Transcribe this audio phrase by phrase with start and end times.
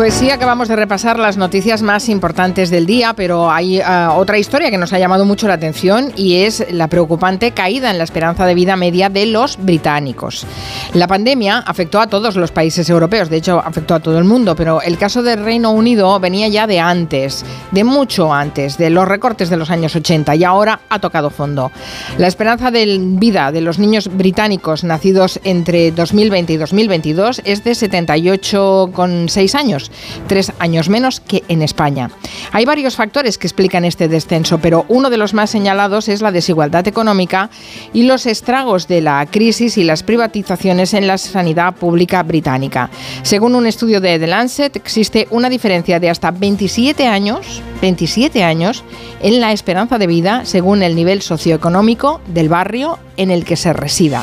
[0.00, 4.38] Pues sí, acabamos de repasar las noticias más importantes del día, pero hay uh, otra
[4.38, 8.04] historia que nos ha llamado mucho la atención y es la preocupante caída en la
[8.04, 10.46] esperanza de vida media de los británicos.
[10.94, 14.56] La pandemia afectó a todos los países europeos, de hecho afectó a todo el mundo,
[14.56, 19.06] pero el caso del Reino Unido venía ya de antes, de mucho antes, de los
[19.06, 21.72] recortes de los años 80 y ahora ha tocado fondo.
[22.16, 27.72] La esperanza de vida de los niños británicos nacidos entre 2020 y 2022 es de
[27.72, 29.89] 78,6 años
[30.26, 32.10] tres años menos que en España.
[32.52, 36.32] Hay varios factores que explican este descenso, pero uno de los más señalados es la
[36.32, 37.50] desigualdad económica
[37.92, 42.90] y los estragos de la crisis y las privatizaciones en la sanidad pública británica.
[43.22, 48.84] Según un estudio de The Lancet, existe una diferencia de hasta 27 años, 27 años
[49.22, 53.72] en la esperanza de vida según el nivel socioeconómico del barrio en el que se
[53.72, 54.20] resida.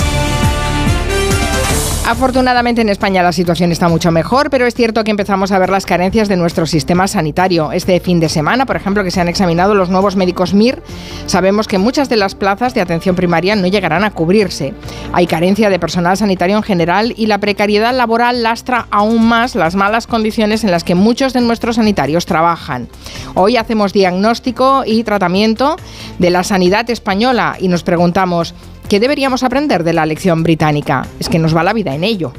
[2.07, 5.69] Afortunadamente en España la situación está mucho mejor, pero es cierto que empezamos a ver
[5.69, 7.73] las carencias de nuestro sistema sanitario.
[7.73, 10.81] Este fin de semana, por ejemplo, que se han examinado los nuevos médicos MIR,
[11.25, 14.73] sabemos que muchas de las plazas de atención primaria no llegarán a cubrirse.
[15.11, 19.75] Hay carencia de personal sanitario en general y la precariedad laboral lastra aún más las
[19.75, 22.87] malas condiciones en las que muchos de nuestros sanitarios trabajan.
[23.35, 25.75] Hoy hacemos diagnóstico y tratamiento
[26.19, 28.55] de la sanidad española y nos preguntamos,
[28.89, 31.05] ¿Qué deberíamos aprender de la lección británica?
[31.19, 32.31] Es que nos va la vida en ello.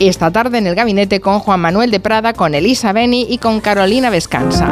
[0.00, 3.60] Esta tarde en el gabinete con Juan Manuel de Prada, con Elisa Beni y con
[3.60, 4.66] Carolina Vescanza.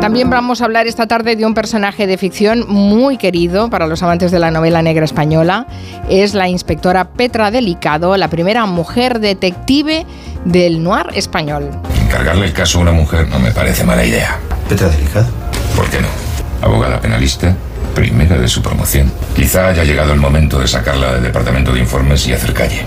[0.00, 4.02] También vamos a hablar esta tarde de un personaje de ficción muy querido para los
[4.04, 5.66] amantes de la novela negra española.
[6.08, 10.06] Es la inspectora Petra Delicado, la primera mujer detective
[10.44, 11.70] del noir español.
[12.00, 14.38] Encargarle el caso a una mujer no me parece mala idea.
[14.68, 15.26] ¿Petra Delicado?
[15.74, 16.23] ¿Por qué no?
[16.62, 17.56] Abogada penalista,
[17.94, 19.10] primera de su promoción.
[19.34, 22.82] Quizá haya llegado el momento de sacarla del departamento de informes y hacer calle.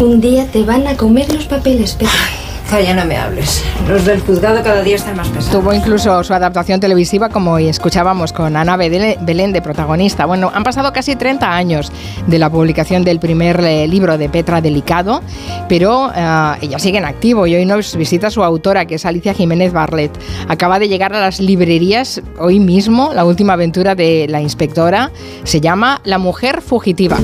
[0.00, 2.43] Un día te van a comer los papeles, Petra.
[2.66, 3.62] Zaya, no me hables.
[3.88, 5.50] Los del juzgado cada día están más pesados.
[5.50, 10.24] Tuvo incluso su adaptación televisiva, como escuchábamos con Ana Belén de protagonista.
[10.26, 11.92] Bueno, han pasado casi 30 años
[12.26, 15.22] de la publicación del primer eh, libro de Petra Delicado,
[15.68, 19.34] pero uh, ella sigue en activo y hoy nos visita su autora, que es Alicia
[19.34, 20.10] Jiménez Barlet.
[20.48, 25.10] Acaba de llegar a las librerías hoy mismo la última aventura de la inspectora.
[25.44, 27.18] Se llama La mujer fugitiva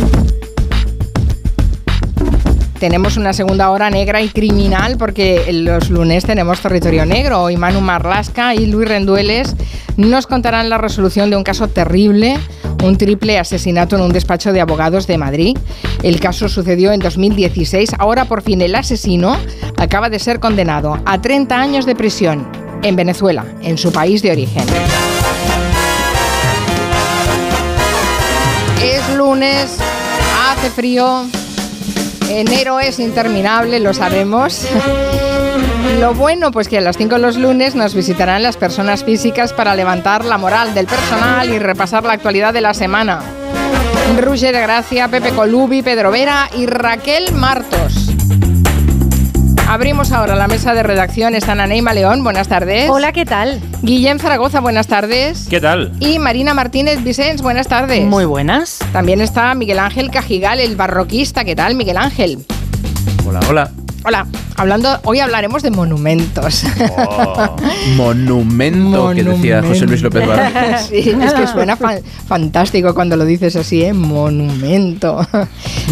[2.81, 7.43] tenemos una segunda hora negra y criminal porque los lunes tenemos territorio negro.
[7.43, 9.55] Hoy Manu Marlasca y Luis Rendueles
[9.99, 12.39] nos contarán la resolución de un caso terrible,
[12.83, 15.59] un triple asesinato en un despacho de abogados de Madrid.
[16.03, 17.91] El caso sucedió en 2016.
[17.99, 19.37] Ahora por fin el asesino
[19.77, 22.49] acaba de ser condenado a 30 años de prisión
[22.83, 24.65] en Venezuela, en su país de origen.
[28.83, 29.77] Es lunes,
[30.49, 31.27] hace frío,
[32.31, 34.65] Enero es interminable, lo sabemos.
[35.99, 39.75] Lo bueno, pues que a las 5 los lunes nos visitarán las personas físicas para
[39.75, 43.21] levantar la moral del personal y repasar la actualidad de la semana.
[44.21, 48.00] Ruger de Gracia, Pepe Colubi, Pedro Vera y Raquel Martos.
[49.71, 51.37] Abrimos ahora la mesa de redacción.
[51.37, 52.91] Están Aneima León, buenas tardes.
[52.91, 53.61] Hola, ¿qué tal?
[53.83, 55.47] Guillem Zaragoza, buenas tardes.
[55.49, 55.93] ¿Qué tal?
[56.01, 58.05] Y Marina Martínez Vicens, buenas tardes.
[58.05, 58.81] Muy buenas.
[58.93, 61.45] También está Miguel Ángel Cajigal, el barroquista.
[61.45, 62.45] ¿Qué tal, Miguel Ángel?
[63.25, 63.71] Hola, hola.
[64.03, 66.65] Hola, hablando, hoy hablaremos de monumentos.
[66.97, 67.55] Oh,
[67.97, 70.87] monumento, que decía José Luis López Vázquez.
[70.89, 71.77] sí, es que suena
[72.27, 73.93] fantástico cuando lo dices así, ¿eh?
[73.93, 75.27] Monumento.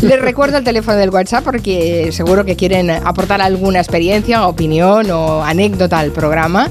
[0.00, 5.44] Les recuerdo el teléfono del WhatsApp porque seguro que quieren aportar alguna experiencia, opinión o
[5.44, 6.70] anécdota al programa.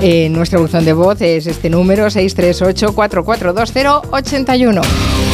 [0.00, 5.33] Eh, nuestro buzón de voz es este número 638 4420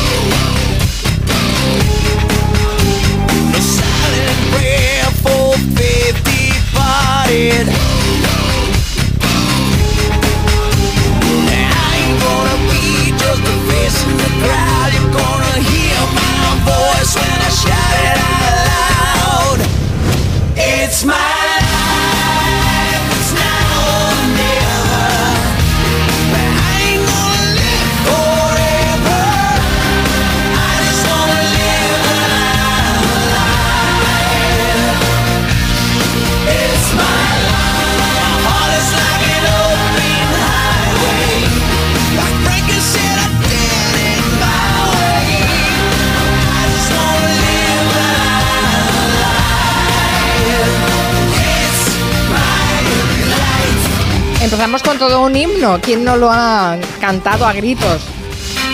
[54.61, 55.79] Empezamos con todo un himno.
[55.81, 58.03] ¿Quién no lo ha cantado a gritos?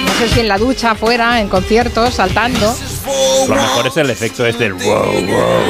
[0.05, 2.75] No sé si en la ducha, afuera, en conciertos, saltando.
[3.47, 5.61] Lo mejor es el efecto este del wow, wow.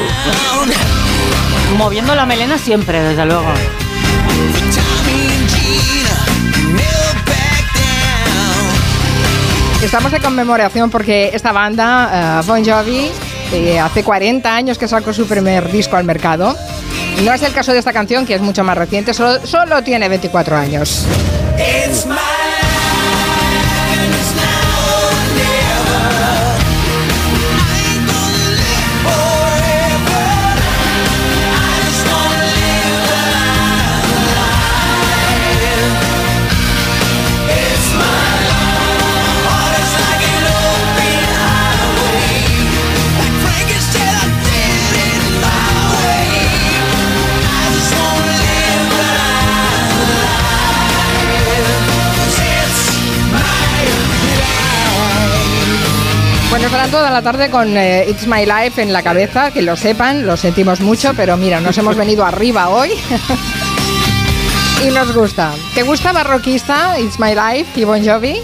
[1.76, 3.46] Moviendo la melena siempre, desde luego.
[9.80, 13.08] Estamos de conmemoración porque esta banda, eh, Bon Jovi,
[13.52, 16.56] eh, hace 40 años que sacó su primer disco al mercado.
[17.24, 20.56] No es el caso de esta canción, que es mucho más reciente, solo, tiene 24
[20.56, 21.04] años.
[56.68, 60.26] Estarán toda la tarde con eh, It's My Life en la cabeza, que lo sepan,
[60.26, 62.90] lo sentimos mucho, pero mira, nos hemos venido arriba hoy.
[64.86, 65.54] y nos gusta.
[65.74, 68.36] ¿Te gusta barroquista, It's My Life y Bon Jovi?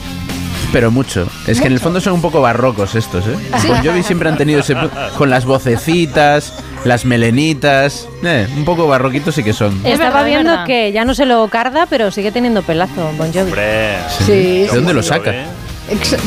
[0.73, 1.29] Pero mucho.
[1.47, 3.37] Es que en el fondo son un poco barrocos estos, ¿eh?
[3.59, 3.69] ¿Sí?
[3.69, 4.75] Bon Jovi siempre han tenido ese...
[5.19, 6.55] con las vocecitas,
[6.85, 8.09] las melenitas...
[8.23, 9.85] Eh, un poco barroquitos sí que son.
[9.85, 10.67] Estaba viendo verdad.
[10.67, 13.51] que ya no se lo carda, pero sigue teniendo pelazo Bon Jovi.
[13.51, 13.99] Hombre.
[14.25, 14.63] Sí.
[14.63, 15.31] ¿De dónde lo saca?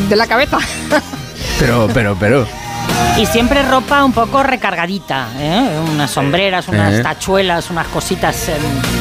[0.08, 0.60] De la cabeza.
[1.59, 2.45] Pero, pero, pero...
[3.18, 5.69] Y siempre ropa un poco recargadita, ¿eh?
[5.92, 7.04] Unas sombreras, unas Eh.
[7.04, 8.50] tachuelas, unas cositas.
[8.50, 8.54] eh,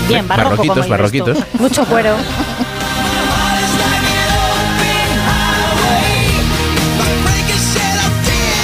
[0.08, 0.50] bien, barroco.
[0.56, 0.90] barroquitos, como tú.
[0.90, 1.38] barroquitos.
[1.60, 2.16] Mucho cuero.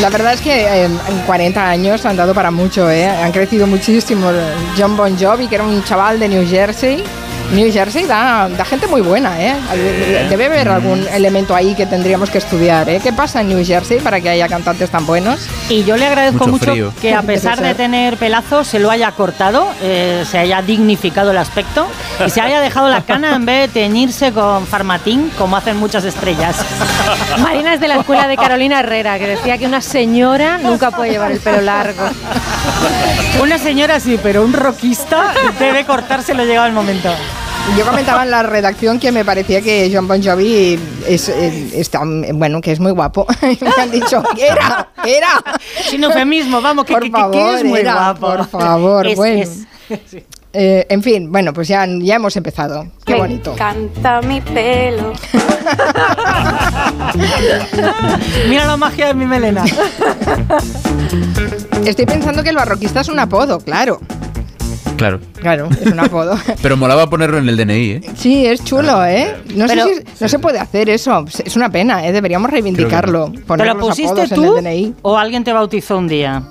[0.00, 3.06] La verdad es que eh, en 40 años han dado para mucho, ¿eh?
[3.08, 4.30] Han crecido muchísimo.
[4.76, 7.04] John Bon Jovi, que era un chaval de New Jersey.
[7.52, 9.54] New Jersey da, da gente muy buena, ¿eh?
[10.31, 12.99] Debe haber algún elemento ahí que tendríamos que estudiar, ¿eh?
[13.02, 15.46] ¿Qué pasa en New Jersey para que haya cantantes tan buenos?
[15.69, 19.12] Y yo le agradezco Mucho mucho, que a pesar de tener pelazo se lo haya
[19.12, 21.87] cortado, eh, se haya dignificado el aspecto
[22.26, 26.05] y se haya dejado la cana en vez de teñirse con farmatín como hacen muchas
[26.05, 26.56] estrellas.
[27.38, 31.10] Marina es de la escuela de Carolina Herrera, que decía que una señora nunca puede
[31.10, 32.02] llevar el pelo largo.
[33.43, 37.10] Una señora sí, pero un rockista debe cortárselo llegado el momento.
[37.78, 42.02] Yo comentaba en la redacción que me parecía que John Bon Jovi es, está,
[42.34, 43.26] bueno, que es muy guapo.
[43.42, 45.42] me han dicho, era, era.
[45.88, 48.20] Sin eufemismo, vamos, que, Por que- que- que es muy era, guapo.
[48.36, 49.42] por favor, Es- bueno.
[49.42, 49.66] es-
[50.54, 52.86] Eh, en fin, bueno, pues ya, ya hemos empezado.
[53.06, 53.54] Qué Me bonito.
[53.54, 55.14] encanta mi pelo.
[58.50, 59.64] Mira la magia de mi melena.
[61.86, 63.98] Estoy pensando que el barroquista es un apodo, claro.
[65.02, 65.20] Claro.
[65.40, 66.37] Claro, es un apodo.
[66.62, 68.00] Pero molaba ponerlo en el DNI, ¿eh?
[68.16, 69.34] Sí, es chulo, ¿eh?
[69.54, 71.25] No Pero- sé si no se puede hacer eso.
[71.44, 72.12] Es una pena, ¿eh?
[72.12, 73.31] Deberíamos reivindicarlo.
[73.32, 74.94] ¿Te Poner lo los pusiste tú en el DNI.
[75.02, 76.43] o alguien te bautizó un día?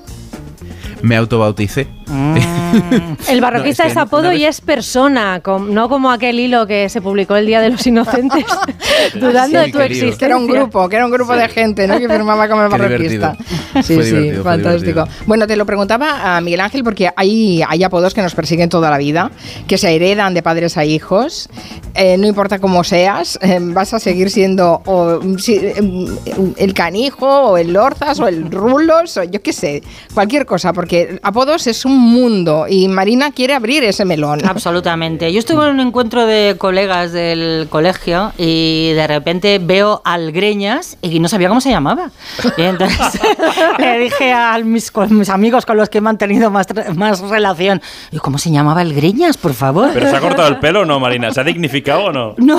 [1.02, 1.88] Me autobauticé.
[3.30, 6.12] El barroquista No, es es, que apodo una vez- y es persona, com- no como
[6.12, 8.46] aquel hilo que se publicó el Día de los Inocentes,
[9.16, 9.84] dudando Sí, de tu querido.
[10.08, 10.18] existencia.
[10.18, 11.98] Que era un grupo, que era un grupo de gente, ¿no?
[12.00, 13.36] Que firmaba como el barroquista.
[13.84, 15.06] Sí, Fue sí, fantástico.
[15.26, 18.90] Bueno, te lo preguntaba a Miguel Ángel porque hay, hay apodos que nos persiguen toda
[18.90, 19.32] la vida,
[19.68, 21.50] que se heredan de padres a hijos.
[21.94, 26.74] Eh, no importa cómo seas, eh, vas a seguir siendo o, mm, si- mm, el
[26.74, 31.68] canijo o el lorzas o el rulos o yo qué sé, cualquier cosa, porque apodos
[31.68, 34.42] es un mundo y Marina quiere abrir ese melón.
[34.48, 35.32] Absolutamente.
[35.32, 40.98] Yo estuve en un encuentro de colegas del colegio y de repente veo al Greñas
[41.02, 42.12] y no sabía cómo se llamaba.
[42.58, 43.00] Y entonces
[43.80, 47.82] le dije a mis, con mis amigos con los que he mantenido más, más relación,
[48.12, 49.90] "¿Y ¿cómo se llamaba el Greñas, por favor?
[49.94, 51.32] ¿Pero se ha cortado el pelo o no, Marina?
[51.32, 52.36] ¿Se ha dignificado o no?
[52.52, 52.58] No,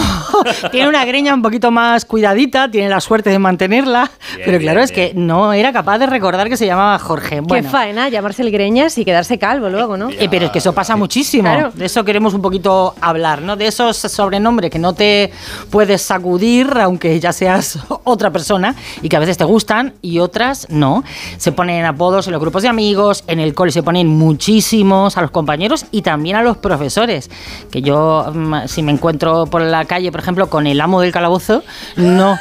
[0.70, 4.78] tiene una greña un poquito más cuidadita, tiene la suerte de mantenerla, Bien, pero claro,
[4.78, 7.36] bien, es que no era capaz de recordar que se llamaba Jorge.
[7.36, 10.10] Qué Bueno, faena llamarse el Greñas y quedarse calvo luego, ¿no?
[10.10, 11.44] eh, pero es que eso pasa muchísimo.
[11.44, 11.70] Claro.
[11.74, 13.56] De eso queremos un poquito hablar, ¿no?
[13.56, 15.30] De esos sobrenombres que no te
[15.70, 20.66] puedes sacudir, aunque ya seas otra persona, y que a veces te gustan y otras
[20.70, 21.04] no.
[21.36, 25.22] Se ponen apodos en los grupos de amigos, en el cole se ponen muchísimos a
[25.22, 27.30] los compañeros y también a los profesores.
[27.70, 31.12] Que yo, mm, si me encuentro por la calle, por ejemplo, con el amo del
[31.12, 31.62] calabozo,
[31.96, 32.38] no,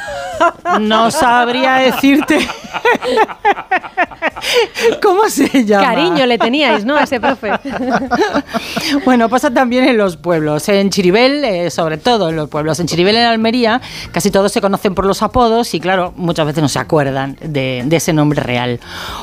[0.80, 2.38] no sabría decirte
[5.02, 5.86] ¿Cómo se llama?
[5.86, 6.38] Cariño le
[6.72, 6.96] teníais, ¿no?
[6.96, 7.52] A ese profe.
[9.04, 10.68] Bueno, pasa también en los pueblos.
[10.68, 12.78] En Chiribel, eh, sobre todo en los pueblos.
[12.80, 13.80] En Chiribel, en Almería,
[14.12, 17.82] casi todos se conocen por los apodos y, claro, muchas veces no se acuerdan de,
[17.84, 18.80] de ese nombre real.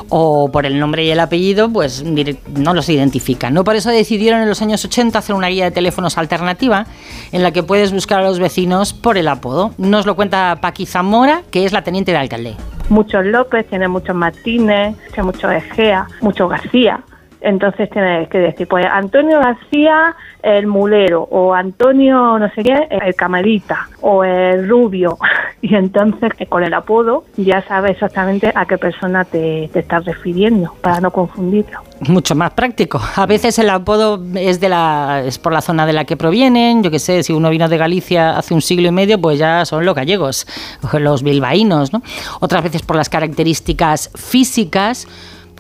[0.10, 3.54] O por el nombre y el apellido, pues no los identifican.
[3.54, 3.64] ¿no?
[3.64, 6.86] Por eso decidieron en los años 80 hacer una guía de teléfonos alternativa
[7.32, 9.72] en la que puedes buscar a los vecinos por el apodo.
[9.78, 12.56] Nos lo cuenta Paqui Zamora, que es la teniente de alcalde.
[12.90, 17.04] muchos López, tiene muchos Martínez, tiene muchos Egea, muchos García.
[17.42, 23.16] Entonces tienes que decir, pues Antonio García el mulero, o Antonio no sé qué, el
[23.16, 25.18] camarita, o el rubio.
[25.62, 30.06] Y entonces eh, con el apodo ya sabes exactamente a qué persona te, te estás
[30.06, 31.82] refiriendo, para no confundirlo.
[32.08, 33.02] mucho más práctico.
[33.18, 36.82] A veces el apodo es de la es por la zona de la que provienen.
[36.82, 39.66] Yo que sé, si uno vino de Galicia hace un siglo y medio, pues ya
[39.66, 40.48] son los gallegos,
[40.98, 42.02] los bilbaínos, ¿no?
[42.40, 45.08] Otras veces por las características físicas.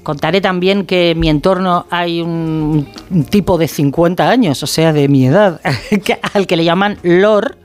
[0.04, 2.88] Contaré también que en mi entorno hay un,
[3.30, 5.60] tipo de 50 años, o sea, de mi edad,
[6.34, 7.58] al que le llaman Lord.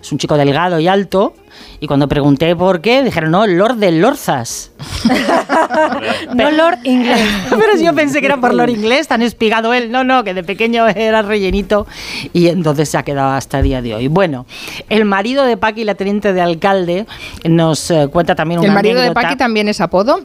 [0.00, 1.34] Es un chico delgado y alto.
[1.80, 4.72] Y cuando pregunté por qué, dijeron, no, Lord de Lorzas.
[6.34, 7.20] no Lord inglés.
[7.50, 9.90] Pero yo pensé que era por Lord inglés, tan espigado él.
[9.90, 11.86] No, no, que de pequeño era rellenito
[12.32, 14.08] y entonces se ha quedado hasta el día de hoy.
[14.08, 14.46] Bueno,
[14.88, 17.06] el marido de Paqui, la teniente de alcalde,
[17.44, 19.12] nos eh, cuenta también una ¿El marido de.
[19.12, 20.20] Paqui también es apodo?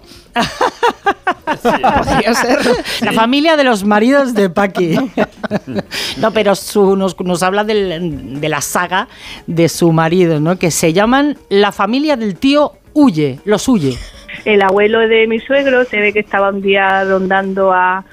[1.61, 2.59] Podría ser.
[3.01, 4.97] La familia de los maridos de Paqui.
[6.17, 9.07] no, pero su- nos, nos habla del- de la saga
[9.47, 10.57] de su marido, ¿no?
[10.57, 13.97] Que se llaman la familia del tío Huye, los Huye.
[14.45, 18.03] El abuelo de mi suegro se ve que estaba un día rondando a,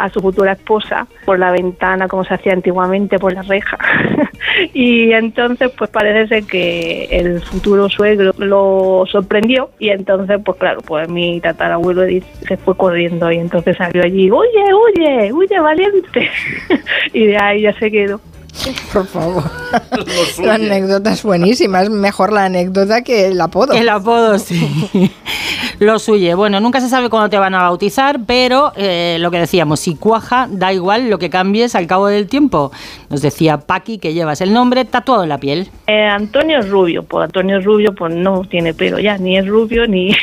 [0.00, 3.78] a su futura esposa por la ventana, como se hacía antiguamente, por la reja.
[4.72, 10.80] y entonces, pues parece ser que el futuro suegro lo sorprendió y entonces, pues claro,
[10.80, 12.02] pues mi tatarabuelo
[12.46, 16.30] se fue corriendo y entonces salió allí, huye, huye, huye, valiente.
[17.12, 18.20] y de ahí ya se quedó.
[18.92, 19.44] Por favor.
[20.42, 21.82] La anécdota es buenísima.
[21.82, 23.72] Es mejor la anécdota que el apodo.
[23.72, 24.70] El apodo, sí.
[25.78, 26.34] Lo suye.
[26.34, 29.94] Bueno, nunca se sabe cuándo te van a bautizar, pero eh, lo que decíamos, si
[29.94, 32.70] cuaja, da igual lo que cambies al cabo del tiempo.
[33.08, 35.68] Nos decía Paqui que llevas el nombre tatuado en la piel.
[35.86, 40.14] Eh, Antonio Rubio, pues Antonio Rubio pues no tiene pelo ya, ni es rubio ni,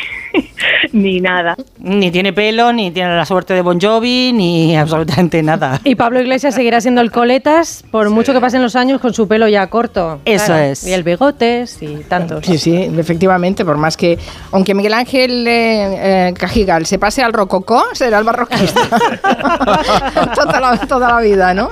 [0.92, 1.56] ni nada.
[1.80, 5.80] Ni tiene pelo, ni tiene la suerte de Bon Jovi, ni absolutamente nada.
[5.84, 9.28] Y Pablo Iglesias seguirá siendo el coletas por mucho que pasen los años con su
[9.28, 10.20] pelo ya corto.
[10.26, 10.86] Eso es.
[10.86, 12.46] Y el bigotes y tantos.
[12.46, 14.18] Sí, sí, efectivamente, por más que,
[14.52, 18.82] aunque Miguel Ángel eh, eh, Cajigal se pase al rococó, será el barroquista.
[20.36, 21.70] toda, la, toda la vida, ¿no?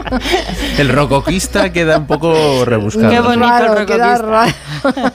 [0.78, 3.10] El rocoquista queda un poco rebuscado.
[3.10, 4.52] Qué bonito Claro, el queda raro.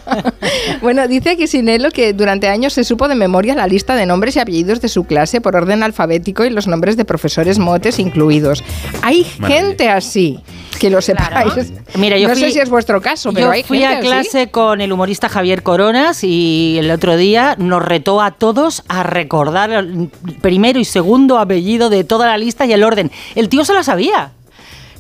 [0.83, 4.41] bueno, dice Quisinelo que durante años se supo de memoria la lista de nombres y
[4.41, 8.63] apellidos de su clase por orden alfabético y los nombres de profesores motes incluidos.
[9.03, 9.61] Hay Maravilla.
[9.61, 10.39] gente así,
[10.79, 11.73] que lo sepáis.
[11.97, 13.99] Mira, yo no fui- sé si es vuestro caso, pero Yo hay fui gente a
[13.99, 14.07] así.
[14.31, 19.03] clase con el humorista Javier Coronas y el otro día nos retó a todos a
[19.03, 23.11] recordar el primero y segundo apellido de toda la lista y el orden.
[23.35, 24.33] El tío se la sabía.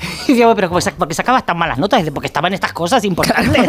[0.28, 2.04] Y pero ¿por qué sacabas tan malas notas?
[2.14, 3.68] Porque estaban estas cosas importantes.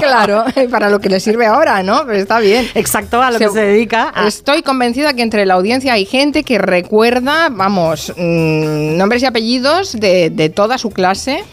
[0.00, 2.02] claro, para lo que le sirve ahora, ¿no?
[2.06, 2.68] Pero está bien.
[2.74, 4.12] Exacto, a lo que se dedica.
[4.14, 9.26] a- Estoy convencida que entre la audiencia hay gente que recuerda, vamos, mm, nombres y
[9.26, 11.44] apellidos de, de toda su clase,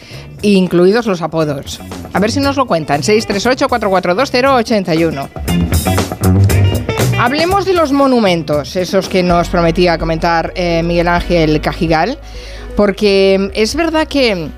[0.42, 1.80] incluidos los apodos.
[2.14, 3.02] A ver si nos lo cuentan.
[3.02, 5.30] 638-442-081.
[7.20, 12.18] Hablemos de los monumentos, esos que nos prometía comentar eh, Miguel Ángel Cajigal,
[12.80, 14.52] porque es verdad que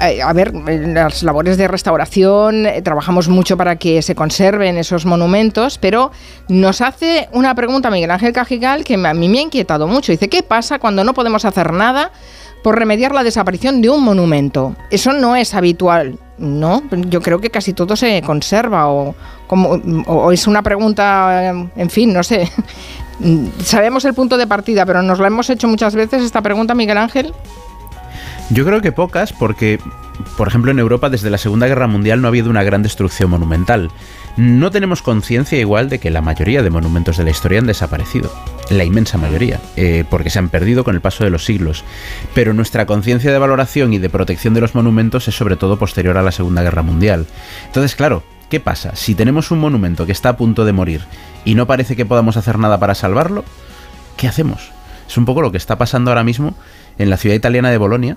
[0.00, 5.04] eh, a ver, las labores de restauración eh, trabajamos mucho para que se conserven esos
[5.04, 6.12] monumentos, pero
[6.46, 10.12] nos hace una pregunta Miguel Ángel Cajigal que a mí me ha inquietado mucho.
[10.12, 12.12] Dice, ¿qué pasa cuando no podemos hacer nada
[12.62, 14.76] por remediar la desaparición de un monumento?
[14.92, 16.84] Eso no es habitual, ¿no?
[17.08, 19.16] Yo creo que casi todo se conserva o,
[19.48, 19.70] como,
[20.06, 22.48] o es una pregunta, eh, en fin, no sé.
[23.62, 26.98] Sabemos el punto de partida, pero nos la hemos hecho muchas veces esta pregunta, Miguel
[26.98, 27.32] Ángel.
[28.50, 29.80] Yo creo que pocas, porque,
[30.36, 33.30] por ejemplo, en Europa desde la Segunda Guerra Mundial no ha habido una gran destrucción
[33.30, 33.90] monumental.
[34.36, 38.30] No tenemos conciencia igual de que la mayoría de monumentos de la historia han desaparecido.
[38.70, 41.84] La inmensa mayoría, eh, porque se han perdido con el paso de los siglos.
[42.34, 46.18] Pero nuestra conciencia de valoración y de protección de los monumentos es sobre todo posterior
[46.18, 47.26] a la Segunda Guerra Mundial.
[47.66, 48.96] Entonces, claro, ¿qué pasa?
[48.96, 51.02] Si tenemos un monumento que está a punto de morir
[51.44, 53.44] y no parece que podamos hacer nada para salvarlo,
[54.16, 54.70] ¿qué hacemos?
[55.08, 56.54] Es un poco lo que está pasando ahora mismo
[56.98, 58.16] en la ciudad italiana de Bolonia,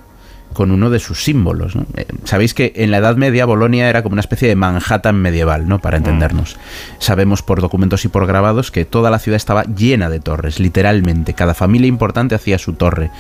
[0.54, 1.76] con uno de sus símbolos.
[1.76, 1.86] ¿no?
[1.96, 5.68] Eh, Sabéis que en la Edad Media Bolonia era como una especie de Manhattan medieval,
[5.68, 5.80] ¿no?
[5.80, 6.58] Para entendernos.
[7.00, 11.34] Sabemos por documentos y por grabados que toda la ciudad estaba llena de torres, literalmente.
[11.34, 13.12] Cada familia importante hacía su torre.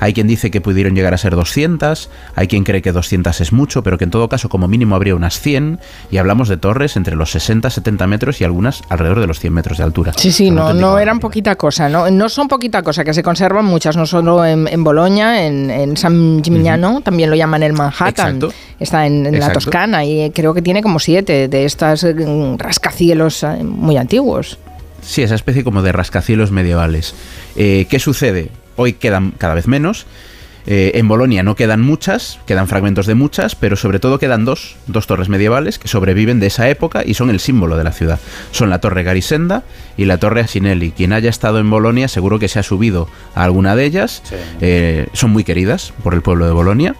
[0.00, 3.52] Hay quien dice que pudieron llegar a ser 200, hay quien cree que 200 es
[3.52, 6.96] mucho, pero que en todo caso como mínimo habría unas 100 y hablamos de torres
[6.96, 10.12] entre los 60 70 metros y algunas alrededor de los 100 metros de altura.
[10.16, 12.10] Sí, sí, no, no eran poquita cosa, ¿no?
[12.10, 15.96] No son poquita cosa, que se conservan muchas, no solo en, en Boloña, en, en
[15.96, 18.52] San Gimignano, también lo llaman el Manhattan, Exacto.
[18.78, 19.52] está en, en la.
[19.52, 24.58] Toscana y creo que tiene como siete de estas mm, rascacielos eh, muy antiguos.
[25.02, 27.14] Sí, esa especie como de rascacielos medievales.
[27.54, 28.50] Eh, ¿Qué sucede?
[28.76, 30.06] Hoy quedan cada vez menos.
[30.66, 34.76] Eh, en Bolonia no quedan muchas, quedan fragmentos de muchas, pero sobre todo quedan dos,
[34.86, 38.18] dos torres medievales que sobreviven de esa época y son el símbolo de la ciudad.
[38.50, 39.62] Son la torre Garisenda
[39.96, 40.90] y la torre Asinelli.
[40.90, 44.22] Quien haya estado en Bolonia seguro que se ha subido a alguna de ellas.
[44.60, 46.96] Eh, son muy queridas por el pueblo de Bolonia.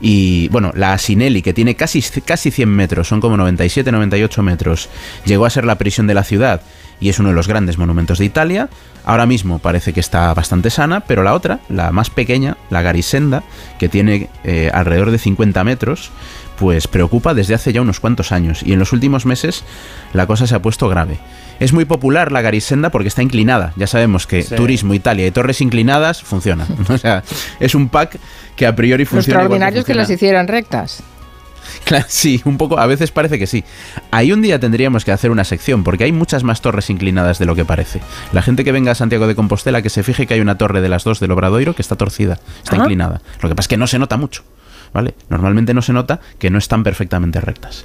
[0.00, 4.88] Y bueno, la Asinelli, que tiene casi, casi 100 metros, son como 97-98 metros,
[5.24, 6.62] llegó a ser la prisión de la ciudad
[7.00, 8.68] y es uno de los grandes monumentos de Italia.
[9.04, 13.42] Ahora mismo parece que está bastante sana, pero la otra, la más pequeña, la Garisenda,
[13.78, 16.10] que tiene eh, alrededor de 50 metros,
[16.58, 19.64] pues preocupa desde hace ya unos cuantos años y en los últimos meses
[20.12, 21.18] la cosa se ha puesto grave.
[21.60, 23.72] Es muy popular la Garisenda porque está inclinada.
[23.76, 24.54] Ya sabemos que Sí.
[24.54, 26.66] turismo, Italia y torres inclinadas funciona.
[26.88, 27.22] O sea,
[27.60, 28.18] es un pack
[28.56, 29.42] que a priori Lo funciona.
[29.42, 30.02] igual extraordinario es que funciona.
[30.02, 31.02] las hicieran rectas.
[31.84, 33.62] Claro, sí, un poco, a veces parece que sí.
[34.10, 37.44] Ahí un día tendríamos que hacer una sección, porque hay muchas más torres inclinadas de
[37.44, 38.00] lo que parece.
[38.32, 40.80] La gente que venga a Santiago de Compostela, que se fije que hay una torre
[40.80, 42.78] de las dos del Obradoiro que está torcida, está Ah.
[42.80, 43.20] inclinada.
[43.42, 44.44] Lo que pasa es que no se nota mucho.
[44.94, 45.14] ¿Vale?
[45.28, 47.84] Normalmente no se nota que no están perfectamente rectas.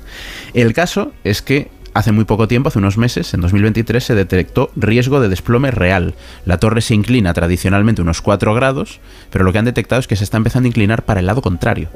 [0.53, 4.71] El caso es que hace muy poco tiempo, hace unos meses, en 2023, se detectó
[4.75, 6.13] riesgo de desplome real.
[6.45, 10.15] La torre se inclina tradicionalmente unos 4 grados, pero lo que han detectado es que
[10.15, 11.89] se está empezando a inclinar para el lado contrario.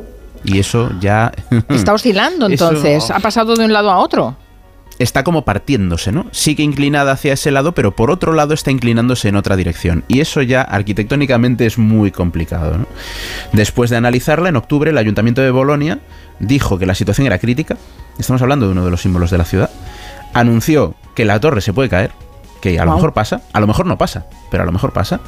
[0.44, 1.32] Y eso ya...
[1.70, 4.38] Está oscilando Eso- entonces, ha pasado de un lado a otro.
[5.00, 6.28] está como partiéndose, ¿no?
[6.32, 10.04] Sigue inclinada hacia ese lado, pero por otro lado está inclinándose en otra dirección.
[10.08, 12.86] Y eso ya arquitectónicamente es muy complicado, ¿no?
[13.52, 16.00] Después de analizarla, en octubre el Ayuntamiento de Bolonia
[16.40, 17.78] dijo que la situación era crítica.
[18.20, 19.70] Estamos hablando de uno de los símbolos de la ciudad.
[20.34, 22.12] Anunció que la torre se puede caer,
[22.62, 25.20] que a lo mejor pasa, a lo mejor no pasa, pero a lo mejor pasa.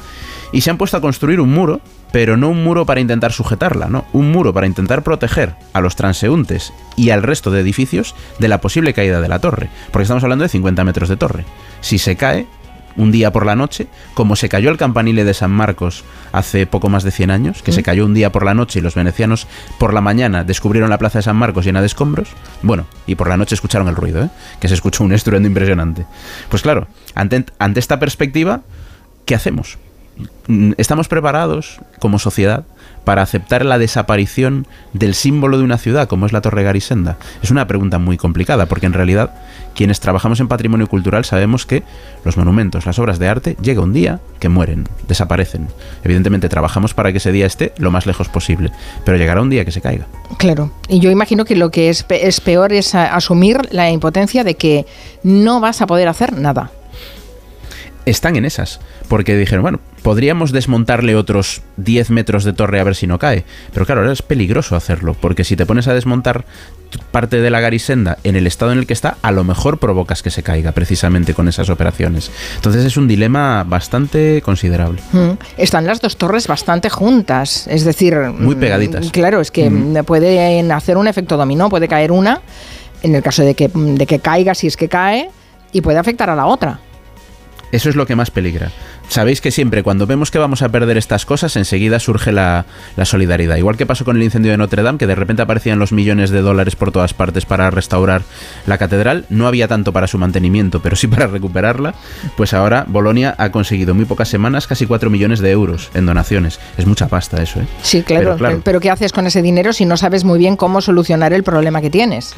[0.52, 1.80] Y se han puesto a construir un muro,
[2.12, 5.96] pero no un muro para intentar sujetarla, no, un muro para intentar proteger a los
[5.96, 10.22] transeúntes y al resto de edificios de la posible caída de la torre, porque estamos
[10.24, 11.44] hablando de 50 metros de torre.
[11.80, 12.46] Si se cae
[12.96, 16.88] un día por la noche, como se cayó el campanile de San Marcos hace poco
[16.88, 19.46] más de 100 años, que se cayó un día por la noche y los venecianos
[19.78, 22.28] por la mañana descubrieron la plaza de San Marcos llena de escombros,
[22.62, 24.30] bueno, y por la noche escucharon el ruido, ¿eh?
[24.60, 26.06] que se escuchó un estruendo impresionante.
[26.48, 28.62] Pues claro, ante, ante esta perspectiva,
[29.24, 29.78] ¿qué hacemos?
[30.48, 32.64] Mm, ¿Estamos preparados como sociedad
[33.04, 37.16] para aceptar la desaparición del símbolo de una ciudad como es la Torre Garisenda?
[37.42, 39.34] Es una pregunta muy complicada porque en realidad
[39.74, 41.82] quienes trabajamos en patrimonio cultural sabemos que
[42.24, 45.68] los monumentos, las obras de arte, llega un día que mueren, desaparecen.
[46.04, 48.70] Evidentemente trabajamos para que ese día esté lo más lejos posible,
[49.04, 50.06] pero llegará un día que se caiga.
[50.38, 54.44] Claro, y yo imagino que lo que es, pe- es peor es asumir la impotencia
[54.44, 54.86] de que
[55.22, 56.70] no vas a poder hacer nada.
[58.10, 58.80] Están en esas.
[59.08, 63.44] Porque dijeron, bueno, podríamos desmontarle otros 10 metros de torre a ver si no cae.
[63.72, 65.14] Pero claro, ahora es peligroso hacerlo.
[65.14, 66.44] Porque si te pones a desmontar
[67.12, 70.22] parte de la garisenda en el estado en el que está, a lo mejor provocas
[70.22, 72.30] que se caiga precisamente con esas operaciones.
[72.56, 75.00] Entonces es un dilema bastante considerable.
[75.12, 75.30] Mm.
[75.56, 79.10] Están las dos torres bastante juntas, es decir, Muy mm, pegaditas.
[79.12, 82.40] Claro, es que mm, pueden hacer un efecto dominó, puede caer una,
[83.02, 85.30] en el caso de que, de que caiga, si es que cae,
[85.72, 86.80] y puede afectar a la otra.
[87.72, 88.70] Eso es lo que más peligra.
[89.08, 92.64] Sabéis que siempre cuando vemos que vamos a perder estas cosas, enseguida surge la,
[92.96, 93.56] la solidaridad.
[93.56, 96.30] Igual que pasó con el incendio de Notre Dame, que de repente aparecían los millones
[96.30, 98.22] de dólares por todas partes para restaurar
[98.66, 99.26] la catedral.
[99.28, 101.94] No había tanto para su mantenimiento, pero sí para recuperarla.
[102.36, 106.06] Pues ahora Bolonia ha conseguido en muy pocas semanas casi 4 millones de euros en
[106.06, 106.60] donaciones.
[106.76, 107.66] Es mucha pasta eso, ¿eh?
[107.82, 108.60] Sí, claro, Pero, claro.
[108.64, 111.80] Pero, ¿qué haces con ese dinero si no sabes muy bien cómo solucionar el problema
[111.80, 112.34] que tienes?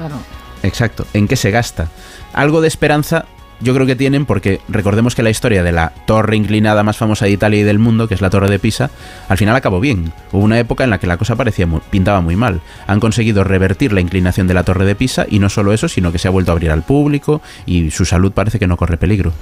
[0.62, 1.06] Exacto.
[1.12, 1.88] ¿En qué se gasta?
[2.32, 3.26] Algo de esperanza
[3.62, 7.24] yo creo que tienen porque recordemos que la historia de la torre inclinada más famosa
[7.26, 8.90] de Italia y del mundo, que es la torre de Pisa,
[9.28, 10.12] al final acabó bien.
[10.32, 12.60] Hubo una época en la que la cosa parecía muy- pintaba muy mal.
[12.86, 16.12] Han conseguido revertir la inclinación de la torre de Pisa y no solo eso, sino
[16.12, 18.96] que se ha vuelto a abrir al público y su salud parece que no corre
[18.96, 19.32] peligro.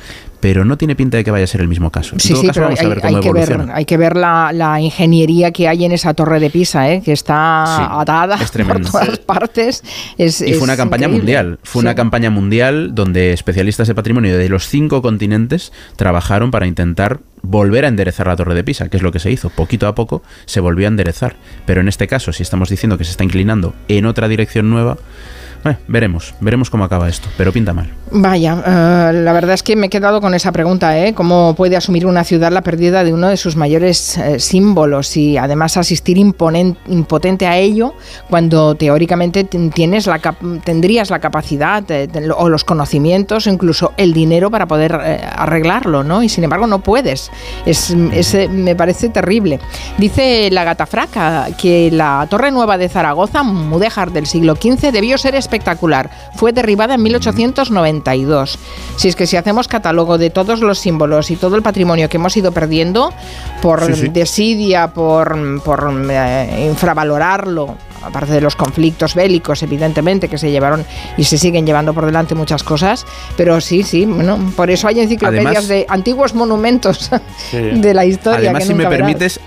[0.40, 2.14] Pero no tiene pinta de que vaya a ser el mismo caso.
[2.14, 3.74] En Sí, todo sí, caso, pero vamos hay, a ver hay cómo que ver, evoluciona.
[3.76, 7.02] hay que ver la, la ingeniería que hay en esa torre de Pisa, ¿eh?
[7.04, 9.83] que está Sí, atada es por todas partes.
[10.18, 11.18] Es, Y fue una campaña increíble.
[11.18, 11.59] mundial.
[11.62, 11.87] Fue Sí.
[11.87, 17.84] una campaña mundial donde especialistas de patrimonio de los cinco continentes trabajaron para intentar volver
[17.84, 19.50] a enderezar la torre de Pisa, que es lo que se hizo.
[19.50, 21.36] Poquito a poco se volvió a enderezar.
[21.66, 24.98] Pero en este caso, si estamos diciendo que se está inclinando en otra dirección nueva,
[25.64, 27.90] eh, veremos, veremos cómo acaba esto, pero pinta mal.
[28.12, 31.14] Vaya, eh, la verdad es que me he quedado con esa pregunta, ¿eh?
[31.14, 35.36] ¿Cómo puede asumir una ciudad la pérdida de uno de sus mayores eh, símbolos y
[35.36, 37.94] además asistir impotente a ello
[38.28, 40.20] cuando teóricamente tienes la
[40.64, 46.02] tendrías la capacidad eh, o los conocimientos o incluso el dinero para poder eh, arreglarlo,
[46.02, 46.22] ¿no?
[46.22, 47.30] Y sin embargo no puedes.
[47.66, 49.60] Es, es, me parece terrible.
[49.98, 55.18] Dice la gata fraca que la Torre Nueva de Zaragoza, mudéjar del siglo XV, debió
[55.18, 56.10] ser espectacular.
[56.36, 58.58] Fue derribada en 1892.
[58.96, 62.16] Si es que si hacemos catálogo de todos los símbolos y todo el patrimonio que
[62.18, 63.12] hemos ido perdiendo
[63.60, 64.08] por Sí, sí.
[64.08, 70.84] desidia, por, por eh, infravalorarlo, aparte de los conflictos bélicos, evidentemente, que se llevaron
[71.16, 73.04] y se siguen llevando por delante muchas cosas,
[73.36, 77.10] pero sí, sí, bueno, por eso hay enciclopedias Además- de antiguos monumentos
[77.52, 78.38] de la historia.
[78.50, 78.96] Además, que si me verás.
[78.98, 79.40] permites,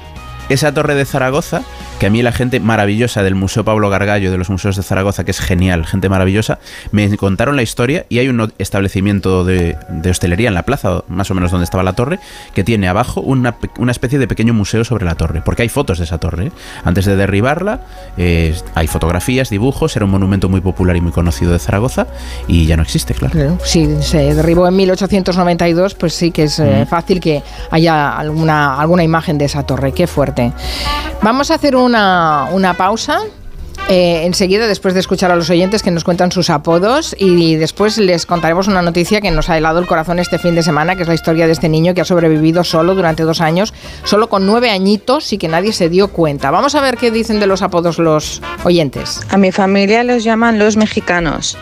[0.54, 1.64] esa torre de Zaragoza,
[2.00, 5.24] que a mí la gente maravillosa del Museo Pablo Gargallo, de los museos de Zaragoza,
[5.24, 6.60] que es genial, gente maravillosa,
[6.92, 11.30] me contaron la historia y hay un establecimiento de, de hostelería en la plaza, más
[11.32, 12.20] o menos donde estaba la torre,
[12.54, 15.98] que tiene abajo una, una especie de pequeño museo sobre la torre, porque hay fotos
[15.98, 16.48] de esa torre.
[16.48, 16.52] ¿eh?
[16.84, 17.82] Antes de derribarla,
[18.18, 22.08] eh, hay fotografías, dibujos, era un monumento muy popular y muy conocido de Zaragoza
[22.48, 23.58] y ya no existe, claro.
[23.64, 29.04] Si se derribó en 1892, pues sí que es eh, fácil que haya alguna, alguna
[29.04, 29.92] imagen de esa torre.
[29.94, 30.43] Qué fuerte.
[31.22, 33.20] Vamos a hacer una, una pausa.
[33.90, 37.98] eh, enseguida, después de escuchar a los oyentes que nos cuentan sus apodos y después
[37.98, 41.02] les contaremos una noticia que nos ha helado el corazón este fin de semana, que
[41.02, 44.46] es la historia de este niño que ha sobrevivido solo durante dos años, solo con
[44.46, 46.50] nueve añitos y que nadie se dio cuenta.
[46.50, 49.22] Vamos a ver qué dicen de los apodos los oyentes.
[49.30, 51.58] A mi familia los llaman los mexicanos,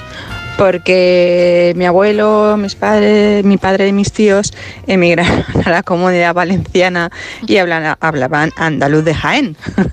[0.57, 4.53] porque mi abuelo, mis padres, mi padre y mis tíos
[4.87, 7.09] emigraron a la comunidad valenciana
[7.47, 9.55] y hablan- hablaban andaluz de Jaén.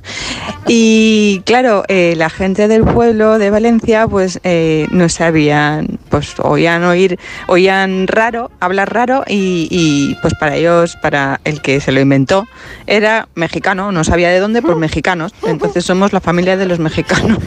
[0.70, 6.84] Y claro, eh, la gente del pueblo de Valencia pues eh, no sabían, pues oían
[6.84, 12.00] oír, oían raro, hablar raro y, y, pues para ellos, para el que se lo
[12.00, 12.46] inventó,
[12.86, 15.32] era mexicano, no sabía de dónde, pues mexicanos.
[15.46, 17.38] Entonces somos la familia de los mexicanos.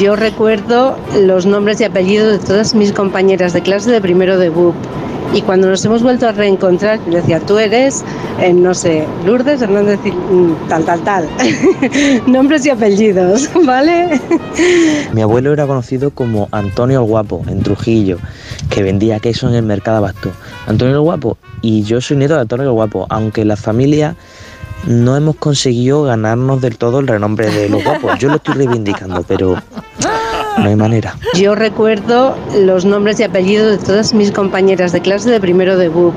[0.00, 4.50] Yo recuerdo los nombres y apellidos de todas mis compañeras de clase de primero de
[4.50, 4.74] BUP.
[5.32, 8.04] Y cuando nos hemos vuelto a reencontrar, yo decía, tú eres,
[8.40, 11.28] eh, no sé, Lourdes Hernández, mm, tal, tal, tal.
[12.28, 14.20] nombres y apellidos, ¿vale?
[15.12, 18.18] Mi abuelo era conocido como Antonio el Guapo en Trujillo,
[18.70, 20.30] que vendía queso en el mercado abasto.
[20.68, 24.14] Antonio el Guapo, y yo soy nieto de Antonio el Guapo, aunque la familia
[24.86, 28.18] no hemos conseguido ganarnos del todo el renombre de los guapos.
[28.18, 29.56] Yo lo estoy reivindicando, pero
[30.58, 31.16] no hay manera.
[31.34, 35.88] Yo recuerdo los nombres y apellidos de todas mis compañeras de clase de primero de
[35.88, 36.14] BUP.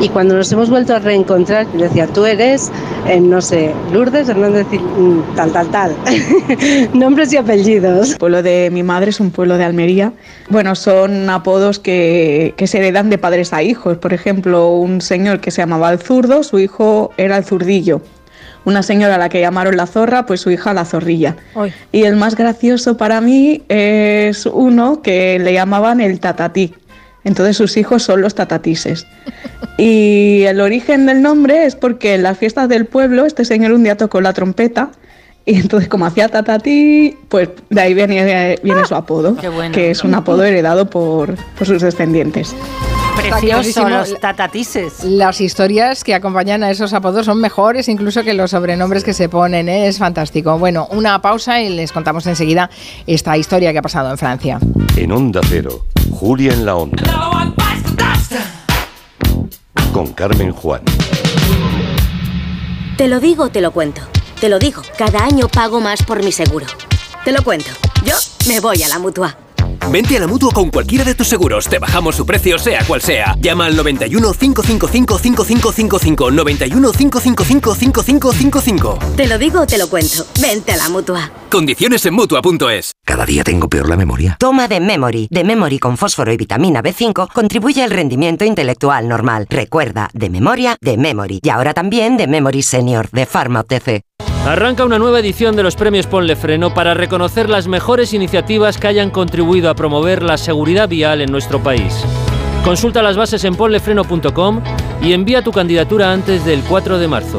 [0.00, 2.72] Y cuando nos hemos vuelto a reencontrar, yo decía, tú eres,
[3.06, 5.96] eh, no sé, Lourdes Hernández, mm, tal, tal, tal.
[6.92, 8.12] nombres y apellidos.
[8.12, 10.12] El pueblo de mi madre es un pueblo de Almería.
[10.48, 13.98] Bueno, son apodos que, que se heredan de padres a hijos.
[13.98, 18.00] Por ejemplo, un señor que se llamaba el zurdo, su hijo era el zurdillo.
[18.64, 21.36] Una señora a la que llamaron la zorra, pues su hija la zorrilla.
[21.90, 26.74] Y el más gracioso para mí es uno que le llamaban el tatatí.
[27.24, 29.06] Entonces sus hijos son los tatatises.
[29.78, 33.82] Y el origen del nombre es porque en las fiestas del pueblo este señor un
[33.82, 34.90] día tocó la trompeta
[35.46, 39.74] y entonces como hacía tatatí, pues de ahí viene, viene su apodo, Qué bueno.
[39.74, 42.54] que es un apodo heredado por, por sus descendientes.
[43.16, 45.04] Precioso, los tatatises.
[45.04, 49.28] Las historias que acompañan a esos apodos son mejores incluso que los sobrenombres que se
[49.28, 49.88] ponen, ¿eh?
[49.88, 50.58] es fantástico.
[50.58, 52.70] Bueno, una pausa y les contamos enseguida
[53.06, 54.58] esta historia que ha pasado en Francia.
[54.96, 57.02] En Onda Cero, Julia en la Onda.
[59.92, 60.82] Con Carmen Juan.
[62.96, 64.00] Te lo digo, te lo cuento.
[64.40, 66.66] Te lo digo, cada año pago más por mi seguro.
[67.24, 67.70] Te lo cuento.
[68.04, 68.16] Yo
[68.48, 69.36] me voy a la mutua.
[69.90, 71.68] Vente a la mutua con cualquiera de tus seguros.
[71.68, 73.36] Te bajamos su precio, sea cual sea.
[73.40, 76.30] Llama al 91 555 5555.
[76.30, 78.98] 91 555 5555.
[79.16, 80.26] Te lo digo, te lo cuento.
[80.40, 81.30] Vente a la mutua.
[81.50, 82.92] Condiciones en mutua.es.
[83.04, 84.36] Cada día tengo peor la memoria.
[84.38, 85.28] Toma de Memory.
[85.30, 89.46] De Memory con fósforo y vitamina B5 contribuye al rendimiento intelectual normal.
[89.50, 91.40] Recuerda, de memoria, de Memory.
[91.42, 94.02] Y ahora también de Memory Senior, de Pharma OTC.
[94.46, 98.88] Arranca una nueva edición de los premios Ponle Freno para reconocer las mejores iniciativas que
[98.88, 102.04] hayan contribuido a promover la seguridad vial en nuestro país.
[102.64, 104.60] Consulta las bases en ponlefreno.com
[105.00, 107.38] y envía tu candidatura antes del 4 de marzo.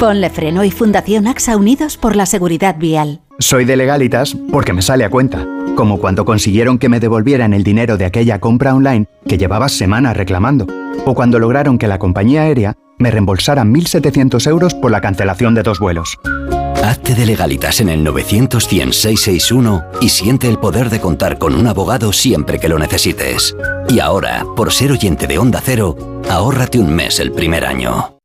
[0.00, 3.20] Ponle Freno y Fundación AXA Unidos por la Seguridad Vial.
[3.38, 7.62] Soy de legalitas porque me sale a cuenta, como cuando consiguieron que me devolvieran el
[7.62, 10.66] dinero de aquella compra online que llevaba semanas reclamando,
[11.04, 15.62] o cuando lograron que la compañía aérea me reembolsara 1.700 euros por la cancelación de
[15.62, 16.18] dos vuelos.
[16.82, 21.54] Hazte de legalitas en el 900 100 661 y siente el poder de contar con
[21.54, 23.56] un abogado siempre que lo necesites.
[23.88, 28.16] Y ahora, por ser oyente de Onda Cero, ahórrate un mes el primer año.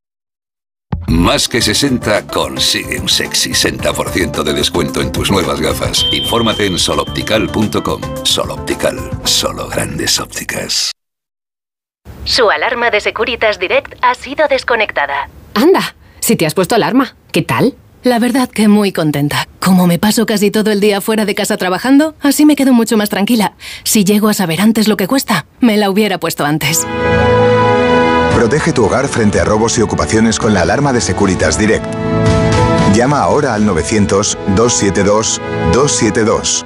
[1.07, 6.05] Más que 60 consigue un sexy 60% de descuento en tus nuevas gafas.
[6.11, 8.01] Infórmate en soloptical.com.
[8.23, 10.90] Soloptical, solo grandes ópticas.
[12.23, 15.29] Su alarma de Securitas Direct ha sido desconectada.
[15.53, 17.75] Anda, si te has puesto alarma, ¿qué tal?
[18.03, 19.47] La verdad que muy contenta.
[19.59, 22.97] Como me paso casi todo el día fuera de casa trabajando, así me quedo mucho
[22.97, 23.53] más tranquila.
[23.83, 26.87] Si llego a saber antes lo que cuesta, me la hubiera puesto antes.
[28.35, 31.85] Protege tu hogar frente a robos y ocupaciones con la alarma de Securitas Direct.
[32.95, 36.65] Llama ahora al 900-272-272.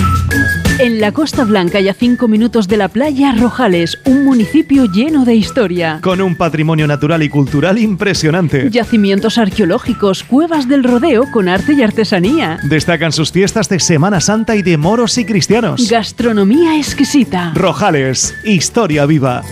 [0.81, 5.25] En la Costa Blanca y a 5 minutos de la playa Rojales, un municipio lleno
[5.25, 5.99] de historia.
[6.01, 8.67] Con un patrimonio natural y cultural impresionante.
[8.71, 12.57] Yacimientos arqueológicos, cuevas del rodeo con arte y artesanía.
[12.63, 15.87] Destacan sus fiestas de Semana Santa y de moros y cristianos.
[15.87, 17.51] Gastronomía exquisita.
[17.53, 19.43] Rojales, historia viva.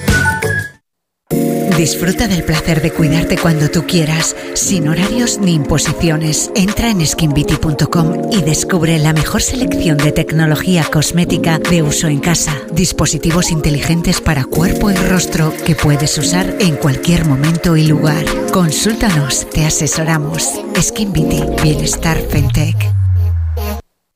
[1.80, 6.52] Disfruta del placer de cuidarte cuando tú quieras, sin horarios ni imposiciones.
[6.54, 12.54] Entra en skinbeauty.com y descubre la mejor selección de tecnología cosmética de uso en casa.
[12.74, 18.26] Dispositivos inteligentes para cuerpo y rostro que puedes usar en cualquier momento y lugar.
[18.52, 20.50] Consúltanos, te asesoramos.
[20.82, 22.99] Skin Bienestar Fentech.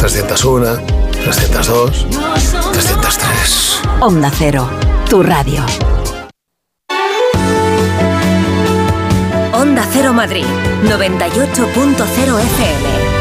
[0.00, 0.78] 301,
[1.12, 1.90] 302,
[2.72, 3.82] 303.
[4.00, 4.66] Onda Cero,
[5.10, 5.62] tu radio.
[9.52, 10.46] Onda Cero Madrid,
[10.84, 13.19] 98.0 FM.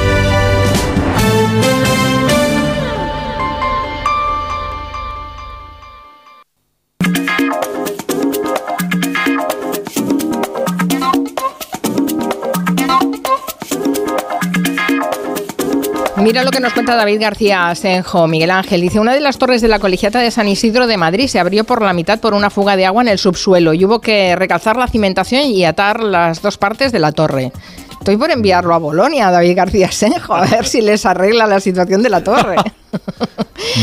[16.21, 18.81] Mira lo que nos cuenta David García Senjo, Miguel Ángel.
[18.81, 21.63] Dice, una de las torres de la colegiata de San Isidro de Madrid se abrió
[21.63, 24.75] por la mitad por una fuga de agua en el subsuelo y hubo que recalzar
[24.75, 27.53] la cimentación y atar las dos partes de la torre.
[27.91, 32.03] Estoy por enviarlo a Bolonia, David García Senjo, a ver si les arregla la situación
[32.03, 32.57] de la torre.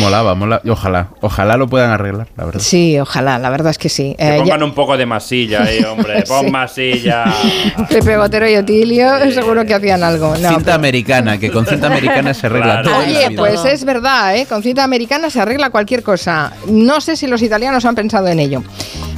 [0.00, 0.60] Molaba, mola.
[0.64, 2.60] y Ojalá, ojalá lo puedan arreglar, la verdad.
[2.60, 4.14] Sí, ojalá, la verdad es que sí.
[4.18, 6.22] Que Eh, pongan ya- un poco de masilla ahí, hombre.
[6.28, 6.50] Pon Sí.
[6.50, 7.24] masilla.
[7.88, 10.34] Pepe Botero y Otilio seguro que hacían algo.
[10.36, 12.98] No, cinta americana, que con cinta americana se arregla todo.
[12.98, 14.46] Oye, pues es verdad, ¿eh?
[14.46, 16.52] con cinta americana se arregla cualquier cosa.
[16.68, 18.62] No sé si los italianos han pensado en ello.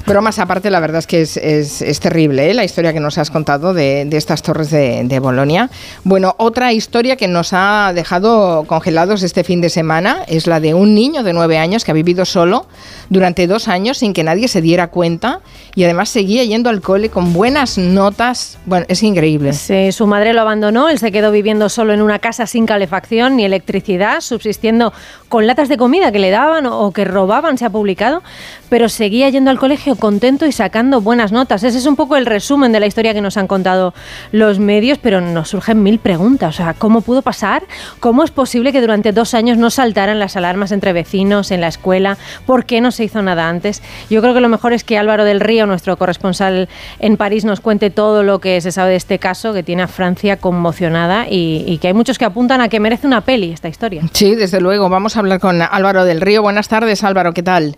[0.08, 2.54] Bromas aparte, la verdad es que es, terrible ¿eh?
[2.54, 5.68] la historia que nos has contado de, estas torres de, de, Bolonia.
[6.02, 10.72] Bueno, otra historia que nos ha dejado congelados este fin de semana es la de
[10.72, 12.66] un niño de nueve años que ha vivido solo
[13.10, 15.40] durante dos años sin que nadie se diera cuenta
[15.74, 18.58] y además seguía yendo al cole con buenas notas.
[18.64, 19.52] Bueno, es increíble.
[19.52, 23.36] Sí, su madre lo abandonó, él se quedó viviendo solo en una casa sin calefacción
[23.36, 24.94] ni electricidad, subsistiendo
[25.28, 28.22] con latas de comida que le daban o que robaban, se ha publicado,
[28.68, 31.62] pero seguía yendo al colegio contento y sacando buenas notas.
[31.62, 33.94] Ese es un poco el resumen de la historia que nos han contado
[34.32, 36.54] los medios, pero nos surgen mil preguntas.
[36.54, 37.62] O sea, ¿cómo pudo pasar?
[38.00, 41.68] ¿Cómo es posible que durante dos años no saltaran las alarmas entre vecinos, en la
[41.68, 42.18] escuela?
[42.46, 43.82] ¿Por qué no se hizo nada antes?
[44.10, 47.60] Yo creo que lo mejor es que Álvaro del Río, nuestro corresponsal en París, nos
[47.60, 51.78] cuente todo lo que se sabe de este caso, que tiene a Francia conmocionada y,
[51.78, 54.02] que hay muchos que apuntan a que merece una peli esta historia.
[54.12, 54.88] Sí, desde luego.
[54.88, 56.42] Vamos a hablar con Álvaro del Río.
[56.42, 57.76] Buenas tardes, Álvaro, ¿qué tal?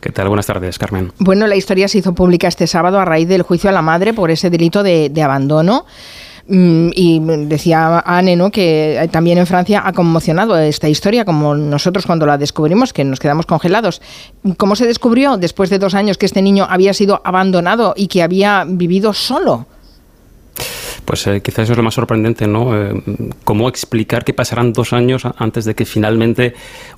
[0.00, 0.28] ¿Qué tal?
[0.28, 1.12] Buenas tardes, Carmen.
[1.18, 4.14] Bueno, la historia se hizo pública este sábado a raíz del juicio a la madre
[4.14, 5.86] por ese delito de, abandono.
[6.46, 8.50] Mm, y decía Anne ¿no?
[8.50, 13.18] que también en Francia ha conmocionado esta historia, como nosotros cuando la descubrimos, que nos
[13.18, 14.02] quedamos congelados.
[14.56, 18.22] ¿Cómo se descubrió después de dos años que este niño había sido abandonado y que
[18.22, 19.66] había vivido solo?
[21.04, 22.76] Pues eh, quizás eso es lo más sorprendente, ¿no?
[22.76, 23.02] Eh,
[23.44, 26.54] ¿Cómo explicar que pasarán dos años antes de que finalmente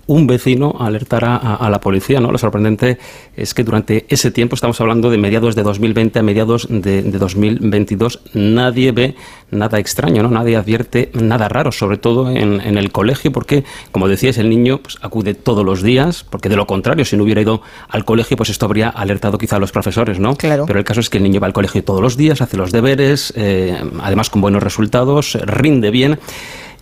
[0.07, 2.31] un vecino alertara a, la policía, ¿no?
[2.31, 2.99] Lo sorprendente
[3.37, 8.21] es que durante ese tiempo, estamos hablando de mediados de 2020 a mediados de, 2022,
[8.35, 9.17] nadie ve
[9.51, 10.31] nada extraño, ¿no?
[10.31, 14.99] Nadie advierte nada raro, sobre todo en, el colegio, porque, como decías, el niño pues,
[15.03, 18.51] acude todos los días, porque de lo contrario, si no hubiera ido al colegio, pues
[18.51, 20.37] esto habría alertado quizá a los profesores, ¿no?
[20.37, 20.67] Claro.
[20.67, 22.71] Pero el caso es que el niño va al colegio todos los días, hace los
[22.71, 26.19] deberes, eh, además con buenos resultados, rinde bien.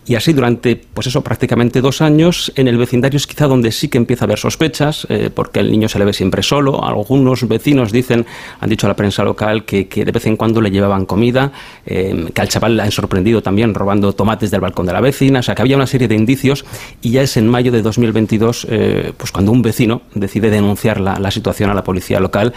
[0.07, 3.87] Y así durante, pues eso, prácticamente dos años, en el vecindario es quizá donde sí
[3.87, 6.85] que empieza a haber sospechas, eh, porque el niño se le ve siempre solo.
[6.85, 8.23] Algunos vecinos dicen,
[8.59, 11.51] han dicho a la prensa local, que, de vez en cuando le llevaban comida,
[11.87, 15.39] eh, que al chaval le han sorprendido también robando tomates del balcón de la vecina,
[15.39, 16.65] o sea que había una serie de indicios
[17.01, 21.17] y ya es en mayo de 2022, eh, pues cuando un vecino decide denunciar la,
[21.17, 22.53] la, situación a la policía local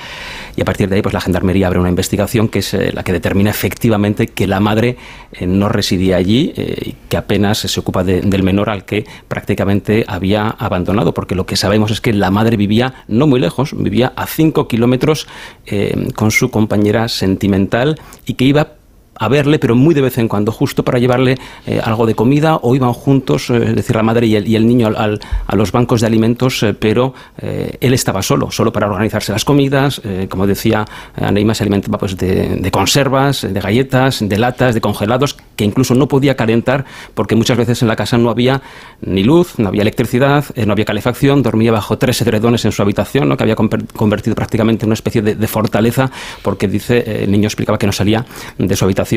[0.54, 3.12] y a partir de ahí pues la gendarmería abre una investigación que es la que
[3.12, 4.96] determina efectivamente que la madre
[5.40, 11.14] no residía allí y que apenas se ocupa del menor al que prácticamente había abandonado,
[11.14, 14.68] porque lo que sabemos es que la madre vivía no muy lejos, vivía a cinco
[14.68, 15.26] kilómetros
[15.66, 18.77] eh, con su compañera sentimental y que iba
[19.18, 22.56] a verle, pero muy de vez en cuando, justo para llevarle eh, algo de comida,
[22.62, 25.56] o iban juntos, eh, es decir, la madre y el, y el niño al, a
[25.56, 30.46] los bancos de alimentos, eh, pero él estaba solo, solo para organizarse las comidas, como
[30.46, 30.84] decía
[31.16, 36.08] Aneima, se alimentaba pues, de, conservas, de galletas, de latas, de congelados, que incluso no
[36.08, 38.60] podía calentar, porque muchas veces en la casa no había
[39.00, 43.28] ni luz, no había electricidad, no había calefacción, dormía bajo tres edredones en su habitación,
[43.28, 43.36] ¿no?
[43.36, 46.10] que había convertido prácticamente en una especie de, de fortaleza,
[46.42, 48.24] porque dice, el niño explicaba que no salía
[48.58, 49.07] de su habitación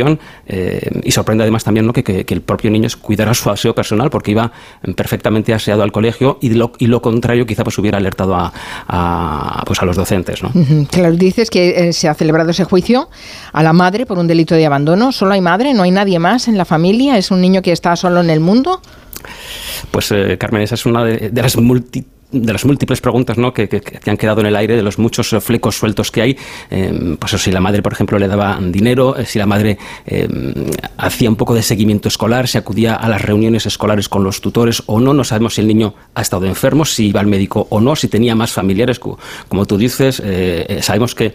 [0.47, 1.93] eh, y sorprende además también ¿no?
[1.93, 4.51] que, el propio niño cuidara su aseo personal porque iba
[4.95, 9.81] perfectamente aseado al colegio y lo, y lo contrario quizá pues hubiera alertado a, pues
[9.81, 10.41] a los docentes.
[10.43, 10.51] ¿no?
[10.91, 13.09] Claro, dices que eh, se ha celebrado ese juicio
[13.53, 15.11] a la madre por un delito de abandono.
[15.11, 15.73] ¿Solo hay madre?
[15.73, 17.17] ¿No hay nadie más en la familia?
[17.17, 18.81] ¿Es un niño que está solo en el mundo?
[19.91, 23.53] Pues eh, Carmen, esa es una de, de las multitudes de las múltiples preguntas ¿no?
[23.53, 26.37] que, que, han quedado en el aire, de los muchos eh, flecos sueltos que hay,
[26.69, 29.77] eh, pues si la madre, por ejemplo, le daba dinero, eh, si la madre
[30.97, 34.83] hacía un poco de seguimiento escolar, si acudía a las reuniones escolares con los tutores
[34.85, 37.79] o no, no sabemos si el niño ha estado enfermo, si iba al médico o
[37.79, 40.21] no, si tenía más familiares, como tú dices,
[40.81, 41.33] sabemos que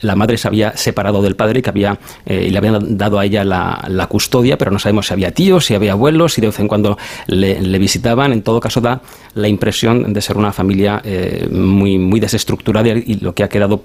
[0.00, 3.24] la madre se había separado del padre y que había eh, le habían dado a
[3.24, 6.60] ella la, custodia, pero no sabemos si había tíos, si había abuelos, si de vez
[6.60, 8.32] en cuando le, visitaban.
[8.32, 9.00] En todo caso, da
[9.34, 13.82] la impresión de ser una familia eh, muy, muy desestructurada y lo que ha quedado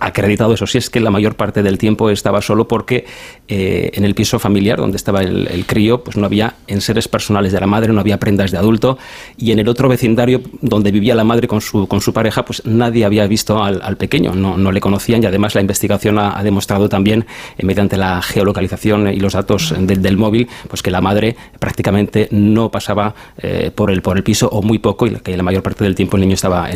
[0.00, 0.66] acreditado, eso.
[0.66, 3.04] Sí, es que la mayor parte del tiempo estaba solo porque
[3.48, 7.60] eh, en el piso familiar donde estaba el, crío, pues no había enseres personales de
[7.60, 8.98] la madre, no había prendas de adulto,
[9.36, 12.64] y en el otro vecindario donde vivía la madre con su, con su pareja, pues
[12.64, 16.88] nadie había visto al, pequeño, no, no, le conocían, y además la investigación ha, demostrado
[16.88, 22.28] también, eh, mediante la geolocalización y los datos del móvil, pues que la madre prácticamente
[22.30, 25.62] no pasaba eh, por, el, por el piso o muy poco, y que la mayor
[25.62, 26.68] parte del tiempo el niño estaba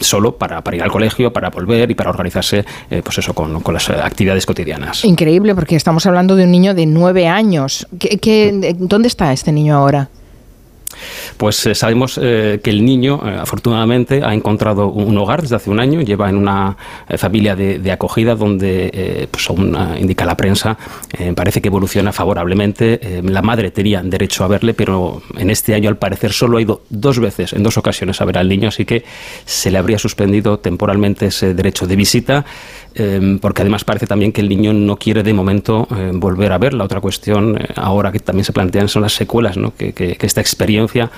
[0.00, 3.62] solo para, para ir al colegio, para volver y para organizarse eh, pues eso, con,
[3.72, 5.04] las actividades cotidianas.
[5.04, 7.86] Increíble, porque estamos hablando de un niño de nueve años.
[7.98, 10.08] ¿Qué, dónde está este niño ahora?
[11.36, 15.70] Pues eh, sabemos eh, que el niño, eh, afortunadamente, ha encontrado un hogar desde hace
[15.70, 16.76] un año, lleva en una
[17.18, 20.76] familia de, acogida donde, pues según indica la prensa,
[21.34, 23.22] parece que evoluciona favorablemente.
[23.22, 26.82] la madre tenía derecho a verle, pero en este año, al parecer, solo ha ido
[26.90, 29.04] dos veces, en dos ocasiones, a ver al niño, así que
[29.44, 32.44] se le habría suspendido temporalmente ese derecho de visita.
[33.40, 36.72] Porque además parece también que el niño no quiere de momento volver a ver.
[36.72, 39.74] La otra cuestión ahora que también se plantean son las secuelas ¿no?
[39.76, 41.10] que esta experiencia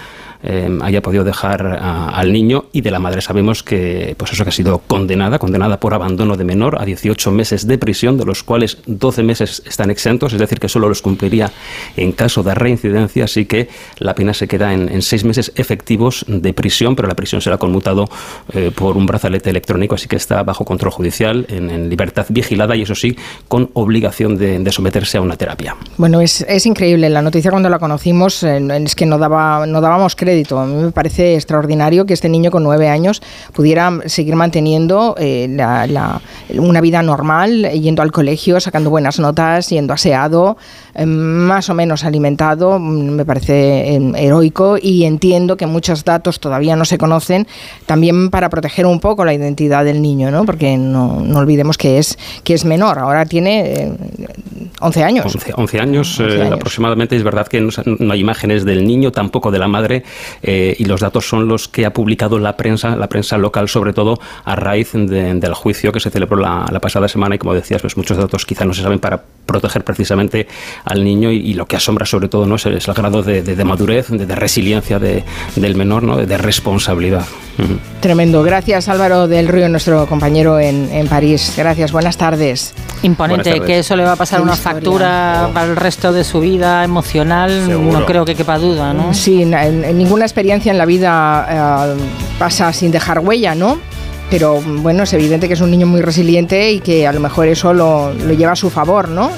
[0.42, 4.50] eh, haya podido dejar al niño y de la madre sabemos que pues eso que
[4.50, 8.42] ha sido condenada, condenada por abandono de menor a 18 meses de prisión, de los
[8.42, 11.50] cuales 12 meses están exentos, es decir, que solo los cumpliría
[11.96, 13.68] en caso de reincidencia, así que
[13.98, 17.58] la pena se queda en, en seis meses efectivos de prisión, pero la prisión será
[17.58, 18.08] conmutado
[18.52, 22.82] eh, por un brazalete electrónico, así que está bajo control judicial, en, libertad vigilada y
[22.82, 23.16] eso sí,
[23.46, 25.74] con obligación de, someterse a una terapia.
[25.96, 27.08] Bueno, es, es, increíble.
[27.08, 30.27] La noticia cuando la conocimos eh, es que no, daba, no dábamos crédito
[30.58, 33.22] a mí me parece extraordinario que este niño con nueve años
[33.52, 35.48] pudiera seguir manteniendo eh,
[36.56, 40.56] una vida normal, yendo al colegio, sacando buenas notas, yendo aseado,
[41.06, 42.78] más o menos alimentado.
[42.78, 47.46] Mm, me parece eh, heroico y entiendo que muchos datos todavía no se conocen,
[47.86, 50.44] también para proteger un poco la identidad del niño, ¿no?
[50.44, 52.98] porque no, olvidemos que es, que es menor.
[52.98, 53.92] Ahora tiene
[54.80, 55.36] 11 años.
[55.54, 56.22] 11, años,
[56.52, 57.16] aproximadamente.
[57.16, 57.70] Es verdad que no,
[58.12, 60.04] hay imágenes del niño, tampoco de la madre.
[60.42, 63.92] Eh, y los datos son los que ha publicado la prensa, la prensa local sobre
[63.92, 67.96] todo, a raíz del juicio que se celebró la, pasada semana y como decías, pues
[67.96, 70.46] muchos datos quizá no se saben para proteger precisamente
[70.88, 72.56] al niño y, lo que asombra sobre todo ¿no?
[72.56, 76.16] es, el, grado de, madurez, de, resiliencia del menor, ¿no?
[76.16, 77.26] de, responsabilidad.
[78.00, 78.42] Tremendo.
[78.42, 81.54] Gracias Álvaro del Río, nuestro compañero en, París.
[81.56, 82.74] Gracias, buenas tardes.
[83.02, 86.84] Imponente que eso le va a pasar una factura para el resto de su vida
[86.84, 89.12] emocional, no creo que quepa duda, ¿no?
[89.12, 92.00] Sí, en ninguna experiencia en la vida eh,
[92.38, 93.78] pasa sin dejar huella, ¿no?
[94.30, 97.48] pero bueno, es evidente que es un niño muy resiliente y que a lo mejor
[97.48, 99.30] eso lo, lleva a su favor, ¿no?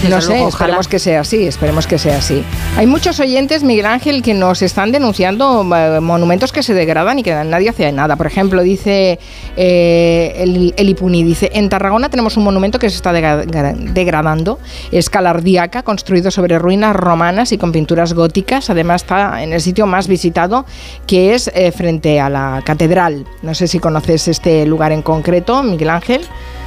[0.00, 2.42] Sí, no sé, esperemos que sea así, esperemos que sea así.
[2.78, 7.22] Hay muchos oyentes, Miguel Ángel, que nos están denunciando eh, monumentos que se degradan y
[7.22, 8.16] que nadie hace nada.
[8.16, 9.18] Por ejemplo, dice
[9.54, 14.58] eh, el, el, Ipuni, dice, en Tarragona tenemos un monumento que se está degradando,
[14.92, 18.70] es Calardíaca, construido sobre ruinas romanas y con pinturas góticas.
[18.70, 20.64] Además está en el sitio más visitado,
[21.06, 23.26] que es eh, frente a la catedral.
[23.42, 26.22] No sé si conoces este lugar en concreto, Miguel Ángel?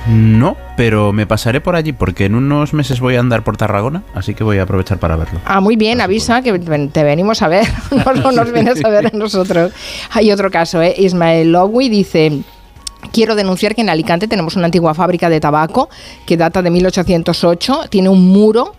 [0.07, 4.03] No, pero me pasaré por allí porque en unos meses voy a andar por Tarragona,
[4.13, 5.39] así que voy a aprovechar para verlo.
[5.45, 7.65] Ah, muy bien, avisa que te venimos a ver,
[8.23, 9.73] no, nos vienes a ver a nosotros.
[10.11, 10.93] Hay otro caso, ¿eh?
[10.97, 12.41] Ismael Lowy dice...
[13.11, 15.89] Quiero denunciar que en Alicante tenemos una antigua fábrica de tabaco
[16.25, 18.73] que data de 1808, tiene un muro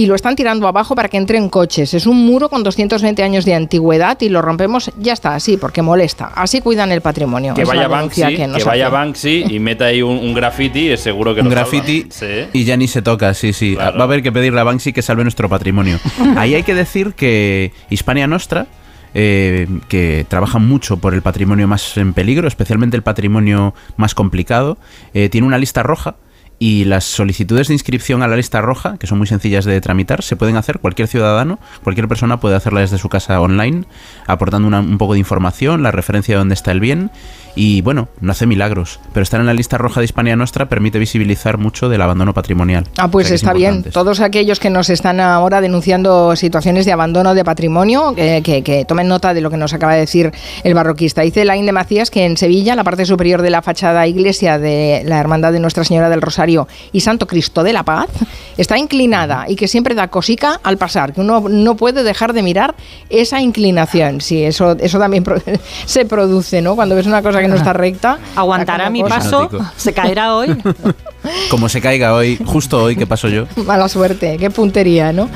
[0.00, 1.92] y lo están tirando abajo para que entren coches.
[1.92, 5.82] Es un muro con 220 años de antigüedad y lo rompemos, ya está, así, porque
[5.82, 6.32] molesta.
[6.34, 7.52] Así cuidan el patrimonio.
[7.52, 11.50] Que vaya Banksy, que, vaya Banksy y meta ahí un, graffiti, es seguro que Un
[11.50, 12.08] graffiti
[12.54, 13.74] y ya ni se toca, sí, sí.
[13.74, 16.00] Va a haber que pedirle a Banksy que salve nuestro patrimonio.
[16.38, 18.68] ahí hay que decir que Hispania Nostra
[19.12, 24.78] eh, que trabaja mucho por el patrimonio más en peligro, especialmente el patrimonio más complicado,
[25.12, 26.14] eh, tiene una lista roja
[26.62, 30.22] y las solicitudes de inscripción a la lista roja, que son muy sencillas de tramitar,
[30.22, 30.78] se pueden hacer.
[30.78, 33.86] Cualquier ciudadano, cualquier persona puede hacerla desde su casa online,
[34.26, 37.10] aportando un poco de información, la referencia de dónde está el bien
[37.54, 40.98] y bueno, no hace milagros, pero estar en la lista roja de Hispania Nostra permite
[40.98, 42.86] visibilizar mucho del abandono patrimonial.
[42.98, 43.82] Ah, pues está bien.
[43.82, 49.34] Todos aquellos que nos están ahora denunciando situaciones de abandono de patrimonio, que, tomen nota
[49.34, 50.32] de lo que nos acaba de decir
[50.64, 51.22] el barroquista.
[51.22, 55.02] Dice Laín de Macías que en Sevilla, la parte superior de la fachada iglesia de
[55.04, 58.08] la Hermandad de Nuestra Señora del Rosario y Santo Cristo de la Paz
[58.56, 62.42] está inclinada y que siempre da cosica al pasar, que uno no puede dejar de
[62.42, 62.74] mirar
[63.08, 64.20] esa inclinación.
[64.20, 65.24] Sí, eso, eso también
[65.86, 66.76] se produce, ¿no?
[66.76, 68.18] Cuando ves una cosa que no está recta.
[68.36, 70.56] Aguantará mi paso, se caerá hoy.
[71.50, 73.44] Como se caiga hoy, justo hoy que paso yo.
[73.66, 75.28] Mala suerte, qué puntería, ¿no?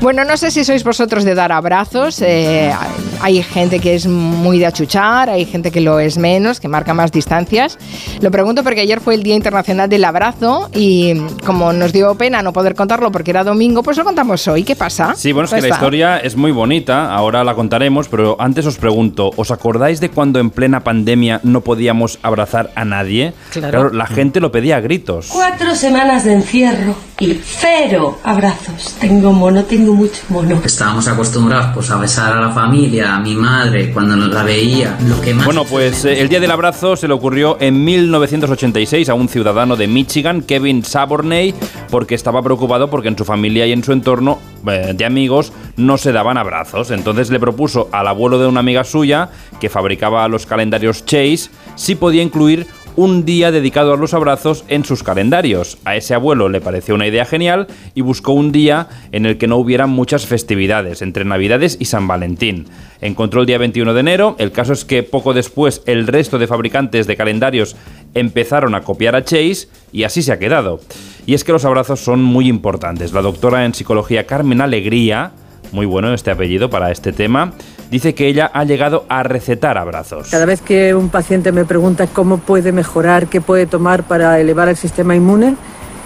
[0.00, 2.22] Bueno, no sé si sois vosotros de dar abrazos.
[2.22, 2.72] Eh,
[3.20, 6.94] hay gente que es muy de achuchar, hay gente que lo es menos, que marca
[6.94, 7.78] más distancias.
[8.20, 12.42] Lo pregunto porque ayer fue el Día Internacional del Abrazo y como nos dio pena
[12.42, 14.62] no poder contarlo porque era domingo, pues lo contamos hoy.
[14.62, 15.14] ¿Qué pasa?
[15.16, 18.76] Sí, bueno, es que la historia es muy bonita, ahora la contaremos, pero antes os
[18.76, 23.32] pregunto, ¿os acordáis de cuando en plena pandemia no podíamos abrazar a nadie?
[23.50, 23.90] Claro.
[23.90, 25.28] la gente lo pedía a gritos.
[25.30, 28.96] cuatro semanas de encierro y cero abrazos.
[29.00, 30.60] Tengo mono, tengo mucho mono.
[30.64, 34.96] Estábamos acostumbrados pues, a besar a la familia, a mi madre, cuando la veía.
[35.06, 39.08] Lo que más Bueno, pues eh, el Día del Abrazo se le ocurrió en 1986
[39.08, 41.54] a un ciudadano de Michigan, Kevin Saborney,
[41.90, 45.98] porque estaba preocupado porque en su familia y en su entorno eh, de amigos no
[45.98, 46.90] se daban abrazos.
[46.90, 49.30] Entonces le propuso al abuelo de una amiga suya,
[49.60, 51.41] que fabricaba los calendarios Chase,
[51.76, 52.66] si podía incluir
[52.96, 55.78] un día dedicado a los abrazos en sus calendarios.
[55.84, 59.46] A ese abuelo le pareció una idea genial y buscó un día en el que
[59.46, 62.66] no hubiera muchas festividades, entre Navidades y San Valentín.
[63.00, 66.46] Encontró el día 21 de enero, el caso es que poco después el resto de
[66.46, 67.76] fabricantes de calendarios
[68.14, 70.80] empezaron a copiar a Chase y así se ha quedado.
[71.26, 73.12] Y es que los abrazos son muy importantes.
[73.12, 75.32] La doctora en psicología Carmen Alegría,
[75.72, 77.52] muy bueno este apellido para este tema,
[77.92, 80.30] dice que ella ha llegado a recetar abrazos.
[80.30, 84.70] Cada vez que un paciente me pregunta cómo puede mejorar, qué puede tomar para elevar
[84.70, 85.56] el sistema inmune,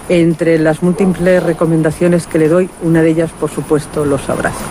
[0.09, 4.67] entre las múltiples recomendaciones que le doy, una de ellas, por supuesto, los abrazos.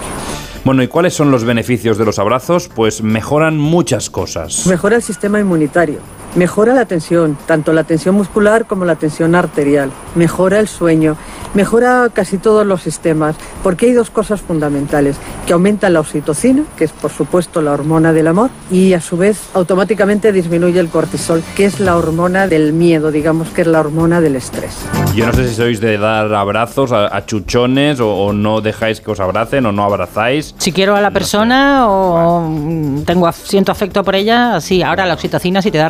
[0.62, 2.68] Bueno, ¿y cuáles son los beneficios de los abrazos?
[2.68, 4.66] Pues mejoran muchas cosas.
[4.66, 6.00] Mejora el sistema inmunitario,
[6.34, 11.16] mejora la tensión, tanto la tensión muscular como la tensión arterial, mejora el sueño,
[11.54, 15.16] mejora casi todos los sistemas, porque hay dos cosas fundamentales,
[15.46, 19.16] que aumentan la oxitocina, que es por supuesto la hormona del amor, y a su
[19.16, 23.80] vez automáticamente disminuye el cortisol, que es la hormona del miedo, digamos que es la
[23.80, 24.76] hormona del estrés.
[25.14, 29.00] Yo no sé si sois de dar abrazos a, a chuchones o, o no dejáis
[29.00, 30.54] que os abracen o no abrazáis.
[30.58, 34.82] Si quiero a la persona o mm, tengo siento afecto por ella, sí.
[34.82, 35.88] Ahora la oxitocina, si te da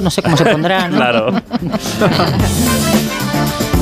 [0.00, 0.96] no sé cómo se pondrá, ¿no?
[0.96, 1.32] Claro.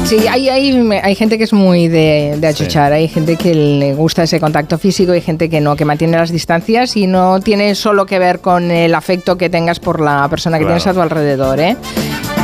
[0.05, 3.95] Sí, hay, hay, hay gente que es muy de, de achuchar, hay gente que le
[3.95, 7.75] gusta ese contacto físico, hay gente que no, que mantiene las distancias y no tiene
[7.75, 10.77] solo que ver con el afecto que tengas por la persona que Claro.
[10.79, 11.77] tienes a tu alrededor, ¿eh?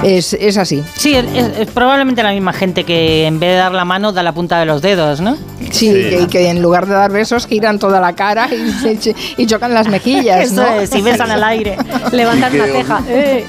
[0.02, 0.82] Es, es así.
[0.96, 4.12] Sí, es, es- es probablemente la misma gente que en vez de dar la mano
[4.12, 5.36] da la punta de los dedos, ¿no?
[5.70, 8.98] Sí, Que, que en lugar de dar besos giran toda la cara y,
[9.36, 10.80] y chocan las mejillas, Eso ¿no?
[10.80, 11.76] es, y besan al aire.
[12.12, 13.02] Levantan una ceja.
[13.08, 13.44] Eh.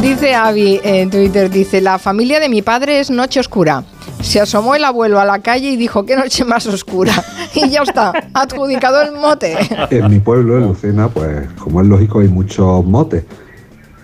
[0.00, 3.82] Dice Avi en Twitter, dice, la familia de mi padre es noche oscura.
[4.22, 7.12] Se asomó el abuelo a la calle y dijo, qué noche más oscura.
[7.54, 9.56] Y ya está, adjudicado el mote.
[9.90, 13.24] En mi pueblo, en Lucena, pues como es lógico, hay muchos motes.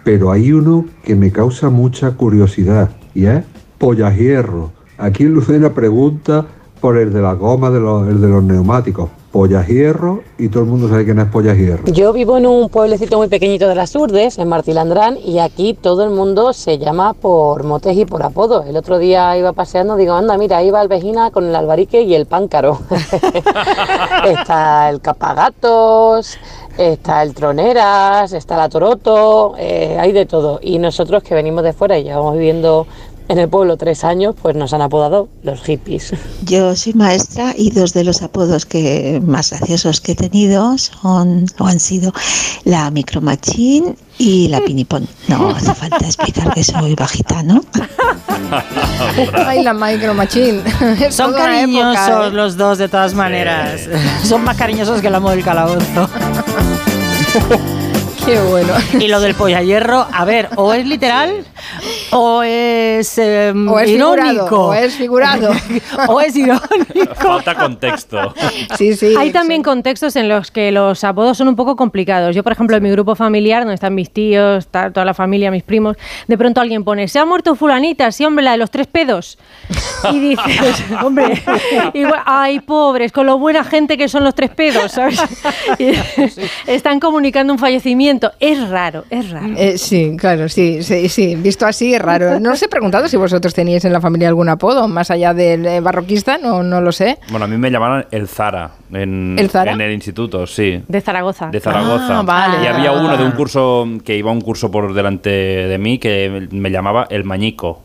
[0.05, 3.42] Pero hay uno que me causa mucha curiosidad y es
[3.78, 4.70] Pollahierro.
[4.98, 6.46] Aquí en Lucena pregunta
[6.80, 9.11] por el de la goma, el de los neumáticos.
[9.35, 11.87] Pollahierro y todo el mundo sabe quién es Pollahierro.
[11.87, 16.05] Yo vivo en un pueblecito muy pequeñito de las Urdes, en Martilandrán, y aquí todo
[16.05, 18.62] el mundo se llama por motes y por apodo.
[18.62, 22.14] El otro día iba paseando, digo, anda, mira, ahí va Alvejina con el albarique y
[22.14, 22.78] el páncaro.
[24.24, 26.39] está el capagatos,
[26.78, 30.61] está el troneras, está la toroto, eh, hay de todo.
[30.62, 32.87] Y nosotros que venimos de fuera y llevamos viviendo
[33.28, 36.12] en el pueblo tres años, pues nos han apodado los hippies.
[36.44, 41.46] Yo soy maestra y dos de los apodos que más graciosos que he tenido son
[41.58, 42.12] o han sido
[42.64, 45.08] la micromachín y la pinipón.
[45.28, 47.62] No hace falta explicar que soy bajita, ¿no?
[49.46, 50.62] Ay, la micro machine.
[51.00, 52.30] Es Son cariñosos época, ¿eh?
[52.30, 53.88] los dos de todas maneras.
[54.24, 56.08] Son más cariñosos que el amo del calabozo.
[58.24, 58.72] Qué bueno.
[59.00, 61.44] Y lo del polla-hierro, a ver, o es literal
[62.10, 64.44] o es, em, O es irónico.
[64.44, 65.52] figurado, o es figurado.
[66.08, 67.14] o es irónico.
[67.16, 68.34] Falta contexto.
[68.78, 69.14] Sí, sí.
[69.18, 72.34] Hay también contextos en los que los apodos son un poco complicados.
[72.34, 75.50] Yo, por ejemplo, en mi grupo familiar, donde están mis tíos, está toda la familia,
[75.50, 75.96] mis primos,
[76.26, 79.38] de pronto alguien pone, se ha muerto fulanita, sí, hombre, la de los tres pedos.
[80.12, 81.42] Y dices, hombre,
[81.94, 85.20] igual, ay, pobres, con lo buena gente que son los tres pedos, ¿sabes?
[85.78, 85.92] Y
[86.66, 88.13] están comunicando un fallecimiento.
[88.40, 89.54] Es raro, es raro.
[89.56, 91.34] Eh, sí, claro, sí, sí, sí.
[91.36, 92.40] Visto así es raro.
[92.40, 95.66] No os he preguntado si vosotros teníais en la familia algún apodo, más allá del
[95.66, 97.18] eh, barroquista, no, no lo sé.
[97.30, 99.72] Bueno, a mí me llamaban el Zara en, ¿El Zara?
[99.72, 100.82] en el instituto, sí.
[100.86, 101.48] De Zaragoza.
[101.50, 102.18] De Zaragoza.
[102.18, 102.62] Ah, vale.
[102.62, 106.48] Y había uno de un curso que iba un curso por delante de mí que
[106.50, 107.82] me llamaba el Mañico.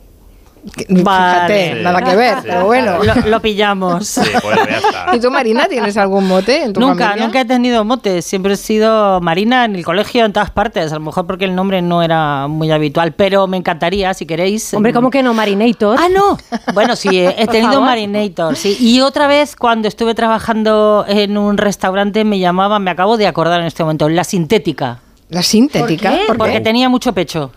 [0.88, 1.84] Fíjate, Sí.
[1.84, 2.48] nada que ver, Sí.
[2.48, 3.04] pero bueno.
[3.04, 4.08] Lo, lo pillamos.
[4.08, 5.16] Sí, pues ya está.
[5.16, 7.26] ¿Y tú, Marina, tienes algún mote en tu Nunca, familia?
[7.26, 8.26] nunca he tenido motes.
[8.26, 10.92] Siempre he sido Marina en el colegio, en todas partes.
[10.92, 14.74] A lo mejor porque el nombre no era muy habitual, pero me encantaría, si queréis.
[14.74, 15.34] Hombre, ¿cómo que no?
[15.34, 15.98] Marinator.
[16.00, 16.38] Ah, no.
[16.74, 17.82] Bueno, sí, he tenido.
[17.82, 18.76] Marinator, sí.
[18.80, 23.60] Y otra vez, cuando estuve trabajando en un restaurante, me llamaban, me acabo de acordar
[23.62, 25.00] en este momento, la sintética.
[25.30, 26.10] ¿La sintética?
[26.10, 26.26] ¿Por qué?
[26.26, 26.38] ¿Por qué?
[26.40, 27.52] Porque tenía mucho pecho.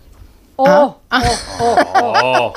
[0.55, 1.77] Oh, oh, oh,
[2.23, 2.53] oh.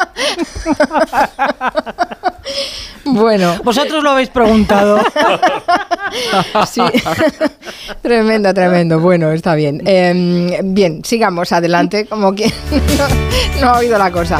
[3.05, 4.99] Bueno, Vosotros lo habéis preguntado.
[6.70, 6.82] sí.
[8.03, 8.99] tremendo, tremendo.
[9.01, 9.80] Bueno, está bien.
[9.86, 12.47] Eh, bien, sigamos adelante, como que
[12.99, 14.38] no, no ha oído la cosa.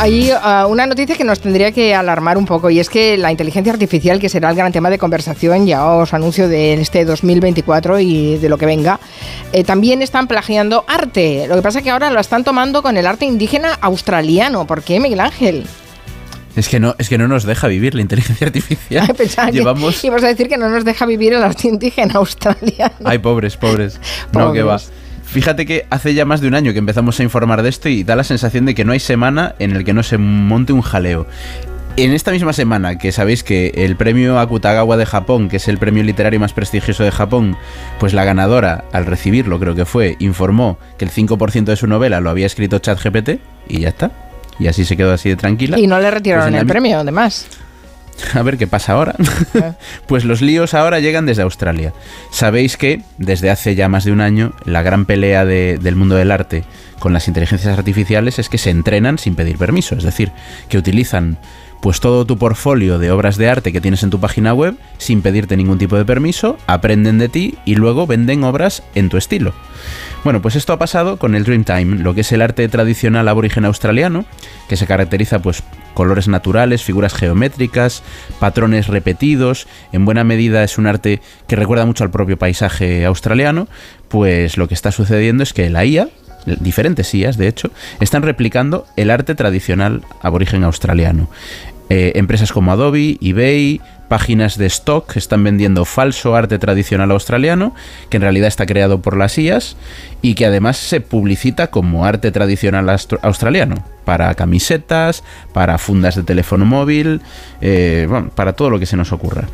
[0.00, 3.32] Hay ah, una noticia que nos tendría que alarmar un poco y es que la
[3.32, 7.98] inteligencia artificial, que será el gran tema de conversación, ya os anuncio de este 2024
[7.98, 9.00] y de lo que venga,
[9.52, 11.46] eh, también están plagiando arte.
[11.48, 14.68] Lo que pasa es que ahora lo están tomando con el arte indígena australiano.
[14.68, 15.66] ¿Por qué, Miguel Ángel?
[16.54, 19.12] Es que no, es que no nos deja vivir la inteligencia artificial.
[19.16, 20.00] Pensaba Llevamos.
[20.00, 22.94] que ibas a decir que no nos deja vivir el arte indígena australiano.
[23.04, 24.00] Ay, pobres, pobres.
[24.32, 24.78] No, que va.
[25.30, 28.02] Fíjate que hace ya más de un año que empezamos a informar de esto y
[28.02, 30.80] da la sensación de que no hay semana en el que no se monte un
[30.80, 31.26] jaleo.
[31.96, 35.78] En esta misma semana, que sabéis que el premio Akutagawa de Japón, que es el
[35.78, 37.56] premio literario más prestigioso de Japón,
[37.98, 42.20] pues la ganadora, al recibirlo creo que fue, informó que el 5% de su novela
[42.20, 43.30] lo había escrito ChatGPT
[43.68, 44.12] y ya está.
[44.60, 45.78] Y así se quedó así de tranquila.
[45.78, 47.46] Y no le retiraron Pues el mi- premio, además.
[48.34, 49.14] A ver qué pasa ahora.
[50.06, 51.92] pues los líos ahora llegan desde Australia.
[52.30, 56.14] Sabéis que desde hace ya más de un año la gran pelea de- del mundo
[56.16, 56.64] del arte
[56.98, 60.32] con las inteligencias artificiales es que se entrenan sin pedir permiso, es decir,
[60.68, 61.38] que utilizan
[61.80, 65.22] pues todo tu portfolio de obras de arte que tienes en tu página web sin
[65.22, 69.54] pedirte ningún tipo de permiso, aprenden de ti y luego venden obras en tu estilo.
[70.24, 73.64] Bueno, pues esto ha pasado con el Dreamtime, lo que es el arte tradicional aborigen
[73.64, 74.24] australiano,
[74.68, 75.62] que se caracteriza pues
[75.98, 78.04] colores naturales, figuras geométricas,
[78.38, 83.66] patrones repetidos, en buena medida es un arte que recuerda mucho al propio paisaje australiano,
[84.06, 86.08] pues lo que está sucediendo es que la IA,
[86.60, 91.28] diferentes IAs de hecho, están replicando el arte tradicional aborigen australiano.
[91.90, 97.74] Eh, empresas como Adobe, eBay, páginas de stock están vendiendo falso arte tradicional australiano,
[98.08, 99.76] que en realidad está creado por las IAS
[100.22, 102.88] y que además se publicita como arte tradicional
[103.22, 107.20] australiano, para camisetas, para fundas de teléfono móvil,
[107.60, 109.44] eh, bueno, para todo lo que se nos ocurra.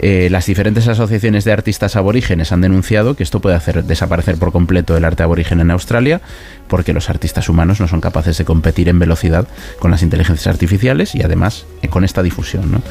[0.00, 4.50] Eh, las diferentes asociaciones de artistas aborígenes han denunciado que esto puede hacer desaparecer por
[4.50, 6.20] completo el arte aborigen en Australia,
[6.66, 9.46] porque los artistas humanos no son capaces de competir en velocidad
[9.78, 12.82] con las inteligencias artificiales y además eh, con esta difusión.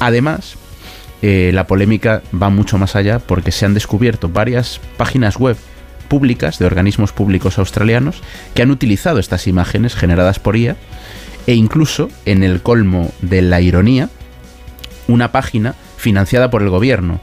[0.00, 0.58] Además,
[1.22, 5.56] la polémica va mucho más allá porque se han descubierto varias páginas web
[6.08, 8.22] públicas de organismos públicos australianos
[8.54, 10.76] que han utilizado estas imágenes generadas por IA
[11.46, 14.08] e incluso en el colmo de la ironía
[15.06, 17.20] una página financiada por el gobierno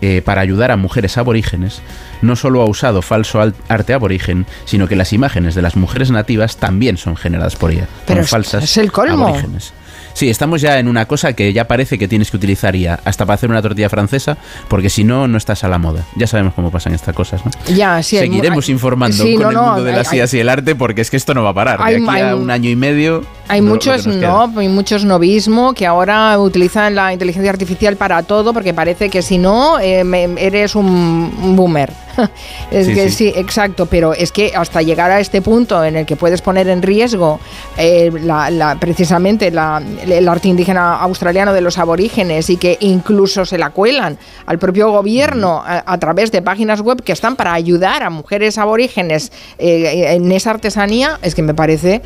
[0.00, 1.80] eh, para ayudar a mujeres aborígenes
[2.22, 6.10] no solo ha usado falso al- arte aborigen, sino que las imágenes de las mujeres
[6.12, 7.88] nativas también son generadas por ella.
[8.06, 9.26] Pero son es- falsas es el colmo.
[9.26, 9.72] aborígenes.
[10.18, 13.24] Sí, estamos ya en una cosa que ya parece que tienes que utilizar IA hasta
[13.24, 16.02] para hacer una tortilla francesa, porque si no, no estás a la moda.
[16.16, 17.52] Ya sabemos cómo pasan estas cosas, ¿no?
[17.72, 18.18] Ya, sí.
[18.18, 20.74] Seguiremos hay- informando sí, con no, el no, mundo de las IAs y el arte,
[20.74, 21.78] porque es que esto no va a parar.
[21.80, 23.22] Hay- de aquí a un año y medio.
[23.46, 28.74] Hay muchos no, hay muchos novismo que ahora utilizan la inteligencia artificial para todo porque
[28.74, 30.02] parece que si no eh,
[30.36, 31.92] eres un boomer.
[32.70, 33.14] es Sí, que sí.
[33.30, 33.32] sí.
[33.36, 36.82] exacto, pero es que hasta llegar a este punto en el que puedes poner en
[36.82, 37.40] riesgo
[37.76, 43.44] eh, la- la- precisamente la- el arte indígena australiano de los aborígenes y que incluso
[43.44, 47.52] se la cuelan al propio gobierno a, a través de páginas web que están para
[47.52, 52.02] ayudar a mujeres aborígenes eh, en esa artesanía, es que me parece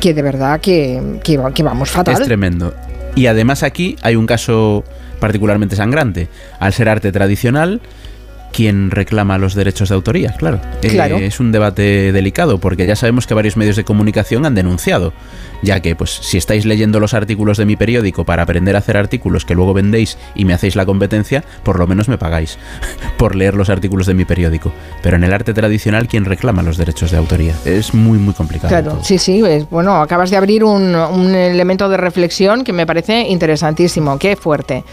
[0.00, 2.14] que de verdad que, que vamos fatal.
[2.14, 2.74] Es tremendo.
[3.14, 4.84] Y además aquí hay un caso
[5.20, 6.28] particularmente sangrante.
[6.58, 7.80] Al ser arte tradicional,
[8.52, 10.32] ¿quién reclama los derechos de autoría?
[10.38, 10.60] Claro.
[10.82, 11.16] Eh, Claro.
[11.18, 15.12] es un debate delicado porque ya sabemos que varios medios de comunicación han denunciado,
[15.62, 18.96] ya que pues si estáis leyendo los artículos de mi periódico para aprender a hacer
[18.96, 22.58] artículos que luego vendéis y me hacéis la competencia, por lo menos me pagáis
[23.16, 24.72] por leer los artículos de mi periódico.
[25.02, 27.54] Pero en el arte tradicional, ¿quién reclama los derechos de autoría?
[27.64, 28.68] Es muy muy complicado.
[28.68, 32.86] Claro, sí, sí, es- bueno, acabas de abrir un, un elemento de reflexión que me
[32.86, 34.84] parece interesantísimo, qué fuerte.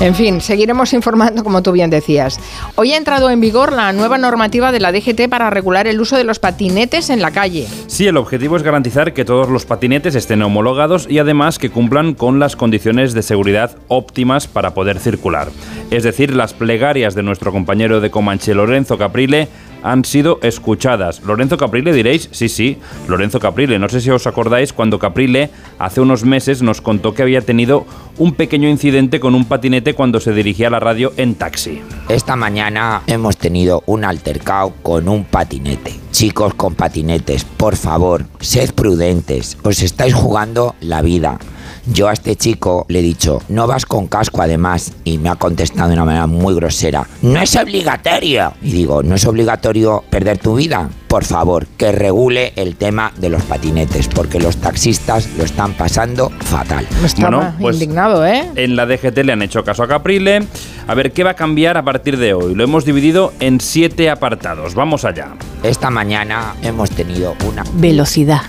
[0.00, 2.38] En fin, seguiremos informando como tú bien decías.
[2.76, 6.18] Hoy ha entrado en vigor la nueva normativa de la DGT para regular el uso
[6.18, 7.66] de los patinetes en la calle.
[7.86, 12.12] Sí, el objetivo es garantizar que todos los patinetes estén homologados y además que cumplan
[12.12, 15.48] con las condiciones de seguridad óptimas para poder circular.
[15.90, 19.48] Es decir, las plegarias de nuestro compañero de Comanche, Lorenzo Caprile,
[19.82, 21.22] han sido escuchadas.
[21.22, 22.78] Lorenzo Caprile diréis, sí, sí,
[23.08, 23.78] Lorenzo Caprile.
[23.78, 27.86] No sé si os acordáis cuando Caprile hace unos meses nos contó que había tenido
[28.18, 31.80] un pequeño incidente con un patinete cuando se dirigía a la radio en taxi.
[32.08, 35.94] Esta mañana hemos tenido un altercado con un patinete.
[36.10, 39.56] Chicos con patinetes, por favor, sed prudentes.
[39.62, 41.38] Os estáis jugando la vida.
[41.86, 45.36] Yo a este chico le he dicho, no vas con casco además, y me ha
[45.36, 48.52] contestado de una manera muy grosera, no es obligatorio.
[48.62, 50.88] Y digo, ¿no es obligatorio perder tu vida?
[51.08, 56.30] Por favor, que regule el tema de los patinetes, porque los taxistas lo están pasando
[56.38, 56.86] fatal.
[57.04, 58.48] Estaba indignado, ¿eh?
[58.54, 60.46] En la DGT le han hecho caso a Caprile.
[60.86, 62.54] A ver, ¿qué va a cambiar a partir de hoy?
[62.54, 64.74] Lo hemos dividido en siete apartados.
[64.74, 65.30] Vamos allá.
[65.64, 67.64] Esta mañana hemos tenido una...
[67.74, 68.42] Velocidad.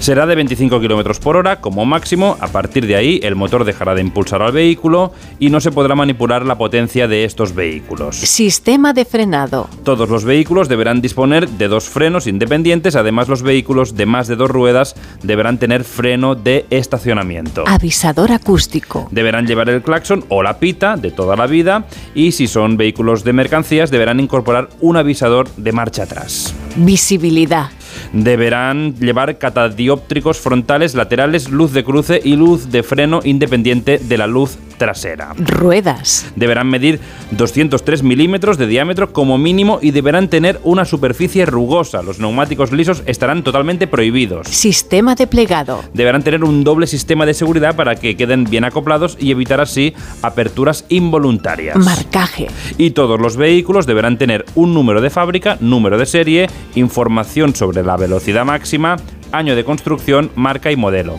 [0.00, 2.36] Será de 25 km por hora como máximo.
[2.40, 5.94] A partir de ahí, el motor dejará de impulsar al vehículo y no se podrá
[5.94, 8.16] manipular la potencia de estos vehículos.
[8.16, 9.68] Sistema de frenado.
[9.84, 12.96] Todos los vehículos deberán disponer de dos frenos independientes.
[12.96, 17.64] Además, los vehículos de más de dos ruedas deberán tener freno de estacionamiento.
[17.66, 19.08] Avisador acústico.
[19.10, 23.24] Deberán llevar el claxon o la pita de toda la vida y si son vehículos
[23.24, 26.54] de mercancías deberán incorporar un avisador de marcha atrás.
[26.76, 27.70] Visibilidad.
[28.12, 34.26] Deberán llevar catadióptricos frontales, laterales, luz de cruce y luz de freno independiente de la
[34.26, 35.34] luz trasera.
[35.38, 36.26] Ruedas.
[36.36, 37.00] Deberán medir
[37.32, 42.02] 203 milímetros de diámetro como mínimo y deberán tener una superficie rugosa.
[42.02, 44.48] Los neumáticos lisos estarán totalmente prohibidos.
[44.48, 45.82] Sistema de plegado.
[45.94, 49.94] Deberán tener un doble sistema de seguridad para que queden bien acoplados y evitar así
[50.22, 51.76] aperturas involuntarias.
[51.76, 52.48] Marcaje.
[52.78, 57.82] Y todos los vehículos deberán tener un número de fábrica, número de serie, información sobre
[57.82, 58.96] la velocidad máxima,
[59.32, 61.18] año de construcción, marca y modelo.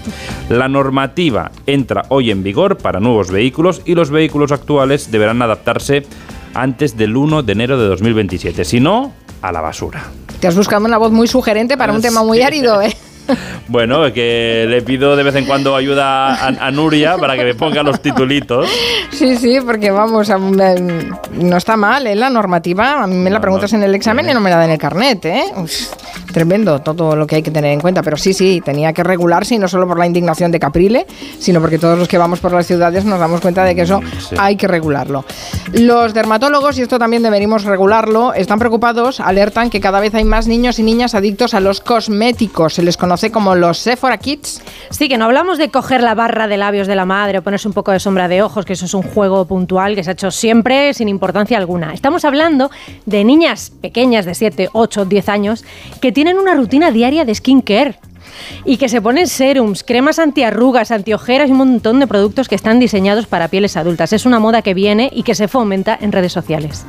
[0.50, 6.06] La normativa entra hoy en vigor para nuevos vehículos y los vehículos actuales deberán adaptarse
[6.54, 8.66] antes del 1 de enero de 2027.
[8.66, 10.06] Si no, a la basura.
[10.40, 12.96] Te has buscado una voz muy sugerente para un tema muy árido, ¿eh?
[13.70, 17.54] Bueno, que le pido de vez en cuando ayuda a, a Nuria para que me
[17.54, 18.66] ponga los titulitos.
[19.12, 22.16] Sí, sí, porque vamos, a- no está mal, ¿eh?
[22.16, 23.04] La normativa.
[23.04, 24.78] A mí me la preguntas en el examen y no me la dan en el
[24.78, 25.44] carnet, ¿eh?
[25.58, 25.72] Uf,
[26.32, 28.02] tremendo todo lo que hay que tener en cuenta.
[28.04, 31.06] Pero sí, sí, tenía que regularse y no solo por la indignación de Caprile,
[31.40, 34.00] sino porque todos los que vamos por las ciudades nos damos cuenta de que eso
[34.20, 34.36] sí.
[34.40, 35.26] hay que regularlo.
[35.74, 40.48] Los dermatólogos, y esto también deberíamos regularlo, están preocupados, alertan que cada vez hay más
[40.48, 42.76] niños y niñas adictos a los cosméticos.
[42.76, 44.62] Se les conoce como los Sephora Kids.
[44.90, 47.68] Sí, que no hablamos de coger la barra de labios de la madre o ponerse
[47.68, 50.14] un poco de sombra de ojos, que eso es un juego puntual que se ha
[50.14, 51.94] hecho siempre sin importancia alguna.
[51.94, 52.70] Estamos hablando
[53.06, 55.66] de niñas pequeñas de 7, 8, 10 años
[56.00, 58.00] que tienen una rutina diaria de skincare.
[58.66, 62.80] Y que se ponen serums, cremas antiarrugas, antiojeras y un montón de productos que están
[62.80, 64.14] diseñados para pieles adultas.
[64.14, 66.86] Es una moda que viene y que se fomenta en redes sociales.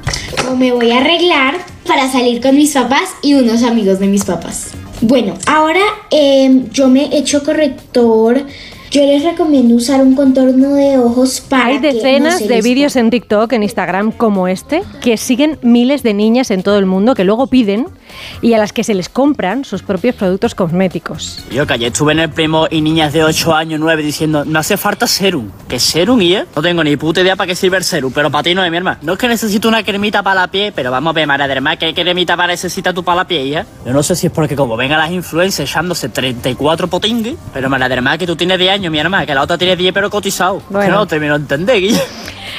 [0.51, 4.25] O me voy a arreglar para salir con mis papás y unos amigos de mis
[4.25, 4.73] papás.
[5.01, 5.81] Bueno, ahora
[6.11, 8.45] em, yo me echo corrector.
[8.91, 12.97] Yo les recomiendo usar un contorno de ojos para Hay que no decenas de vídeos
[12.97, 17.15] en TikTok, en Instagram como este, que siguen miles de niñas en todo el mundo
[17.15, 17.87] que luego piden
[18.41, 21.45] y a las que se les compran sus propios productos cosméticos.
[21.51, 24.59] Yo que ayer estuve en el primo y niñas de 8 años, 9 diciendo, no
[24.59, 25.51] hace falta serum.
[25.69, 28.45] ¿Qué serum, y No tengo ni puta idea para qué sirve el serum, pero para
[28.45, 28.99] ti no es, mi hermano.
[29.03, 31.77] No es que necesito una cremita para la piel, pero vamos a ver, madre hermana,
[31.77, 33.67] ¿qué cremita para necesita tú para la piel, ya?
[33.85, 37.93] Yo no sé si es porque como vengan las influencers echándose 34 potingues, pero madre
[37.93, 40.59] hermana, que tú tienes 10 años, mi hermana, que la otra tiene 10 pero cotizado.
[40.59, 40.95] Que Bueno.
[40.97, 42.01] no termino de entender, Guille.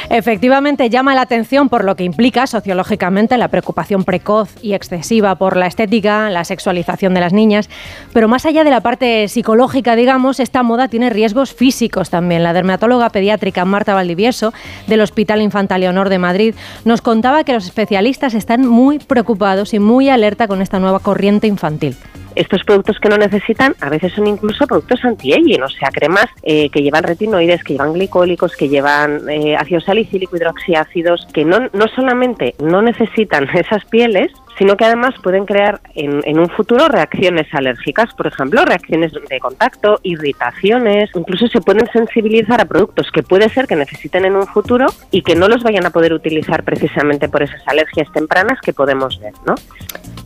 [0.10, 5.58] Efectivamente, llama la atención por lo que implica sociológicamente la preocupación precoz y excesiva por
[5.58, 7.70] la estética, la sexualización de las niñas,
[8.14, 12.43] pero más allá de la parte psicológica, digamos, esta moda tiene riesgos físicos también.
[12.43, 14.54] La dermatóloga pediátrica Marta Valdivieso
[14.88, 19.80] del Hospital Infanta Leonor de Madrid nos contaba que los especialistas están muy preocupados y
[19.80, 21.95] muy alerta con esta nueva corriente infantil.
[22.36, 26.70] Estos productos que no necesitan a veces son incluso productos anti-aging, o sea, cremas eh,
[26.70, 31.88] que llevan retinoides, que llevan glicólicos, que llevan eh, ácido salicílico, hidroxiácidos, que no, no
[31.96, 37.47] solamente no necesitan esas pieles, sino que además pueden crear en, en un futuro reacciones
[37.53, 43.49] alérgicas, por ejemplo, reacciones de contacto, irritaciones, incluso se pueden sensibilizar a productos que puede
[43.49, 47.30] ser que necesiten en un futuro y que no los vayan a poder utilizar precisamente
[47.30, 49.55] por esas alergias tempranas que podemos ver, ¿no?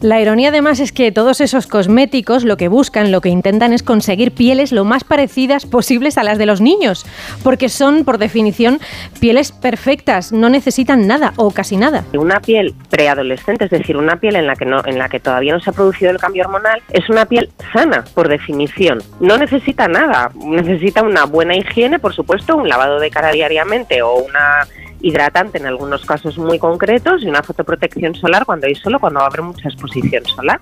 [0.01, 3.83] La ironía además es que todos esos cosméticos lo que buscan, lo que intentan es
[3.83, 7.05] conseguir pieles lo más parecidas posibles a las de los niños,
[7.41, 8.79] porque son por definición
[9.21, 12.03] pieles perfectas, no necesitan nada o casi nada.
[12.13, 15.51] Una piel preadolescente, es decir, una piel en la que no, en la que todavía
[15.51, 19.03] no se ha producido el cambio hormonal, es una piel sana, por definición.
[19.19, 24.15] No necesita nada, necesita una buena higiene, por supuesto, un lavado de cara diariamente o
[24.15, 24.65] una
[25.01, 29.25] hidratante en algunos casos muy concretos y una fotoprotección solar cuando hay solo, cuando va
[29.25, 30.61] a haber mucha exposición solar.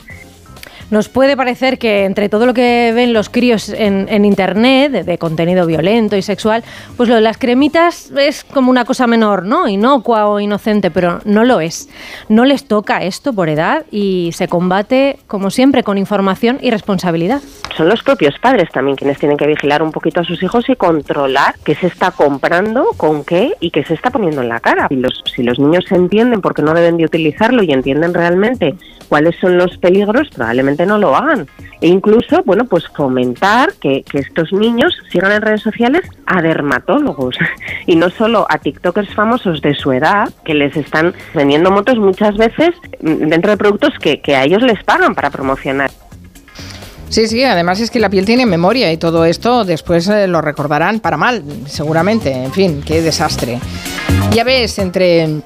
[0.91, 5.65] Nos puede parecer que entre todo lo que ven los críos en, Internet, de, contenido
[5.65, 6.65] violento y sexual,
[6.97, 9.69] pues lo de las cremitas es como una cosa menor, ¿no?
[9.69, 11.87] Inocua o inocente, pero no lo es.
[12.27, 17.41] No les toca esto por edad y se combate, como siempre, con información y responsabilidad.
[17.77, 20.75] Son los propios padres también quienes tienen que vigilar un poquito a sus hijos y
[20.75, 24.89] controlar qué se está comprando, con qué y qué se está poniendo en la cara.
[24.89, 28.75] Si los, si los niños entienden por qué no deben de utilizarlo y entienden realmente
[29.07, 31.47] cuáles son los peligros, probablemente no lo hagan.
[31.81, 37.35] E incluso, bueno, pues fomentar que, estos niños sigan en redes sociales a dermatólogos
[37.87, 42.37] y no solo a TikTokers famosos de su edad que les están vendiendo motos muchas
[42.37, 42.69] veces
[43.01, 45.89] mm, dentro de productos que, que a ellos les pagan para promocionar.
[47.09, 50.39] Sí, sí, además es que la piel tiene memoria y todo esto después eh, lo
[50.39, 52.31] recordarán para mal, seguramente.
[52.31, 53.59] En fin, qué desastre.
[54.31, 55.41] Ya ves, entre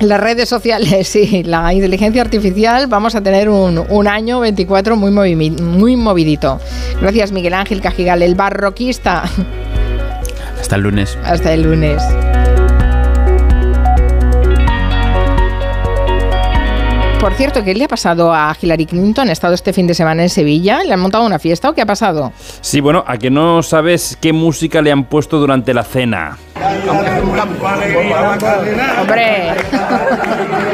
[0.00, 5.96] las redes sociales y la inteligencia artificial vamos a tener un, año 24 muy, muy
[5.96, 6.60] movidito.
[7.00, 9.24] Gracias Miguel Ángel Cajigal, el barroquista.
[10.60, 11.18] Hasta el lunes.
[11.24, 12.02] Hasta el lunes.
[17.20, 19.28] Por cierto, ¿qué le ha pasado a Hillary Clinton?
[19.28, 20.84] ¿Ha estado este fin de semana en Sevilla?
[20.84, 22.32] ¿Le han montado una fiesta o qué ha pasado?
[22.60, 26.38] Sí, bueno, a que no sabes qué música le han puesto durante la cena.
[29.00, 29.54] ¡Hombre!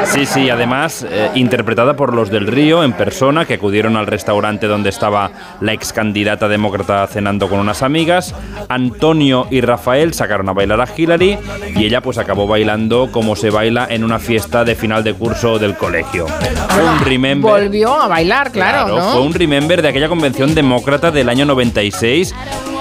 [0.05, 4.67] Sí, sí, además eh, interpretada por los del Río en persona que acudieron al restaurante
[4.67, 5.31] donde estaba
[5.61, 8.33] la ex candidata demócrata cenando con unas amigas.
[8.69, 11.37] Antonio y Rafael sacaron a bailar a Hillary
[11.75, 15.59] y ella pues acabó bailando como se baila en una fiesta de final de curso
[15.59, 16.25] del colegio.
[16.25, 17.51] un remember.
[17.51, 22.33] Volvió a bailar, claro, Fue un remember de aquella convención demócrata del año 96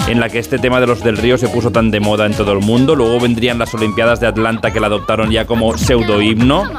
[0.06, 2.34] en la que este tema de los del río se puso tan de moda en
[2.34, 2.94] todo el mundo.
[2.94, 6.70] Luego vendrían las Olimpiadas de Atlanta que la adoptaron ya como pseudo himno.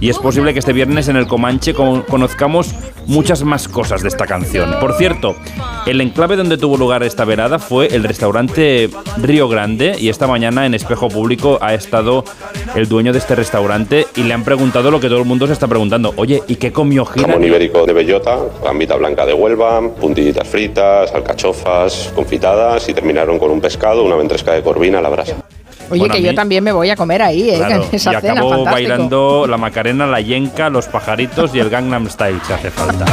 [0.00, 2.74] Y es posible que este viernes en el Comanche conozcamos
[3.06, 4.74] muchas más cosas de esta canción.
[4.80, 5.36] Por cierto,
[5.86, 10.66] el enclave donde tuvo lugar esta velada fue el restaurante Río Grande y esta mañana
[10.66, 12.24] en Espejo Público ha estado
[12.74, 15.52] el dueño de este restaurante y le han preguntado lo que todo el mundo se
[15.52, 16.14] está preguntando.
[16.16, 17.28] Oye, ¿y qué comió Gira?
[17.28, 22.12] Jamón ibérico de bellota, gambita blanca de Huelva, puntillitas fritas, alcachofas
[22.88, 25.36] y terminaron con un pescado, una ventresca de corvina a la brasa.
[25.92, 27.82] Oye, que yo también me voy a comer ahí, ¿eh?
[27.92, 32.52] esa y acabó bailando la Macarena, la Yenka, los pajaritos y el Gangnam Style, si
[32.52, 33.04] hace falta.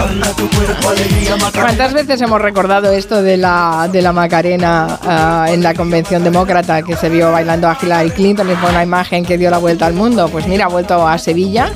[1.54, 6.82] ¿Cuántas veces hemos recordado esto de la, de la Macarena ah, en la convención demócrata
[6.82, 9.86] que se vio bailando a Hillary Clinton y fue una imagen que dio la vuelta
[9.86, 10.30] al mundo?
[10.30, 11.74] Pues mira, ha vuelto a Sevilla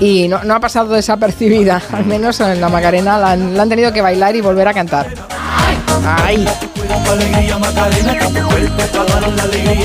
[0.00, 1.80] y no, ha pasado desapercibida.
[1.92, 4.74] Al menos en la Macarena la han, la han tenido que bailar y volver a
[4.74, 5.06] cantar.
[6.04, 6.44] ¡Ay!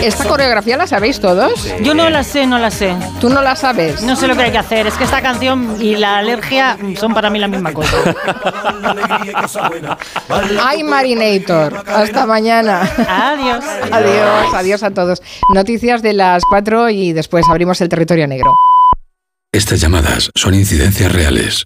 [0.01, 1.67] ¿Esta coreografía la sabéis todos?
[1.81, 2.95] Yo no la sé, no la sé.
[3.19, 4.01] ¿Tú no la sabes?
[4.03, 4.87] No sé lo que hay que hacer.
[4.87, 7.97] Es que esta canción y la alergia son para mí la misma cosa.
[10.63, 11.83] ¡Ay, Marinator!
[11.87, 12.89] Hasta mañana.
[13.09, 13.65] Adiós.
[13.91, 15.21] Adiós, adiós a todos.
[15.53, 18.53] Noticias de las 4 y después abrimos el territorio negro.
[19.51, 21.65] Estas llamadas son incidencias reales.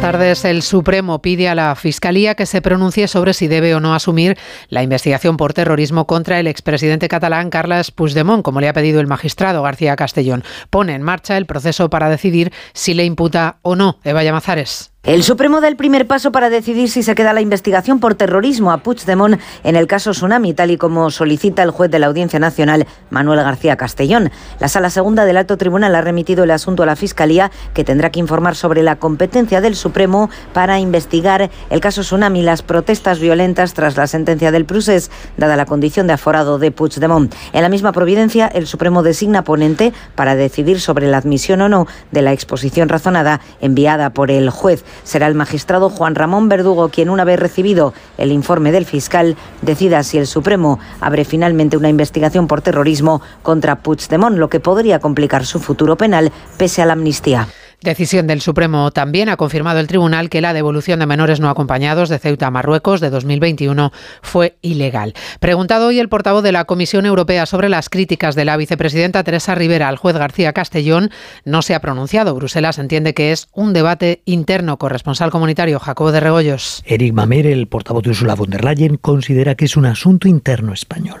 [0.00, 0.44] tardes.
[0.44, 4.36] El Supremo pide a la Fiscalía que se pronuncie sobre si debe o no asumir
[4.68, 9.06] la investigación por terrorismo contra el expresidente catalán Carles Puigdemont, como le ha pedido el
[9.06, 10.44] magistrado García Castellón.
[10.70, 13.98] Pone en marcha el proceso para decidir si le imputa o no.
[14.04, 14.92] Eva Llamazares.
[15.04, 18.72] El Supremo da el primer paso para decidir si se queda la investigación por terrorismo
[18.72, 22.40] a Puigdemont en el caso Tsunami, tal y como solicita el juez de la Audiencia
[22.40, 24.30] Nacional, Manuel García Castellón.
[24.58, 28.10] La Sala Segunda del Alto Tribunal ha remitido el asunto a la Fiscalía, que tendrá
[28.10, 33.74] que informar sobre la competencia del Supremo para investigar el caso Tsunami las protestas violentas
[33.74, 37.32] tras la sentencia del Prusés, dada la condición de aforado de Puigdemont.
[37.52, 41.86] En la misma providencia, el Supremo designa ponente para decidir sobre la admisión o no
[42.10, 47.10] de la exposición razonada enviada por el juez será el magistrado Juan Ramón Verdugo quien,
[47.10, 52.46] una vez recibido el informe del fiscal, decida si el Supremo abre finalmente una investigación
[52.46, 57.48] por terrorismo contra Puigdemont, lo que podría complicar su futuro penal pese a la amnistía.
[57.80, 62.08] Decisión del Supremo también ha confirmado el tribunal que la devolución de menores no acompañados
[62.08, 65.14] de Ceuta a Marruecos de 2021 fue ilegal.
[65.38, 69.54] Preguntado hoy el portavoz de la Comisión Europea sobre las críticas de la vicepresidenta Teresa
[69.54, 71.10] Rivera al juez García Castellón,
[71.44, 72.34] no se ha pronunciado.
[72.34, 74.76] Bruselas entiende que es un debate interno.
[74.76, 76.82] Corresponsal comunitario Jacobo de Regoyos.
[76.84, 80.72] Eric Mamer, el portavoz de Ursula von der Leyen, considera que es un asunto interno
[80.72, 81.20] español.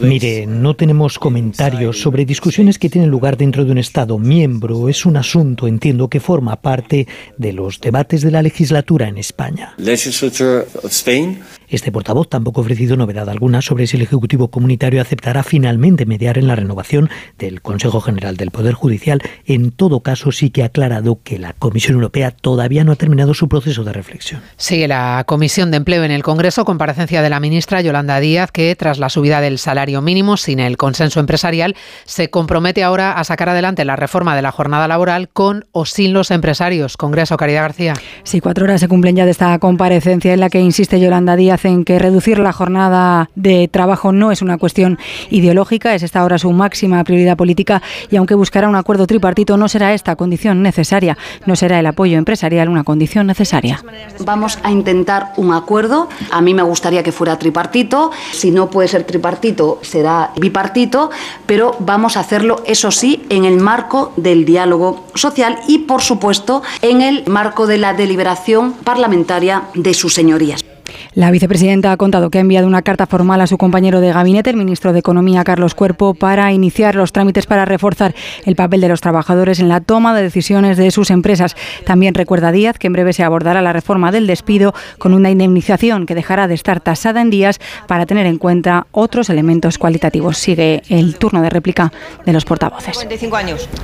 [0.00, 4.88] Mire, no tenemos comentarios sobre discusiones que tienen lugar dentro de un Estado miembro.
[4.88, 9.74] Es un asunto, entiendo, que forma parte de los debates de la legislatura en España.
[11.70, 16.38] Este portavoz tampoco ha ofrecido novedad alguna sobre si el Ejecutivo Comunitario aceptará finalmente mediar
[16.38, 19.20] en la renovación del Consejo General del Poder Judicial.
[19.44, 23.34] En todo caso, sí que ha aclarado que la Comisión Europea todavía no ha terminado
[23.34, 24.40] su proceso de reflexión.
[24.56, 28.74] Sigue la Comisión de Empleo en el Congreso, comparecencia de la ministra Yolanda Díaz, que
[28.74, 33.50] tras la subida del salario mínimo sin el consenso empresarial, se compromete ahora a sacar
[33.50, 36.96] adelante la reforma de la jornada laboral con o sin los empresarios.
[36.96, 37.94] Congreso, Caridad García.
[38.22, 41.57] Sí, cuatro horas se cumplen ya de esta comparecencia en la que insiste Yolanda Díaz
[41.64, 44.98] en que reducir la jornada de trabajo no es una cuestión
[45.30, 49.68] ideológica, es esta ahora su máxima prioridad política y aunque buscará un acuerdo tripartito, no
[49.68, 53.82] será esta condición necesaria, no será el apoyo empresarial una condición necesaria.
[54.24, 58.88] Vamos a intentar un acuerdo, a mí me gustaría que fuera tripartito, si no puede
[58.88, 61.10] ser tripartito será bipartito,
[61.46, 66.62] pero vamos a hacerlo, eso sí, en el marco del diálogo social y, por supuesto,
[66.82, 70.67] en el marco de la deliberación parlamentaria de sus señorías.
[71.14, 74.50] La vicepresidenta ha contado que ha enviado una carta formal a su compañero de gabinete,
[74.50, 78.14] el ministro de Economía, Carlos Cuerpo, para iniciar los trámites para reforzar
[78.44, 81.56] el papel de los trabajadores en la toma de decisiones de sus empresas.
[81.84, 86.06] También recuerda Díaz que en breve se abordará la reforma del despido con una indemnización
[86.06, 90.38] que dejará de estar tasada en días para tener en cuenta otros elementos cualitativos.
[90.38, 91.92] Sigue el turno de réplica
[92.24, 93.06] de los portavoces.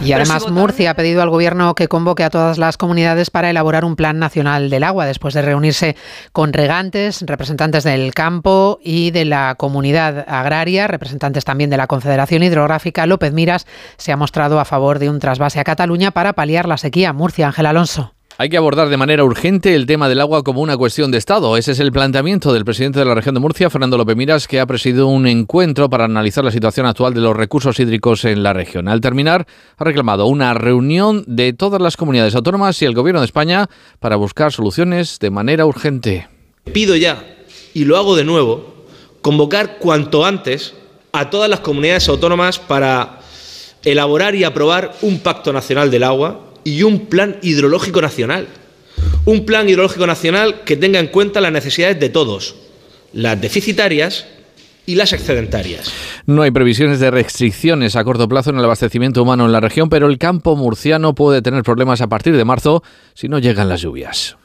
[0.05, 3.84] Y además Murcia ha pedido al Gobierno que convoque a todas las comunidades para elaborar
[3.84, 5.96] un plan nacional del agua después de reunirse
[6.32, 12.42] con regantes, representantes del campo y de la comunidad agraria, representantes también de la Confederación
[12.42, 13.07] Hidrográfica.
[13.07, 13.66] López Miras
[13.97, 17.12] se ha mostrado a favor de un trasvase a Cataluña para paliar la sequía.
[17.12, 18.14] Murcia, Ángel Alonso.
[18.36, 21.57] Hay que abordar de manera urgente el tema del agua como una cuestión de Estado.
[21.57, 24.59] Ese es el planteamiento del presidente de la región de Murcia, Fernando López Miras, que
[24.59, 28.53] ha presidido un encuentro para analizar la situación actual de los recursos hídricos en la
[28.53, 28.88] región.
[28.88, 33.26] Al terminar, ha reclamado una reunión de todas las comunidades autónomas y el Gobierno de
[33.26, 33.68] España
[34.01, 36.34] para buscar soluciones de manera urgente.
[36.72, 37.36] Pido ya,
[37.74, 38.86] y lo hago de nuevo,
[39.20, 40.74] convocar cuanto antes
[41.12, 43.20] a todas las comunidades autónomas para
[43.84, 48.48] elaborar y aprobar un pacto nacional del agua y un plan hidrológico nacional.
[49.26, 52.56] Un plan hidrológico nacional que tenga en cuenta las necesidades de todos,
[53.12, 54.26] las deficitarias
[54.86, 55.92] y las excedentarias.
[56.26, 59.88] No hay previsiones de restricciones a corto plazo en el abastecimiento humano en la región,
[59.88, 62.82] pero el campo murciano puede tener problemas a partir de marzo
[63.14, 64.36] si no llegan las lluvias.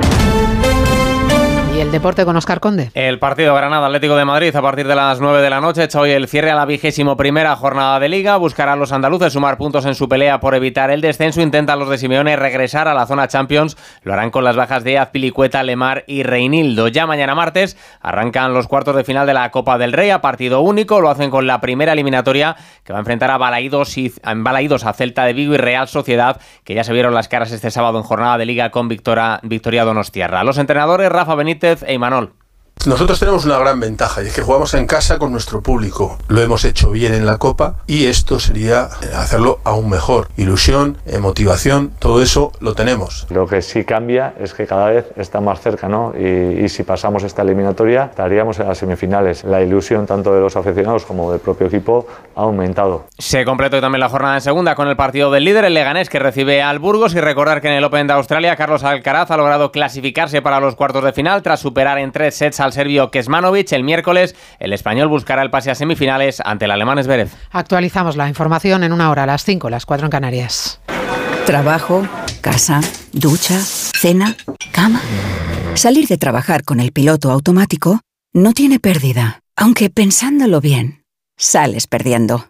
[1.80, 2.92] El deporte con Oscar Conde.
[2.94, 6.02] El partido Granada Atlético de Madrid a partir de las 9 de la noche echa
[6.02, 8.36] hoy el cierre a la vigésimo primera jornada de liga.
[8.36, 11.40] Buscarán los andaluces sumar puntos en su pelea por evitar el descenso.
[11.40, 13.78] Intentan los de Simeone regresar a la zona Champions.
[14.04, 16.90] Lo harán con las bajas de Azpilicueta, Lemar y Reinildo.
[16.90, 20.60] Ya mañana martes arrancan los cuartos de final de la Copa del Rey a partido
[20.60, 21.00] único.
[21.00, 24.94] Lo hacen con la primera eliminatoria que va a enfrentar a Balaídos, y, a a
[24.94, 28.04] Celta de Vigo y Real Sociedad, que ya se vieron las caras este sábado en
[28.04, 30.44] jornada de liga con Victoria, Victoria Donostierra.
[30.44, 32.32] Los entrenadores Rafa Benítez e Imanol.
[32.86, 36.18] Nosotros tenemos una gran ventaja y es que jugamos en casa con nuestro público.
[36.30, 40.30] Lo hemos hecho bien en la Copa y esto sería eh, hacerlo aún mejor.
[40.38, 43.28] Ilusión, motivación, todo eso lo tenemos.
[43.32, 46.14] Lo que sí cambia es que cada vez está más cerca, ¿no?
[46.18, 49.44] Y, y si pasamos esta eliminatoria, estaríamos en las semifinales.
[49.44, 53.08] La ilusión tanto de los aficionados como del propio equipo ha aumentado.
[53.18, 56.20] Se completó también la jornada en segunda con el partido del líder, el Leganés, que
[56.20, 57.14] recibe al Burgos.
[57.14, 60.76] Y recordar que en el Open de Australia, Carlos Alcaraz ha logrado clasificarse para los
[60.76, 63.72] cuartos de final tras superar en tres sets al serbio Kesmanovic.
[63.72, 67.30] El miércoles, el español buscará el pase a semifinales ante el alemán Zverev.
[67.52, 70.82] Actualizamos la información en una hora, a las 5, las 4 en Canarias.
[71.46, 72.08] Trabajo,
[72.42, 74.36] casa, ducha, cena,
[74.72, 75.02] cama.
[75.74, 78.02] Salir de trabajar con el piloto automático
[78.34, 81.04] no tiene pérdida, aunque pensándolo bien,
[81.38, 82.50] sales perdiendo.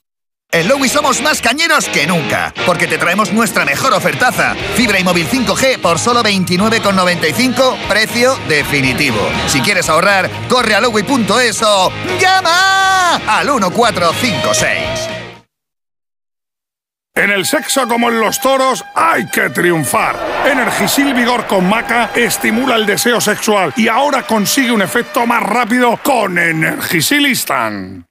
[0.53, 4.53] En Lowy somos más cañeros que nunca, porque te traemos nuestra mejor ofertaza.
[4.75, 9.17] Fibra y móvil 5G por solo 29,95, precio definitivo.
[9.47, 11.89] Si quieres ahorrar, corre a lowy.es o
[12.19, 14.77] llama al 1456.
[17.15, 20.17] En el sexo como en los toros hay que triunfar.
[20.45, 25.97] Energisil Vigor con Maca estimula el deseo sexual y ahora consigue un efecto más rápido
[26.03, 28.10] con Energisil Instant.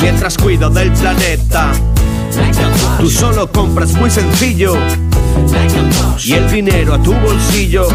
[0.00, 1.72] Mientras cuido del planeta.
[2.98, 4.74] Tú solo compras muy sencillo.
[6.24, 7.88] Y el dinero a tu bolsillo.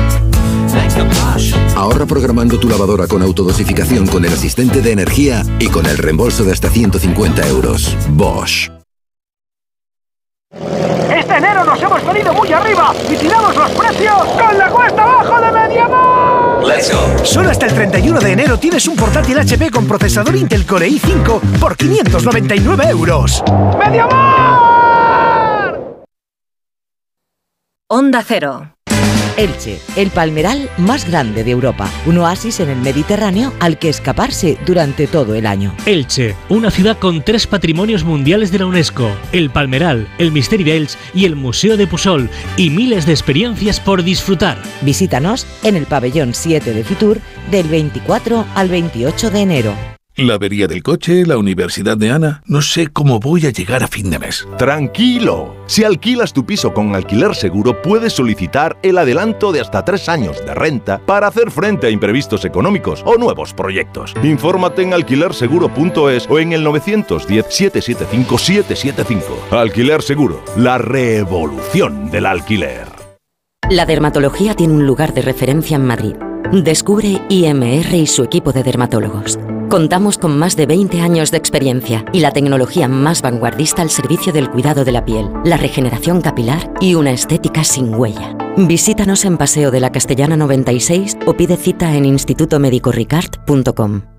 [1.75, 6.43] Ahorra programando tu lavadora con autodosificación con el asistente de energía y con el reembolso
[6.43, 7.95] de hasta 150 euros.
[8.09, 8.69] Bosch.
[10.51, 15.41] Este enero nos hemos venido muy arriba y tiramos los precios con la cuesta abajo
[15.41, 16.48] de Mediamar.
[16.65, 17.25] Let's go.
[17.25, 21.39] Solo hasta el 31 de enero tienes un portátil HP con procesador Intel Core i5
[21.59, 23.43] por 599 euros.
[23.77, 24.69] ¡Mediamar!
[27.87, 28.75] Onda Cero.
[29.39, 34.57] Elche, el palmeral más grande de Europa, un oasis en el Mediterráneo al que escaparse
[34.65, 35.73] durante todo el año.
[35.85, 40.97] Elche, una ciudad con tres patrimonios mundiales de la UNESCO, el Palmeral, el Misteri d'Elx
[41.13, 44.61] y el Museo de Pusol, y miles de experiencias por disfrutar.
[44.81, 49.98] Visítanos en el pabellón 7 de Fitur del 24 al 28 de enero.
[50.21, 52.43] La avería del coche, la universidad de Ana.
[52.45, 54.45] No sé cómo voy a llegar a fin de mes.
[54.57, 55.55] Tranquilo.
[55.65, 60.45] Si alquilas tu piso con alquiler seguro, puedes solicitar el adelanto de hasta tres años
[60.45, 64.13] de renta para hacer frente a imprevistos económicos o nuevos proyectos.
[64.21, 69.21] Infórmate en alquilerseguro.es o en el 910-775-775.
[69.51, 72.89] Alquiler Seguro, la revolución del alquiler.
[73.69, 76.15] La dermatología tiene un lugar de referencia en Madrid.
[76.51, 79.39] Descubre IMR y su equipo de dermatólogos.
[79.69, 84.33] Contamos con más de 20 años de experiencia y la tecnología más vanguardista al servicio
[84.33, 88.35] del cuidado de la piel, la regeneración capilar y una estética sin huella.
[88.57, 94.18] Visítanos en Paseo de la Castellana 96 o pide cita en institutomedicoricard.com.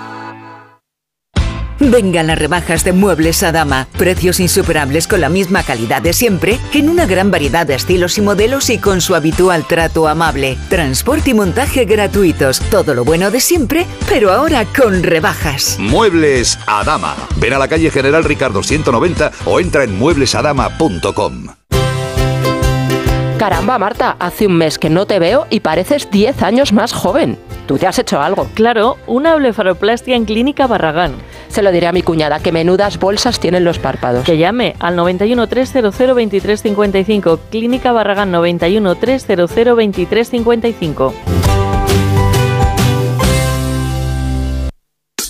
[1.89, 3.87] Vengan las rebajas de Muebles a Dama.
[3.97, 8.21] Precios insuperables con la misma calidad de siempre, en una gran variedad de estilos y
[8.21, 10.59] modelos y con su habitual trato amable.
[10.69, 12.59] Transporte y montaje gratuitos.
[12.69, 15.77] Todo lo bueno de siempre, pero ahora con rebajas.
[15.79, 17.15] Muebles a Dama.
[17.37, 21.47] Ven a la calle General Ricardo 190 o entra en mueblesadama.com.
[23.39, 27.39] Caramba, Marta, hace un mes que no te veo y pareces 10 años más joven.
[27.65, 28.47] Tú te has hecho algo.
[28.53, 31.13] Claro, una blefaroplastia en Clínica Barragán.
[31.51, 34.23] Se lo diré a mi cuñada, que menudas bolsas tienen los párpados.
[34.23, 37.39] Que llame al 91 300 2355.
[37.49, 41.13] Clínica Barragán 91 300 2355.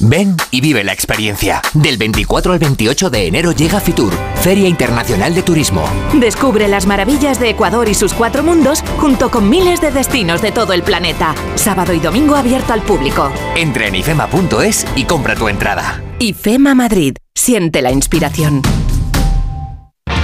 [0.04, 1.62] Ven y vive la experiencia.
[1.74, 5.84] Del 24 al 28 de enero llega Fitur, Feria Internacional de Turismo.
[6.14, 10.52] Descubre las maravillas de Ecuador y sus cuatro mundos junto con miles de destinos de
[10.52, 11.36] todo el planeta.
[11.56, 13.32] Sábado y domingo abierto al público.
[13.56, 16.02] Entra en ifema.es y compra tu entrada.
[16.22, 17.16] IFEMA Madrid.
[17.34, 18.62] Siente la inspiración.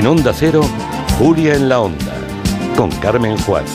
[0.00, 0.62] En Onda Cero,
[1.18, 2.14] Julia en la Onda,
[2.74, 3.66] con Carmen Juan.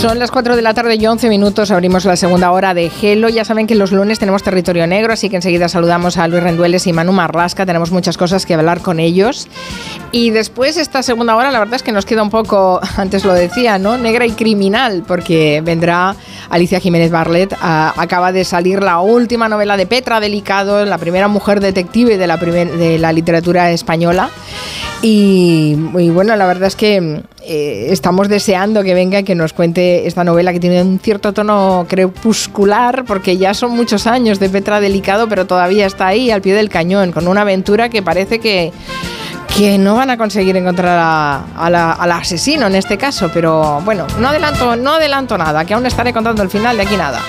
[0.00, 1.70] Son las 4 de la tarde y 11 minutos.
[1.70, 3.28] Abrimos la segunda hora de Gelo.
[3.28, 6.86] Ya saben que los lunes tenemos territorio negro, así que enseguida saludamos a Luis Rendueles
[6.86, 7.66] y Manu Marlasca.
[7.66, 9.46] Tenemos muchas cosas que hablar con ellos.
[10.10, 13.34] Y después, esta segunda hora, la verdad es que nos queda un poco, antes lo
[13.34, 13.98] decía, ¿no?
[13.98, 16.16] Negra y criminal, porque vendrá
[16.48, 17.54] Alicia Jiménez Barlet.
[17.60, 22.38] acaba de salir la última novela de Petra Delicado, la primera mujer detective de la,
[22.38, 24.30] de la literatura española.
[25.02, 25.74] Y,
[26.10, 30.24] bueno, la verdad es que eh, estamos deseando que venga y que nos cuente esta
[30.24, 35.28] novela que tiene un cierto tono crepuscular, porque ya son muchos años de Petra Delicado,
[35.28, 38.72] pero todavía está ahí al pie del cañón, con una aventura que parece que,
[39.56, 44.76] que no van a conseguir encontrar al asesino en este caso, pero bueno, no adelanto,
[44.76, 47.20] no adelanto nada, que aún estaré contando el final de aquí nada.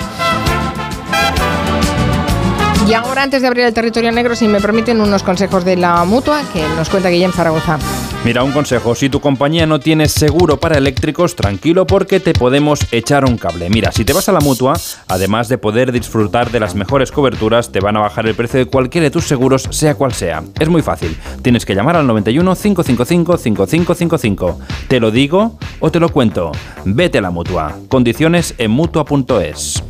[2.86, 6.04] Y ahora, antes de abrir el territorio negro, si me permiten unos consejos de la
[6.04, 7.78] mutua que nos cuenta Guillem Zaragoza.
[8.24, 12.86] Mira, un consejo, si tu compañía no tiene seguro para eléctricos, tranquilo porque te podemos
[12.92, 13.68] echar un cable.
[13.68, 14.74] Mira, si te vas a la mutua,
[15.08, 18.66] además de poder disfrutar de las mejores coberturas, te van a bajar el precio de
[18.66, 20.44] cualquiera de tus seguros, sea cual sea.
[20.60, 24.58] Es muy fácil, tienes que llamar al 91 555 5555.
[24.86, 26.52] ¿Te lo digo o te lo cuento?
[26.84, 27.76] Vete a la mutua.
[27.88, 29.82] Condiciones en mutua.es.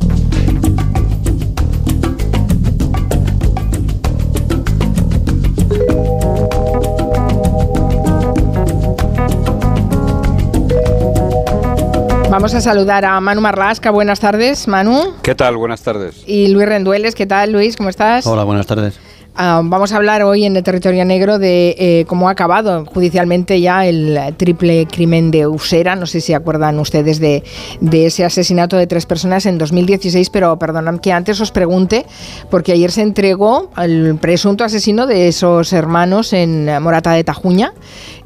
[12.33, 13.91] Vamos a saludar a Manu Marlasca.
[13.91, 15.13] Buenas tardes, Manu.
[15.21, 15.55] ¿Qué tal?
[15.55, 16.23] Buenas tardes.
[16.25, 17.13] Y Luis Rendueles.
[17.13, 17.77] ¿Qué tal, Luis?
[17.77, 18.25] ¿Cómo estás?
[18.25, 18.99] Hola, buenas tardes.
[19.35, 23.61] Ah, vamos a hablar hoy en el territorio negro de eh, cómo ha acabado judicialmente
[23.61, 25.95] ya el triple crimen de Usera.
[25.95, 27.43] No sé si acuerdan ustedes de,
[27.81, 32.05] de ese asesinato de tres personas en 2016, pero perdonad que antes os pregunte,
[32.49, 37.73] porque ayer se entregó al presunto asesino de esos hermanos en Morata de Tajuña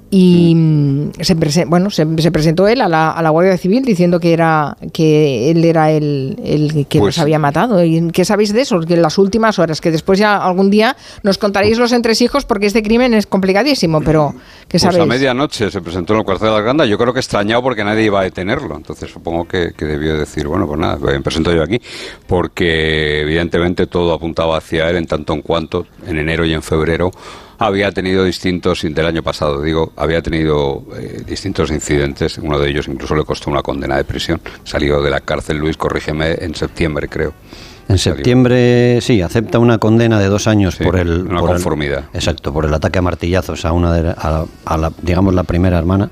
[0.10, 4.32] y mm, se, bueno, se, presentó él a la, a la, Guardia Civil diciendo que
[4.32, 7.84] era que él era el, el que pues, había matado.
[7.84, 8.80] ¿Y qué sabéis de eso?
[8.80, 12.68] Que en las últimas horas, que después ya algún día nos contaréis los entresijos porque
[12.68, 14.34] este crimen es complicadísimo, pero
[14.70, 15.00] ¿qué sabéis?
[15.00, 17.62] Pues a medianoche se presentó en el cuartel de la Granda, yo creo que extrañado
[17.62, 21.20] porque nadie iba a detenerlo, entonces supongo que, que debió decir, bueno, pues nada, me
[21.22, 21.82] presento yo aquí,
[22.28, 27.12] porque evidentemente todo apuntaba hacia él en tanto en cuanto en enero y en febrero
[27.58, 32.88] había tenido distintos, del año pasado digo, había tenido eh, distintos incidentes, uno de ellos
[32.88, 37.08] incluso le costó una condena de prisión, salió de la cárcel, Luis, corrígeme, en septiembre
[37.08, 37.34] creo.
[37.90, 41.22] En septiembre, sí, acepta una condena de dos años por el...
[41.22, 42.06] Una conformidad.
[42.14, 46.10] exacto, por el ataque a martillazos a una de, a, la, digamos, la primera hermana.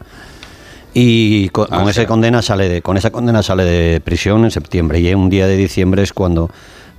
[0.94, 5.02] Y con, ah, esa condena sale de, con esa condena sale de prisión en septiembre
[5.02, 6.50] y un día de diciembre es cuando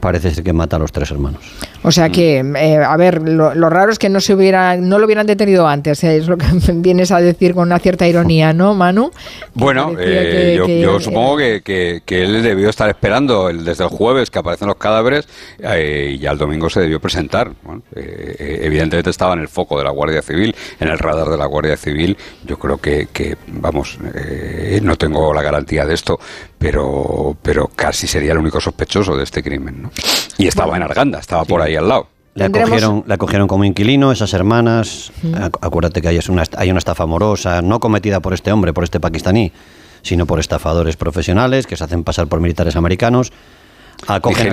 [0.00, 1.40] parece ser que mata a los tres hermanos.
[1.82, 5.06] O sea que, eh, a ver, lo, raro es que no se hubiera, no lo
[5.06, 8.74] hubieran detenido antes, eh, es lo que vienes a decir con una cierta ironía, ¿no,
[8.74, 9.10] Manu?
[9.54, 14.76] Bueno, eh, yo, supongo que, él debió estar esperando desde el jueves que aparecen los
[14.76, 15.28] cadáveres
[15.58, 17.52] y ya el domingo se debió presentar.
[17.94, 21.76] evidentemente estaba en el foco de la Guardia Civil, en el radar de la Guardia
[21.76, 22.16] Civil.
[22.44, 23.98] Yo creo que, que vamos,
[24.82, 26.18] no tengo la garantía de esto,
[26.58, 29.82] pero, pero casi sería el único sospechoso de este crimen.
[29.82, 29.85] ¿no?
[30.38, 32.08] Y estaba en Arganda, estaba por ahí al lado.
[32.34, 35.10] Le acogieron, le acogieron como inquilino, esas hermanas.
[35.60, 39.00] Acuérdate que hay una, hay una estafa amorosa, no cometida por este hombre, por este
[39.00, 39.52] pakistaní,
[40.02, 43.32] sino por estafadores profesionales que se hacen pasar por militares americanos.
[44.06, 44.50] Acogen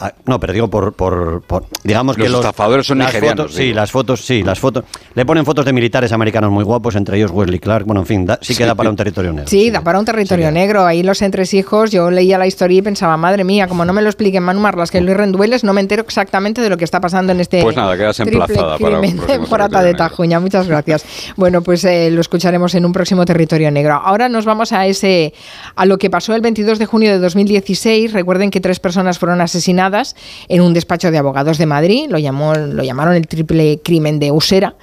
[0.00, 1.42] Ah, no, pero digo por, por,
[1.82, 3.52] digamos que los estafadores son nigerianos.
[3.52, 4.84] sí, las fotos, sí, las fotos.
[5.14, 7.84] Le ponen fotos de militares americanos muy guapos, entre ellos Wesley Clark.
[7.84, 9.48] Bueno, en fin, sí que da para un territorio negro.
[9.48, 10.86] Sí, da para un territorio negro.
[10.86, 14.08] Ahí los entresijos, yo leía la historia y pensaba, madre mía, como no me lo
[14.08, 17.32] expliquen Manu Marlas, que Luis Rendueles, no me entero exactamente de lo que está pasando
[17.32, 17.60] en este.
[17.60, 20.38] Pues nada, quedas emplazada para temporada de Tajuña.
[20.38, 21.04] Muchas gracias.
[21.34, 23.94] bueno, pues eh, lo escucharemos en un próximo territorio negro.
[23.94, 25.34] Ahora nos vamos a ese
[25.74, 28.12] a lo que pasó el 22 de junio de 2016.
[28.12, 29.87] Recuerden que tres personas fueron asesinadas
[30.48, 34.32] en un despacho de abogados de Madrid, lo, llamó, lo llamaron el triple crimen de
[34.32, 34.74] Usera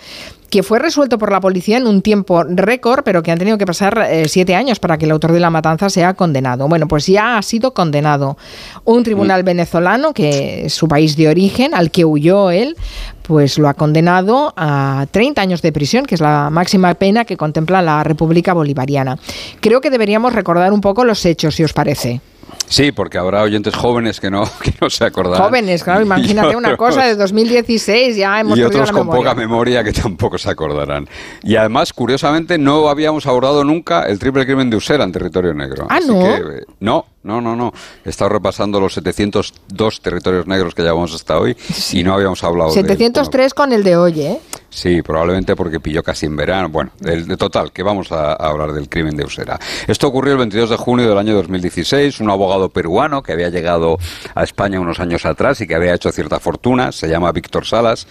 [0.56, 3.66] que fue resuelto por la policía en un tiempo récord, pero que han tenido que
[3.66, 6.70] pasar eh, siete años para que el autor de la matanza sea condenado.
[6.70, 8.38] Bueno, pues ya ha sido condenado.
[8.86, 9.46] Un tribunal mm.
[9.46, 12.78] venezolano, que es su país de origen, al que huyó él,
[13.24, 17.36] pues lo ha condenado a 30 años de prisión, que es la máxima pena que
[17.36, 19.18] contempla la República Bolivariana.
[19.60, 22.22] Creo que deberíamos recordar un poco los hechos, si os parece.
[22.68, 25.48] Sí, porque habrá oyentes jóvenes que no, que no se acordarán.
[25.48, 29.94] Jóvenes, claro, imagínate una cosa de 2016, ya hemos Y otros con poca memoria que
[29.94, 31.08] tampoco se acordarán.
[31.44, 35.88] Y además, curiosamente, no habíamos abordado nunca el triple crimen de Usera en territorio negro.
[35.90, 36.26] Ah, no.
[36.26, 37.74] Eh, no, no, no, no.
[38.04, 41.56] He estado repasando los 702 territorios negros que llevamos hasta hoy
[41.92, 44.40] y no habíamos hablado 703 de con el de hoy, ¿eh?
[44.76, 46.68] Sí, probablemente porque pilló casi en verano.
[46.68, 49.58] Bueno, de total, que vamos a, hablar del crimen de Usera.
[49.88, 52.20] Esto ocurrió el 22 de junio del año 2016.
[52.20, 53.98] Un abogado peruano que había llegado
[54.36, 58.06] a España unos años atrás y que había hecho cierta fortuna, se llama Víctor Salas.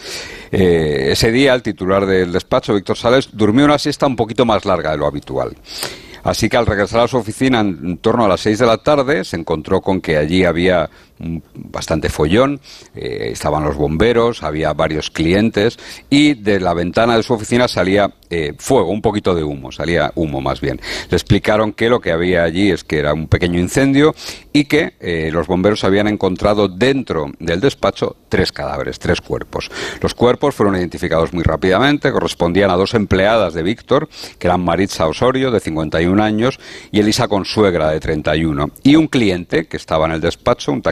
[0.50, 4.64] Eh, ese día, el titular del despacho, Víctor Salas, durmió una siesta un poquito más
[4.64, 5.54] larga de lo habitual.
[6.22, 9.24] Así que al regresar a su oficina en torno a las 6 de la tarde,
[9.24, 10.88] se encontró con que allí había
[11.18, 12.60] bastante follón,
[12.94, 15.78] eh, estaban los bomberos, había varios clientes
[16.10, 20.12] y de la ventana de su oficina salía eh, fuego, un poquito de humo, salía
[20.16, 20.80] humo más bien.
[21.08, 24.14] Le explicaron que lo que había allí es que era un pequeño incendio
[24.52, 29.70] y que eh, los bomberos habían encontrado dentro del despacho tres cadáveres, tres cuerpos.
[30.00, 34.08] Los cuerpos fueron identificados muy rápidamente, correspondían a dos empleadas de Víctor,
[34.38, 36.58] que eran Maritza Osorio, de 51 años,
[36.90, 40.82] y Elisa Consuegra, de 31, y un cliente que estaba en el despacho, un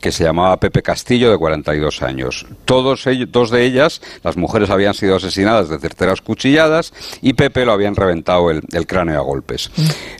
[0.00, 2.46] que se llamaba Pepe Castillo, de 42 años.
[2.64, 7.64] Todos ellos, dos de ellas, las mujeres habían sido asesinadas de certeras cuchilladas y Pepe
[7.64, 9.70] lo habían reventado el, cráneo a golpes.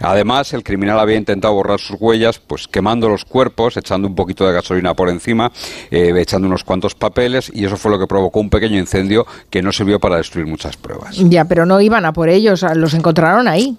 [0.01, 4.47] Además, el criminal había intentado borrar sus huellas, pues quemando los cuerpos, echando un poquito
[4.47, 5.51] de gasolina por encima,
[5.91, 9.63] eh, echando unos cuantos papeles y eso fue lo que provocó un pequeño incendio que
[9.63, 11.17] no sirvió para destruir muchas pruebas.
[11.17, 13.77] Ya, pero no iban a por ellos, los encontraron ahí.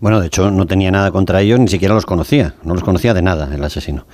[0.00, 3.14] Bueno, de hecho no tenía nada contra ellos, ni siquiera los conocía, no los conocía
[3.14, 4.04] de nada el asesino.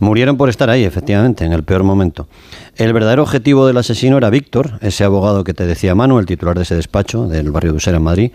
[0.00, 2.28] Murieron por estar ahí, efectivamente, en el peor momento.
[2.76, 6.56] El verdadero objetivo del asesino era Víctor, ese abogado que te decía Manu, el titular
[6.56, 8.32] de ese despacho del barrio de Usera en Madrid,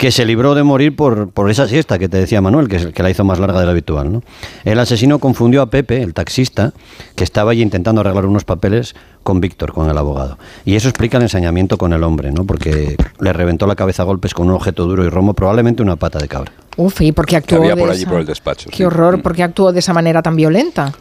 [0.00, 2.86] que se libró de morir por, por esa siesta que te decía Manuel, que, es,
[2.86, 4.10] que la hizo más larga de la habitual.
[4.10, 4.22] ¿no?
[4.64, 6.72] El asesino confundió a Pepe, el taxista,
[7.16, 10.38] que estaba allí intentando arreglar unos papeles, con Víctor, con el abogado.
[10.64, 12.46] Y eso explica el ensañamiento con el hombre, ¿no?
[12.46, 15.96] porque le reventó la cabeza a golpes con un objeto duro y romo, probablemente una
[15.96, 16.50] pata de cabra.
[16.78, 18.70] Uf, ¿y por qué actuó había de por allí por el despacho.
[18.72, 20.94] Qué horror, ¿por qué actuó de esa manera tan violenta?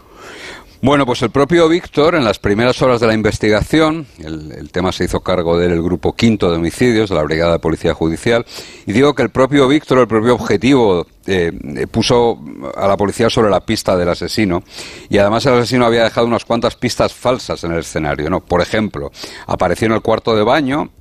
[0.82, 5.04] Bueno, pues el propio Víctor, en las primeras horas de la investigación, el, tema se
[5.04, 8.46] hizo cargo del grupo quinto de homicidios de la Brigada de Policía Judicial,
[8.86, 11.52] y digo que el propio Víctor, el propio objetivo, eh,
[11.92, 12.40] puso
[12.78, 14.64] a la policía sobre la pista del asesino,
[15.10, 18.30] y además el asesino había dejado unas cuantas pistas falsas en el escenario.
[18.30, 18.40] ¿no?
[18.40, 19.12] Por ejemplo,
[19.48, 20.92] apareció en el cuarto de baño,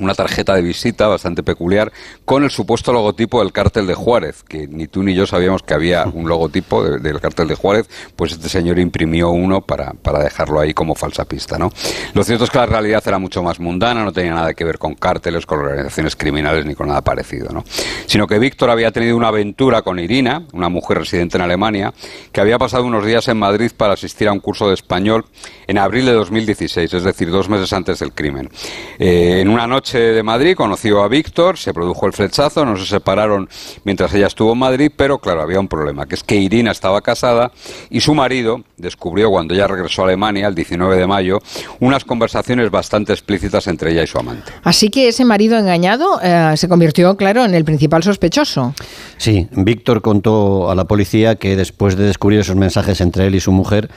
[0.00, 1.92] una tarjeta de visita bastante peculiar
[2.24, 5.74] con el supuesto logotipo del cártel de Juárez, que ni tú ni yo sabíamos que
[5.74, 10.60] había un logotipo del cártel de Juárez, pues este señor imprimió uno para, para, dejarlo
[10.60, 11.70] ahí como falsa pista, ¿no?
[12.14, 14.78] Lo cierto es que la realidad era mucho más mundana, no tenía nada que ver
[14.78, 17.64] con cárteles, con organizaciones criminales ni con nada parecido, ¿no?
[18.06, 21.92] Sino que Víctor había tenido una aventura con Irina, una mujer residente en Alemania,
[22.32, 25.24] que había pasado unos días en Madrid para asistir a un curso de español
[25.66, 28.50] en abril de 2016, es decir, dos meses antes del crimen.
[28.98, 32.84] Eh, en una noche de Madrid conoció a Víctor, se produjo el flechazo, no se
[32.84, 33.48] separaron
[33.84, 37.00] mientras ella estuvo en Madrid, pero claro, había un problema, que es que Irina estaba
[37.00, 37.52] casada
[37.88, 41.38] y su marido descubrió cuando ella regresó a Alemania el 19 de mayo
[41.80, 44.52] unas conversaciones bastante explícitas entre ella y su amante.
[44.64, 48.74] Así que ese marido engañado eh, se convirtió, claro, en el principal sospechoso.
[49.16, 53.40] Sí, Víctor contó a la policía que después de descubrir esos mensajes entre él y
[53.40, 53.88] su mujer,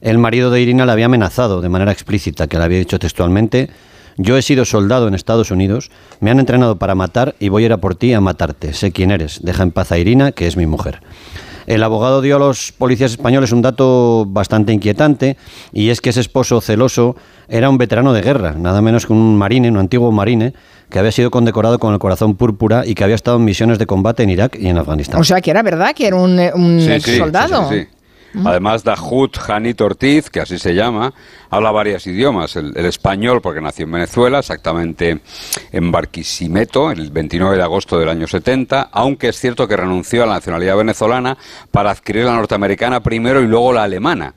[0.00, 3.70] el marido de Irina le había amenazado de manera explícita, que le había dicho textualmente
[4.16, 5.90] yo he sido soldado en Estados Unidos,
[6.20, 8.72] me han entrenado para matar y voy a ir a por ti a matarte.
[8.72, 9.40] Sé quién eres.
[9.42, 11.00] Deja en paz a Irina, que es mi mujer.
[11.66, 15.36] El abogado dio a los policías españoles un dato bastante inquietante
[15.72, 17.16] y es que ese esposo celoso
[17.48, 20.54] era un veterano de guerra, nada menos que un marine, un antiguo marine,
[20.88, 23.86] que había sido condecorado con el corazón púrpura y que había estado en misiones de
[23.86, 25.20] combate en Irak y en Afganistán.
[25.20, 27.68] O sea, que era verdad que era un, ex soldado.
[28.44, 31.14] Además, Dahut Janit Ortiz, que así se llama,
[31.48, 32.56] habla varios idiomas.
[32.56, 35.20] El, español, porque nació en Venezuela, exactamente
[35.72, 40.26] en Barquisimeto, el 29 de agosto del año 70, aunque es cierto que renunció a
[40.26, 41.38] la nacionalidad venezolana
[41.70, 44.34] para adquirir la norteamericana primero y luego la alemana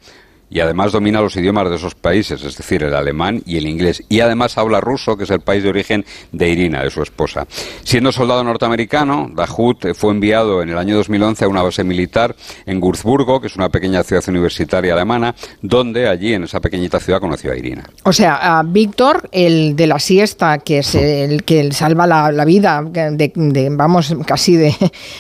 [0.49, 4.03] y además domina los idiomas de esos países, es decir, el alemán y el inglés.
[4.09, 7.45] Y además habla ruso, que es el país de origen de Irina, de su esposa.
[7.84, 12.35] Siendo soldado norteamericano, Dahut fue enviado en el año 2011 a una base militar
[12.65, 17.19] en Würzburgo, que es una pequeña ciudad universitaria alemana, donde allí, en esa pequeñita ciudad,
[17.19, 17.84] conoció a Irina.
[18.03, 22.84] O sea, a Víctor, el de la siesta, que es el que salva la, vida,
[22.84, 24.76] de, vamos, casi de,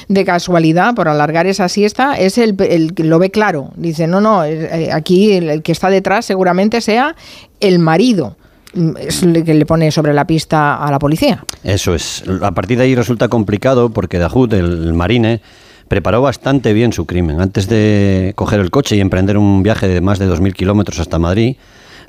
[0.07, 3.71] de, casualidad, por alargar esa siesta, es el, que lo ve claro.
[3.75, 4.91] Dice, no, no, eh,
[5.31, 7.15] el, que está detrás seguramente sea
[7.59, 8.35] el marido
[8.73, 11.43] el que le pone sobre la pista a la policía.
[11.63, 12.23] Eso es.
[12.41, 15.41] A partir de ahí resulta complicado porque Dahut, el marine,
[15.87, 17.41] preparó bastante bien su crimen.
[17.41, 21.17] Antes de coger el coche y emprender un viaje de más de 2.000 kilómetros hasta
[21.17, 21.55] Madrid,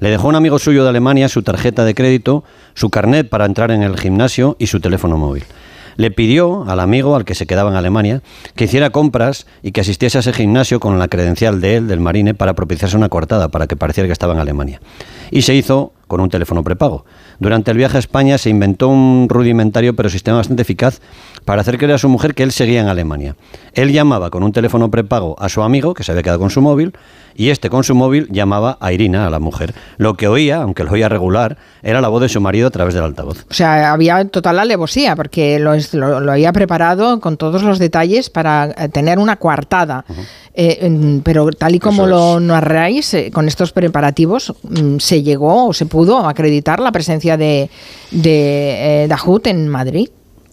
[0.01, 3.71] le dejó un amigo suyo de Alemania su tarjeta de crédito, su carnet para entrar
[3.71, 5.45] en el gimnasio y su teléfono móvil
[6.01, 8.23] le pidió al amigo, al que se quedaba en Alemania,
[8.55, 12.01] que hiciera compras y que asistiese a ese gimnasio con la credencial de él, del
[12.01, 14.81] marine, para propiciarse una cortada, para que pareciera que estaba en Alemania.
[15.31, 17.05] Y se hizo con un teléfono prepago.
[17.39, 21.03] Durante el viaje a España se inventó un rudimentario pero sistema bastante eficaz
[21.45, 23.37] para hacer creer a su mujer que él seguía en Alemania.
[23.75, 26.61] Él llamaba con un teléfono prepago a su amigo, que se había quedado con su
[26.61, 26.93] móvil,
[27.35, 29.75] y este con su móvil llamaba a Irina, a la mujer.
[29.97, 32.95] Lo que oía, aunque lo oía regular, era la voz de su marido a través
[32.95, 33.47] del altavoz.
[33.51, 35.75] O sea, había total alevosía, porque lo,
[36.21, 40.05] lo, había preparado con todos los detalles para eh, tener una coartada.
[40.53, 45.73] Eh, pero tal y como lo narráis, eh, con estos preparativos, mm, se llegó o
[45.73, 47.71] se pudo acreditar la presencia de,
[48.11, 50.09] de Dahut en Madrid.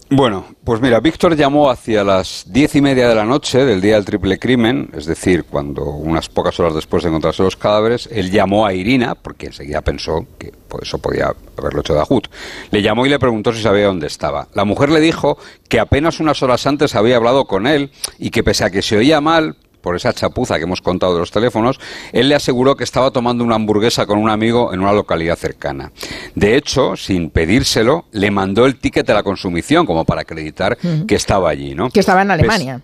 [0.09, 3.95] Bueno, pues mira, Víctor llamó hacia las diez y media de la noche del día
[3.95, 8.31] del triple crimen, es decir, cuando unas pocas horas después de encontrarse los cadáveres, él
[8.31, 12.29] llamó a Irina, porque enseguida pensó que pues, eso podía haberlo hecho Dahut.
[12.71, 14.47] Le llamó y le preguntó si sabía dónde estaba.
[14.53, 18.45] La mujer le dijo que apenas unas horas antes había hablado con él y que
[18.45, 21.79] pese a que se oía mal, por esa chapuza que hemos contado de los teléfonos,
[22.11, 25.91] él le aseguró que estaba tomando una hamburguesa con un amigo en una localidad cercana.
[26.35, 30.77] De hecho, sin pedírselo, le mandó el ticket de la consumición como para acreditar
[31.07, 31.89] que estaba allí, ¿no?
[31.89, 32.81] Que estaba en Alemania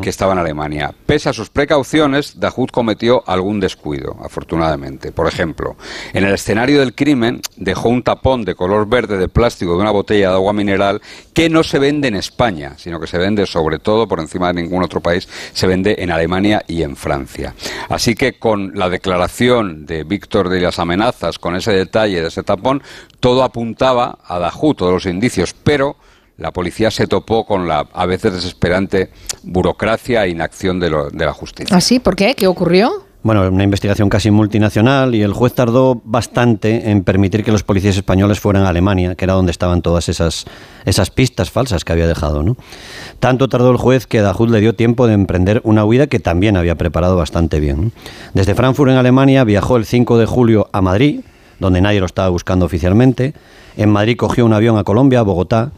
[0.00, 0.94] que estaba en Alemania.
[1.06, 5.12] Pese a sus precauciones, Dahut cometió algún descuido, afortunadamente.
[5.12, 5.76] Por ejemplo,
[6.12, 9.90] en el escenario del crimen dejó un tapón de color verde de plástico de una
[9.90, 11.02] botella de agua mineral
[11.34, 14.62] que no se vende en España, sino que se vende sobre todo por encima de
[14.62, 17.54] ningún otro país, se vende en Alemania y en Francia.
[17.88, 22.42] Así que con la declaración de Víctor de las amenazas, con ese detalle de ese
[22.42, 22.82] tapón,
[23.20, 25.96] todo apuntaba a Dahut, todos los indicios, pero
[26.38, 29.10] la policía se topó con la a veces desesperante
[29.42, 31.76] burocracia e inacción de, la justicia.
[31.76, 31.98] ¿Ah, sí?
[31.98, 32.34] ¿Por qué?
[32.34, 33.04] ¿Qué ocurrió?
[33.24, 37.96] Bueno, una investigación casi multinacional y el juez tardó bastante en permitir que los policías
[37.96, 40.44] españoles fueran a Alemania, que era donde estaban todas esas,
[40.86, 42.42] esas pistas falsas que había dejado.
[42.42, 42.56] ¿no?
[43.20, 46.56] Tanto tardó el juez que Dahut le dio tiempo de emprender una huida que también
[46.56, 47.92] había preparado bastante bien.
[48.34, 51.20] Desde Frankfurt en Alemania viajó el 5 de julio a Madrid,
[51.60, 53.34] donde nadie lo estaba buscando oficialmente.
[53.76, 55.70] En Madrid cogió un avión a Colombia, a Bogotá,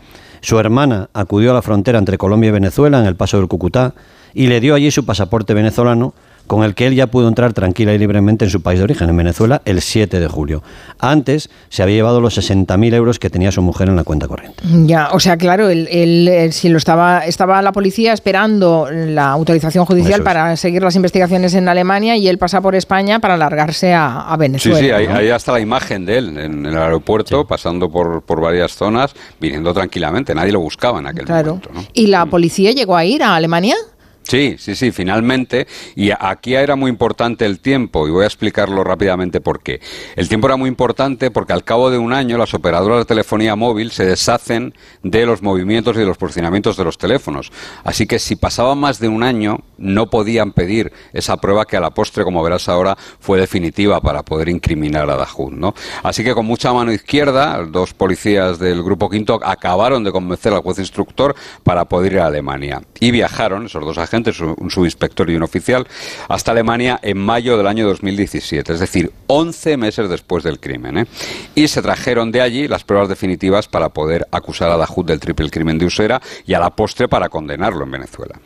[0.45, 3.95] su hermana acudió a la frontera entre Colombia y Venezuela en el paso del Cucutá
[4.35, 6.12] y le dio allí su pasaporte venezolano
[6.47, 9.09] con el que él ya pudo entrar tranquila y libremente en su país de origen,
[9.09, 10.62] en Venezuela, el 7 de julio.
[10.99, 14.62] Antes se había llevado los 60.000 euros que tenía su mujer en la cuenta corriente.
[14.85, 20.23] Ya, o sea, claro, él, si lo estaba, estaba la policía esperando la autorización judicial
[20.23, 24.79] para seguir las investigaciones en Alemania y él pasa por España para largarse a, Venezuela.
[24.79, 28.73] Sí, sí, ahí, está la imagen de él en, el aeropuerto, pasando por, por varias
[28.73, 30.35] zonas, viniendo tranquilamente.
[30.35, 31.71] Nadie lo buscaba en aquel momento.
[31.93, 33.77] ¿Y la policía llegó a ir a Alemania?
[34.24, 35.66] Sí, sí, sí, finalmente.
[35.94, 39.80] Y aquí era muy importante el tiempo, y voy a explicarlo rápidamente por qué.
[40.16, 43.55] El tiempo era muy importante porque al cabo de un año las operadoras de telefonía
[43.55, 47.52] móvil se deshacen de los movimientos y de los posicionamientos de los teléfonos.
[47.84, 51.80] Así que si pasaba más de un año, no podían pedir esa prueba que a
[51.80, 55.74] la postre, como verás ahora, fue definitiva para poder incriminar a Dahut, ¿no?
[56.02, 60.60] Así que con mucha mano izquierda, dos policías del Grupo Quinto acabaron de convencer al
[60.60, 62.80] juez instructor para poder ir a Alemania.
[63.01, 65.86] Y viajaron, esos dos agentes, un subinspector y un oficial,
[66.28, 70.99] hasta Alemania en mayo del año 2017, es decir, 11 meses después del crimen.
[70.99, 71.07] ¿eh?
[71.55, 75.51] Y se trajeron de allí las pruebas definitivas para poder acusar a Dahut del triple
[75.51, 78.39] crimen de Usera y a la postre para condenarlo en Venezuela.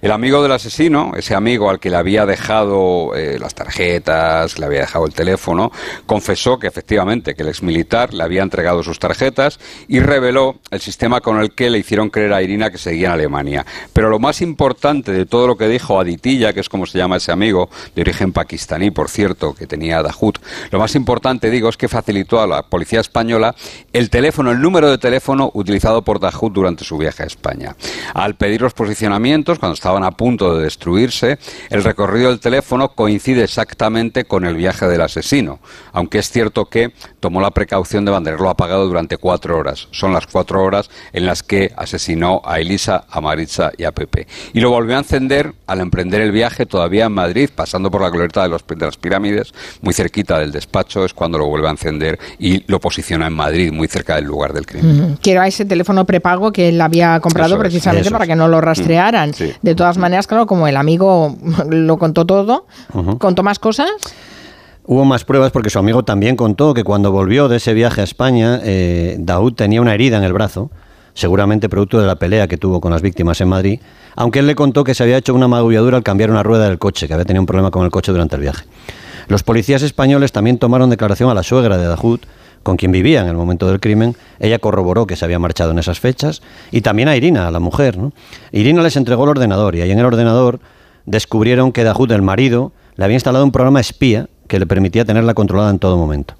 [0.00, 4.66] El amigo del asesino, ese amigo al que le había dejado eh, las tarjetas, le
[4.66, 5.72] había dejado el teléfono,
[6.06, 9.58] confesó que efectivamente que el exmilitar le había entregado sus tarjetas
[9.88, 13.14] y reveló el sistema con el que le hicieron creer a Irina que seguía en
[13.14, 13.66] Alemania.
[13.92, 17.16] Pero lo más importante de todo lo que dijo Aditilla, que es como se llama
[17.16, 20.38] ese amigo, de origen pakistaní, por cierto, que tenía Dahut,
[20.70, 23.54] lo más importante, digo, es que facilitó a la policía española
[23.92, 27.76] el teléfono, el número de teléfono utilizado por Dahut durante su viaje a España.
[28.14, 31.38] Al pedir los posicionamientos, cuando estaban a punto de destruirse,
[31.70, 35.60] el recorrido del teléfono coincide exactamente con el viaje del asesino,
[35.92, 39.88] aunque es cierto que tomó la precaución de mantenerlo apagado durante cuatro horas.
[39.90, 44.26] Son las cuatro horas en las que asesinó a Elisa, a Maritza y a Pepe.
[44.52, 48.10] Y lo volvió a encender al emprender el viaje todavía en Madrid, pasando por la
[48.10, 51.70] glorieta de, los, de las pirámides, muy cerquita del despacho, es cuando lo vuelve a
[51.70, 55.18] encender y lo posiciona en Madrid, muy cerca del lugar del crimen.
[55.22, 59.32] Quiero a ese teléfono prepago que él había comprado precisamente para que no lo rastrearan.
[59.62, 61.36] De todas maneras, claro, como el amigo
[61.68, 62.66] lo contó todo,
[63.18, 63.90] ¿contó más cosas?
[64.84, 68.04] Hubo más pruebas porque su amigo también contó que cuando volvió de ese viaje a
[68.04, 70.70] España, eh, Daud tenía una herida en el brazo,
[71.12, 73.80] seguramente producto de la pelea que tuvo con las víctimas en Madrid,
[74.16, 76.78] aunque él le contó que se había hecho una magulladura al cambiar una rueda del
[76.78, 78.64] coche, que había tenido un problema con el coche durante el viaje.
[79.28, 82.20] Los policías españoles también tomaron declaración a la suegra de Dahoud,
[82.62, 84.16] con quien vivía en el momento del crimen.
[84.40, 87.60] Ella corroboró que se había marchado en esas fechas, y también a Irina, a la
[87.60, 87.96] mujer.
[88.52, 90.60] Irina les entregó el ordenador, y ahí en el ordenador
[91.04, 95.34] descubrieron que Dahoud, el marido, le había instalado un programa espía que le permitía tenerla
[95.34, 96.34] controlada en todo momento.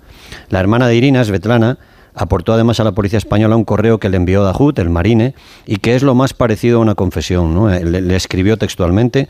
[0.48, 1.78] La hermana de Irina, Svetlana,
[2.16, 5.34] aportó además a la policía española un correo que le envió Dahut, el marine,
[5.66, 7.54] y que es lo más parecido a una confesión.
[7.54, 7.68] ¿no?
[7.68, 9.28] le escribió textualmente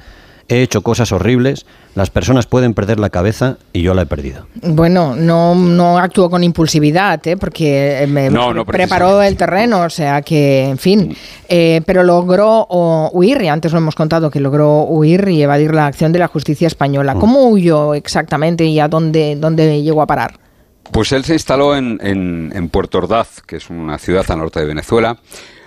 [0.49, 4.47] he hecho cosas horribles, las personas pueden perder la cabeza y yo la he perdido.
[4.63, 7.37] Bueno, no, no actuó con impulsividad, ¿eh?
[7.37, 8.31] porque eh, me
[8.65, 11.17] preparó el terreno, o sea que, en fin,
[11.49, 12.67] eh, pero logró
[13.13, 16.29] huir, y antes lo hemos contado, que logró huir y evadir la acción de la
[16.29, 17.15] justicia española.
[17.15, 17.19] Mm.
[17.19, 20.46] ¿Cómo huyó exactamente y a dónde, dónde llegó a parar?
[20.93, 24.67] Pues él se instaló en, en, Puerto Ordaz, que es una ciudad al norte de
[24.67, 25.19] Venezuela,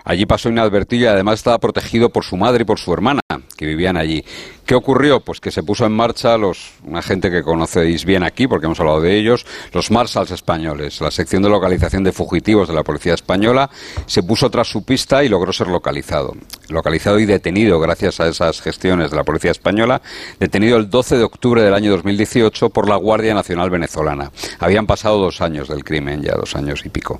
[0.10, 3.22] Allí pasó inadvertido y además estaba protegido por su madre y por su hermana,
[3.56, 4.26] que vivían allí.
[4.70, 5.20] ¿Qué ocurrió?
[5.20, 8.80] Pues que se puso en marcha los, una gente que conocéis bien aquí, porque hemos
[8.80, 9.44] hablado de ellos,
[9.74, 13.68] los Marsals españoles, la sección de localización de fugitivos de la Policía Española,
[14.06, 16.36] se puso tras su pista y logró ser localizado.
[16.68, 20.04] Localizado y detenido gracias a esas gestiones de la Policía Española,
[20.40, 24.32] detenido el 12 de octubre del año 2018 por la Guardia Nacional Venezolana.
[24.60, 27.18] Habían pasado dos años del crimen, ya dos años y pico.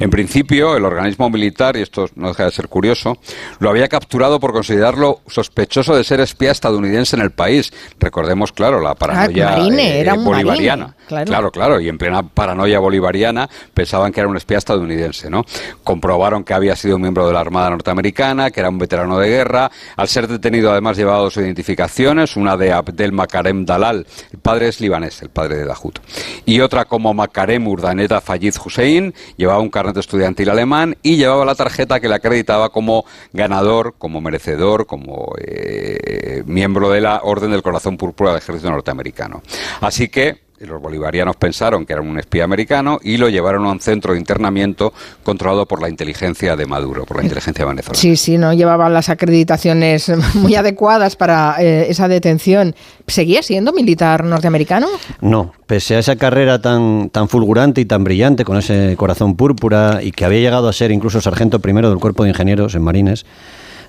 [0.00, 3.16] En principio, el organismo militar, y esto no deja de ser curioso,
[3.58, 7.72] lo había capturado por considerarlo sospechoso de ser espía estadounidense en el país.
[7.98, 10.94] Recordemos, claro, la paranoia ah, eh, bolivariana.
[11.06, 11.50] claro.
[11.50, 15.44] claro, y en plena paranoia bolivariana pensaban que era un espía estadounidense, ¿no?
[15.82, 19.28] Comprobaron que había sido un miembro de la Armada norteamericana, que era un veterano de
[19.28, 19.70] guerra.
[19.96, 24.80] Al ser detenido, además, llevaba dos identificaciones, una de Abdel Makarem Dalal, el padre es
[24.80, 25.98] libanés, el padre de Dahut,
[26.44, 31.54] y otra como Makarem Urdaneta Fayid Hussein, llevaba un carnet estudiantil alemán y llevaba la
[31.54, 37.62] tarjeta que le acreditaba como ganador, como merecedor, como eh, miembro de la Orden del
[37.62, 39.42] Corazón Púrpura del Ejército Norteamericano.
[39.80, 43.80] Así que los bolivarianos pensaron que era un espía americano y lo llevaron a un
[43.80, 44.92] centro de internamiento
[45.22, 47.98] controlado por la inteligencia de Maduro, por la inteligencia venezolana.
[47.98, 52.74] Sí, sí, no llevaban las acreditaciones muy adecuadas para eh, esa detención.
[53.06, 54.88] ¿Seguía siendo militar norteamericano?
[55.20, 60.00] No, pese a esa carrera tan, tan fulgurante y tan brillante, con ese corazón púrpura
[60.02, 63.24] y que había llegado a ser incluso sargento primero del Cuerpo de Ingenieros en Marines,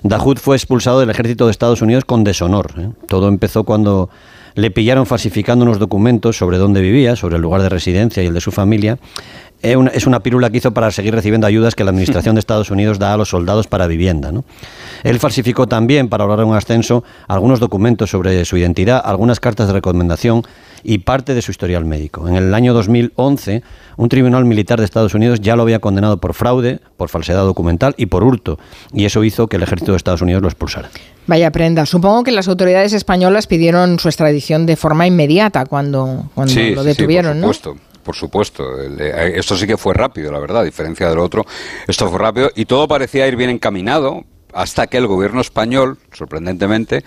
[0.02, 2.72] Dahoud fue expulsado del ejército de Estados Unidos con deshonor.
[2.78, 2.88] ¿eh?
[3.06, 4.10] Todo empezó cuando
[4.54, 8.34] le pillaron falsificando unos documentos sobre dónde vivía, sobre el lugar de residencia y el
[8.34, 8.98] de su familia.
[9.62, 12.98] Es una pírula que hizo para seguir recibiendo ayudas que la Administración de Estados Unidos
[12.98, 14.32] da a los soldados para vivienda.
[15.04, 19.74] Él falsificó también, para lograr un ascenso, algunos documentos sobre su identidad, algunas cartas de
[19.74, 20.42] recomendación
[20.82, 22.28] y parte de su historial médico.
[22.28, 23.62] En el año 2011,
[23.96, 27.94] un tribunal militar de Estados Unidos ya lo había condenado por fraude, por falsedad documental
[27.96, 28.58] y por hurto,
[28.92, 30.90] y eso hizo que el ejército de Estados Unidos lo expulsara.
[31.26, 31.86] Vaya prenda.
[31.86, 37.36] Supongo que las autoridades españolas pidieron su extradición de forma inmediata cuando, cuando lo detuvieron,
[37.36, 37.76] sí, por supuesto.
[38.02, 38.64] por supuesto.
[38.80, 41.46] Esto sí que fue rápido, la verdad, a diferencia del otro.
[41.86, 47.04] Esto fue rápido y todo parecía ir bien encaminado hasta que el gobierno español, sorprendentemente,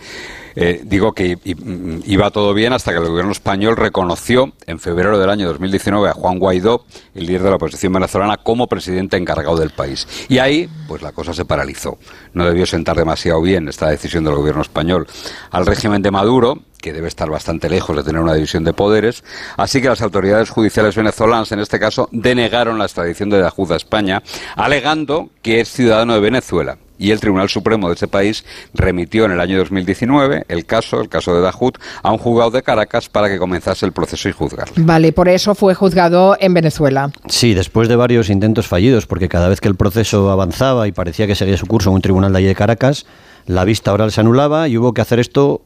[0.55, 5.19] eh, digo que mm, iba todo bien hasta que el gobierno español reconoció en febrero
[5.19, 9.57] del año 2019 a Juan Guaidó, el líder de la oposición venezolana, como presidente encargado
[9.57, 10.07] del país.
[10.29, 11.97] Y ahí, pues la cosa se paralizó.
[12.33, 15.07] No debió sentar demasiado bien esta decisión del gobierno español
[15.51, 19.23] al régimen de Maduro, que debe estar bastante lejos de tener una división de poderes.
[19.57, 23.75] Así que las autoridades judiciales venezolanas, en este caso, denegaron la extradición de Dajud a
[23.75, 24.21] España,
[24.55, 29.31] alegando que es ciudadano de Venezuela y el Tribunal Supremo de ese país remitió en
[29.31, 33.29] el año 2019 el caso, el caso de Dajut, a un juzgado de Caracas para
[33.29, 34.73] que comenzase el proceso y juzgarlo.
[34.77, 37.11] Vale, por eso fue juzgado en Venezuela.
[37.27, 41.27] Sí, después de varios intentos fallidos, porque cada vez que el proceso avanzaba y parecía
[41.27, 43.05] que seguía su curso en un tribunal de allí de Caracas,
[43.45, 45.61] la vista oral se anulaba y hubo que hacer esto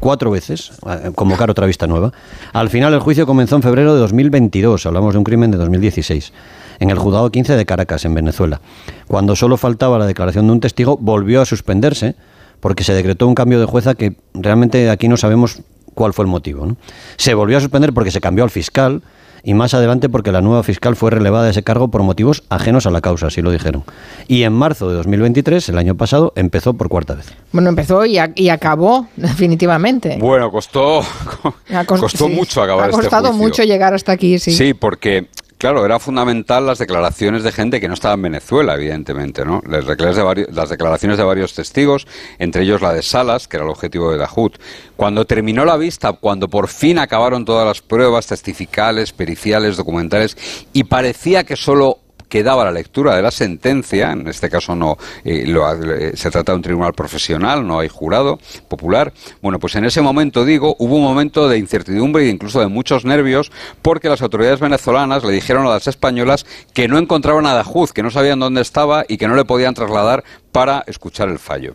[0.00, 0.72] cuatro veces,
[1.14, 2.12] convocar otra vista nueva.
[2.52, 6.32] Al final el juicio comenzó en febrero de 2022, hablamos de un crimen de 2016
[6.80, 8.60] en el juzgado 15 de Caracas, en Venezuela.
[9.06, 12.16] Cuando solo faltaba la declaración de un testigo, volvió a suspenderse
[12.60, 15.60] porque se decretó un cambio de jueza que realmente aquí no sabemos
[15.94, 16.76] cuál fue el motivo.
[17.16, 19.02] Se volvió a suspender porque se cambió al fiscal
[19.42, 22.86] y más adelante porque la nueva fiscal fue relevada de ese cargo por motivos ajenos
[22.86, 23.84] a la causa, así lo dijeron.
[24.28, 27.26] Y en marzo de 2023, el año pasado, empezó por cuarta vez.
[27.52, 30.18] Bueno, empezó y, acabó definitivamente.
[30.20, 31.02] Bueno, costó,
[31.86, 33.08] costó mucho acabar este juicio.
[33.08, 34.52] Ha costado mucho llegar hasta aquí, sí.
[34.52, 35.28] Sí, porque
[35.60, 39.60] Claro, era fundamental las declaraciones de gente que no estaba en Venezuela, evidentemente, ¿no?
[39.66, 42.06] Las declaraciones de varios, testigos,
[42.38, 44.56] entre ellos la de Salas, que era el objetivo de Dajut.
[44.96, 50.34] Cuando terminó la vista, cuando por fin acabaron todas las pruebas testificales, periciales, documentales,
[50.72, 51.98] y parecía que solo
[52.30, 56.56] quedaba la lectura de la sentencia, en este caso no eh, eh, se trata de
[56.56, 58.38] un tribunal profesional, no hay jurado
[58.68, 59.12] popular.
[59.42, 63.04] Bueno, pues en ese momento, digo, hubo un momento de incertidumbre e incluso de muchos
[63.04, 63.52] nervios
[63.82, 68.02] porque las autoridades venezolanas le dijeron a las españolas que no encontraban a Dajuz, que
[68.02, 71.74] no sabían dónde estaba y que no le podían trasladar para escuchar el fallo.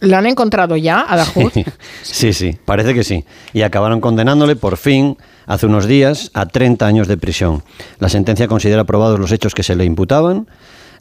[0.00, 1.52] ¿Lo han encontrado ya a Dahut?
[2.02, 3.24] Sí, sí, parece que sí.
[3.52, 5.16] Y acabaron condenándole por fin
[5.46, 7.62] hace unos días a 30 años de prisión.
[7.98, 10.46] La sentencia considera aprobados los hechos que se le imputaban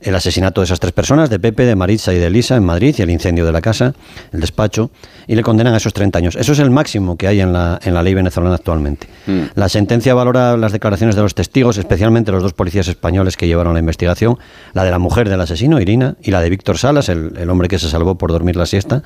[0.01, 2.95] el asesinato de esas tres personas, de Pepe, de Maritza y de Elisa en Madrid
[2.97, 3.93] y el incendio de la casa,
[4.31, 4.91] el despacho,
[5.27, 6.35] y le condenan a esos 30 años.
[6.35, 9.07] Eso es el máximo que hay en la, en la ley venezolana actualmente.
[9.25, 9.41] Mm.
[9.55, 13.73] La sentencia valora las declaraciones de los testigos, especialmente los dos policías españoles que llevaron
[13.73, 14.37] la investigación,
[14.73, 17.79] la de la mujer del asesino, Irina, y la de Víctor Salas, el, hombre que
[17.79, 19.03] se salvó por dormir la siesta,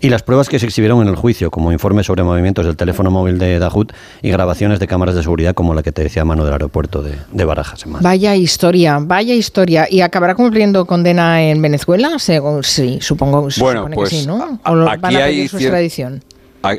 [0.00, 3.10] y las pruebas que se exhibieron en el juicio, como informes sobre movimientos del teléfono
[3.10, 3.92] móvil de Dahut
[4.22, 7.02] y grabaciones de cámaras de seguridad, como la que te decía a mano del aeropuerto
[7.02, 7.84] de, de Barajas.
[7.86, 9.86] vaya historia, vaya historia.
[9.90, 12.18] Y acabará cumpliendo condena en Venezuela?
[12.18, 14.58] Según, sí, supongo bueno, pues, que sí, ¿no?
[14.64, 16.22] aquí hay su extradición?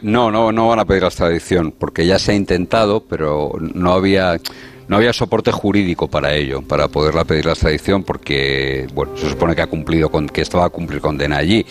[0.02, 3.94] No, no, no van a pedir la extradición, porque ya se ha intentado, pero no
[3.94, 4.40] había
[4.88, 9.56] no había soporte jurídico para ello, para poderla pedir la extradición, porque bueno, se supone
[9.56, 11.66] que ha cumplido con, que estaba a cumplir condena allí.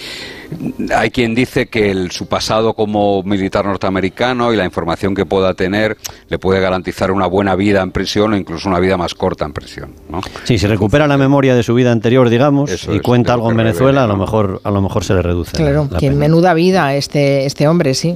[0.94, 5.96] Hay quien dice que su pasado como militar norteamericano y la información que pueda tener
[6.28, 9.52] le puede garantizar una buena vida en prisión o incluso una vida más corta en
[9.52, 9.94] prisión.
[10.08, 10.20] ¿no?
[10.44, 14.04] Sí, si recupera la memoria de su vida anterior, digamos, y cuenta algo en Venezuela,
[14.04, 15.56] a lo mejor a lo mejor se le reduce.
[15.56, 18.14] Claro, que menuda vida este este hombre, sí,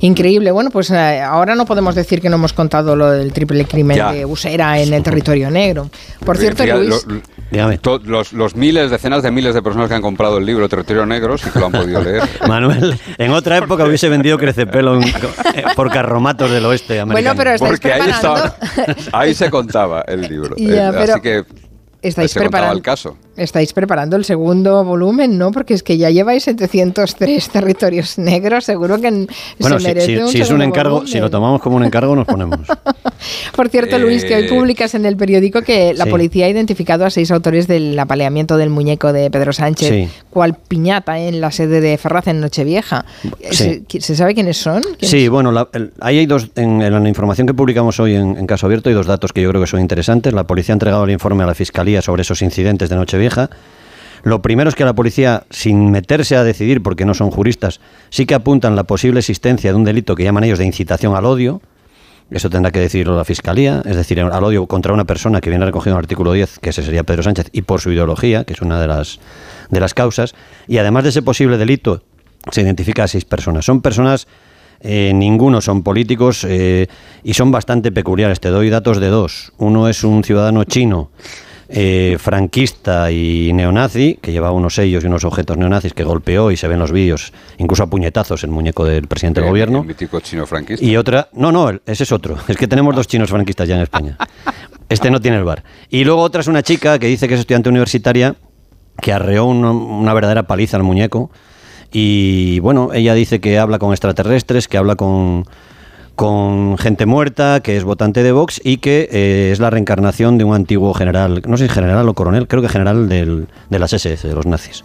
[0.00, 0.50] increíble.
[0.50, 3.99] Bueno, pues eh, ahora no podemos decir que no hemos contado lo del triple crimen
[4.08, 5.90] de Usera en el territorio negro.
[6.24, 7.06] Por cierto, Luis,
[8.32, 11.50] los, miles, decenas de miles de personas que han comprado el libro Territorio Negro sí
[11.50, 12.22] que lo han podido leer.
[12.48, 15.12] Manuel, en otra época hubiese vendido Crecepelo eh,
[15.74, 17.34] por carromatos del oeste americano.
[17.34, 18.10] Bueno, pero estáis Porque ahí,
[19.12, 20.54] ahí, se contaba el libro.
[20.70, 21.44] Eh, así que
[22.00, 23.16] estáis preparando el caso.
[23.40, 25.50] Estáis preparando el segundo volumen, ¿no?
[25.50, 29.26] Porque es que ya lleváis 703 territorios negros, seguro que
[29.58, 32.26] bueno, se merece si, si es un encargo, si lo tomamos como un encargo nos
[32.26, 32.60] ponemos.
[33.56, 37.04] Por cierto, Luis, que hoy eh, publicas en el periódico que la policía ha identificado
[37.04, 41.80] a seis autores del apaleamiento del muñeco de Pedro Sánchez, cual piñata en la sede
[41.80, 43.04] de Ferraz en Nochevieja.
[43.50, 43.82] ¿Se,
[44.16, 44.82] sabe quiénes son?
[45.00, 45.68] Sí, bueno,
[46.00, 49.06] ahí hay dos, en, la información que publicamos hoy en, en Caso Abierto, hay dos
[49.06, 50.32] datos que yo creo que son interesantes.
[50.32, 53.29] La policía ha entregado el informe a la Fiscalía sobre esos incidentes de Nochevieja.
[54.22, 57.80] Lo primero es que la policía, sin meterse a decidir, porque no son juristas,
[58.10, 61.24] sí que apuntan la posible existencia de un delito que llaman ellos de incitación al
[61.24, 61.62] odio,
[62.30, 65.64] eso tendrá que decirlo la Fiscalía, es decir, al odio contra una persona que viene
[65.64, 68.52] recogido en el artículo 10, que ese sería Pedro Sánchez, y por su ideología, que
[68.52, 69.18] es una de las,
[69.68, 70.34] de las causas.
[70.68, 72.04] Y además de ese posible delito,
[72.52, 73.64] se identifica a seis personas.
[73.64, 74.28] Son personas,
[74.80, 76.86] eh, ninguno son políticos eh,
[77.24, 78.38] y son bastante peculiares.
[78.38, 79.52] Te doy datos de dos.
[79.58, 81.10] Uno es un ciudadano chino
[81.72, 86.56] eh, franquista y neonazi, que llevaba unos sellos y unos objetos neonazis que golpeó y
[86.56, 89.84] se ven los vídeos, incluso a puñetazos, el muñeco del presidente del gobierno.
[89.84, 90.84] mítico chino franquista.
[90.84, 92.36] Y otra, no, no, ese es otro.
[92.48, 94.16] Es que tenemos dos chinos franquistas ya en España.
[94.88, 95.62] Este no tiene el bar.
[95.88, 98.34] Y luego otra es una chica que dice que es estudiante universitaria
[99.00, 101.30] que arreó una verdadera paliza al muñeco.
[101.92, 105.46] Y bueno, ella dice que habla con extraterrestres, que habla con
[106.20, 110.44] con gente muerta, que es votante de Vox y que eh, es la reencarnación de
[110.44, 113.94] un antiguo general, no sé si general o coronel, creo que general del, de las
[113.94, 114.84] SS, de los nazis.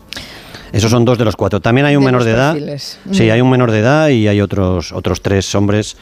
[0.72, 1.60] Esos son dos de los cuatro.
[1.60, 2.56] También hay un menor de edad.
[3.12, 5.98] Sí, hay un menor de edad y hay otros, otros tres hombres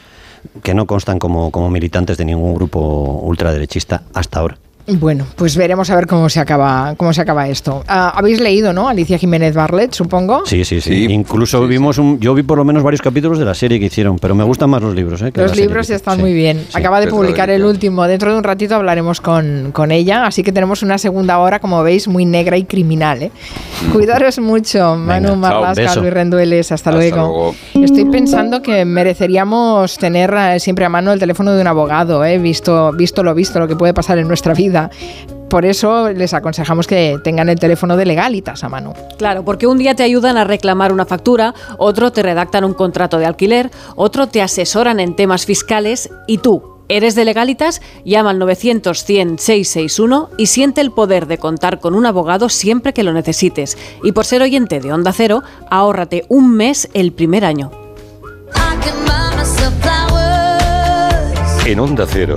[0.62, 4.58] que no constan como, como militantes de ningún grupo ultraderechista hasta ahora.
[4.86, 7.82] Bueno, pues veremos a ver cómo se acaba, cómo se acaba esto.
[7.88, 8.86] Ah, Habéis leído, ¿no?
[8.86, 10.42] Alicia Jiménez Barlet, supongo.
[10.44, 11.06] Sí, sí, sí.
[11.08, 14.18] Incluso vimos un, yo vi por lo menos varios capítulos de la serie que hicieron,
[14.18, 15.22] pero me gustan más los libros.
[15.22, 15.32] ¿eh?
[15.34, 16.66] los libros están muy bien.
[16.74, 18.06] Acaba de publicar el último.
[18.06, 21.82] Dentro de un ratito hablaremos con, con, ella, así que tenemos una segunda hora, como
[21.82, 23.22] veis, muy negra y criminal.
[23.22, 23.30] ¿eh?
[23.88, 23.92] Mm.
[23.92, 26.72] Cuidaros mucho, Manu Marlasca, Luis Rendueles.
[26.72, 27.54] Hasta, luego.
[27.72, 32.38] Estoy pensando que mereceríamos tener eh, siempre a mano el teléfono de un abogado, ¿eh?
[32.38, 34.73] visto, visto lo visto, lo que puede pasar en nuestra vida
[35.48, 38.94] por eso les aconsejamos que tengan el teléfono de legalitas a mano.
[39.18, 43.18] Claro, porque un día te ayudan a reclamar una factura, otro te redactan un contrato
[43.18, 47.80] de alquiler, otro te asesoran en temas fiscales y tú, ¿Eres de legalitas?
[48.04, 53.14] Llama al 900-100-661 y siente el poder de contar con un abogado siempre que lo
[53.14, 53.78] necesites.
[54.02, 57.70] Y por ser oyente de Onda Cero, ahórrate un mes el primer año.
[61.64, 62.36] En Onda Cero.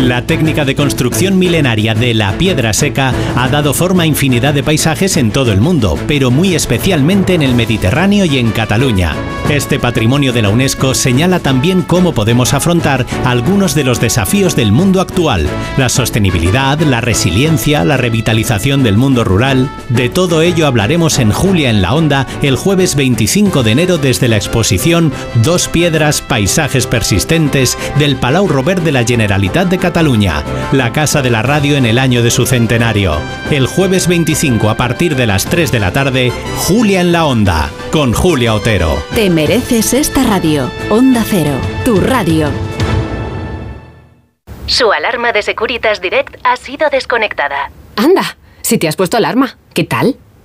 [0.00, 4.62] La técnica de construcción milenaria de la piedra seca ha dado forma a infinidad de
[4.62, 9.14] paisajes en todo el mundo, pero muy especialmente en el Mediterráneo y en Cataluña.
[9.48, 14.72] Este patrimonio de la UNESCO señala también cómo podemos afrontar algunos de los desafíos del
[14.72, 15.46] mundo actual,
[15.76, 19.70] la sostenibilidad, la resiliencia, la revitalización del mundo rural.
[19.88, 24.28] De todo ello hablaremos en Julia en la Onda el jueves 25 de enero desde
[24.28, 25.12] la exposición
[25.44, 30.42] Dos piedras, paisajes persistentes del Palau Robert de la Generalitat de Cataluña,
[30.72, 33.20] la casa de la radio en el año de su centenario.
[33.52, 36.32] El jueves 25 a partir de las 3 de la tarde,
[36.66, 39.00] Julia en la Onda, con Julia Otero.
[39.14, 40.72] Te mereces esta radio.
[40.90, 41.52] Onda Cero,
[41.84, 42.48] tu radio.
[44.66, 47.70] Su alarma de Securitas Direct ha sido desconectada.
[47.94, 50.16] Anda, si te has puesto alarma, ¿qué tal?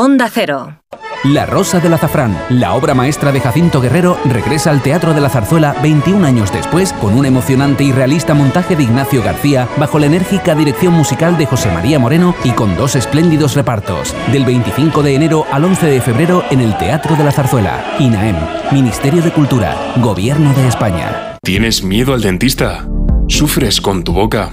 [0.00, 0.80] Onda Cero.
[1.24, 5.28] La Rosa del Azafrán, la obra maestra de Jacinto Guerrero, regresa al Teatro de la
[5.28, 10.06] Zarzuela 21 años después con un emocionante y realista montaje de Ignacio García bajo la
[10.06, 14.14] enérgica dirección musical de José María Moreno y con dos espléndidos repartos.
[14.30, 17.96] Del 25 de enero al 11 de febrero en el Teatro de la Zarzuela.
[17.98, 18.36] INAEM,
[18.70, 21.38] Ministerio de Cultura, Gobierno de España.
[21.42, 22.86] ¿Tienes miedo al dentista?
[23.26, 24.52] ¿Sufres con tu boca?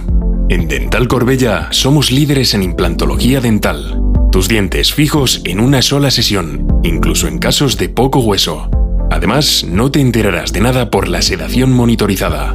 [0.49, 4.01] En Dental Corbella somos líderes en implantología dental
[4.35, 8.69] tus dientes fijos en una sola sesión, incluso en casos de poco hueso.
[9.09, 12.53] Además, no te enterarás de nada por la sedación monitorizada.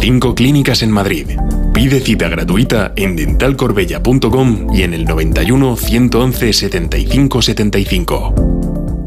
[0.00, 1.26] Cinco clínicas en Madrid.
[1.74, 8.97] Pide cita gratuita en dentalcorbella.com y en el 91 111 75 75.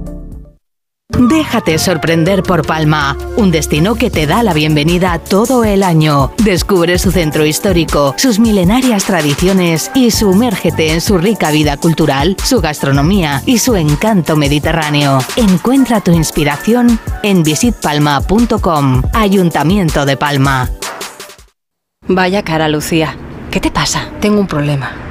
[1.17, 6.31] Déjate sorprender por Palma, un destino que te da la bienvenida todo el año.
[6.37, 12.61] Descubre su centro histórico, sus milenarias tradiciones y sumérgete en su rica vida cultural, su
[12.61, 15.19] gastronomía y su encanto mediterráneo.
[15.35, 20.69] Encuentra tu inspiración en visitpalma.com, Ayuntamiento de Palma.
[22.07, 23.15] Vaya cara, Lucía.
[23.51, 24.09] ¿Qué te pasa?
[24.19, 25.10] Tengo un problema.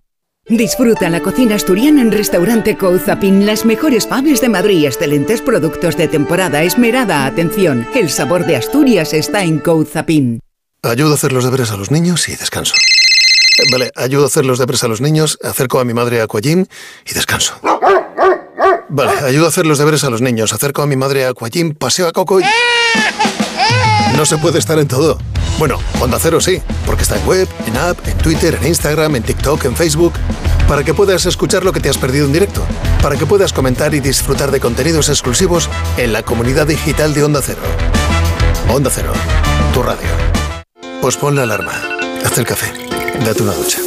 [0.57, 3.45] Disfruta la cocina asturiana en Restaurante Couzapin.
[3.45, 7.87] Las mejores faves de Madrid, excelentes productos de temporada, esmerada atención.
[7.95, 10.41] El sabor de Asturias está en Couzapin.
[10.83, 12.75] Ayudo a hacer los deberes a los niños y descanso.
[12.75, 16.25] Eh, Vale, ayudo a hacer los deberes a los niños, acerco a mi madre a
[16.25, 16.65] Aquagym
[17.09, 17.53] y descanso.
[18.89, 21.75] Vale, ayudo a hacer los deberes a los niños, acerco a mi madre a Aquagym,
[21.75, 22.43] paseo a Coco y...
[24.21, 25.17] No se puede estar en todo.
[25.57, 29.23] Bueno, Onda Cero sí, porque está en web, en app, en Twitter, en Instagram, en
[29.23, 30.13] TikTok, en Facebook,
[30.67, 32.63] para que puedas escuchar lo que te has perdido en directo,
[33.01, 37.41] para que puedas comentar y disfrutar de contenidos exclusivos en la comunidad digital de Onda
[37.43, 37.63] Cero.
[38.69, 39.11] Onda Cero,
[39.73, 40.07] tu radio.
[41.01, 41.73] Pues pon la alarma,
[42.23, 42.71] haz el café,
[43.25, 43.79] date una ducha,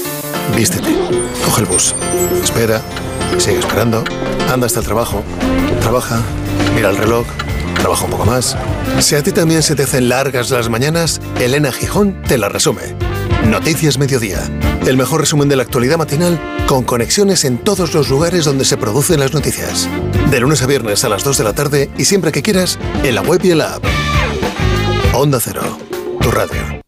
[0.57, 0.97] vístete,
[1.45, 1.95] coge el bus,
[2.43, 2.83] espera,
[3.39, 4.03] sigue esperando,
[4.53, 5.23] anda hasta el trabajo,
[5.81, 6.21] trabaja,
[6.75, 7.25] mira el reloj,
[7.75, 8.57] trabaja un poco más.
[9.01, 12.95] Si a ti también se te hacen largas las mañanas, Elena Gijón te la resume.
[13.47, 14.41] Noticias Mediodía.
[14.87, 18.77] El mejor resumen de la actualidad matinal con conexiones en todos los lugares donde se
[18.77, 19.89] producen las noticias.
[20.31, 23.15] De lunes a viernes a las 2 de la tarde y siempre que quieras en
[23.15, 23.85] la web y en la app.
[25.13, 25.79] Onda Cero,
[26.21, 26.84] tu radio.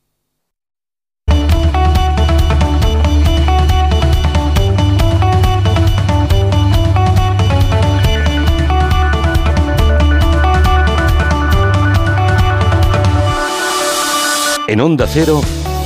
[14.76, 15.40] En Onda Cero,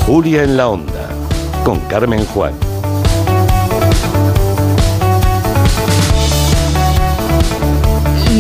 [0.05, 1.09] Julia en la Onda,
[1.63, 2.53] con Carmen Juan.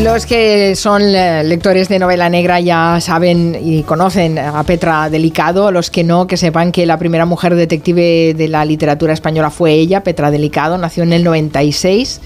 [0.02, 5.70] Los que son eh, lectores de novela negra ya saben y conocen a Petra Delicado,
[5.70, 9.74] los que no, que sepan que la primera mujer detective de la literatura española fue
[9.74, 12.20] ella, Petra Delicado, nació en el 96.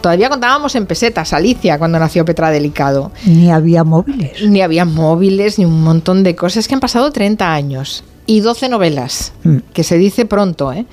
[0.00, 3.12] Todavía contábamos en pesetas, Alicia, cuando nació Petra Delicado.
[3.26, 4.42] Ni había móviles.
[4.48, 8.68] Ni había móviles, ni un montón de cosas que han pasado 30 años y 12
[8.68, 9.56] novelas, Mm.
[9.74, 10.86] que se dice pronto, ¿eh?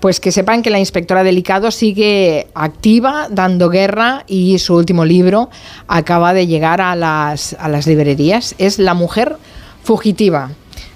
[0.00, 5.48] Pues que sepan que la inspectora Delicado sigue activa, dando guerra y su último libro
[5.88, 8.54] acaba de llegar a las, a las librerías.
[8.58, 9.36] Es La mujer
[9.82, 10.50] fugitiva.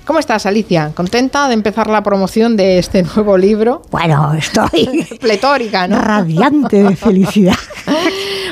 [0.09, 0.93] ¿Cómo estás, Alicia?
[0.95, 3.83] ¿Contenta de empezar la promoción de este nuevo libro?
[3.91, 6.01] Bueno, estoy pletórica, ¿no?
[6.01, 7.55] radiante de felicidad.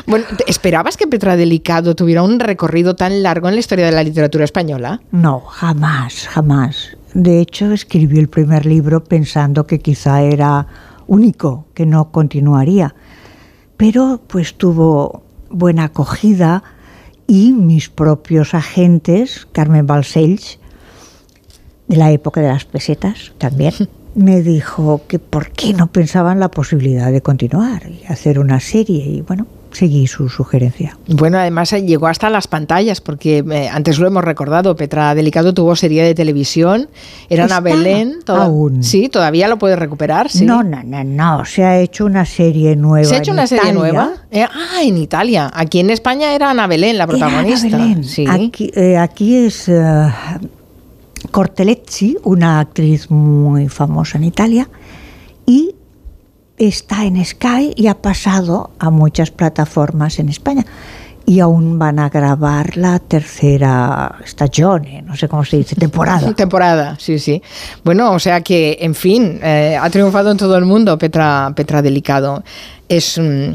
[0.08, 3.90] Bueno, ¿te- ¿esperabas que Petra Delicado tuviera un recorrido tan largo en la historia de
[3.92, 5.00] la literatura española?
[5.10, 6.96] No, jamás, jamás.
[7.14, 10.66] De hecho, escribí el primer libro pensando que quizá era
[11.08, 12.94] único, que no continuaría.
[13.76, 16.62] Pero pues tuvo buena acogida
[17.26, 20.60] y mis propios agentes, Carmen Balcells,
[21.88, 23.72] de la época de las pesetas también,
[24.14, 29.04] me dijo que por qué no pensaban la posibilidad de continuar y hacer una serie.
[29.04, 30.96] Y bueno, seguí su sugerencia.
[31.06, 35.52] Bueno, además eh, llegó hasta las pantallas, porque eh, antes lo hemos recordado, Petra Delicado
[35.52, 36.88] tuvo serie de televisión,
[37.28, 38.82] era Ana Belén, toda- aún.
[38.82, 40.46] sí, todavía lo puedes recuperar, sí.
[40.46, 41.44] No, no, no, no.
[41.44, 43.04] Se ha hecho una serie nueva.
[43.06, 44.14] ¿Se ha hecho una serie nueva?
[44.30, 45.50] Eh, ah, en Italia.
[45.52, 47.76] Aquí en España era Ana Belén la Era Ana protagonista.
[47.76, 48.02] Belén.
[48.04, 48.24] Sí.
[48.26, 49.70] Aquí, eh, aquí es
[51.36, 54.70] Cortelezzi, una actriz muy famosa en Italia,
[55.44, 55.74] y
[56.56, 60.64] está en Sky y ha pasado a muchas plataformas en España.
[61.26, 66.32] Y aún van a grabar la tercera stagione, no sé cómo se dice, temporada.
[66.32, 67.42] Temporada, sí, sí.
[67.84, 71.82] Bueno, o sea que, en fin, eh, ha triunfado en todo el mundo Petra, Petra
[71.82, 72.44] Delicado.
[72.88, 73.52] Es mm,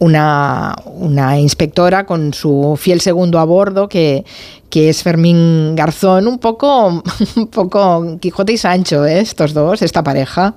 [0.00, 4.24] una, una inspectora con su fiel segundo a bordo, que,
[4.70, 7.02] que es Fermín Garzón, un poco,
[7.36, 9.20] un poco Quijote y Sancho, ¿eh?
[9.20, 10.54] estos dos, esta pareja.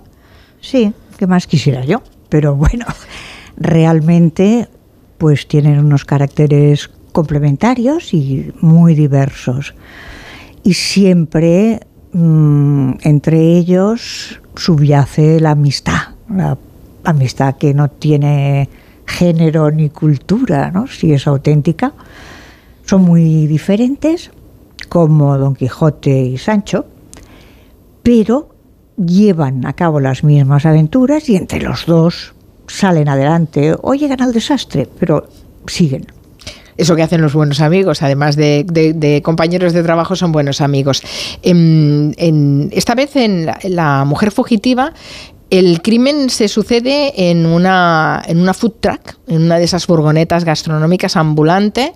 [0.61, 2.01] Sí, ¿qué más quisiera yo?
[2.29, 2.85] Pero bueno,
[3.57, 4.69] realmente
[5.17, 9.75] pues tienen unos caracteres complementarios y muy diversos.
[10.63, 11.81] Y siempre
[12.13, 16.57] mm, entre ellos subyace la amistad, la
[17.03, 18.69] amistad que no tiene
[19.05, 20.87] género ni cultura, ¿no?
[20.87, 21.93] si es auténtica.
[22.85, 24.31] Son muy diferentes,
[24.89, 26.85] como Don Quijote y Sancho,
[28.03, 28.49] pero
[28.97, 32.33] llevan a cabo las mismas aventuras y entre los dos
[32.67, 35.27] salen adelante o llegan al desastre, pero
[35.67, 36.05] siguen.
[36.75, 41.03] Eso que hacen los buenos amigos, además de, compañeros de trabajo, son buenos amigos.
[41.43, 44.91] En- en- esta vez en La Mujer Fugitiva,
[45.49, 50.45] el crimen se sucede en una, en una food truck, en una de esas furgonetas
[50.45, 51.93] gastronómicas ambulante,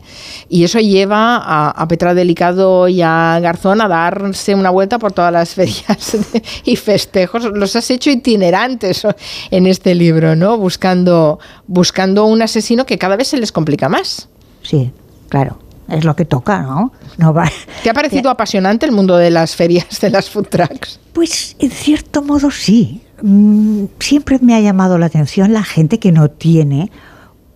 [0.47, 5.11] y eso lleva a, a Petra Delicado y a Garzón a darse una vuelta por
[5.11, 7.45] todas las ferias de- y festejos.
[7.45, 9.07] Los has hecho itinerantes
[9.49, 10.57] en este libro, ¿no?
[10.57, 14.29] Buscando, buscando un asesino que cada vez se les complica más.
[14.61, 14.91] Sí,
[15.29, 15.57] claro,
[15.89, 16.91] es lo que toca, ¿no?
[17.17, 17.49] no va...
[17.81, 20.99] ¿Te ha parecido apasionante el mundo de las ferias, de las food trucks?
[21.13, 23.01] Pues en cierto modo sí.
[23.21, 26.91] Mm, Siempre me ha llamado la atención la gente que no tiene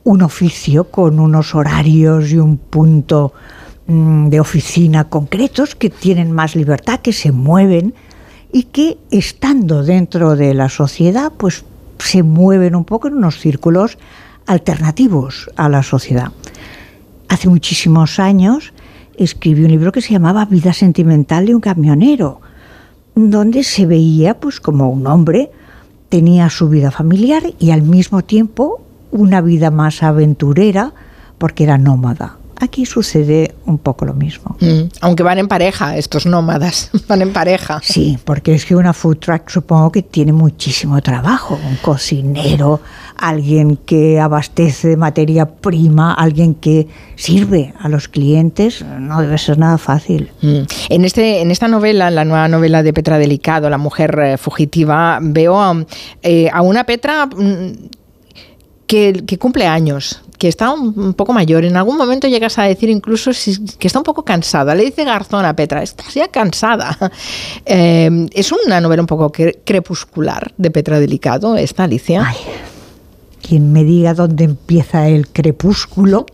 [0.04, 3.34] un oficio con unos horarios y un punto
[3.88, 7.94] mm, de oficina concretos, que tienen más libertad, que se mueven
[8.52, 11.64] y que estando dentro de la sociedad, pues
[12.00, 13.98] se mueven un poco en unos círculos
[14.48, 16.32] alternativos a la sociedad.
[17.30, 18.74] Hace muchísimos años
[19.16, 22.42] escribí un libro que se llamaba Vida sentimental de un camionero,
[23.16, 25.52] donde se veía pues como un hombre
[26.10, 28.82] tenía su vida familiar y al mismo tiempo
[29.12, 30.94] una vida más aventurera
[31.38, 32.38] porque era nómada.
[32.62, 34.56] Aquí sucede un poco lo mismo.
[34.60, 37.80] Mm, aunque van en pareja, estos nómadas, van en pareja.
[37.84, 41.60] Sí, porque es que una food truck supongo que tiene muchísimo trabajo.
[41.68, 42.80] Un cocinero,
[43.18, 49.58] alguien que abastece de materia prima, alguien que sirve a los clientes, no debe ser
[49.58, 50.30] nada fácil.
[50.44, 50.60] Mm.
[50.90, 55.18] En, este, en esta novela, la nueva novela de Petra Delicado, La mujer eh, fugitiva,
[55.20, 55.84] veo
[56.22, 57.90] eh, a una Petra mm,
[58.86, 61.66] que, que cumple años, que está un, poco mayor.
[61.66, 63.30] En algún momento llegas a decir incluso
[63.78, 64.74] que está un poco cansada.
[64.74, 66.98] Le dice Garzón a Petra, estás ya cansada.
[67.66, 72.26] Eh, es una novela un poco crepuscular de Petra Delicado, esta Alicia.
[72.26, 72.36] Ay,
[73.42, 76.26] quien me diga dónde empieza el crepúsculo,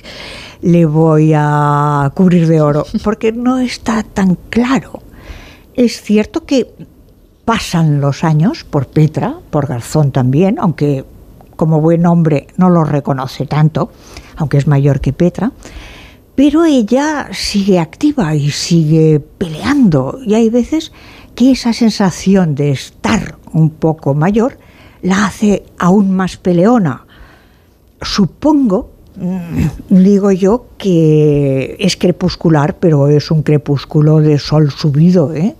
[0.62, 5.00] le voy a cubrir de oro, porque no está tan claro.
[5.74, 6.74] Es cierto que
[7.44, 11.04] pasan los años por Petra, por Garzón también, aunque
[11.56, 13.90] como buen hombre no lo reconoce tanto,
[14.36, 15.52] aunque es mayor que Petra,
[16.34, 20.92] pero ella sigue activa y sigue peleando y hay veces
[21.34, 24.58] que esa sensación de estar un poco mayor
[25.02, 27.06] la hace aún más peleona.
[28.00, 35.54] Supongo, mm, digo yo, que es crepuscular, pero es un crepúsculo de sol subido, ¿eh?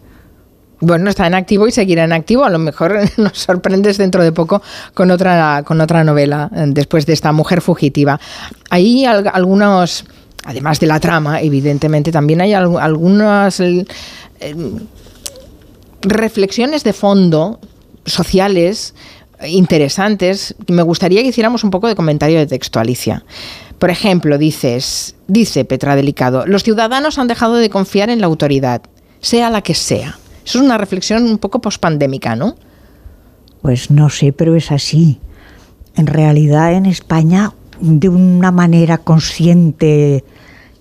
[0.84, 2.44] Bueno, está en activo y seguirá en activo.
[2.44, 4.62] A lo mejor nos sorprendes dentro de poco
[4.92, 8.20] con otra, con otra novela, eh, después de esta mujer fugitiva.
[8.68, 10.04] Hay algunos,
[10.44, 13.86] además de la trama, evidentemente, también hay algunas eh,
[16.02, 17.60] reflexiones de fondo
[18.04, 18.94] sociales
[19.46, 20.54] interesantes.
[20.68, 23.24] Me gustaría que hiciéramos un poco de comentario de texto, Alicia.
[23.78, 28.82] Por ejemplo, dices, dice Petra Delicado, los ciudadanos han dejado de confiar en la autoridad,
[29.20, 30.18] sea la que sea.
[30.44, 32.56] Eso es una reflexión un poco pospandémica, ¿no?
[33.62, 35.20] Pues no sé, pero es así.
[35.96, 40.24] En realidad en España, de una manera consciente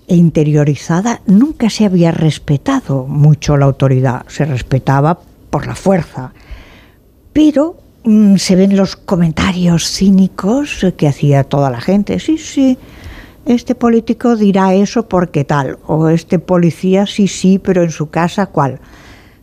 [0.06, 4.26] e interiorizada, nunca se había respetado mucho la autoridad.
[4.28, 5.18] Se respetaba
[5.48, 6.32] por la fuerza.
[7.32, 12.18] Pero mm, se ven los comentarios cínicos que hacía toda la gente.
[12.18, 12.76] Sí, sí,
[13.46, 15.78] este político dirá eso porque tal.
[15.86, 18.80] O este policía, sí, sí, pero en su casa, ¿cuál?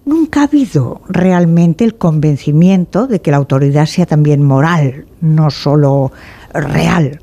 [0.05, 6.11] Nunca ha habido realmente el convencimiento de que la autoridad sea también moral, no solo
[6.53, 7.19] real.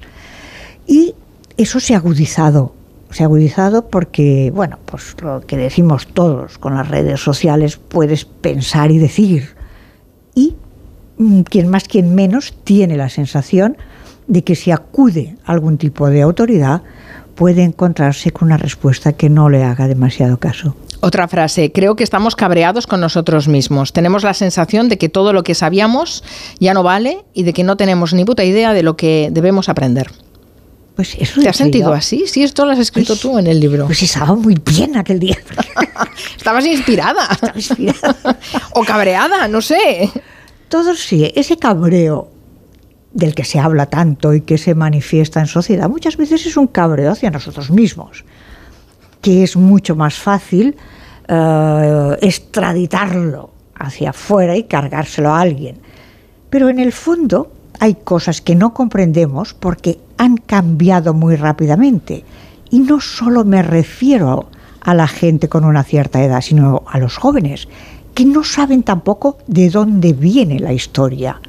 [0.87, 1.15] Y
[1.57, 2.75] eso se ha agudizado.
[3.11, 8.25] Se ha agudizado porque, bueno, pues lo que decimos todos con las redes sociales, puedes
[8.25, 9.55] pensar y decir.
[10.35, 10.57] Y
[11.17, 13.77] mm, quien más, quien menos, tiene la sensación
[14.27, 16.83] de que si acude a algún tipo de autoridad,
[17.39, 20.75] puede encontrarse con una respuesta que no le haga demasiado caso.
[21.01, 23.93] Otra frase, creo que estamos cabreados con nosotros mismos.
[23.93, 26.25] Tenemos la sensación de que todo lo que sabíamos
[26.59, 29.69] ya no vale y de que no tenemos ni puta idea de lo que debemos
[29.69, 30.11] aprender.
[30.97, 32.25] Pues eso ¿Te has sentido así?
[32.27, 33.87] Sí, esto lo has escrito pues tú en el libro.
[33.87, 35.39] Pues estaba muy bien aquel día.
[36.37, 37.29] Estabas inspirada.
[37.31, 38.17] Estaba inspirada.
[38.75, 40.11] o cabreada, no sé.
[40.69, 42.33] Todo sí, ese cabreo
[43.19, 46.69] del que se habla tanto y que se manifiesta en sociedad, muchas veces es un
[46.69, 48.25] cabreo hacia nosotros mismos
[49.21, 50.77] que es mucho más fácil
[51.27, 55.77] eh, extraditarlo hacia afuera y cargárselo a alguien.
[56.51, 62.25] Pero en el fondo hay cosas que no comprendemos porque han cambiado muy rápidamente.
[62.71, 64.49] Y no solo me refiero
[64.81, 67.69] a la gente con una cierta edad, sino a los jóvenes,
[68.15, 71.41] que no saben tampoco de dónde viene la historia.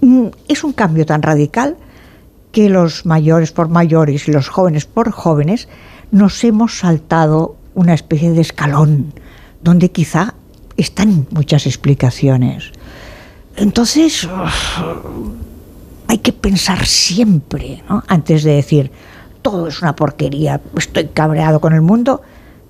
[0.00, 1.76] Mm, es un cambio tan radical
[2.52, 5.68] que los mayores por mayores y los jóvenes por jóvenes
[6.10, 9.12] nos hemos saltado una especie de escalón
[9.62, 10.34] donde quizá
[10.76, 12.72] están muchas explicaciones.
[13.56, 14.28] Entonces,
[16.08, 18.90] hay que pensar siempre, antes de decir,
[19.42, 22.22] todo es una porquería, estoy cabreado con el mundo,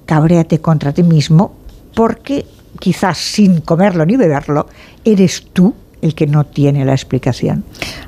[0.06, 1.54] cabréate contra ti mismo,
[1.94, 2.46] porque
[2.78, 4.66] quizás sin comerlo ni beberlo,
[5.04, 7.64] eres tú el que no tiene la explicación.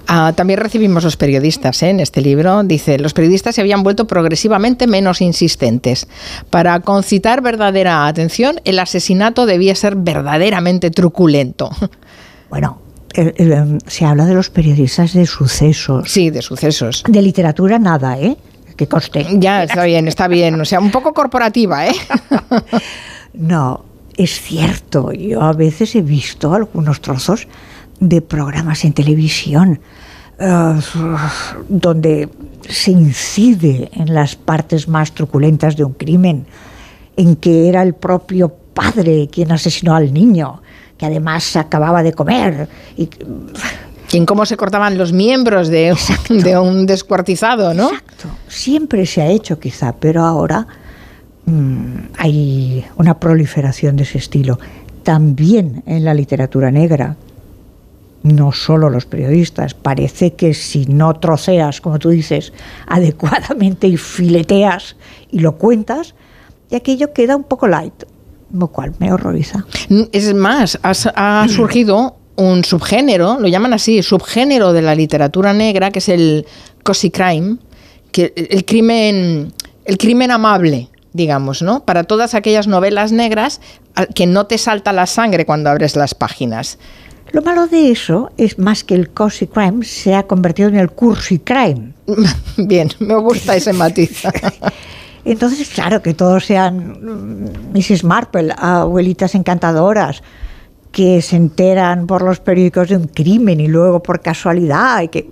[0.07, 1.91] Ah, también recibimos los periodistas ¿eh?
[1.91, 2.63] en este libro.
[2.63, 6.07] Dice, los periodistas se habían vuelto progresivamente menos insistentes.
[6.51, 11.71] Para concitar verdadera atención, el asesinato debía ser verdaderamente truculento.
[12.51, 12.83] Bueno,
[13.87, 16.13] se habla de los periodistas de sucesos.
[16.13, 17.03] Sí, de sucesos.
[17.09, 18.37] De literatura nada, ¿eh?
[18.77, 19.27] Que coste.
[19.39, 20.61] Ya, está bien, está bien.
[20.61, 21.95] O sea, un poco corporativa, ¿eh?
[23.33, 23.85] no,
[24.17, 25.13] es cierto.
[25.13, 27.49] Yo a veces he visto algunos trozos
[28.03, 29.81] de programas en televisión
[30.39, 30.81] eh,
[31.69, 32.29] donde
[32.69, 36.47] se incide en las partes más truculentas de un crimen,
[37.17, 40.63] en que era el propio padre quien asesinó al niño,
[40.99, 42.69] que además acababa de comer.
[42.97, 43.09] Y,
[44.13, 45.97] Y en cómo se cortaban los miembros de,
[46.29, 47.89] de un descuartizado, ¿no?
[47.89, 48.29] Exacto.
[48.47, 50.67] Siempre se ha hecho quizá, pero ahora
[51.47, 54.59] mm, hay una proliferación de ese estilo.
[55.03, 57.17] También en la literatura negra,
[58.23, 59.75] no solo los periodistas.
[59.75, 62.53] Parece que si no troceas, como tú dices,
[62.87, 64.97] adecuadamente y fileteas
[65.31, 66.15] y lo cuentas,
[66.71, 68.05] y aquello queda un poco light,
[68.53, 69.67] lo cual me horroriza.
[70.13, 75.99] Es más, ha surgido un subgénero, lo llaman así, subgénero de la literatura negra, que
[75.99, 76.47] es el
[76.83, 77.59] cozy crime,
[78.11, 79.53] que el crimen,
[79.85, 81.85] el crimen amable, digamos, ¿no?
[81.85, 83.61] Para todas aquellas novelas negras
[84.15, 86.79] que no te salta la sangre cuando abres las páginas.
[87.33, 90.91] Lo malo de eso es más que el cozy crime se ha convertido en el
[90.91, 91.95] cursi crime.
[92.59, 94.23] Bien, me gusta ese matiz.
[95.25, 96.99] Entonces, claro, que todos sean
[97.73, 98.05] Mrs.
[98.05, 100.23] Marple, abuelitas encantadoras,
[100.91, 105.01] que se enteran por los periódicos de un crimen y luego por casualidad.
[105.01, 105.31] Y que,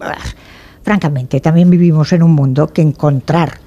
[0.83, 3.59] francamente, también vivimos en un mundo que encontrar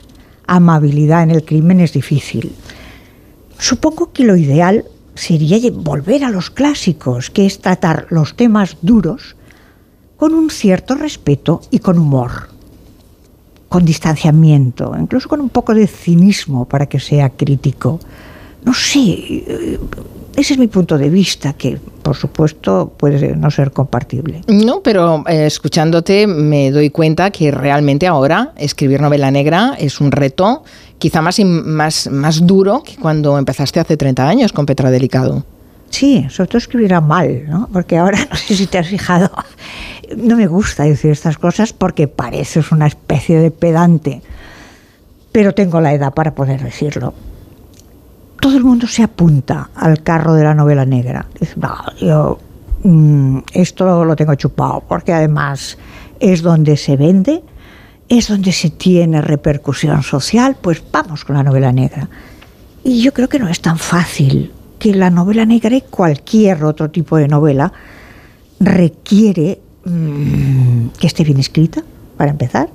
[0.47, 2.55] amabilidad en el crimen es difícil.
[3.59, 9.35] Supongo que lo ideal sería volver a los clásicos, que es tratar los temas duros
[10.17, 12.49] con un cierto respeto y con humor,
[13.69, 17.99] con distanciamiento, incluso con un poco de cinismo para que sea crítico.
[18.63, 19.79] No sé, eh,
[20.35, 24.41] ese es mi punto de vista, que por supuesto puede no ser compartible.
[24.47, 30.11] No, pero eh, escuchándote me doy cuenta que realmente ahora escribir novela negra es un
[30.11, 30.63] reto
[31.03, 35.43] quizá más, más, más duro que cuando empezaste hace 30 años con Petra Delicado.
[35.89, 37.67] Sí, sobre todo escribirá mal, ¿no?
[37.73, 39.29] Porque ahora no sé si te has fijado,
[40.15, 44.21] no me gusta decir estas cosas porque pareces una especie de pedante,
[45.33, 47.13] pero tengo la edad para poder decirlo.
[48.39, 51.25] Todo el mundo se apunta al carro de la novela negra.
[51.37, 52.39] Dice, no, yo
[52.83, 55.77] mm, esto lo tengo chupado, porque además
[56.21, 57.43] es donde se vende
[58.09, 62.09] es donde se tiene repercusión social, pues vamos con la novela negra.
[62.83, 66.89] Y yo creo que no es tan fácil, que la novela negra y cualquier otro
[66.89, 67.71] tipo de novela
[68.59, 71.83] requiere mm, que esté bien escrita,
[72.17, 72.69] para empezar,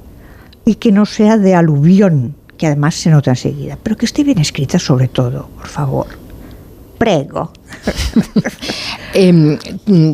[0.64, 4.38] y que no sea de aluvión, que además se nota enseguida, pero que esté bien
[4.38, 6.27] escrita sobre todo, por favor.
[6.98, 7.52] Prego.
[9.14, 9.58] Em,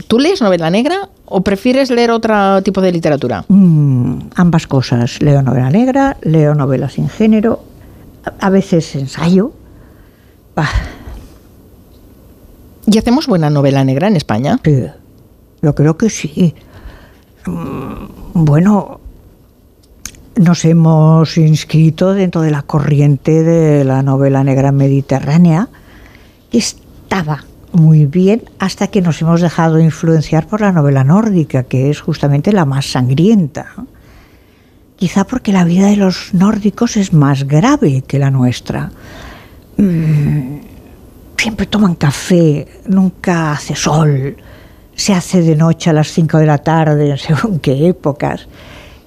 [0.06, 3.44] ¿Tú lees novela negra o prefieres leer otro tipo de literatura?
[3.48, 5.20] Mm, ambas cosas.
[5.20, 7.60] Leo novela negra, leo novelas sin género,
[8.40, 9.50] a, veces ensayo.
[12.86, 14.60] ¿Y hacemos buena novela negra en España?
[14.62, 14.84] Sí,
[15.60, 16.54] yo creo que sí.
[17.46, 19.00] Mm, bueno,
[20.36, 25.68] nos hemos inscrito dentro de la corriente de la novela negra mediterránea,
[26.58, 32.00] estaba muy bien hasta que nos hemos dejado influenciar por la novela nórdica, que es
[32.00, 33.66] justamente la más sangrienta.
[34.96, 38.92] Quizá porque la vida de los nórdicos es más grave que la nuestra.
[39.76, 40.58] Mm,
[41.36, 44.36] siempre toman café, nunca hace sol,
[44.94, 48.46] se hace de noche a las 5 de la tarde, según qué épocas.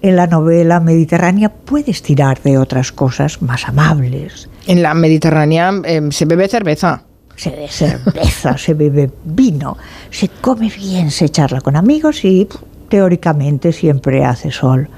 [0.01, 4.49] En la novela mediterránea puedes tirar de otras cosas más amables.
[4.67, 7.03] En la mediterránea em, se bebe cerveza
[7.37, 9.77] se bebe cerveza, se bebe vino,
[10.09, 12.47] se come bien, se charla con amigos y
[12.89, 14.89] teóricamente siempre hace sol.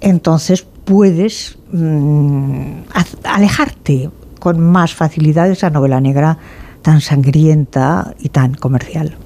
[0.00, 2.80] Entonces puedes mm,
[3.24, 4.10] alejarte
[4.40, 6.36] con más facilidad de esa novela negra
[6.82, 9.16] tan sangrienta y tan comercial.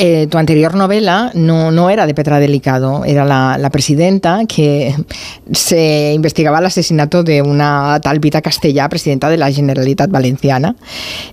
[0.00, 4.94] Eh, tu anterior novela no, no, era de Petra Delicado, era la, presidenta que
[5.52, 10.76] se investigaba el asesinato de una tal Vita Castellá, presidenta de la Generalitat Valenciana.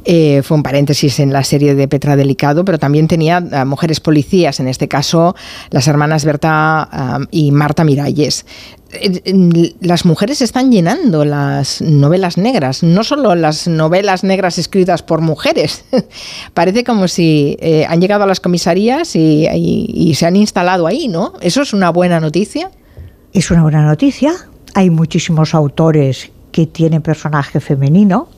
[0.04, 4.00] Eh, fue un paréntesis en la serie de Petra Delicado, pero también tenía eh, mujeres
[4.00, 5.36] policías, en este caso
[5.70, 6.90] las hermanas Berta
[7.30, 8.46] y Marta Miralles
[9.82, 15.86] las mujeres están llenando las novelas negras, no solo las novelas negras escritas por mujeres.
[16.54, 21.34] Parece como si eh, han llegado a las comisarías y, se han instalado ahí, ¿no?
[21.42, 22.72] ¿Eso es una buena noticia?
[23.34, 24.34] Es una buena noticia.
[24.74, 28.30] Hay muchísimos autores que tienen personaje femenino,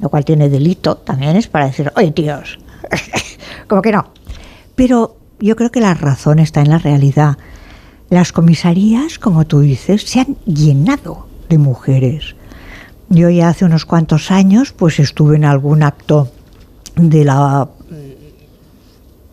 [0.00, 2.58] lo cual tiene delito, también es para decir, oye tíos,
[3.68, 4.08] como que no.
[4.74, 7.36] Pero yo creo que la razón está en la realidad.
[8.12, 12.34] Las comisarías, como tú dices, se han llenado de mujeres.
[13.08, 16.28] Yo ya hace unos cuantos años pues estuve en algún acto
[16.94, 17.70] de la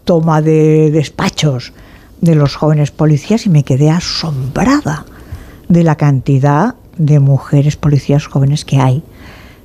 [0.05, 1.73] toma de despachos
[2.21, 5.05] de los jóvenes policías y me quedé asombrada
[5.67, 9.03] de la cantidad de mujeres policías jóvenes que hay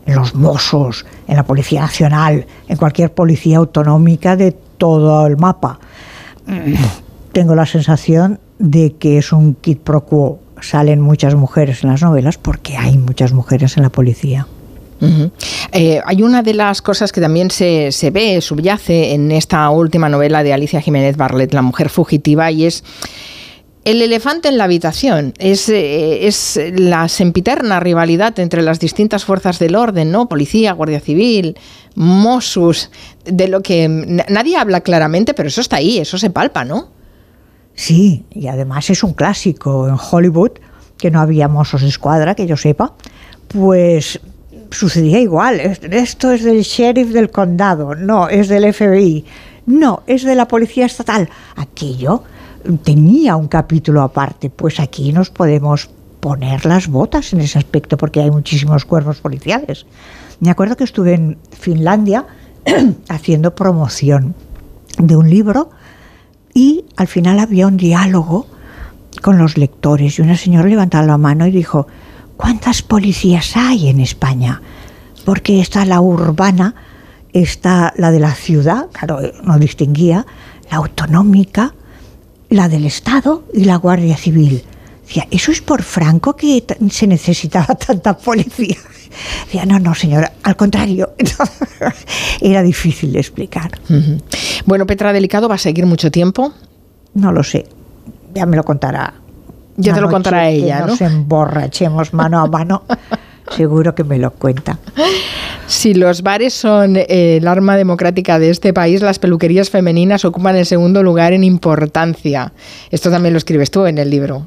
[0.07, 5.79] en los Mossos, en la Policía Nacional, en cualquier policía autonómica de todo el mapa.
[7.33, 10.41] Tengo la sensación de que es un kit pro quo.
[10.61, 14.47] Salen muchas mujeres en las novelas porque hay muchas mujeres en la policía.
[15.73, 20.09] Eh, hay una de las cosas que también se, se, ve, subyace en esta última
[20.09, 22.85] novela de Alicia Jiménez Barlet, La mujer fugitiva, y es
[23.85, 25.35] el elefante en la habitación.
[25.39, 30.29] Es, eh, es la sempiterna rivalidad entre las distintas fuerzas del orden, ¿no?
[30.29, 31.59] Policía, Guardia Civil,
[31.95, 32.91] Mossus,
[33.25, 36.89] de lo que nadie habla claramente, pero eso está ahí, eso se palpa, ¿no?
[37.75, 40.53] Sí, y además es un clásico en Hollywood,
[40.97, 42.95] que no había Mossos Escuadra, que yo sepa,
[43.49, 44.21] pues
[44.71, 45.61] sucedía igual.
[45.61, 49.25] Esto es del sheriff del condado, no, es del FBI,
[49.67, 51.29] no, es de la policía estatal.
[51.57, 52.23] Aquello
[52.83, 55.91] tenía un capítulo aparte, pues aquí nos podemos
[56.21, 59.85] poner las botas en ese aspecto porque hay muchísimos cuerpos policiales.
[60.41, 62.27] Me acuerdo que estuve en Finlandia
[63.09, 64.35] haciendo promoción
[64.99, 65.71] de un libro
[66.55, 68.47] y al final había un diálogo
[69.21, 71.89] con los lectores y una señora levantaba la mano y dijo,
[72.37, 74.63] ¿cuántas policías hay en España?
[75.25, 76.75] Porque está la urbana,
[77.33, 80.27] está la de la ciudad, claro, no distinguía,
[80.71, 81.75] la autonómica,
[82.49, 84.65] la del Estado y la Guardia Civil.
[85.07, 88.77] Decía, ¿eso es por Franco que se necesitaba tanta policía?
[89.45, 91.15] Decía, no, no, señora, al contrario.
[92.41, 93.71] Era difícil de explicar.
[94.65, 96.53] Bueno, Petra Delicado va a seguir mucho tiempo.
[97.15, 97.67] No lo sé,
[98.35, 99.15] ya me lo contará.
[99.77, 102.85] Ya te lo contará ella, que Nos emborrachemos mano a mano.
[103.51, 104.79] Seguro que me lo cuenta.
[105.67, 110.57] Si los bares son eh, el arma democrática de este país, las peluquerías femeninas ocupan
[110.57, 112.53] el segundo lugar en importancia.
[112.91, 114.47] Esto también lo escribes tú en el libro.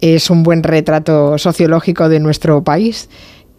[0.00, 3.08] Es un buen retrato sociológico de nuestro país,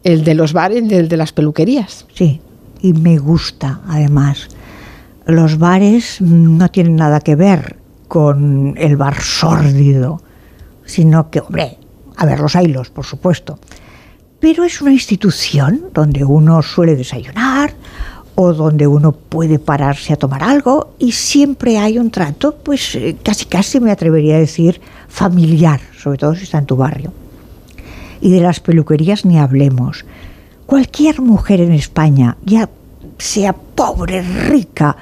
[0.03, 2.05] el de los bares el de las peluquerías.
[2.13, 2.41] Sí,
[2.81, 4.47] y me gusta además.
[5.25, 7.77] Los bares no tienen nada que ver
[8.07, 10.21] con el bar sórdido,
[10.85, 11.77] sino que, hombre,
[12.17, 13.59] a ver, los hilos, por supuesto
[14.41, 17.73] pero es una institución donde uno suele desayunar
[18.35, 23.15] o donde uno puede pararse a tomar algo y siempre hay un trato, pues eh,
[23.23, 24.81] casi casi me atrevería a decir
[25.11, 27.13] familiar, sobre todo si está en tu barrio.
[28.21, 30.05] Y de las peluquerías ni hablemos.
[30.65, 32.69] Cualquier mujer en España, ya
[33.17, 34.95] sea pobre, rica,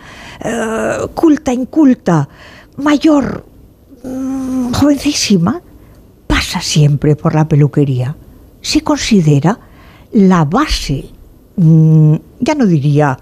[0.43, 2.27] eh, culta, inculta,
[2.77, 3.45] mayor,
[4.03, 5.61] mm, jovencísima,
[6.27, 8.15] pasa siempre por la peluquería
[8.61, 9.59] se considera
[10.11, 11.05] la base,
[11.55, 13.17] mm, ya no diría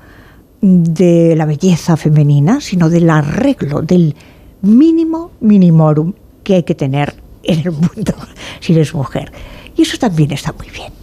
[0.61, 4.15] de la belleza femenina, sino del arreglo, del
[4.61, 6.13] mínimo minimorum
[6.47, 7.13] que hay que tener
[7.43, 8.13] en el mundo
[8.61, 9.33] si eres mujer.
[9.75, 10.93] Y eso también está muy bien.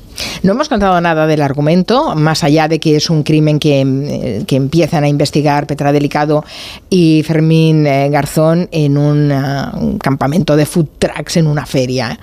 [0.42, 4.44] No hemos contado nada del argumento, más allá de que es un crimen que, eh,
[4.48, 6.44] empiezan a investigar Petra Delicado
[6.88, 12.18] y Fermín eh, Garzón en un, un campamento de food trucks en una feria.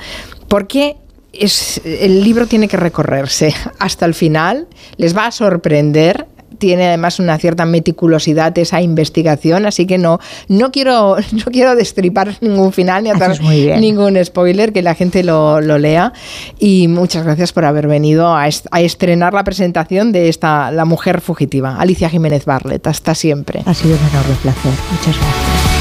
[0.47, 0.95] ¿Por qué
[1.33, 4.67] es, el libro tiene que recorrerse hasta el final,
[4.97, 6.25] les va a sorprender
[6.57, 12.35] tiene además una cierta meticulosidad esa investigación, así que no, no, quiero, no quiero destripar
[12.41, 13.41] ningún final ni hacer
[13.79, 16.13] ningún spoiler, que la gente lo, lea.
[16.59, 21.21] Y muchas gracias por haber venido a, a, estrenar la presentación de esta La Mujer
[21.21, 21.77] Fugitiva.
[21.77, 23.63] Alicia Jiménez Barlet, hasta siempre.
[23.65, 24.71] Ha sido un enorme placer.
[24.91, 25.71] Muchas gracias.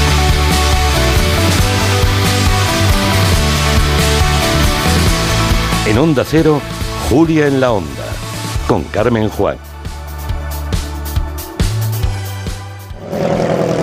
[5.87, 6.61] En Onda Cero,
[7.09, 8.05] Julia en la Onda,
[8.67, 9.70] con Carmen Juan.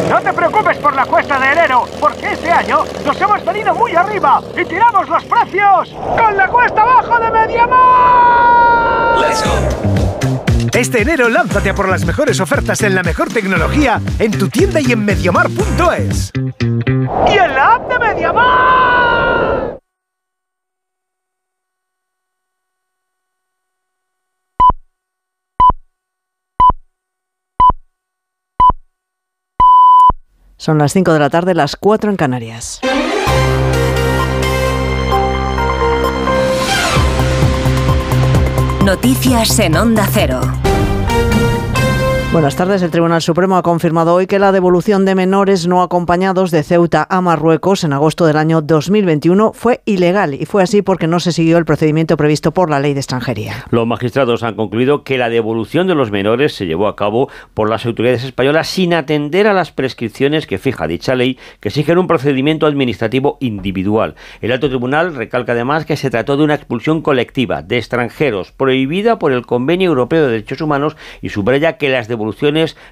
[0.09, 3.95] No te preocupes por la cuesta de enero, porque este año nos hemos venido muy
[3.95, 9.19] arriba y tiramos los precios con la cuesta abajo de Mediamar.
[9.21, 9.89] ¡Let's go!
[10.73, 14.81] Este enero lánzate a por las mejores ofertas en la mejor tecnología en tu tienda
[14.81, 16.33] y en mediamar.es.
[16.61, 19.79] ¡Y en la app de Mediamar!
[30.59, 32.81] Son las 5 de la tarde, las 4 en Canarias.
[38.85, 40.41] Noticias en Onda Cero.
[42.39, 42.83] Buenas tardes.
[42.83, 47.05] El Tribunal Supremo ha confirmado hoy que la devolución de menores no acompañados de Ceuta
[47.11, 51.33] a Marruecos en agosto del año 2021 fue ilegal y fue así porque no se
[51.33, 53.65] siguió el procedimiento previsto por la ley de extranjería.
[53.71, 57.69] Los magistrados han concluido que la devolución de los menores se llevó a cabo por
[57.69, 62.07] las autoridades españolas sin atender a las prescripciones que fija dicha ley, que exigen un
[62.07, 64.15] procedimiento administrativo individual.
[64.41, 69.19] El alto tribunal recalca además que se trató de una expulsión colectiva de extranjeros prohibida
[69.19, 72.28] por el Convenio Europeo de Derechos Humanos y subraya que las devoluciones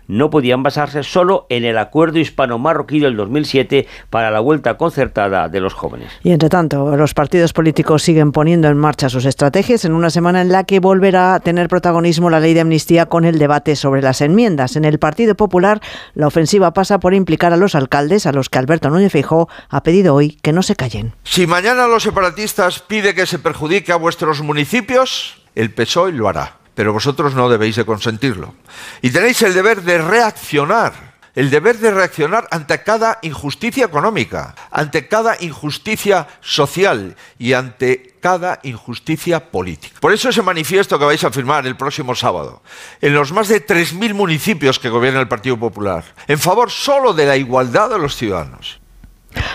[0.08, 5.60] no podían basarse solo en el acuerdo hispano-marroquí del 2007 para la vuelta concertada de
[5.60, 6.12] los jóvenes.
[6.22, 10.40] Y entre tanto, los partidos políticos siguen poniendo en marcha sus estrategias en una semana
[10.40, 14.02] en la que volverá a tener protagonismo la ley de amnistía con el debate sobre
[14.02, 14.76] las enmiendas.
[14.76, 15.80] En el Partido Popular,
[16.14, 19.82] la ofensiva pasa por implicar a los alcaldes, a los que Alberto Núñez Feijóo ha
[19.82, 21.14] pedido hoy que no se callen.
[21.24, 26.65] Si mañana los separatistas pide que se perjudique a vuestros municipios, el PSOE lo hará.
[26.76, 28.54] Pero vosotros no debéis de consentirlo.
[29.02, 35.06] Y tenéis el deber de reaccionar el deber de reaccionar ante cada injusticia económica, ante
[35.06, 40.00] cada injusticia social y ante cada injusticia política.
[40.00, 42.62] Por eso ese manifiesto que vais a firmar el próximo sábado,
[43.02, 47.26] en los más de 3.000 municipios que gobierna el Partido Popular, en favor solo de
[47.26, 48.80] la igualdad de los ciudadanos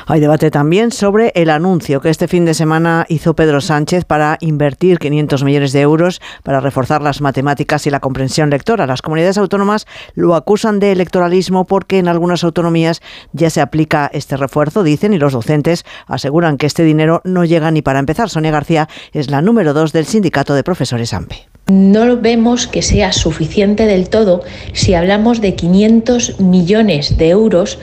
[0.07, 4.37] hay debate también sobre el anuncio que este fin de semana hizo Pedro Sánchez para
[4.41, 8.87] invertir 500 millones de euros para reforzar las matemáticas y la comprensión lectora.
[8.87, 13.01] Las comunidades autónomas lo acusan de electoralismo porque en algunas autonomías
[13.33, 17.71] ya se aplica este refuerzo, dicen, y los docentes aseguran que este dinero no llega
[17.71, 18.29] ni para empezar.
[18.29, 21.47] Sonia García es la número dos del sindicato de profesores AMPE.
[21.67, 24.41] No vemos que sea suficiente del todo
[24.73, 27.79] si hablamos de 500 millones de euros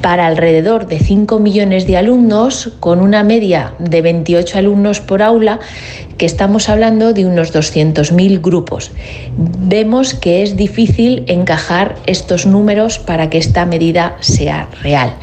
[0.00, 5.60] para alrededor de 5 millones de alumnos, con una media de 28 alumnos por aula,
[6.16, 8.92] que estamos hablando de unos 200.000 grupos.
[9.36, 15.14] Vemos que es difícil encajar estos números para que esta medida sea real.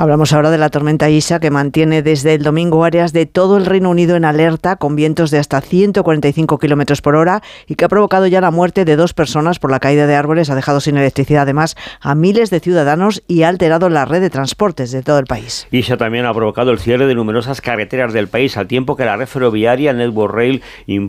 [0.00, 3.66] Hablamos ahora de la tormenta Isa que mantiene desde el domingo áreas de todo el
[3.66, 7.88] Reino Unido en alerta con vientos de hasta 145 kilómetros por hora y que ha
[7.88, 10.96] provocado ya la muerte de dos personas por la caída de árboles, ha dejado sin
[10.96, 15.18] electricidad además a miles de ciudadanos y ha alterado la red de transportes de todo
[15.18, 15.68] el país.
[15.70, 19.18] Isa también ha provocado el cierre de numerosas carreteras del país al tiempo que la
[19.18, 20.62] red ferroviaria Network Rail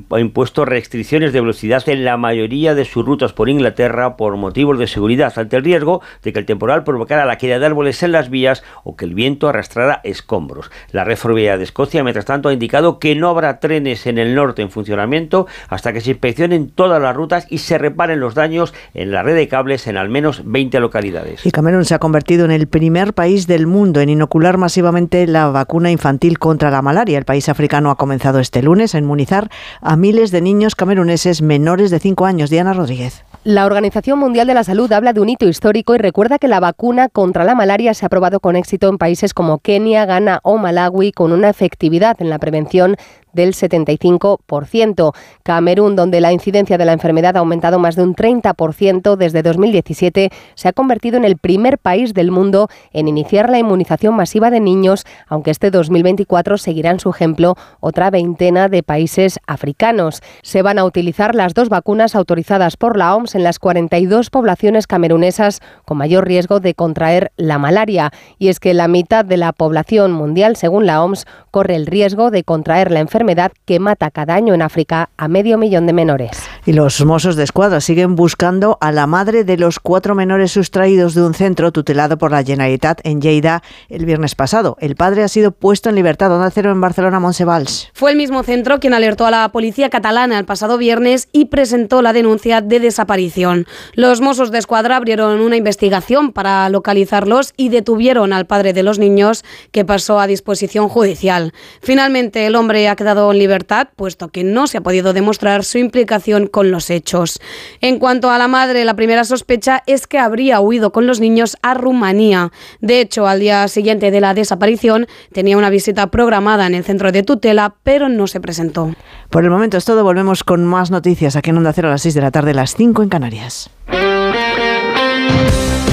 [0.10, 4.78] ha impuesto restricciones de velocidad en la mayoría de sus rutas por Inglaterra por motivos
[4.78, 8.12] de seguridad ante el riesgo de que el temporal provocara la caída de árboles en
[8.12, 10.72] las vías o que el viento arrastrara escombros.
[10.92, 14.36] La red ferroviaria de Escocia, mientras tanto, ha indicado que no habrá trenes en el
[14.36, 18.74] norte en funcionamiento hasta que se inspeccionen todas las rutas y se reparen los daños
[18.94, 21.46] en la red de cables en al menos 20 localidades.
[21.46, 25.48] Y Camerún se ha convertido en el primer país del mundo en inocular masivamente la
[25.48, 27.18] vacuna infantil contra la malaria.
[27.18, 29.50] El país africano ha comenzado este lunes a inmunizar
[29.82, 32.50] a miles de niños cameruneses menores de 5 años.
[32.50, 33.24] Diana Rodríguez.
[33.44, 36.60] La Organización Mundial de la Salud habla de un hito histórico y recuerda que la
[36.60, 40.58] vacuna contra la malaria se ha probado con éxito en países como Kenia, Ghana o
[40.58, 42.96] Malawi con una efectividad en la prevención
[43.34, 45.14] del 75%.
[45.44, 50.30] Camerún, donde la incidencia de la enfermedad ha aumentado más de un 30% desde 2017,
[50.56, 54.60] se ha convertido en el primer país del mundo en iniciar la inmunización masiva de
[54.60, 60.22] niños, aunque este 2024 seguirá en su ejemplo otra veintena de países africanos.
[60.42, 64.88] Se van a utilizar las dos vacunas autorizadas por la OMS en las 42 poblaciones
[64.88, 68.12] camerunesas con mayor riesgo de contraer la malaria.
[68.38, 72.32] Y es que la mitad de la población mundial, según la OMS, corre el riesgo
[72.32, 75.94] de contraer la enfermedad enfermedad que mata cada año en África a medio millón de
[75.94, 76.32] menores.
[76.66, 81.14] Y los mozos de escuadra siguen buscando a la madre de los cuatro menores sustraídos
[81.14, 84.76] de un centro tutelado por la Generalitat en Lleida el viernes pasado.
[84.80, 86.30] El padre ha sido puesto en libertad.
[86.30, 87.90] donde cero en Barcelona, Monsevals.
[87.94, 92.02] Fue el mismo centro quien alertó a la policía catalana el pasado viernes y presentó
[92.02, 93.68] la denuncia de desaparición.
[93.94, 98.98] Los mozos de escuadra abrieron una investigación para localizarlos y detuvieron al padre de los
[98.98, 101.54] niños que pasó a disposición judicial.
[101.82, 105.78] Finalmente, el hombre ha quedado en libertad, puesto que no se ha podido demostrar su
[105.78, 107.40] implicación con los hechos.
[107.82, 111.58] En cuanto a la madre, la primera sospecha es que habría huido con los niños
[111.62, 112.52] a Rumanía.
[112.80, 117.12] De hecho, al día siguiente de la desaparición, tenía una visita programada en el centro
[117.12, 118.94] de tutela, pero no se presentó.
[119.30, 120.04] Por el momento es todo.
[120.04, 122.76] Volvemos con más noticias aquí en Onda Cero a las 6 de la tarde, las
[122.76, 123.70] 5 en Canarias.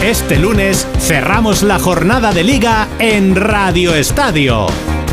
[0.02, 4.68] Este lunes cerramos la jornada de liga en Radio Estadio.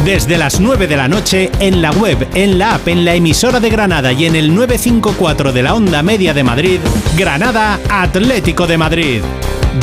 [0.06, 3.60] Desde las 9 de la noche en la web, en la app, en la emisora
[3.60, 6.80] de Granada y en el 954 de la onda media de Madrid,
[7.18, 9.22] Granada Atlético de Madrid.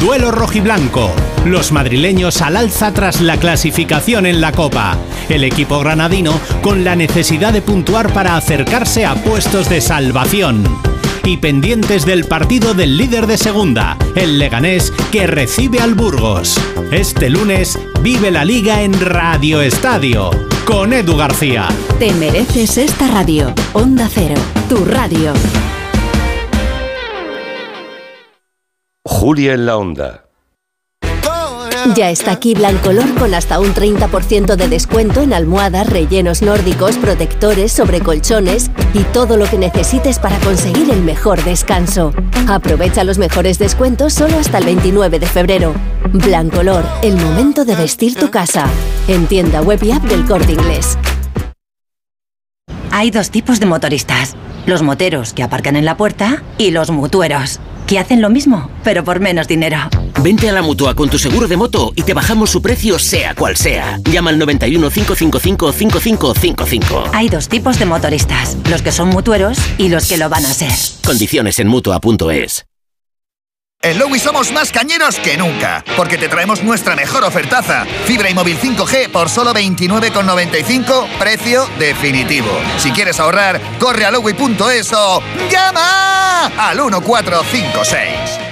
[0.00, 1.10] Duelo rojiblanco.
[1.44, 4.96] Los madrileños al alza tras la clasificación en la Copa.
[5.28, 10.62] El equipo granadino con la necesidad de puntuar para acercarse a puestos de salvación
[11.24, 16.58] y pendientes del partido del líder de segunda, el Leganés, que recibe al Burgos.
[16.90, 20.30] Este lunes vive la liga en Radio Estadio
[20.64, 21.68] con Edu García.
[21.98, 23.54] Te mereces esta radio.
[23.72, 25.32] Onda Cero, tu radio.
[29.04, 30.31] Julia en la Onda
[31.94, 37.72] Ya está aquí Blancolor con hasta un 30% de descuento en almohadas, rellenos nórdicos, protectores,
[37.72, 42.14] sobrecolchones y todo lo que necesites para conseguir el mejor descanso.
[42.48, 45.74] Aprovecha los mejores descuentos solo hasta el 29 de febrero.
[46.12, 48.66] Blancolor, el momento de vestir tu casa.
[49.08, 50.96] En tienda web y app del Corte Inglés.
[52.90, 54.36] Hay dos tipos de motoristas.
[54.66, 59.02] Los moteros que aparcan en la puerta y los mutueros, que hacen lo mismo, pero
[59.02, 59.78] por menos dinero.
[60.22, 63.34] Vente a la mutua con tu seguro de moto y te bajamos su precio sea
[63.34, 63.98] cual sea.
[64.04, 67.10] Llama al 91 555 5555.
[67.12, 70.54] Hay dos tipos de motoristas, los que son mutueros y los que lo van a
[70.54, 70.72] ser.
[71.04, 72.66] Condiciones en mutua.es.
[73.84, 77.84] En Lowy somos más cañeros que nunca, porque te traemos nuestra mejor ofertaza.
[78.04, 82.50] Fibra y móvil 5G por solo 29,95, precio definitivo.
[82.78, 85.20] Si quieres ahorrar, corre a lowy.es o
[85.50, 88.51] llama al 1456.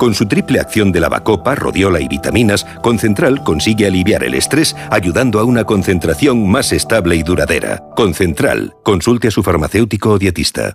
[0.00, 5.38] Con su triple acción de lavacopa, rodiola y vitaminas, Concentral consigue aliviar el estrés ayudando
[5.40, 7.82] a una concentración más estable y duradera.
[7.96, 8.72] Concentral.
[8.82, 10.72] Consulte a su farmacéutico o dietista.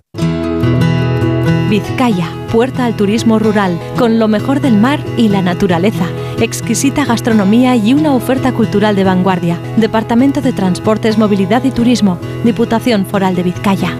[1.68, 6.06] Vizcaya, puerta al turismo rural, con lo mejor del mar y la naturaleza,
[6.40, 9.58] exquisita gastronomía y una oferta cultural de vanguardia.
[9.76, 13.98] Departamento de Transportes, Movilidad y Turismo, Diputación Foral de Vizcaya.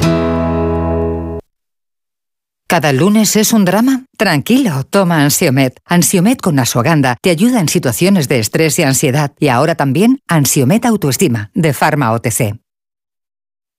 [2.69, 4.07] ¿Cada lunes es un drama?
[4.17, 5.79] Tranquilo, toma Ansiomet.
[5.85, 9.33] Ansiomet con Asuaganda te ayuda en situaciones de estrés y ansiedad.
[9.39, 12.66] Y ahora también Ansiomet Autoestima, de Pharma OTC.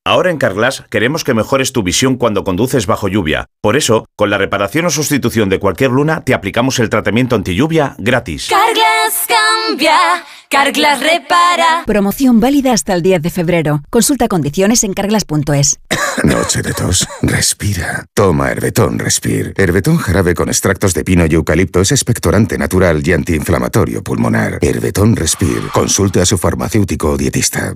[0.08, 3.48] Ahora en Carglass queremos que mejores tu visión cuando conduces bajo lluvia.
[3.60, 7.56] Por eso, con la reparación o sustitución de cualquier luna, te aplicamos el tratamiento anti
[7.56, 8.48] lluvia gratis.
[8.50, 9.98] Carglass cambia,
[10.50, 11.84] Carglass repara.
[11.86, 13.82] Promoción válida hasta el 10 de febrero.
[13.90, 15.78] Consulta condiciones en carglass.es.
[16.24, 17.06] Noche de tos.
[17.22, 18.06] Respira.
[18.14, 19.54] Toma Herbetón Respir.
[19.58, 24.60] Herbetón jarabe con extractos de pino y eucalipto es expectorante natural y antiinflamatorio pulmonar.
[24.62, 25.64] Herbetón Respir.
[25.74, 27.76] Consulte a su farmacéutico o dietista.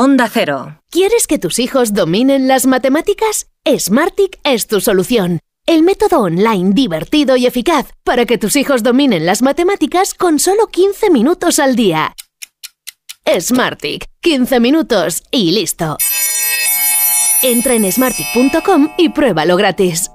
[0.00, 0.80] Onda Cero.
[0.92, 3.48] ¿Quieres que tus hijos dominen las matemáticas?
[3.68, 5.40] Smartic es tu solución.
[5.66, 10.68] El método online divertido y eficaz para que tus hijos dominen las matemáticas con solo
[10.68, 12.14] 15 minutos al día.
[13.40, 14.04] Smartic.
[14.20, 15.96] 15 minutos y listo.
[17.42, 20.12] Entra en smartic.com y pruébalo gratis.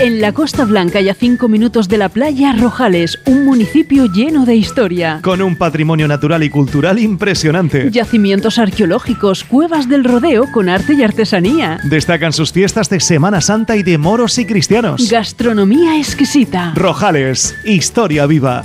[0.00, 4.44] En la Costa Blanca y a 5 minutos de la playa Rojales, un municipio lleno
[4.44, 5.20] de historia.
[5.22, 7.88] Con un patrimonio natural y cultural impresionante.
[7.92, 11.78] Yacimientos arqueológicos, cuevas del rodeo con arte y artesanía.
[11.84, 15.08] Destacan sus fiestas de Semana Santa y de moros y cristianos.
[15.08, 16.72] Gastronomía exquisita.
[16.74, 18.64] Rojales, historia viva.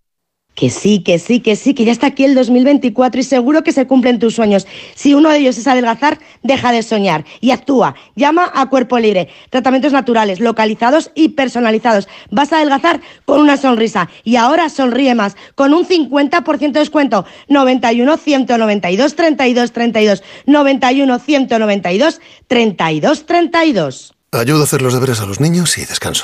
[0.55, 3.71] Que sí, que sí, que sí, que ya está aquí el 2024 y seguro que
[3.71, 4.67] se cumplen tus sueños.
[4.95, 7.95] Si uno de ellos es adelgazar, deja de soñar y actúa.
[8.15, 9.29] Llama a Cuerpo Libre.
[9.49, 12.09] Tratamientos naturales, localizados y personalizados.
[12.29, 17.25] Vas a adelgazar con una sonrisa y ahora sonríe más con un 50% de descuento.
[17.47, 24.13] 91 192 32 32 91 192 32 32.
[24.33, 26.23] Ayudo a hacer los deberes a los niños y descanso.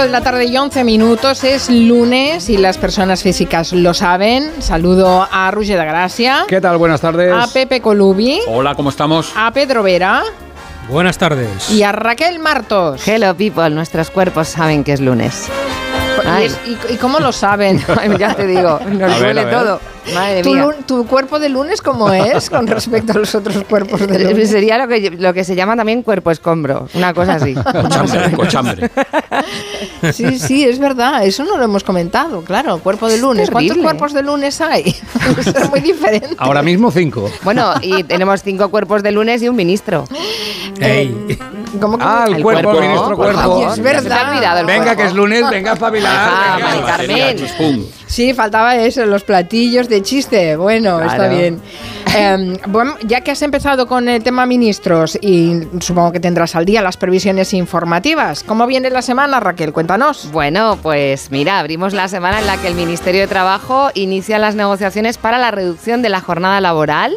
[0.00, 3.74] Son las 5 de la tarde y 11 minutos, es lunes y las personas físicas
[3.74, 4.50] lo saben.
[4.62, 6.44] Saludo a Roger de Gracia.
[6.48, 6.78] ¿Qué tal?
[6.78, 7.30] Buenas tardes.
[7.30, 8.40] A Pepe Colubi.
[8.48, 9.30] Hola, ¿cómo estamos?
[9.36, 10.22] A Pedro Vera.
[10.88, 11.68] Buenas tardes.
[11.70, 13.06] Y a Raquel Martos.
[13.06, 15.50] Hello people, nuestros cuerpos saben que es lunes.
[16.66, 17.84] ¿Y, y, cómo lo saben?
[18.18, 19.80] ya te digo, nos duele todo.
[20.14, 20.68] Madre ¿Tu, mía.
[20.86, 24.50] ¿Tu cuerpo de lunes cómo es con respecto a los otros cuerpos de lunes?
[24.50, 27.54] Sería lo que, lo que se llama también cuerpo escombro, una cosa así.
[27.72, 28.90] cochambre, cochambre.
[30.12, 33.50] Sí, sí, es verdad, eso no lo hemos comentado, claro, cuerpo de lunes.
[33.50, 34.96] ¿Cuántos cuerpos de lunes hay?
[35.38, 36.36] es muy diferente.
[36.38, 37.30] Ahora mismo cinco.
[37.42, 40.04] Bueno, y tenemos cinco cuerpos de lunes y un ministro.
[40.80, 41.38] Ey.
[41.80, 43.56] ¿Cómo que ah, el, cuerpo, cuerpo, ministro cuerpo.
[43.58, 44.30] Ay, es verdad.
[44.30, 45.02] olvidado el venga, cuerpo.
[45.02, 46.12] que es lunes, venga, espabilar.
[46.12, 47.86] Ah, Mari Carmen.
[48.06, 50.56] Sí, faltaba eso, los platillos de chiste.
[50.56, 51.10] Bueno, Claro.
[51.10, 51.60] está bien.
[52.16, 56.64] Eh, bueno, ya que has empezado con el tema ministros y supongo que tendrás al
[56.64, 59.72] día las previsiones informativas, ¿cómo viene la semana, Raquel?
[59.72, 60.30] Cuéntanos.
[60.32, 64.54] Bueno, pues mira, abrimos la semana en la que el Ministerio de Trabajo inicia las
[64.56, 67.16] negociaciones para la reducción de la jornada laboral.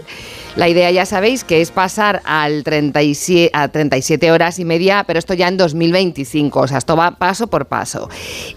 [0.55, 5.17] La idea ya sabéis que es pasar al 37, a 37 horas y media, pero
[5.17, 8.07] esto ya en 2025, o sea, esto va paso por paso.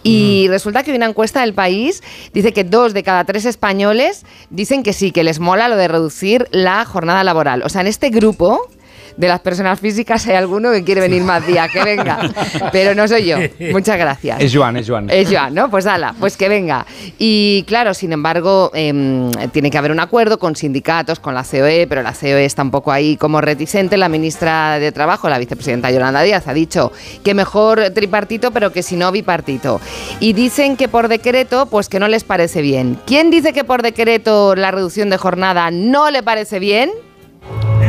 [0.02, 2.02] Y resulta que una encuesta del país
[2.35, 5.89] dice que dos de cada tres españoles dicen que sí, que les mola lo de
[5.89, 7.62] reducir la jornada laboral.
[7.62, 8.68] O sea, en este grupo
[9.16, 12.30] de las personas físicas hay alguno que quiere venir más días, que venga.
[12.72, 13.36] Pero no soy yo.
[13.72, 14.40] Muchas gracias.
[14.40, 15.09] Es Joan, es Joan.
[15.10, 15.70] Es Joan, ¿no?
[15.70, 16.86] Pues ala, pues que venga.
[17.18, 21.86] Y claro, sin embargo, em, tiene que haber un acuerdo con sindicatos, con la COE,
[21.88, 23.97] pero la COE está un poco ahí como reticente.
[23.97, 26.93] La ministra de Trabajo, la vicepresidenta Yolanda Díaz, ha dicho
[27.24, 29.80] que mejor tripartito, pero que si no bipartito.
[30.20, 32.98] Y dicen que por decreto, pues que no les parece bien.
[33.06, 36.90] ¿Quién dice que por decreto la reducción de jornada no le parece bien?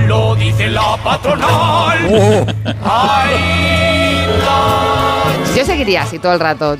[0.07, 1.97] Lo dice la patronal.
[5.53, 6.77] Yo seguiría así todo el rato,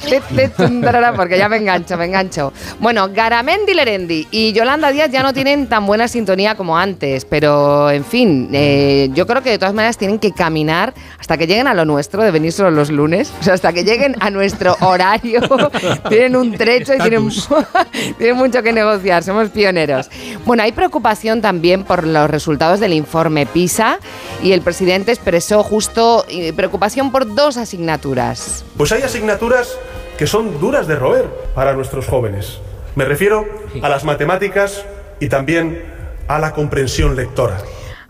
[1.15, 2.53] porque ya me engancho, me engancho.
[2.79, 7.89] Bueno, Garamendi Lerendi y Yolanda Díaz ya no tienen tan buena sintonía como antes, pero
[7.89, 10.93] en fin, eh, yo creo que de todas maneras tienen que caminar
[11.27, 13.83] hasta que lleguen a lo nuestro de venir solo los lunes, o sea, hasta que
[13.83, 15.41] lleguen a nuestro horario.
[16.09, 17.27] tienen un trecho y tienen,
[18.17, 20.09] tienen mucho que negociar, somos pioneros.
[20.45, 23.99] Bueno, hay preocupación también por los resultados del informe PISA
[24.41, 28.63] y el presidente expresó justo eh, preocupación por dos asignaturas.
[28.77, 29.77] Pues hay asignaturas
[30.17, 32.59] que son duras de roer para nuestros jóvenes.
[32.95, 33.45] Me refiero
[33.81, 34.85] a las matemáticas
[35.19, 35.83] y también
[36.29, 37.57] a la comprensión lectora.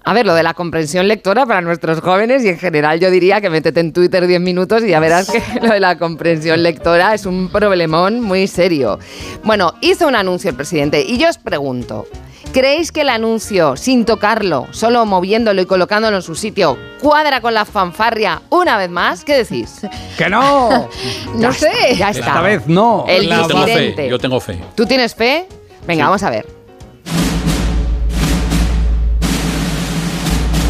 [0.07, 3.41] A ver, lo de la comprensión lectora para nuestros jóvenes y en general yo diría
[3.41, 7.13] que métete en Twitter 10 minutos y ya verás que lo de la comprensión lectora
[7.13, 8.99] es un problemón muy serio.
[9.43, 12.07] Bueno, hizo un anuncio el presidente y yo os pregunto,
[12.53, 17.53] ¿creéis que el anuncio, sin tocarlo, solo moviéndolo y colocándolo en su sitio, cuadra con
[17.53, 19.25] la fanfarria una vez más?
[19.25, 19.81] ¿Qué decís?
[20.17, 20.87] ¡Que no!
[21.35, 21.97] no sé.
[21.97, 22.27] Ya está.
[22.27, 23.03] Esta vez no.
[23.09, 24.09] El yo tengo fe, disidente.
[24.09, 24.57] yo tengo fe.
[24.73, 25.47] ¿Tú tienes fe?
[25.85, 26.05] Venga, Sí.
[26.05, 26.56] vamos a ver.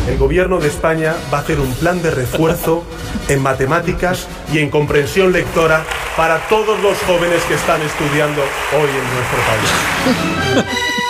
[0.08, 2.84] El gobierno de España va a hacer un plan de refuerzo
[3.28, 5.84] en matemáticas y en comprensión lectora
[6.16, 11.07] para todos los jóvenes que están estudiando hoy en nuestro país.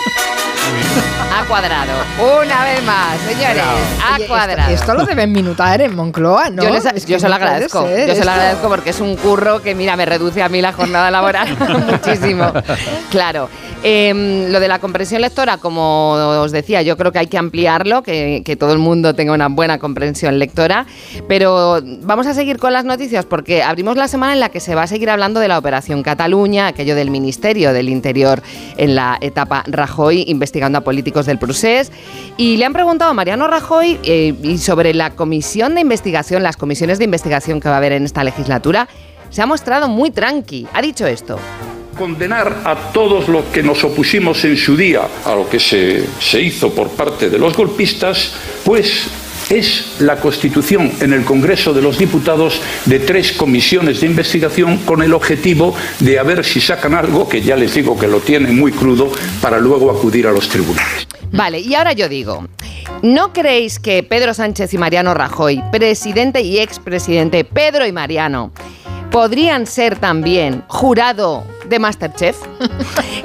[1.30, 1.92] Ha cuadrado.
[2.42, 3.62] Una vez más, señores.
[4.02, 4.70] Ha Oye, esto- cuadrado.
[4.72, 6.62] Esto, lo deben minutar en Moncloa, ¿no?
[6.64, 7.86] Yo, les- Es que yo se lo agradezco.
[7.88, 10.72] Yo se lo agradezco porque es un curro que, mira, me reduce a mí la
[10.72, 11.56] jornada laboral
[11.90, 12.52] muchísimo.
[13.10, 13.48] Claro.
[13.84, 18.02] Em, lo de la comprensión lectora, como os decía, yo creo que hay que ampliarlo,
[18.02, 20.84] que, que todo el mundo tenga una buena comprensión lectora.
[21.28, 24.74] Pero vamos a seguir con las noticias porque abrimos la semana en la que se
[24.74, 28.42] va a seguir hablando de la Operación Cataluña, aquello del Ministerio del Interior
[28.76, 31.90] en la etapa Rajoy, investigando a políticos del Procés.
[32.36, 36.56] Y le han preguntado a Mariano Rajoy eh, y sobre la comisión de investigación, las
[36.56, 38.88] comisiones de investigación que va a haber en esta legislatura.
[39.30, 40.66] Se ha mostrado muy tranqui.
[40.72, 41.38] Ha dicho esto.
[41.96, 46.40] condenar a todos los que nos opusimos en su día a lo que se, se
[46.40, 49.08] hizo por parte de los golpistas, pues
[49.50, 55.02] es la constitución en el Congreso de los Diputados de tres comisiones de investigación con
[55.02, 58.58] el objetivo de a ver si sacan algo, que ya les digo que lo tienen
[58.58, 59.10] muy crudo,
[59.40, 61.06] para luego acudir a los tribunales.
[61.32, 62.46] Vale, y ahora yo digo,
[63.02, 68.52] ¿no creéis que Pedro Sánchez y Mariano Rajoy, presidente y expresidente Pedro y Mariano,
[69.10, 72.36] podrían ser también jurado de Masterchef?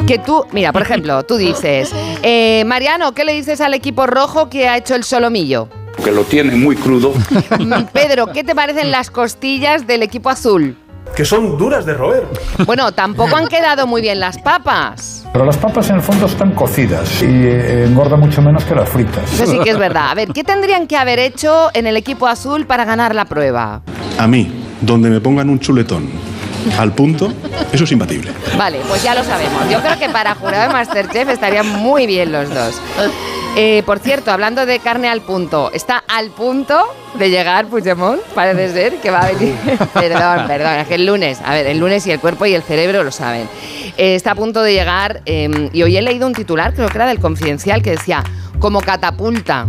[0.07, 1.89] Que tú, mira, por ejemplo, tú dices,
[2.23, 5.69] eh, Mariano, ¿qué le dices al equipo rojo que ha hecho el solomillo?
[6.03, 7.13] Que lo tienen muy crudo.
[7.93, 10.75] Pedro, ¿qué te parecen las costillas del equipo azul?
[11.15, 12.23] Que son duras de roer.
[12.65, 15.25] Bueno, tampoco han quedado muy bien las papas.
[15.31, 18.89] Pero las papas en el fondo están cocidas y eh, engorda mucho menos que las
[18.89, 19.31] fritas.
[19.33, 20.09] Eso sí que es verdad.
[20.09, 23.81] A ver, ¿qué tendrían que haber hecho en el equipo azul para ganar la prueba?
[24.17, 24.51] A mí,
[24.81, 26.09] donde me pongan un chuletón
[26.77, 27.31] al punto,
[27.71, 28.31] eso es imbatible.
[28.57, 29.69] Vale, pues ya lo sabemos.
[29.69, 32.79] Yo creo que para jurado de Masterchef estarían muy bien los dos.
[33.55, 36.83] Eh, por cierto, hablando de carne al punto, está al punto
[37.19, 39.53] de llegar Puigdemont, parece ser que va a venir.
[39.93, 42.63] perdón, perdón, es que el lunes, a ver, el lunes y el cuerpo y el
[42.63, 43.47] cerebro lo saben.
[43.97, 46.97] Eh, está a punto de llegar eh, y hoy he leído un titular, creo que
[46.97, 48.23] era del Confidencial, que decía,
[48.57, 49.67] como catapulta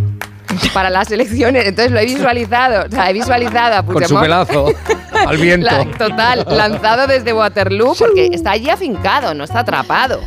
[0.72, 1.66] para las elecciones.
[1.66, 4.08] Entonces lo he visualizado, o sea, he visualizado a Con Puigdemont.
[4.08, 4.66] su pelazo
[5.28, 5.66] al viento.
[5.66, 10.20] La- total, lanzado desde Waterloo porque está allí afincado, no está atrapado.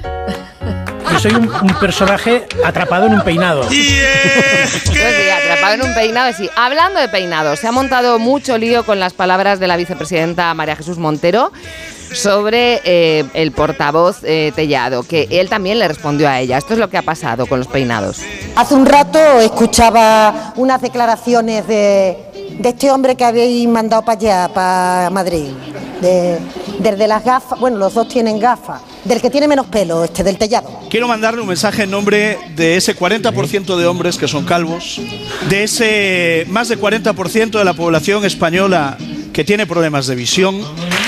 [1.11, 3.61] Yo soy un, un personaje atrapado en un peinado.
[3.61, 6.49] Pues sí, atrapado en un peinado, sí.
[6.55, 10.75] Hablando de peinados, se ha montado mucho lío con las palabras de la vicepresidenta María
[10.75, 11.51] Jesús Montero
[12.13, 16.57] sobre eh, el portavoz eh, Tellado, que él también le respondió a ella.
[16.57, 18.19] Esto es lo que ha pasado con los peinados.
[18.55, 22.17] Hace un rato escuchaba unas declaraciones de,
[22.59, 25.49] de este hombre que habéis mandado para allá, para Madrid.
[26.01, 26.37] De,
[26.79, 28.81] desde las gafas, bueno, los dos tienen gafas.
[29.03, 30.69] Del que tiene menos pelo, este, del tellado.
[30.89, 34.99] Quiero mandarle un mensaje en nombre de ese 40% de hombres que son calvos,
[35.49, 38.97] de ese más de 40% de la población española
[39.37, 40.59] que tiene problemas de visión.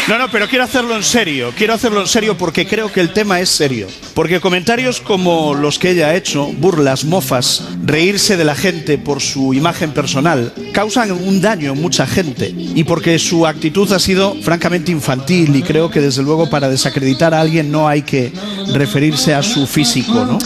[0.08, 3.12] No, no, pero quiero hacerlo en serio, quiero hacerlo en serio porque creo que el
[3.12, 3.88] tema es serio.
[4.14, 9.20] Porque comentarios como los que ella ha hecho, burlas, mofas, reírse de la gente por
[9.20, 12.54] su imagen personal, causan un daño a mucha gente.
[12.56, 17.34] Y porque su actitud ha sido francamente infantil y creo que desde luego para desacreditar
[17.34, 18.32] a alguien no hay que
[18.76, 20.38] referirse a su físico, ¿no?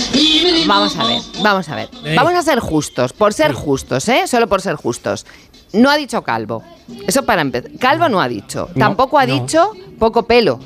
[0.65, 1.89] Vamos a ver, vamos a ver.
[2.15, 4.26] Vamos a ser justos, por ser justos, ¿eh?
[4.26, 5.26] Solo por ser justos.
[5.73, 6.63] No ha dicho calvo.
[7.07, 7.71] Eso para empezar.
[7.79, 8.69] Calvo no ha dicho.
[8.75, 9.33] No, Tampoco ha no.
[9.41, 10.59] dicho poco pelo.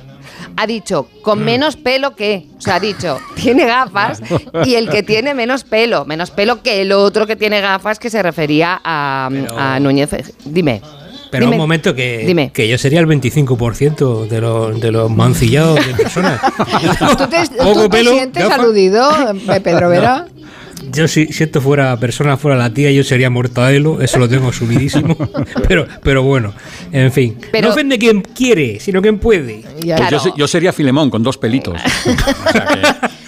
[0.55, 2.47] Ha dicho con menos pelo que.
[2.57, 4.21] O sea, ha dicho tiene gafas
[4.65, 6.05] y el que tiene menos pelo.
[6.05, 10.09] Menos pelo que el otro que tiene gafas que se refería a, a Núñez.
[10.45, 10.81] Dime.
[11.29, 11.57] Pero Dime.
[11.57, 12.51] un momento que, Dime.
[12.53, 16.39] que yo sería el 25% de los, de los mancillados de personas.
[17.17, 18.59] ¿Tú te, tú te pelo, sientes gafas.
[18.59, 19.09] aludido,
[19.63, 20.25] Pedro Vera?
[20.91, 24.49] Yo si, si esto fuera persona, fuera la tía, yo sería mortadelo, eso lo tengo
[24.49, 25.16] asumidísimo.
[25.68, 26.54] pero, pero bueno,
[26.91, 27.38] en fin.
[27.52, 29.64] Pero- no ofende quien quiere, sino quien puede.
[29.82, 31.80] Pues yo, se- yo sería Filemón con dos pelitos.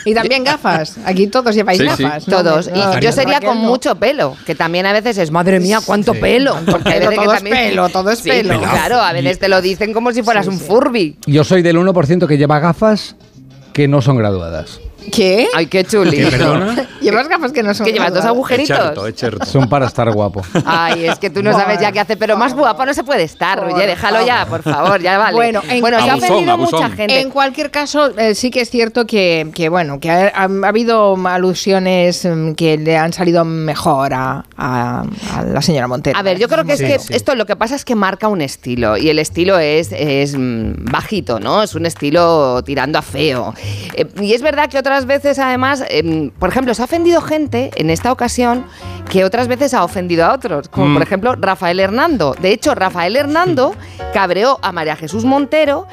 [0.06, 0.98] Y también gafas.
[1.06, 2.04] Aquí todos lleváis Sí, sí.
[2.04, 2.28] gafas.
[2.28, 2.38] ¿no?
[2.38, 2.68] Todos.
[2.74, 3.68] Y No, yo sería con no.
[3.68, 6.56] mucho pelo, que también a veces es, madre mía, cuánto pelo.
[6.66, 8.60] Porque hay que todo es también- pelo, todo es Sí, pelo.
[8.60, 11.18] Claro, a veces te lo dicen como si fueras un Furby.
[11.28, 13.18] Yo soy del 1% que lleva gafas
[13.74, 14.80] que no son graduadas.
[15.12, 15.48] ¿Qué?
[15.54, 16.18] Ay, qué chuli.
[16.18, 16.88] ¿Qué, perdona?
[17.02, 18.78] Llevas gafas que no son Que llevas dos agujeritos.
[19.48, 20.42] Son para estar guapo.
[20.66, 23.24] Ay, es que tú no sabes ya qué hace, pero más guapo no se puede
[23.24, 25.36] estar, Roger, déjalo ya, por favor, ya vale.
[25.36, 27.20] Bueno, en, bueno se ha ofendido mucha gente.
[27.20, 30.68] En cualquier caso, eh, sí que es cierto que, que, bueno, que ha, ha- ha
[30.68, 35.04] habido alusiones mm, que le han salido mejor a, a-
[35.36, 36.18] a la señora Montero.
[36.18, 37.14] A ver, yo creo que es Sí, que sí.
[37.14, 40.86] esto lo que pasa es que marca un estilo y el estilo es, es mm,
[40.92, 41.64] bajito, ¿no?
[41.64, 43.54] Es un estilo tirando a feo.
[43.96, 47.72] Eh, y es verdad que otras veces, además, em, por ejemplo, se ha ofendido gente
[47.76, 48.66] en esta ocasión
[49.10, 50.94] que otras veces ha ofendido a otros, como Mm.
[50.94, 52.36] por ejemplo Rafael Hernando.
[52.40, 53.74] De hecho, Rafael Hernando
[54.14, 55.88] cabreó a María Jesús Montero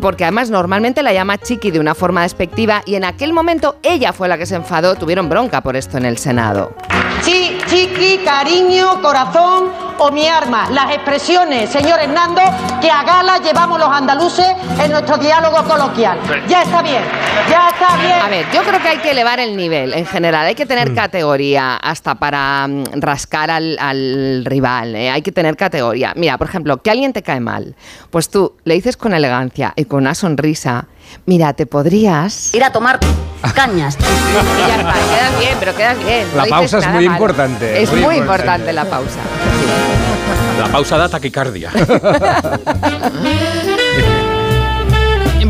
[0.00, 4.12] porque además normalmente la llama Chiqui de una forma despectiva y en aquel momento ella
[4.12, 6.74] fue la que se enfadó, tuvieron bronca por esto en el Senado.
[7.22, 10.70] Chi, chiqui, cariño, corazón o mi arma.
[10.70, 12.40] Las expresiones, señor Hernando,
[12.80, 14.46] que a gala llevamos los andaluces
[14.82, 16.18] en nuestro diálogo coloquial.
[16.48, 17.02] Ya está bien,
[17.50, 18.20] ya está bien.
[18.20, 20.46] A ver, yo creo que hay que elevar el nivel en general.
[20.46, 24.94] Hay que tener categoría hasta para mm, rascar al, al rival.
[24.94, 25.10] ¿eh?
[25.10, 26.12] Hay que tener categoría.
[26.16, 27.74] Mira, por ejemplo, que alguien te cae mal.
[28.10, 30.86] Pues tú le dices con elegancia y con una sonrisa.
[31.26, 32.54] Mira, te podrías.
[32.54, 33.00] Ir a tomar
[33.54, 33.96] cañas.
[33.98, 36.26] Y ya está, quedas bien, pero quedas bien.
[36.36, 37.12] La pausa es muy malo.
[37.16, 38.70] importante, Es muy muy, importante.
[38.70, 39.20] importante la pausa.
[40.60, 41.70] La pausa da taquicardia.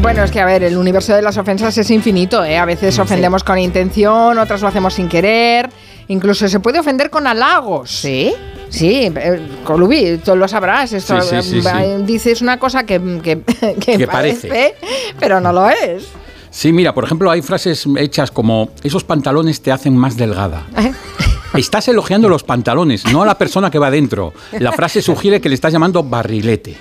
[0.00, 2.56] Bueno, es que a ver, el universo de las ofensas es infinito, ¿eh?
[2.56, 5.68] A veces ofendemos con intención, otras lo hacemos sin querer,
[6.06, 7.90] incluso se puede ofender con halagos.
[7.90, 8.32] ¿Sí?
[8.70, 10.92] Sí, eh, Colubi, tú lo sabrás.
[10.92, 12.02] Esto, Sí, sí, sí, sí.
[12.04, 13.40] Dices una cosa que, que,
[13.80, 14.74] que Que parece, parece.
[15.18, 16.04] pero no lo es.
[16.50, 20.66] Sí, mira, por ejemplo, hay frases hechas como esos pantalones te hacen más delgada.
[21.54, 24.34] Estás elogiando los pantalones, no a la persona que va dentro.
[24.58, 26.76] La frase sugiere que le estás llamando barrilete.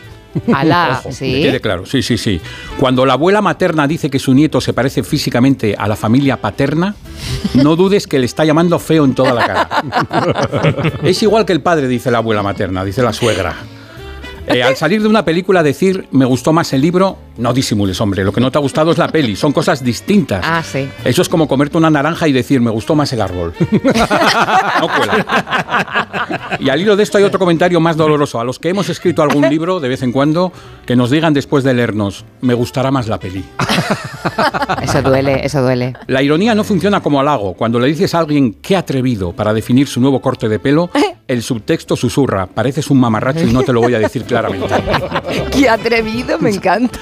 [0.53, 2.41] Alá, quede claro, sí, sí, sí.
[2.79, 6.95] Cuando la abuela materna dice que su nieto se parece físicamente a la familia paterna,
[7.53, 10.93] no dudes que le está llamando feo en toda la cara.
[11.03, 13.55] es igual que el padre, dice la abuela materna, dice la suegra.
[14.47, 18.23] Eh, al salir de una película decir me gustó más el libro, no disimules, hombre.
[18.23, 19.35] Lo que no te ha gustado es la peli.
[19.35, 20.43] Son cosas distintas.
[20.43, 20.89] Ah, sí.
[21.03, 23.53] Eso es como comerte una naranja y decir me gustó más el árbol.
[23.71, 26.57] no cuela.
[26.59, 28.39] Y al hilo de esto hay otro comentario más doloroso.
[28.39, 30.53] A los que hemos escrito algún libro de vez en cuando,
[30.85, 33.43] que nos digan después de leernos, me gustará más la peli.
[34.81, 35.93] Eso duele, eso duele.
[36.07, 37.53] La ironía no funciona como halago.
[37.53, 40.89] Cuando le dices a alguien qué atrevido para definir su nuevo corte de pelo,
[41.27, 44.67] el subtexto susurra, pareces un mamarracho y no te lo voy a decir claramente.
[45.51, 46.99] Qué atrevido, me encanta.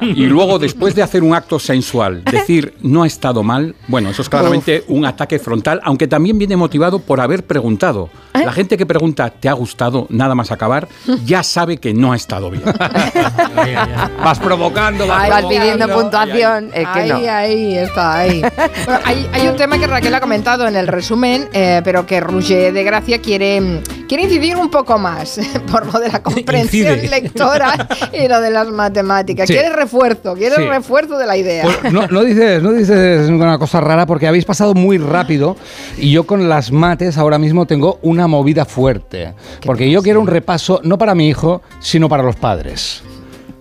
[0.00, 4.22] Y luego, después de hacer un acto sensual, decir no ha estado mal, bueno, eso
[4.22, 8.10] es claramente un ataque frontal, aunque también viene motivado por haber preguntado.
[8.44, 10.88] La gente que pregunta, ¿te ha gustado nada más acabar?
[11.24, 12.62] Ya sabe que no ha estado bien.
[14.22, 16.70] Vas provocando, vas, Ay, Vas pidiendo puntuación.
[16.74, 17.16] Es que ahí, no.
[17.32, 18.42] ahí, está, ahí.
[18.84, 22.20] Bueno, hay, hay un tema que Raquel ha comentado en el resumen, eh, pero que
[22.20, 25.40] Roger de Gracia quiere, quiere incidir un poco más
[25.70, 27.08] por lo de la comprensión Incide.
[27.08, 29.46] lectora y lo de las matemáticas.
[29.48, 29.54] Sí.
[29.54, 30.62] Quiere refuerzo, quiere Sí.
[30.62, 31.64] refuerzo de la idea.
[31.64, 35.56] Pues no, no dices, no dices una cosa rara porque habéis pasado muy rápido
[35.98, 39.34] y yo con las mates ahora mismo tengo una movida fuerte.
[39.64, 43.02] Porque yo quiero un repaso no para mi hijo, sino para los padres.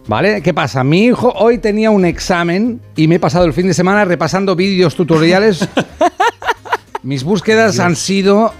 [0.08, 0.42] ¿Vale?
[0.42, 0.84] ¿Qué pasa?
[0.84, 4.56] Mi hijo hoy tenía un examen y me he pasado el fin de semana repasando
[4.56, 5.68] vídeos tutoriales.
[7.02, 8.52] Mis búsquedas han sido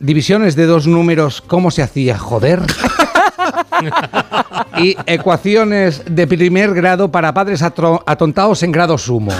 [0.00, 2.62] divisiones de dos números, cómo se hacía, joder.
[4.78, 9.32] y ecuaciones de primer grado para padres atontados en grado sumo.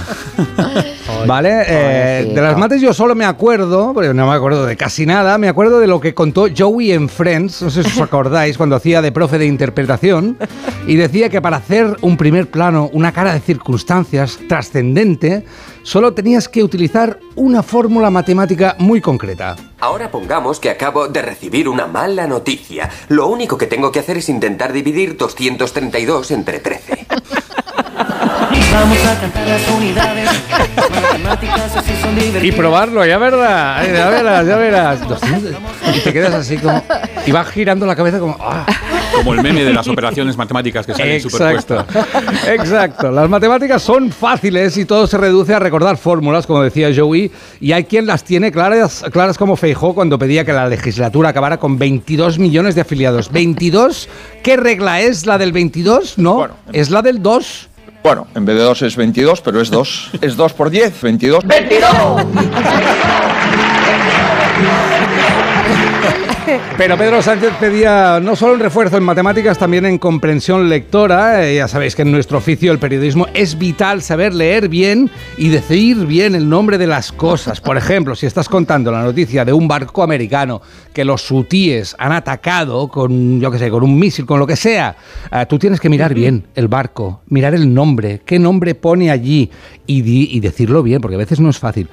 [1.27, 1.65] ¿Vale?
[1.67, 5.39] Eh, de las mates yo solo me acuerdo, porque no me acuerdo de casi nada,
[5.39, 8.77] me acuerdo de lo que contó Joey en Friends, no sé si os acordáis, cuando
[8.77, 10.39] hacía de profe de interpretación,
[10.87, 15.45] y decía que para hacer un primer plano, una cara de circunstancias trascendente,
[15.89, 19.57] solo tenías que utilizar una fórmula matemática muy concreta.
[19.81, 22.91] Ahora pongamos que acabo de recibir una mala noticia.
[23.09, 27.07] Lo único que tengo que hacer es intentar dividir 232 entre 13.
[28.71, 30.31] Vamos a cantar las unidades.
[30.91, 35.09] Matemáticas así son Y probarlo, ya verás, ya verás, ya verás.
[35.09, 35.55] 200.
[35.97, 36.85] Y te quedas así como...
[37.25, 38.37] Y vas girando la cabeza como...
[38.41, 38.67] ¡ah!
[39.15, 41.87] Como el meme de las operaciones matemáticas que salen Exacto, superpuestas.
[42.49, 43.11] exacto.
[43.11, 47.31] Las matemáticas son fáciles y todo se reduce a recordar fórmulas, como decía Joey,
[47.61, 51.59] y hay quien las tiene claras, claras como Feijó cuando pedía que la legislatura acabara
[51.59, 53.33] con 22 millones de afiliados.
[53.33, 54.09] ¿22?
[54.43, 56.19] ¿Qué regla es la del 22?
[56.19, 57.69] No, es la del 2.
[58.03, 60.11] Bueno, en vez de 2 es 22, pero es 2.
[60.21, 61.45] Es 2 por 10, 22.
[66.77, 71.47] Pero Pedro Sánchez pedía no solo un refuerzo en matemáticas, también en comprensión lectora.
[71.47, 75.49] Eh, ya sabéis que en nuestro oficio, el periodismo, es vital saber leer bien y
[75.49, 77.61] decir bien el nombre de las cosas.
[77.61, 80.63] Por ejemplo, si estás contando la noticia de un barco americano
[80.93, 84.57] que los hutíes han atacado con, yo qué sé, con un misil, con lo que
[84.57, 84.97] sea,
[85.31, 89.51] eh, tú tienes que mirar bien el barco, mirar el nombre, qué nombre pone allí
[89.87, 91.89] y, decirlo bien, porque a veces no es fácil.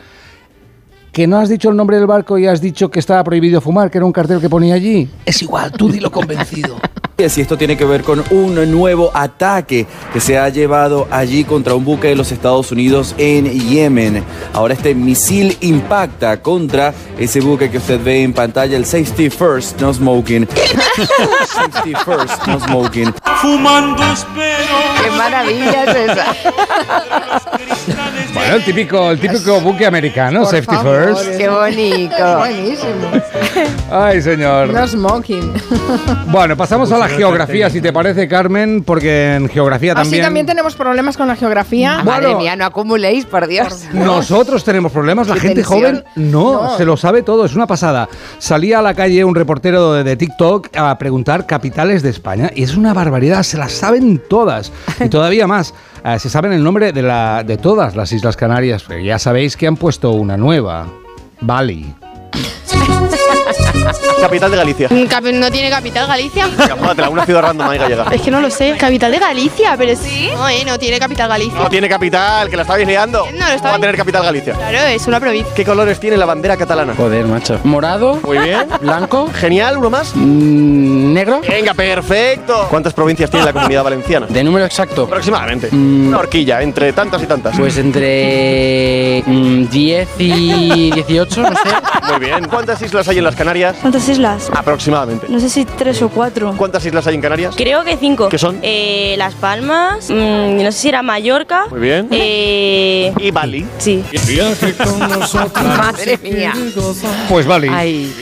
[1.16, 3.90] ¿Que no has dicho el nombre del barco y has dicho que estaba prohibido fumar,
[3.90, 5.10] que era un cartel que ponía allí?
[5.26, 6.76] Es igual, tú dilo convencido.
[7.18, 11.74] Si esto tiene que ver con un nuevo ataque que se ha llevado allí contra
[11.74, 14.22] un buque de los Estados Unidos en Yemen.
[14.52, 19.80] Ahora este misil impacta contra ese buque que usted ve en pantalla, el Safety First
[19.80, 20.45] No Smoking.
[21.48, 23.14] Safety First No Smoking.
[23.42, 24.76] Fumando espero.
[25.02, 26.35] Qué maravilla es esa.
[28.34, 31.38] Bueno, el típico, el típico buque americano, Por Safety favor, First.
[31.38, 32.38] Qué bonito.
[32.38, 33.11] Buenísimo.
[33.90, 34.69] Ay, señor.
[34.69, 35.53] No smoking.
[36.27, 40.24] Bueno, pasamos a la geografía, si te parece, Carmen, porque en geografía Así también...
[40.24, 42.03] también tenemos problemas con la geografía.
[42.03, 43.85] Madre mía, no acumuléis, por Dios.
[43.93, 46.77] Nosotros tenemos problemas, la gente joven no, No.
[46.77, 48.08] se lo sabe todo, es una pasada.
[48.38, 52.64] Salía a la calle un reportero de, de TikTok a preguntar capitales de España y
[52.64, 55.74] es una barbaridad, se las saben todas y todavía más.
[56.03, 59.58] eh, se saben el nombre de, la, de todas las Islas Canarias, pero ya sabéis
[59.58, 60.88] que han puesto una nueva,
[61.42, 61.93] Bali.
[64.22, 64.89] Capital de Galicia.
[64.89, 66.47] ¿No tiene capital Galicia?
[67.09, 68.05] Una ciudad random ahí gallega.
[68.11, 68.75] Es que no lo sé.
[68.77, 69.75] ¿Capital de Galicia?
[69.77, 70.30] Pero sí.
[70.33, 71.59] No, eh, no tiene capital Galicia.
[71.59, 73.25] No tiene capital, que la estabais liando.
[73.25, 74.53] No, lo estaba- ¿Cómo va a tener capital Galicia?
[74.53, 75.53] Claro, es una provincia.
[75.55, 76.93] ¿Qué colores tiene la bandera catalana?
[76.95, 77.59] Joder, macho.
[77.64, 78.19] Morado.
[78.23, 78.67] Muy bien.
[78.81, 79.30] Blanco.
[79.33, 80.15] Genial, uno más.
[80.15, 81.41] negro.
[81.47, 82.67] Venga, perfecto.
[82.69, 84.25] ¿Cuántas provincias tiene la comunidad valenciana?
[84.27, 85.03] De número exacto.
[85.03, 85.69] Aproximadamente.
[85.73, 87.57] Una horquilla, entre tantas y tantas.
[87.57, 91.69] Pues entre mm, 10 y 18, no sé.
[92.11, 92.45] Muy bien.
[92.49, 93.75] ¿Cuántas islas hay en las Canarias?
[93.82, 94.50] ¿Cuántas islas?
[94.54, 95.28] Aproximadamente.
[95.30, 96.54] No sé si tres o cuatro.
[96.58, 97.56] ¿Cuántas islas hay en Canarias?
[97.56, 98.30] Creo que cinco.
[98.30, 98.58] ¿Qué son?
[98.62, 101.66] Eh, Las Palmas, mm, no sé si era Mallorca.
[101.70, 102.08] Muy bien.
[102.12, 103.66] Eh, ¿Y Bali?
[103.78, 104.04] sí.
[105.78, 106.54] Madre mía.
[107.30, 107.68] Pues Bali.
[107.72, 108.14] Ay.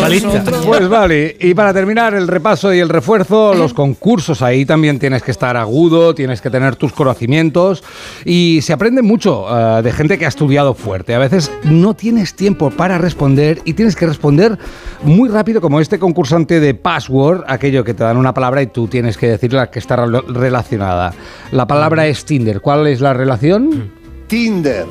[0.00, 0.42] Baliza.
[0.66, 5.22] Pues vale, y para terminar el repaso y el refuerzo, los concursos ahí también tienes
[5.22, 7.82] que estar agudo, tienes que tener tus conocimientos
[8.24, 9.46] y se aprende mucho
[9.78, 11.14] eh, de gente que ha estudiado fuerte.
[11.14, 14.58] A veces no tienes tiempo para responder y tienes que responder
[15.02, 18.88] muy rápido como este concursante de Password, aquello que te dan una palabra y tú
[18.88, 21.12] tienes que decir la que está relacionada.
[21.52, 22.60] La palabra es Tinder.
[22.60, 23.92] ¿Cuál es la relación?
[24.26, 24.86] Tinder.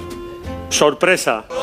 [0.70, 1.46] Sorpresa.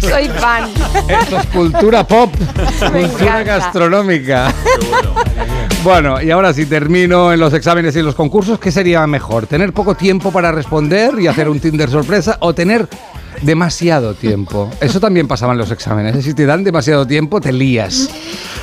[0.00, 0.64] Soy fan.
[1.08, 2.30] Esto es cultura pop,
[2.78, 3.42] cultura encanta.
[3.42, 4.52] gastronómica.
[5.82, 8.58] Bueno, y ahora sí termino en los exámenes y los concursos.
[8.58, 9.46] ¿Qué sería mejor?
[9.46, 12.88] ¿Tener poco tiempo para responder y hacer un Tinder sorpresa o tener
[13.42, 14.70] demasiado tiempo?
[14.80, 16.24] Eso también pasaba en los exámenes.
[16.24, 18.08] Si te dan demasiado tiempo, te lías.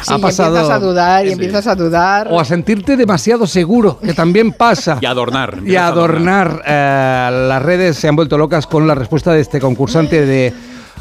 [0.02, 2.28] Sí, y empiezas a dudar y empiezas a dudar.
[2.30, 4.98] O a sentirte demasiado seguro, que también pasa.
[5.02, 5.60] Y adornar.
[5.66, 6.62] Y a adornar.
[6.66, 10.54] eh, las redes se han vuelto locas con la respuesta de este concursante de...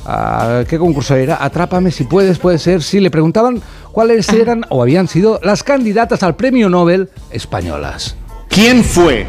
[0.06, 1.42] ah, ¿Qué concurso era?
[1.44, 2.82] Atrápame si puedes, puede ser.
[2.82, 3.60] Sí, le preguntaban
[3.90, 8.16] cuáles eran o habían sido las candidatas al premio Nobel españolas.
[8.52, 9.26] ¿Quién fue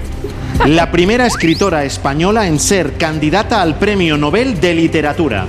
[0.67, 5.45] la primera escritora española en ser candidata al Premio Nobel de Literatura?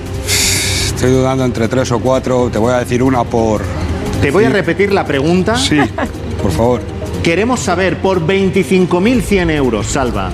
[0.87, 2.51] Estoy dudando entre tres o cuatro.
[2.53, 3.63] Te voy a decir una por.
[4.23, 5.57] Te voy a repetir la pregunta.
[5.57, 5.79] Sí,
[6.41, 6.83] por favor.
[7.25, 10.31] Queremos saber por 25.100 euros, Salva,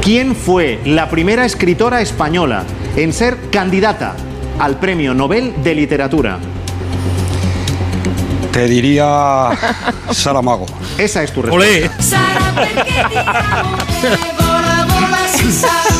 [0.00, 2.62] ¿quién fue la primera escritora española
[2.94, 4.14] en ser candidata
[4.60, 6.38] al Premio Nobel de Literatura?
[8.52, 9.50] Te diría.
[10.12, 10.66] Saramago.
[10.96, 11.87] Esa es tu Olé.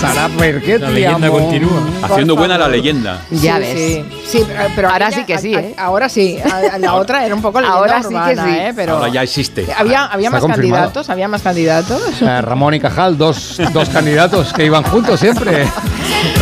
[0.00, 1.80] Sara Perquet, La leyenda continúa.
[2.02, 3.20] Haciendo buena la leyenda.
[3.30, 3.74] Ya Sí, ves.
[3.76, 5.74] Sí, sí, pero- pero Ahora aquella- sí que sí, a- ¿eh?
[5.76, 6.38] Ahora sí.
[6.38, 8.42] A- a La otra era un poco la Ahora sí que sí.
[8.48, 8.72] ¿eh?
[8.76, 9.66] Pero Ahora ya existe.
[9.76, 10.74] había, había Está más confirmado.
[10.84, 12.02] candidatos, había más candidatos.
[12.22, 15.66] Eh, Ramón y Cajal, dos, dos candidatos que iban juntos siempre.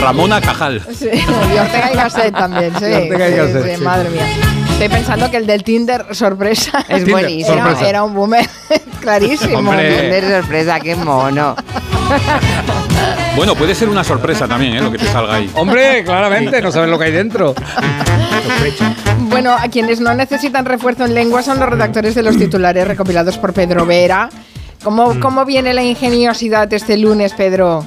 [0.01, 0.83] Ramona Cajal.
[0.97, 2.85] Sí, y Ortega y Gasset también, sí.
[2.87, 3.83] Y Ortega y Sí, Gasset, sí, sí.
[3.85, 4.27] Madre mía.
[4.73, 7.57] Estoy pensando que el del Tinder sorpresa Es Tinder, buenísimo.
[7.83, 8.47] era un boomer
[9.11, 9.59] clarísimo.
[9.59, 10.21] Hombre.
[10.41, 11.55] Sorpresa, qué mono.
[13.37, 14.81] Bueno, puede ser una sorpresa también, ¿eh?
[14.81, 15.51] Lo que te salga ahí.
[15.55, 17.55] Hombre, claramente, no saben lo que hay dentro.
[19.29, 23.39] Bueno, a quienes no necesitan refuerzo en lengua son los redactores de los titulares recopilados
[23.39, 24.29] por Pedro Vera.
[24.83, 25.21] ¿Cómo, Mm.
[25.21, 27.85] cómo viene la ingeniosidad este lunes, Pedro?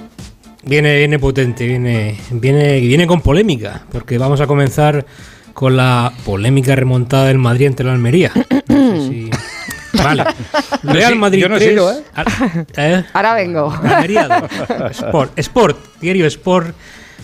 [0.64, 5.06] Viene, viene potente, viene, viene, viene con polémica, porque vamos a comenzar
[5.53, 8.31] con la polémica remontada del Madrid ante la Almería.
[8.67, 9.30] No sé si-
[10.03, 10.26] Vale.
[10.84, 12.03] Real Madrid yo no he 3, sido, ¿eh?
[12.16, 12.26] Al-
[12.78, 13.06] ¿eh?
[13.14, 13.74] Ahora vengo.
[14.92, 16.76] Sport, Sport, diario Sport.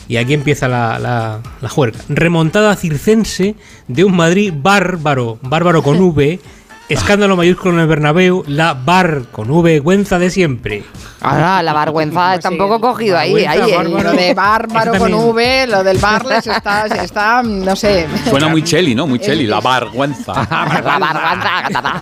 [0.08, 1.98] Y aquí empieza la, la, la juerga.
[2.10, 3.56] Remontada circense
[3.88, 6.40] de un Madrid bárbaro, bárbaro con V,
[6.90, 10.84] escándalo mayúsculo en el Bernabéu, la bar con V, vergüenza de siempre.
[11.22, 13.46] Ahora, la vergüenza está un poco cogido ahí.
[13.46, 13.84] ahí eh.
[13.84, 15.12] Lo de bárbaro con.
[15.14, 18.06] V, lo del barles está, está no sé.
[18.30, 19.08] Suena muy cheli, ¿no?
[19.08, 20.34] Muy cheli, la vergüenza.
[20.50, 20.66] La
[21.00, 22.02] vergüenza.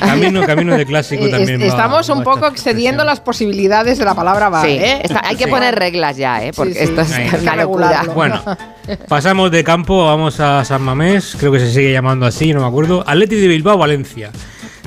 [0.00, 1.62] Camino, camino de clásico Eh, también.
[1.62, 5.00] estamos un poco excediendo las posibilidades de la palabra bar, Sí, ¿eh?
[5.02, 5.50] está- hay que Sí.
[5.50, 6.52] poner reglas ya, ¿eh?
[6.54, 6.84] Porque Sí, sí.
[6.84, 7.30] esto es Ahí.
[7.42, 8.02] una locura.
[8.14, 8.42] Bueno,
[9.08, 12.66] pasamos de campo, vamos a San Mamés, creo que se sigue llamando así, no me
[12.66, 13.02] acuerdo.
[13.06, 14.30] Atleti de Bilbao, Valencia.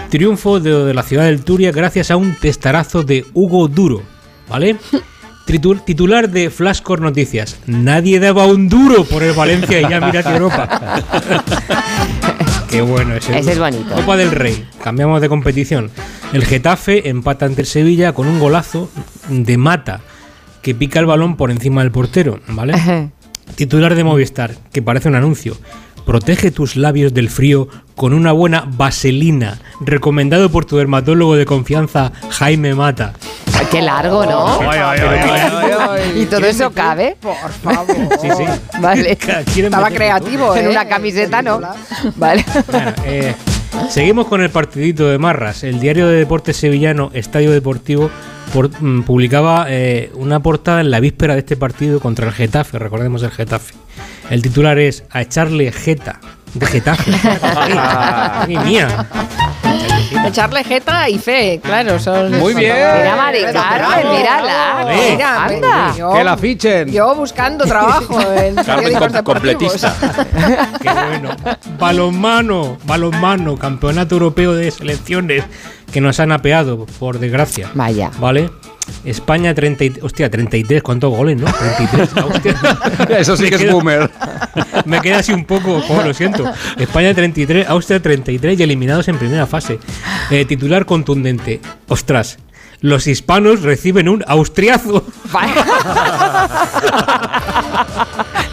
[0.09, 4.03] Triunfo de, de la ciudad del Turia gracias a un testarazo de Hugo Duro,
[4.50, 4.77] ¿vale?
[5.84, 7.58] Titular de Flashcore Noticias.
[7.66, 11.01] Nadie daba un duro por el Valencia y ya mira que Europa.
[12.69, 13.35] Qué bueno ese.
[13.35, 13.95] Ese es bonito.
[13.95, 14.68] Copa del Rey.
[14.84, 15.90] Cambiamos de competición.
[16.34, 18.92] El Getafe empata ante el Sevilla con un golazo
[19.27, 20.01] de Mata
[20.61, 23.09] que pica el balón por encima del portero, ¿vale?
[23.56, 25.58] Titular de Movistar, que parece un anuncio.
[26.09, 32.11] Protege tus labios del frío con una buena vaselina, recomendado por tu dermatólogo de confianza,
[32.31, 33.13] Jaime Mata.
[33.53, 34.59] Ay, Qué largo, ¿no?
[36.15, 37.15] ¿Y todo eso cabe?
[37.21, 37.95] Por favor.
[38.19, 38.43] Sí, sí.
[38.81, 39.11] Vale.
[39.11, 40.61] Estaba creativo, ¿eh?
[40.61, 41.61] En una camiseta, ¿no?
[42.15, 42.43] Vale.
[42.71, 43.35] Bueno, eh,
[43.91, 45.63] seguimos con el partidito de Marras.
[45.63, 48.09] El diario de deportes sevillano Estadio Deportivo
[48.53, 52.80] por- mm, publicaba eh, una portada en la víspera de este partido contra el Getafe.
[52.80, 53.74] Recordemos el Getafe.
[54.30, 56.19] El titular es A echarle jeta
[56.53, 57.11] de Getafe.
[58.66, 59.08] Mía.
[60.30, 61.99] Echarle jeta y fe, claro.
[61.99, 62.74] Son, Muy bien.
[62.75, 64.85] Mira, Mari Carmen, mírala.
[65.11, 65.93] Mira, anda.
[65.98, 66.91] yo- Que la fichen.
[66.91, 69.24] Yo buscando trabajo en Carmen com- deportivos.
[69.24, 69.93] completista.
[70.82, 71.30] Qué bueno.
[71.80, 75.43] Balonmano, balonmano, campeonato europeo de selecciones
[75.91, 77.69] que nos han apeado, por desgracia.
[77.74, 78.11] Vaya.
[78.19, 78.49] ¿Vale?
[79.06, 81.45] España 30, y- hostia, 33, ¿cuántos goles, no?
[81.51, 82.56] 33, ah, hostia.
[83.19, 84.09] Eso sí Me que es queda- boomer.
[84.85, 86.43] Me queda así un poco, oh, lo siento.
[86.77, 89.80] España 33, Austria 33 y eliminados en primera fase.
[90.32, 91.61] Eh, titular contundente.
[91.88, 92.38] Ostras,
[92.82, 95.06] los hispanos reciben un austriazo.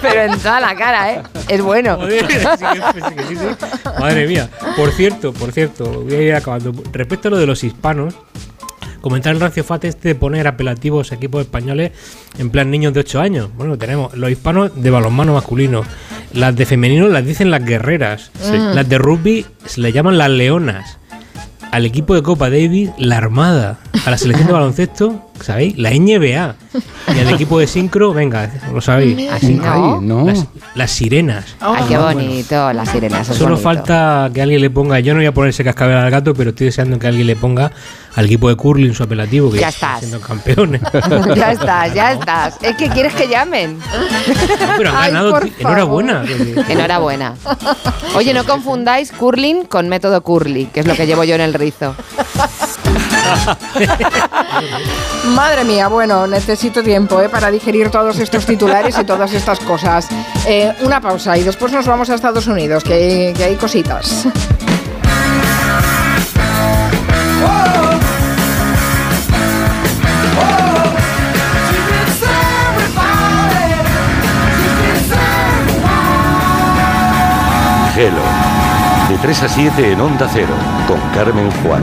[0.02, 1.22] Pero en toda la cara, ¿eh?
[1.48, 1.96] Es bueno.
[1.96, 3.66] Joder, sí que- sí que sí, sí.
[3.98, 4.48] Madre mía.
[4.76, 6.72] Por cierto, por cierto, voy a ir acabando.
[6.92, 8.14] Respecto a lo de los hispanos,
[9.06, 11.92] comentar el rancio fat este de poner apelativos a equipos españoles
[12.38, 13.50] en plan niños de 8 años.
[13.56, 15.84] Bueno, tenemos los hispanos de balonmano masculino.
[16.32, 18.32] Las de femenino las dicen las guerreras.
[18.40, 18.56] Sí.
[18.56, 20.98] Las de rugby se le llaman las leonas.
[21.70, 23.78] Al equipo de Copa Davis, la Armada.
[24.06, 25.76] A la selección de baloncesto, ¿sabéis?
[25.76, 26.54] La NBA.
[27.14, 29.28] Y al equipo de sincro, venga, lo sabéis.
[29.32, 30.00] Así no.
[30.00, 30.24] no.
[30.26, 31.56] Las, las sirenas.
[31.58, 33.26] Ay, qué bonito, las sirenas.
[33.26, 33.62] Solo bonito.
[33.62, 35.00] falta que alguien le ponga.
[35.00, 37.34] Yo no voy a poner ese cascabel al gato, pero estoy deseando que alguien le
[37.34, 37.72] ponga
[38.14, 39.98] al equipo de curling su apelativo, que Ya estás.
[39.98, 40.80] siendo campeones.
[41.34, 42.58] ya estás, ya estás.
[42.62, 43.78] Es que quieres que llamen.
[44.76, 45.40] pero han Ay, ganado.
[45.58, 46.24] Enhorabuena.
[46.68, 47.34] Enhorabuena.
[48.14, 51.54] Oye, no confundáis curling con método curly, que es lo que llevo yo en el
[51.54, 51.96] rizo.
[55.34, 57.28] Madre mía, bueno, necesito tiempo ¿eh?
[57.28, 60.08] para digerir todos estos titulares y todas estas cosas.
[60.46, 64.26] Eh, una pausa y después nos vamos a Estados Unidos, que hay, que hay cositas.
[77.96, 78.20] Gelo.
[79.08, 80.52] De 3 a 7 en Onda Cero,
[80.86, 81.82] con Carmen Juan.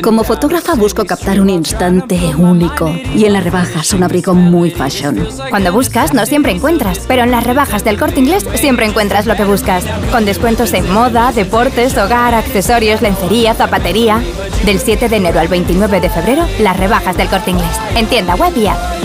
[0.00, 5.26] Como fotógrafa busco captar un instante único y en las rebajas un abrigo muy fashion.
[5.50, 9.34] Cuando buscas no siempre encuentras, pero en las rebajas del corte inglés siempre encuentras lo
[9.34, 9.84] que buscas.
[10.12, 14.22] Con descuentos en moda, deportes, hogar, accesorios, lencería, zapatería.
[14.64, 17.76] Del 7 de enero al 29 de febrero, las rebajas del corte inglés.
[17.96, 18.99] En tienda web y app.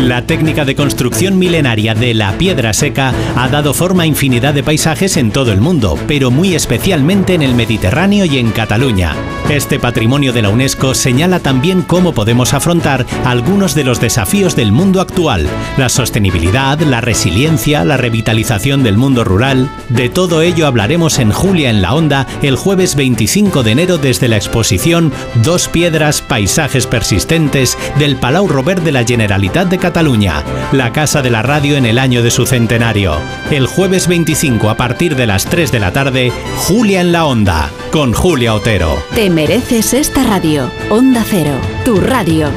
[0.00, 4.62] La técnica de construcción milenaria de la piedra seca ha dado forma a infinidad de
[4.62, 9.14] paisajes en todo el mundo, pero muy especialmente en el Mediterráneo y en Cataluña.
[9.48, 14.72] Este patrimonio de la UNESCO señala también cómo podemos afrontar algunos de los desafíos del
[14.72, 15.46] mundo actual,
[15.76, 19.68] la sostenibilidad, la resiliencia, la revitalización del mundo rural.
[19.88, 24.28] De todo ello hablaremos en Julia en la Onda el jueves 25 de enero desde
[24.28, 25.12] la exposición
[25.42, 31.30] Dos piedras, paisajes persistentes del Palau Robert de la Generalitat de Cataluña, la casa de
[31.30, 33.16] la radio en el año de su centenario.
[33.50, 36.30] El jueves 25 a partir de las 3 de la tarde,
[36.68, 39.02] Julia en la Onda, con Julia Otero.
[39.12, 40.70] Te mereces esta radio.
[40.88, 41.54] Onda Cero,
[41.84, 42.48] tu radio.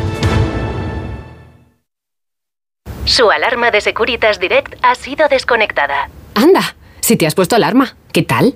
[3.06, 6.12] Su alarma de Securitas Direct ha sido desconectada.
[6.36, 8.56] Anda, si te has puesto alarma, ¿qué tal?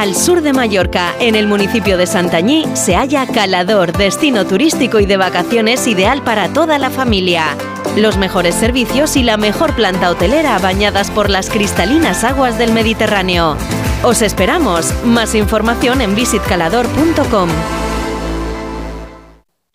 [0.00, 5.04] Al sur de Mallorca, en el municipio de Santañí, se halla Calador, destino turístico y
[5.04, 7.54] de vacaciones ideal para toda la familia.
[7.98, 13.58] Los mejores servicios y la mejor planta hotelera bañadas por las cristalinas aguas del Mediterráneo.
[14.02, 14.90] Os esperamos.
[15.04, 17.50] Más información en visitcalador.com.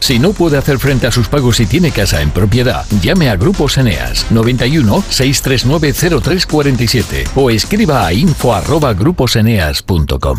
[0.00, 3.36] Si no puede hacer frente a sus pagos y tiene casa en propiedad, llame a
[3.36, 10.38] Grupos Eneas 91 639 0347 o escriba a info@gruposeneas.com.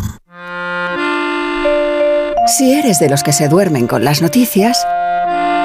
[2.46, 4.84] Si eres de los que se duermen con las noticias,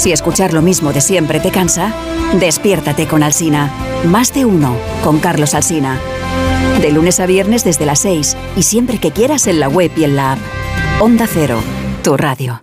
[0.00, 1.92] Si escuchar lo mismo de siempre te cansa,
[2.40, 3.70] despiértate con Alsina.
[4.06, 6.00] Más de uno con Carlos Alsina.
[6.80, 10.04] De lunes a viernes desde las 6 y siempre que quieras en la web y
[10.04, 10.38] en la app.
[11.00, 11.60] Onda Cero,
[12.02, 12.62] tu radio.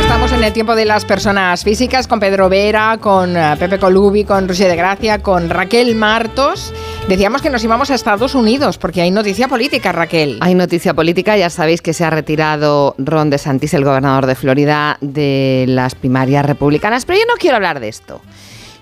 [0.00, 4.24] Estamos en el tiempo de las personas físicas con Pedro Vera, con eh, Pepe Colubi,
[4.24, 6.74] con Roger de Gracia, con Raquel Martos.
[7.08, 10.38] Decíamos que nos íbamos a Estados Unidos porque hay noticia política, Raquel.
[10.40, 14.96] Hay noticia política, ya sabéis que se ha retirado Ron DeSantis, el gobernador de Florida,
[15.02, 18.22] de las primarias republicanas, pero yo no quiero hablar de esto.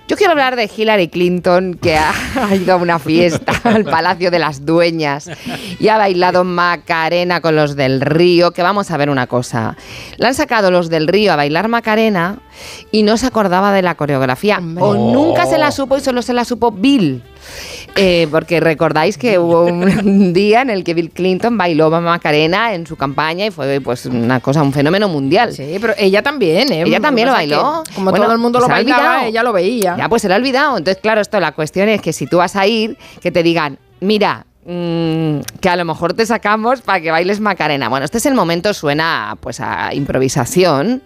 [0.07, 2.13] Yo quiero hablar de Hillary Clinton, que ha,
[2.49, 5.29] ha ido a una fiesta al Palacio de las Dueñas
[5.81, 9.77] y ha bailado Macarena con los del Río, que vamos a ver una cosa.
[10.17, 12.39] La han sacado los del Río a bailar Macarena
[12.93, 16.35] y no se acordaba de la coreografía, o nunca se la supo y solo se
[16.35, 17.23] la supo Bill.
[17.97, 22.87] Eh, porque recordáis que hubo un día en el que Bill Clinton bailó Macarena en
[22.87, 25.53] su campaña y fue pues una cosa, un fenómeno mundial.
[25.53, 26.85] Sí, pero ella también, ¿eh?
[26.87, 27.83] Ella también lo bailó.
[27.95, 29.97] como Bueno, todo el mundo lo ha bailaba, ella lo veía.
[29.97, 30.79] Ya, pues se lo ha olvidado.
[30.79, 33.79] Entonces, claro, esto, la cuestión es que si tú vas a ir, que te digan,
[34.01, 37.89] mira, mm, que a lo mejor te sacamos para que bailes Macarena.
[37.89, 41.03] Bueno, este es el momento, suena pues a improvisación.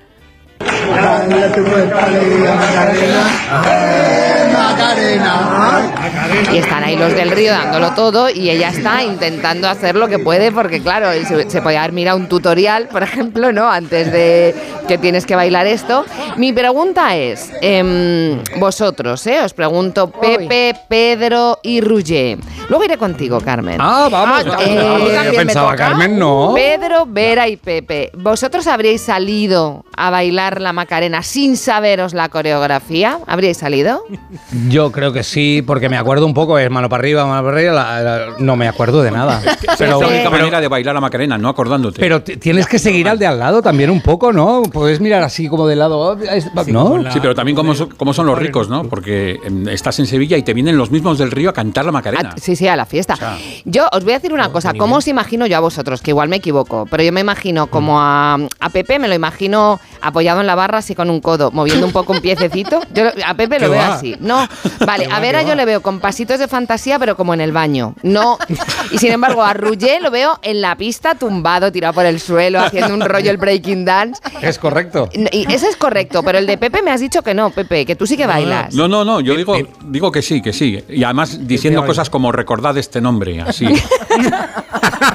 [6.52, 10.18] Y están ahí los del río dándolo todo y ella está intentando hacer lo que
[10.18, 13.70] puede porque claro, se, se podía haber mirado un tutorial, por ejemplo, ¿no?
[13.70, 14.54] Antes de
[14.86, 16.04] que tienes que bailar esto.
[16.36, 19.40] Mi pregunta es, em, vosotros, ¿eh?
[19.42, 22.38] Os pregunto, Pepe, Pedro y Ruger.
[22.68, 23.78] Luego iré contigo, Carmen.
[23.80, 24.44] Ah, vamos.
[24.50, 25.12] Ah, eh, vamos.
[25.12, 25.88] Yo me pensaba, toca.
[25.88, 26.52] Carmen, no.
[26.54, 33.18] Pedro, Vera y Pepe, ¿vosotros habríais salido a bailar la Macarena sin saberos la coreografía?
[33.26, 34.04] ¿Habríais salido?
[34.68, 37.56] Yo creo que sí, porque me acuerdo un poco, es mano para arriba, mano para
[37.56, 39.40] arriba, la- la- no me acuerdo de nada.
[39.42, 42.00] Pero, es la única pero- manera de bailar a Macarena, no acordándote.
[42.00, 44.62] pero tienes que seguir al de al lado también un poco, ¿no?
[44.72, 47.10] Puedes mirar así como de lado, es- ¿no?
[47.12, 48.84] Sí, pero también como son, cómo son los ricos, ¿no?
[48.84, 51.92] Porque em, estás en Sevilla y te vienen los mismos del río a cantar la
[51.92, 52.30] Macarena.
[52.34, 53.16] Ah, sí, sí, a la fiesta.
[53.64, 56.00] Yo os voy a decir una cosa, ¿cómo os imagino yo a vosotros?
[56.02, 59.78] Que igual me equivoco, pero yo me imagino como a, a Pepe, me lo imagino
[60.00, 62.80] apoyado en la barra así con un codo, moviendo un poco un piececito.
[62.94, 63.94] Yo lo- a Pepe lo ¿Qué veo va?
[63.94, 64.16] así.
[64.20, 64.46] No,
[64.84, 67.40] vale, ¿Qué va, a Vera yo le veo con pasitos de fantasía, pero como en
[67.40, 67.94] el baño.
[68.02, 68.38] No,
[68.90, 72.60] y sin embargo a Ruger lo veo en la pista tumbado, tirado por el suelo,
[72.60, 74.20] haciendo un rollo el breaking dance.
[74.40, 75.08] Es correcto.
[75.12, 77.96] Y ese es correcto, pero el de Pepe me has dicho que no, Pepe, que
[77.96, 78.74] tú sí que bailas.
[78.74, 80.82] No, no, no, yo digo, digo que sí, que sí.
[80.88, 83.66] Y además diciendo cosas como recordad este nombre, así.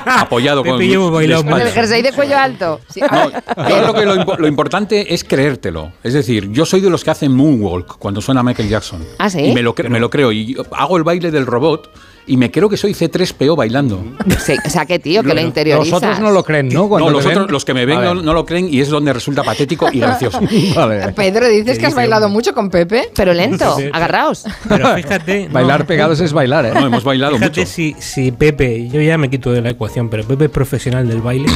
[0.05, 2.81] apoyado con Pepe yo bailado Con el jersey de cuello alto.
[2.89, 5.91] Sí, Yo creo que lo, lo importante es creértelo.
[6.03, 9.05] Es decir, yo soy de los que hacen moonwalk cuando suena Michael Jackson.
[9.17, 9.39] ¿Ah, sí?
[9.45, 10.31] Y me lo, cre- me lo creo.
[10.31, 11.89] Y hago el baile del robot
[12.27, 14.03] y me creo que soy C3PO bailando.
[14.41, 15.91] Sí, o sea, que tío, que lo interiorizas.
[15.91, 16.87] Los otros no lo creen, ¿no?
[16.89, 19.11] Cuando no, los otros, los que me ven no, no lo creen y es donde
[19.13, 20.39] resulta patético y gracioso.
[20.75, 21.11] Vale.
[21.13, 23.09] Pedro, dices que has bailado mucho con Pepe.
[23.15, 23.89] Pero lento, Sí, sí.
[23.93, 24.45] agarraos.
[24.67, 25.45] Pero fíjate.
[25.47, 25.53] no.
[25.53, 26.71] Bailar pegados es bailar, ¿eh?
[26.73, 27.71] No, hemos bailado Fíjate mucho.
[27.71, 31.21] si, si Pepe, yo ya me quito de la ecuación, pero Pepe es profesional del
[31.21, 31.47] baile.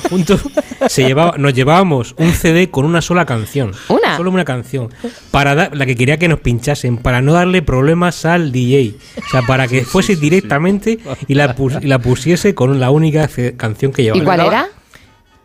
[0.00, 0.40] Juntos,
[0.88, 3.72] se llevaba, nos llevábamos un CD con una sola canción.
[3.88, 4.16] ¿Una?
[4.16, 4.90] Solo una canción.
[5.30, 8.94] Para dar, la que quería que nos pinchasen, para no darle problemas al DJ.
[9.18, 10.98] O sea, para que fuese directamente
[11.28, 14.22] y la, pus- y la pusiese con la única canción que llevaba.
[14.22, 14.68] ¿Y cuál era?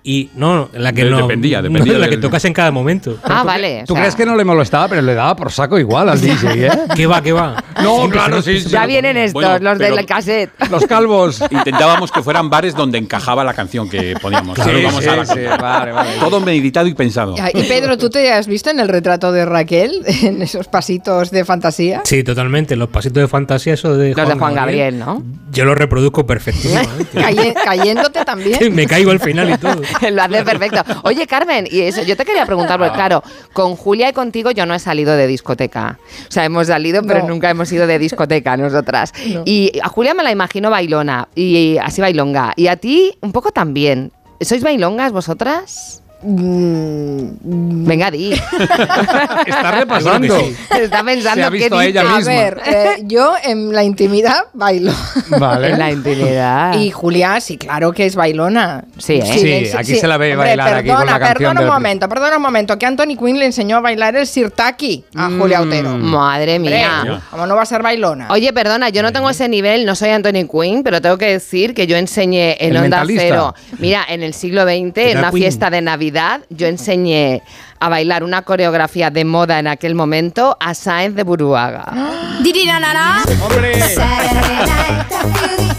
[0.02, 1.18] Y no, la que no.
[1.18, 3.18] dependía, dependía no, la que tocase en cada momento.
[3.24, 3.82] Ah, vale.
[3.84, 6.20] o ¿Tú sea, crees que no le molestaba, pero le daba por saco igual al
[6.22, 6.72] DJ, eh?
[6.96, 7.62] ¿Qué va, qué va?
[7.84, 8.70] No, claro, sí, sí.
[8.70, 10.52] Ya vienen estos, Bueno, los del cassette.
[10.72, 11.44] Los calvos.
[11.52, 14.58] Intentábamos que fueran bares donde encajaba la canción que poníamos.
[14.58, 16.10] Sí, Claro, vamos sí, a la sí, vale, vale.
[16.20, 17.36] Todo meditado y pensado.
[17.54, 21.44] Y Pedro, ¿tú te has visto en el retrato de Raquel, en esos pasitos de
[21.44, 22.02] fantasía?
[22.06, 22.76] Sí, totalmente.
[22.76, 25.24] Los pasitos de fantasía, eso de Los de Juan Gabriel, ¿no?
[25.52, 27.20] Yo lo reproduzco perfectísimamente.
[27.20, 28.74] Caye- cayéndote también.
[28.74, 29.82] Me caigo al final y todo.
[30.12, 30.84] Lo hace perfecto.
[31.04, 34.66] Oye, Carmen, y eso, yo te quería preguntar, porque claro, con Julia y contigo yo
[34.66, 36.00] no he salido de discoteca.
[36.28, 37.30] O sea, hemos salido, pero No.
[37.30, 39.14] nunca hemos ido de discoteca nosotras.
[39.46, 42.54] Y a Julia me la imagino bailona, y así bailonga.
[42.56, 44.12] Y a ti, un poco también.
[44.42, 46.02] ¿Sois bailongas vosotras?
[46.22, 48.34] Venga, di.
[49.48, 50.38] Está repasando.
[50.80, 54.92] Está pensando Se ha visto qué a ella ver, eh, yo en la intimidad bailo.
[55.38, 55.70] Vale.
[55.72, 56.78] En la intimidad.
[56.78, 58.84] Y Julia, sí, claro que es bailona.
[58.98, 59.24] Sí, ¿eh?
[59.26, 61.66] Sí, le- aquí se la ve Hombre, bailar aquí perdona, con la canción Perdona un
[61.66, 65.30] del- momento, perdona un momento, que Anthony Quinn le enseñó a bailar el sirtaki a
[65.30, 65.92] Julia Otero.
[65.98, 67.22] Mm, Madre mía.
[67.32, 68.28] ¿Cómo no va a ser bailona?
[68.30, 71.74] Oye, perdona, yo no tengo ese nivel, no soy Anthony Quinn, pero tengo que decir
[71.74, 73.22] que yo enseñé en El Onda mentalista.
[73.24, 73.56] Cero.
[73.80, 75.44] Mira, en el siglo XX, en una Queen.
[75.44, 76.09] fiesta de Navidad,
[76.50, 77.42] yo enseñé
[77.80, 81.86] a bailar una coreografía de moda en aquel momento a Sáenz de Buruaga.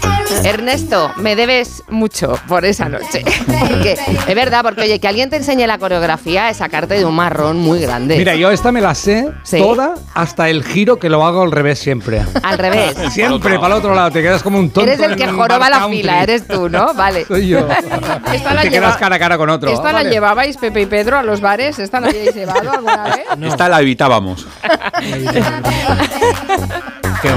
[0.43, 3.23] Ernesto, me debes mucho por esa noche.
[3.69, 3.93] Porque,
[4.27, 7.57] es verdad, porque oye, que alguien te enseñe la coreografía es sacarte de un marrón
[7.57, 8.17] muy grande.
[8.17, 9.57] Mira, yo esta me la sé Sí.
[9.59, 12.21] toda hasta el giro que lo hago al revés siempre.
[12.43, 12.95] Al revés.
[13.11, 14.89] Siempre para el otro lado, te quedas como un tonto.
[14.89, 15.97] Eres el que joroba la country.
[15.97, 16.93] fila, eres tú, ¿no?
[16.95, 17.25] Vale.
[17.25, 17.59] Soy yo.
[18.33, 19.69] Esta la te lleva- quedas cara a cara con otro.
[19.69, 20.09] ¿Esta Ah, la vale.
[20.09, 21.79] llevabais Pepe y Pedro a los bares?
[21.79, 23.25] ¿Esta la habíais llevado alguna vez?
[23.43, 24.45] Esta la evitábamos.
[27.21, 27.29] Qué.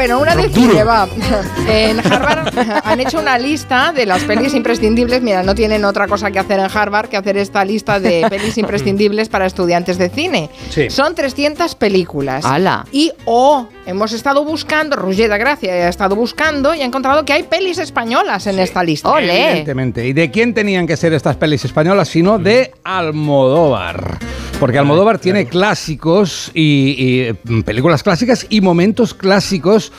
[0.00, 1.06] Bueno, una decirle, va.
[1.68, 5.20] En Harvard han hecho una lista de las pelis imprescindibles.
[5.20, 8.56] Mira, no tienen otra cosa que hacer en Harvard que hacer esta lista de pelis
[8.56, 10.48] imprescindibles para estudiantes de cine.
[10.70, 10.88] Sí.
[10.88, 12.46] Son 300 películas.
[12.46, 12.86] ¡Hala!
[12.90, 17.32] Y oh, hemos estado buscando, Roger de Gracia ha estado buscando y ha encontrado que
[17.32, 19.10] hay pelis españolas en esta lista.
[19.10, 19.50] ¡Ole!
[19.50, 20.06] Evidentemente.
[20.06, 22.08] ¿Y de quién tenían que ser estas pelis españolas?
[22.08, 24.18] Sino de Almodóvar.
[24.58, 29.92] Porque Almodóvar tiene clásicos y, y, mm, películas clásicas y momentos clásicos.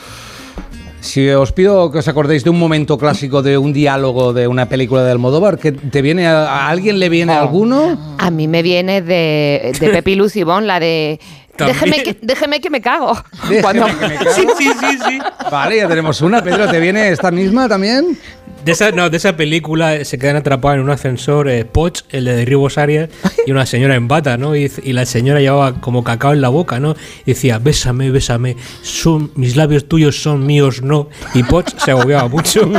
[1.01, 4.69] Si os pido que os acordéis de un momento clásico de un diálogo de una
[4.69, 8.15] película de Almodóvar, que te viene a, a alguien le viene alguno?
[8.19, 11.19] A mí me viene de, de Pepi Lucibón, la de
[11.67, 13.17] déjeme que, déjeme que me cago.
[13.43, 14.31] Déjeme Cuando- que me cago.
[14.31, 15.19] Sí, sí, sí, sí.
[15.51, 16.43] Vale, ya tenemos una.
[16.43, 18.17] Pedro, ¿te viene esta misma también?
[18.63, 22.01] De esa, no, de esa película eh, se quedan atrapados en un ascensor eh, Poch,
[22.11, 23.09] el de Derribos Arias,
[23.47, 24.55] y una señora en bata, ¿no?
[24.55, 26.95] Y, y la señora llevaba como cacao en la boca, ¿no?
[27.25, 31.09] Y decía, bésame, bésame, son, mis labios tuyos son míos, no.
[31.33, 32.61] Y Poch se agobiaba mucho.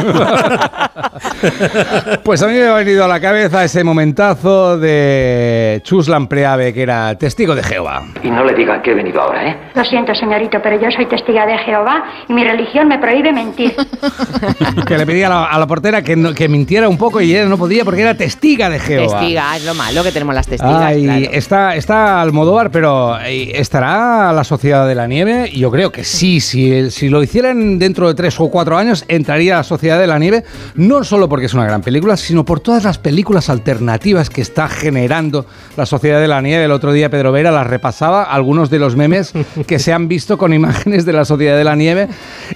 [2.25, 6.83] Pues a mí me ha venido a la cabeza ese momentazo de Chuslan Preave, que
[6.83, 8.05] era testigo de Jehová.
[8.23, 9.57] Y no le digan que he venido ahora, ¿eh?
[9.75, 13.75] Lo siento, señorito, pero yo soy testiga de Jehová y mi religión me prohíbe mentir.
[14.87, 17.33] Que le pedía a la, a la portera que, no- que mintiera un poco y
[17.35, 19.21] ella no podía porque era testiga de Jehová.
[19.21, 20.83] Testiga, es lo malo que tenemos las testigas.
[20.83, 21.27] Ay, claro.
[21.33, 25.51] está, está Almodóvar, pero eh, ¿estará la Sociedad de la Nieve?
[25.55, 26.41] Yo creo que sí.
[26.41, 30.19] Si, si lo hicieran dentro de tres o cuatro años, entraría la Sociedad de la
[30.19, 30.45] Nieve,
[30.75, 34.69] no solo porque es una gran película, sino por todas las películas alternativas que está
[34.69, 35.47] generando
[35.79, 36.65] la Sociedad de la Nieve.
[36.65, 39.33] El otro día Pedro Vera las repasaba, algunos de los memes
[39.67, 42.09] que se han visto con imágenes de la Sociedad de la Nieve.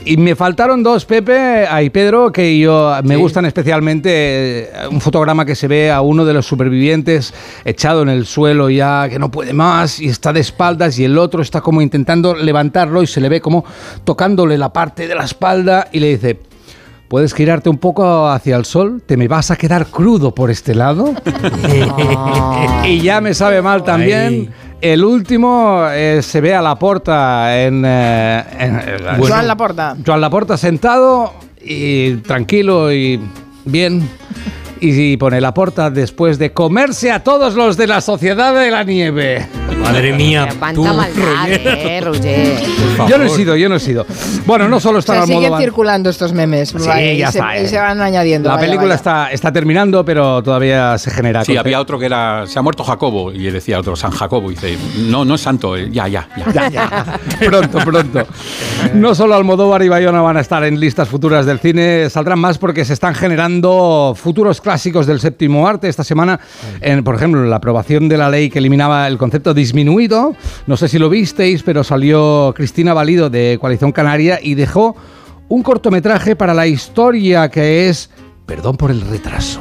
[0.04, 4.10] Y me faltaron dos, Pepe, y Pedro, que yo me gustan especialmente.
[4.12, 7.32] eh, Un fotograma que se ve a uno de los supervivientes
[7.64, 11.16] echado en el suelo ya, que no puede más, y está de espaldas, y el
[11.18, 13.64] otro está como intentando levantarlo y se le ve como
[14.04, 16.40] tocándole la parte de la espalda y le dice...
[17.08, 19.00] ¿Puedes girarte un poco hacia el sol?
[19.06, 21.14] ¿Te me vas a quedar crudo por este lado?
[22.84, 24.50] y ya me sabe mal también.
[24.80, 29.96] El último eh, se ve a la porta en, eh, en- en- Joan Laporta.
[30.04, 31.32] Joan Laporta sentado
[31.66, 33.20] y tranquilo y
[33.64, 34.08] bien.
[34.78, 38.84] Y pone la porta después de comerse a todos los de la Sociedad de la
[38.84, 39.46] Nieve.
[39.80, 40.48] Madre mía.
[40.60, 41.08] Maldad,
[41.48, 42.56] eh, Roger.
[43.08, 44.06] Yo no he sido, yo no he sido.
[44.46, 45.62] Bueno, no solo O está sea, siguen Almodóvar.
[45.62, 46.70] circulando estos memes.
[46.70, 47.68] Sí, Vaya, ya y se, está, y eh.
[47.68, 48.48] se van añadiendo.
[48.48, 48.96] La vaya, película vaya.
[48.96, 51.44] está, está terminando, pero todavía se genera.
[51.44, 54.54] Sí, había otro que era, se ha muerto Jacobo, y decía otro, San Jacobo, y
[54.54, 54.76] dice,
[55.08, 56.52] no, no es santo, eh, ya, ya, ya.
[56.52, 57.20] Ya, ya.
[57.48, 58.26] pronto, pronto.
[58.94, 62.58] No solo Almodóvar y Bayona van a estar en listas futuras del cine, saldrán más
[62.58, 65.88] porque se están generando futuros clásicos del séptimo arte.
[65.88, 66.40] Esta semana,
[66.80, 70.34] en, por ejemplo, la aprobación de la ley que eliminaba el concepto disminuido.
[70.66, 74.96] No sé si lo visteis, pero salió Cristina Valido de Coalición Canaria y dejó
[75.48, 78.10] un cortometraje para la historia que es
[78.44, 79.60] Perdón por el retraso.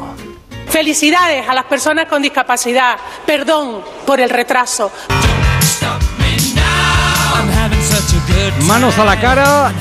[0.68, 2.98] Felicidades a las personas con discapacidad.
[3.26, 4.92] Perdón por el retraso.
[8.64, 9.74] Manos a la cara.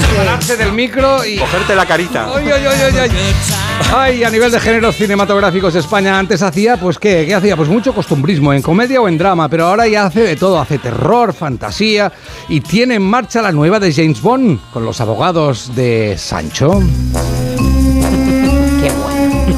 [0.00, 1.36] Separarse del micro y.
[1.38, 2.26] Cogerte la carita.
[2.34, 7.24] Ay, ay, ay, ay, a nivel de géneros cinematográficos, España antes hacía, pues ¿qué?
[7.26, 7.56] ¿Qué hacía?
[7.56, 10.78] Pues mucho costumbrismo, en comedia o en drama, pero ahora ya hace de todo, hace
[10.78, 12.12] terror, fantasía
[12.48, 16.80] y tiene en marcha la nueva de James Bond con los abogados de Sancho.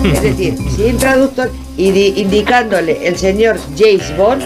[0.05, 4.43] Es decir, si un traductor y di- indicándole el señor James Bond,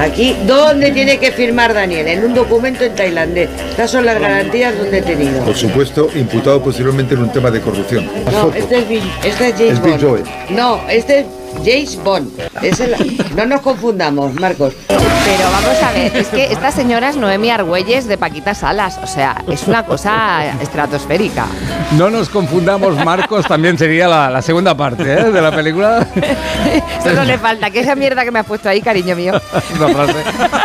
[0.00, 2.08] aquí, ¿dónde tiene que firmar Daniel?
[2.08, 3.48] En un documento en tailandés.
[3.70, 5.44] Estas son las garantías donde he tenido.
[5.44, 8.08] Por supuesto, imputado posteriormente en un tema de corrupción.
[8.32, 8.84] No, este es,
[9.24, 10.26] este es James Es Bond.
[10.50, 11.26] No, este es
[11.64, 12.30] James Bond.
[12.62, 12.94] Es el-
[13.36, 14.74] no nos confundamos, Marcos.
[14.88, 18.98] Pero vamos a ver, es que esta señora es Noemi Argüelles de Paquita Salas.
[19.02, 21.46] O sea, es una cosa estratosférica.
[21.98, 25.30] No nos confundamos, Marcos, también sería la, la segunda parte ¿eh?
[25.30, 26.06] de la película.
[27.02, 29.32] Solo le falta que esa mierda que me has puesto ahí, cariño mío.
[29.76, 30.14] Una frase,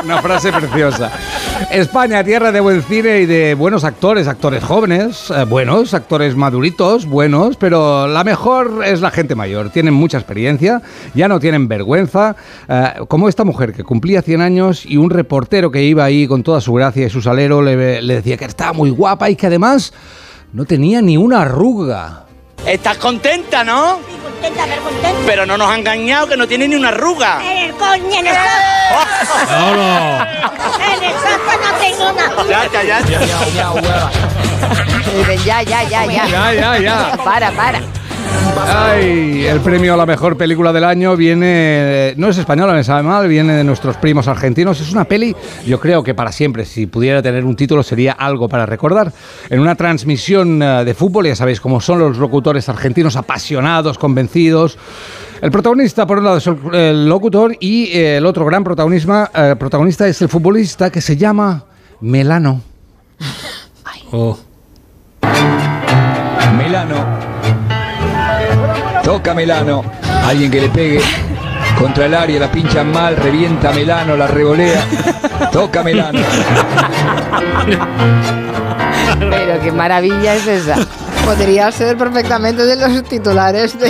[0.04, 1.12] una frase preciosa.
[1.72, 7.06] España, tierra de buen cine y de buenos actores, actores jóvenes, eh, buenos, actores maduritos,
[7.06, 9.70] buenos, pero la mejor es la gente mayor.
[9.70, 10.81] Tienen mucha experiencia,
[11.14, 12.36] ya no tienen vergüenza.
[12.68, 16.44] eh, como esta mujer que cumplía 100 años y un reportero que iba ahí con
[16.44, 19.48] toda su gracia y su salero le, le decía que estaba muy guapa y que
[19.48, 19.94] además
[20.54, 22.26] no tenía ni una arruga.
[22.66, 24.00] Estás contenta, ¿no?
[24.24, 25.20] Contenta, pero contenta.
[25.26, 27.40] Pero no nos ha engañado, que no tiene ni una arruga.
[27.44, 28.36] En el coño, en el
[30.94, 32.46] En el saco no tengo nada.
[32.50, 33.02] Ya, ya, ya.
[35.46, 36.28] Ya, ya, ya, ya.
[36.28, 37.18] Ya, ya, ya.
[37.24, 37.82] Para, para.
[38.68, 43.04] Ay, el premio a la mejor película del año viene, no es española, me sabe
[43.04, 44.80] mal, viene de nuestros primos argentinos.
[44.80, 48.48] Es una peli, yo creo que para siempre, si pudiera tener un título, sería algo
[48.50, 49.12] para recordar.
[49.50, 54.78] En una transmisión eh, de fútbol, ya sabéis cómo son los locutores argentinos, apasionados, convencidos.
[55.42, 59.32] El protagonista, por un lado, es el, el locutor y eh, el otro gran protagonista,
[59.34, 61.66] eh, protagonista es el futbolista que se llama
[62.00, 62.62] Melano.
[66.58, 67.31] Melano.
[69.04, 69.84] Toca Melano.
[70.26, 71.02] Alguien que le pegue
[71.78, 74.84] contra el área, la pincha mal, revienta Melano, la revolea.
[75.52, 76.20] Toca Melano.
[79.20, 80.76] Pero qué maravilla es esa.
[81.26, 83.90] Podría ser perfectamente de los titulares de,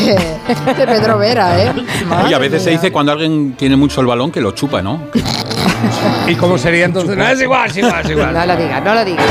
[0.77, 1.71] de Pedro Vera, ¿eh?
[2.29, 4.99] Y a veces se dice cuando alguien tiene mucho el balón que lo chupa, ¿no?
[6.27, 7.15] ¿Y cómo sería entonces?
[7.15, 8.33] No, es igual, es igual, es igual.
[8.33, 9.25] No lo digas, no lo digas.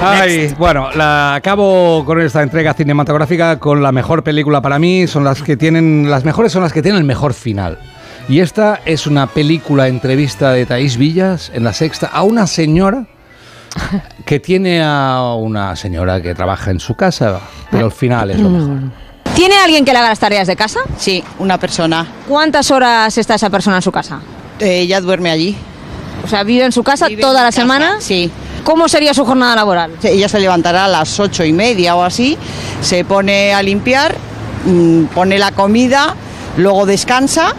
[0.00, 5.06] Ay, bueno, la acabo con esta entrega cinematográfica con la mejor película para mí.
[5.06, 7.78] Son las que tienen, las mejores son las que tienen el mejor final.
[8.28, 13.06] Y esta es una película entrevista de Thais Villas en la sexta a una señora
[14.24, 18.50] que tiene a una señora que trabaja en su casa, pero al final es lo
[18.50, 18.76] mejor.
[19.34, 20.80] ¿Tiene alguien que le haga las tareas de casa?
[20.96, 22.06] Sí, una persona.
[22.28, 24.20] ¿Cuántas horas está esa persona en su casa?
[24.58, 25.56] Eh, ella duerme allí.
[26.24, 27.96] O sea, ¿vive en su casa Vive toda en la casa, semana?
[28.00, 28.30] Sí.
[28.68, 29.92] ¿Cómo sería su jornada laboral?
[29.98, 32.36] Sí, Ella se levantará a las ocho y media o así,
[32.82, 34.14] se pone a limpiar,
[34.66, 36.14] mm, pone la comida,
[36.58, 37.54] luego descansa,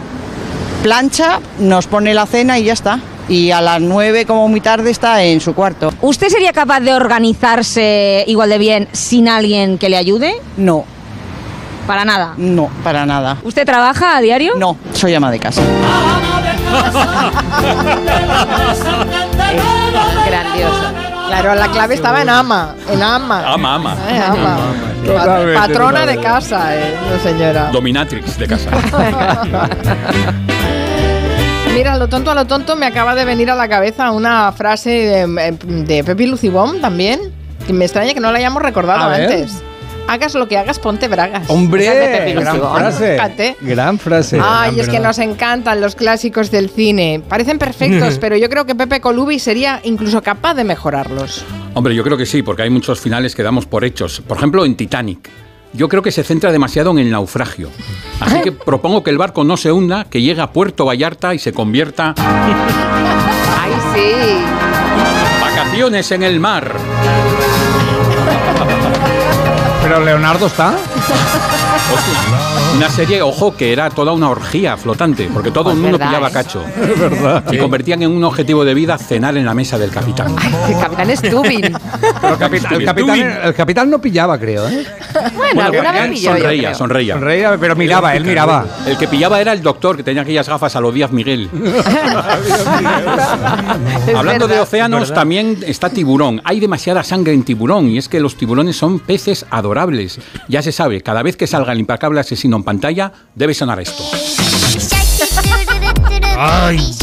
[0.84, 3.00] plancha, nos pone la cena y ya está.
[3.28, 5.92] Y a las nueve, como muy tarde, está en su cuarto.
[6.00, 10.36] ¿Usted sería capaz de organizarse igual de bien sin alguien que le ayude?
[10.58, 10.84] No.
[11.88, 12.34] Para nada.
[12.36, 13.36] No, para nada.
[13.42, 14.52] ¿Usted trabaja a diario?
[14.54, 15.60] No, soy ama de casa.
[20.26, 20.99] Grandioso.
[21.30, 23.52] Claro, la clave estaba en ama, en ama.
[23.54, 23.96] Ama, ama.
[24.10, 24.56] Eh, ama.
[25.06, 27.70] Pa- Totalmente, Patrona de casa, eh, señora.
[27.72, 28.70] Dominatrix de casa.
[31.74, 34.50] Mira, a lo tonto, a lo tonto, me acaba de venir a la cabeza una
[34.52, 37.20] frase de, de Pepi Lucibón también,
[37.66, 39.46] que me extraña que no la hayamos recordado A ver.
[40.10, 41.48] Hagas lo que hagas, ponte bragas.
[41.48, 43.12] Hombre, de gran frase.
[43.12, 43.56] Fíjate.
[43.60, 44.40] Gran frase.
[44.42, 47.22] Ay, es que nos encantan los clásicos del cine.
[47.28, 51.44] Parecen perfectos, pero yo creo que Pepe Colubi sería incluso capaz de mejorarlos.
[51.74, 54.20] Hombre, yo creo que sí, porque hay muchos finales que damos por hechos.
[54.26, 55.30] Por ejemplo, en Titanic.
[55.74, 57.70] Yo creo que se centra demasiado en el naufragio.
[58.18, 61.38] Así que propongo que el barco no se hunda, que llegue a Puerto Vallarta y
[61.38, 64.10] se convierta Ay, sí.
[65.40, 66.74] vacaciones en el mar.
[69.90, 70.76] Pero Leonardo está.
[72.76, 76.10] Una serie, ojo, que era toda una orgía flotante, porque todo el es mundo verdad,
[76.12, 76.32] pillaba ¿eh?
[76.32, 76.64] cacho.
[76.80, 77.44] Es verdad.
[77.52, 80.34] Y convertían en un objetivo de vida cenar en la mesa del capitán.
[80.68, 81.60] El capitán Stubin.
[82.20, 84.86] Pero capita- el, capitán, el capitán no pillaba, creo, ¿eh?
[85.36, 86.74] Bueno, alguna vez pilló, sonreía, creo.
[86.74, 87.14] sonreía.
[87.14, 88.64] Sonreía, pero miraba, él miraba.
[88.86, 91.50] El que pillaba era el doctor, que tenía aquellas gafas a lo Díaz Miguel.
[94.14, 94.62] Hablando de verdad.
[94.62, 95.14] océanos, ¿Verdad?
[95.14, 96.40] también está tiburón.
[96.44, 100.20] Hay demasiada sangre en tiburón y es que los tiburones son peces adorables.
[100.48, 104.02] Ya se sabe, cada vez que salga el implacable asesino en pantalla, debe sonar esto.
[106.38, 106.94] Ay.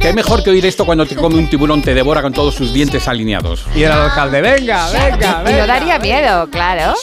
[0.00, 2.72] ¿Qué mejor que oír esto cuando te come un tiburón, te devora con todos sus
[2.72, 3.66] dientes alineados?
[3.74, 6.94] Y el alcalde, venga, venga, Y no daría miedo, claro.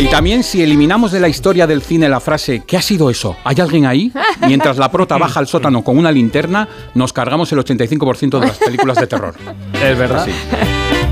[0.00, 3.36] Y también si eliminamos de la historia del cine la frase ¿qué ha sido eso?
[3.44, 4.10] ¿Hay alguien ahí?
[4.40, 8.56] Mientras la prota baja al sótano con una linterna, nos cargamos el 85% de las
[8.58, 9.34] películas de terror.
[9.74, 10.22] Es verdad.
[10.22, 10.32] Así.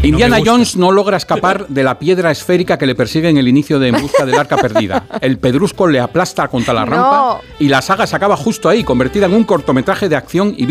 [0.03, 3.79] Indiana Jones no logra escapar de la piedra esférica que le persigue en el inicio
[3.79, 5.05] de En busca del arca perdida.
[5.21, 7.41] El pedrusco le aplasta contra la rampa No.
[7.59, 10.67] y la saga se acaba justo ahí, convertida en un cortometraje de acción y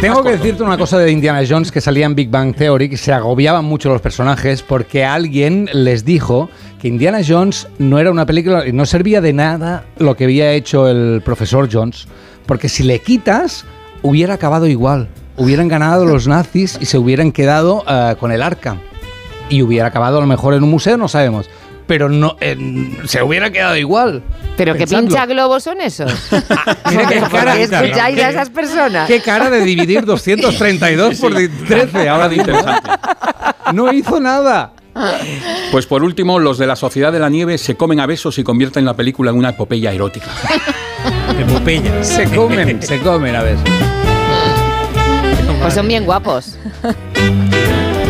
[0.00, 2.96] Tengo que decirte una cosa de Indiana Jones que salía en Big Bang Theory, que
[2.96, 8.26] se agobiaban mucho los personajes porque alguien les dijo que Indiana Jones no era una
[8.26, 12.06] película y no servía de nada lo que había hecho el profesor Jones,
[12.46, 13.64] porque si le quitas
[14.04, 15.08] hubiera acabado igual.
[15.36, 18.76] Hubieran ganado los nazis y se hubieran quedado eh, con el arca.
[19.48, 21.50] Y hubiera acabado a lo mejor en un museo, no sabemos.
[21.86, 24.22] Pero no, en- se hubiera quedado igual.
[24.56, 25.08] Pero qué Pensadlo.
[25.08, 26.10] pincha globos son esos.
[26.90, 29.06] Mira qué ¿Por cara- qué escucháis a esas personas?
[29.06, 32.08] Qué cara de dividir 232 por 13.
[32.08, 32.52] Ahora dice,
[33.72, 34.72] no hizo nada.
[35.72, 38.44] Pues por último, los de la Sociedad de la Nieve se comen a besos y
[38.44, 40.28] convierten la película en una epopeya erótica.
[41.38, 42.02] Epopeya.
[42.04, 43.56] Se comen, se comen a ver.
[45.60, 46.56] Pues son bien guapos.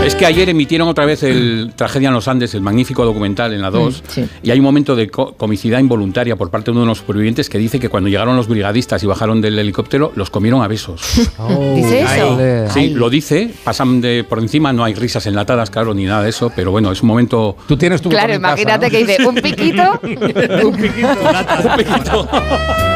[0.05, 3.62] Es que ayer emitieron otra vez el Tragedia en los Andes, el magnífico documental en
[3.62, 4.24] la 2, Mm, sí.
[4.42, 7.49] y hay un momento de co- comicidad involuntaria por parte de uno de los supervivientes
[7.49, 11.00] que dice que cuando llegaron los brigadistas y bajaron del helicóptero, los comieron a besos.
[11.74, 12.39] ¿Dice eso?
[12.73, 12.91] Sí, Ay.
[12.91, 16.52] lo dice, pasan de por encima, no hay risas enlatadas, claro, ni nada de eso,
[16.55, 17.57] pero bueno, es un momento...
[17.66, 20.00] Tú tienes tu Claro, imagínate que dice un piquito.
[20.05, 22.28] Un piquito,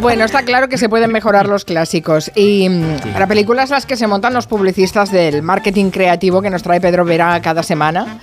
[0.00, 2.30] Bueno, está claro que se pueden mejorar los clásicos.
[2.34, 6.62] Y mm, para películas las que se montan los publicistas del marketing creativo que nos
[6.62, 8.18] trae Pedro Vera cada semana.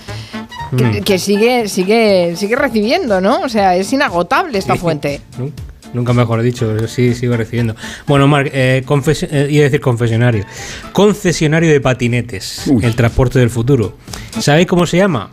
[0.76, 1.04] Que, Mm.
[1.04, 3.42] que sigue, sigue, sigue recibiendo, ¿no?
[3.42, 5.22] O sea, es inagotable esta fuente.
[5.38, 5.52] Nu-
[5.92, 7.76] Nunca mejor dicho, sí, sigo recibiendo.
[8.06, 10.46] Bueno, Marc, eh, confes- eh, iba a decir confesionario.
[10.94, 13.96] Concesionario de patinetes, el transporte del futuro.
[14.40, 15.32] ¿Sabéis cómo se llama?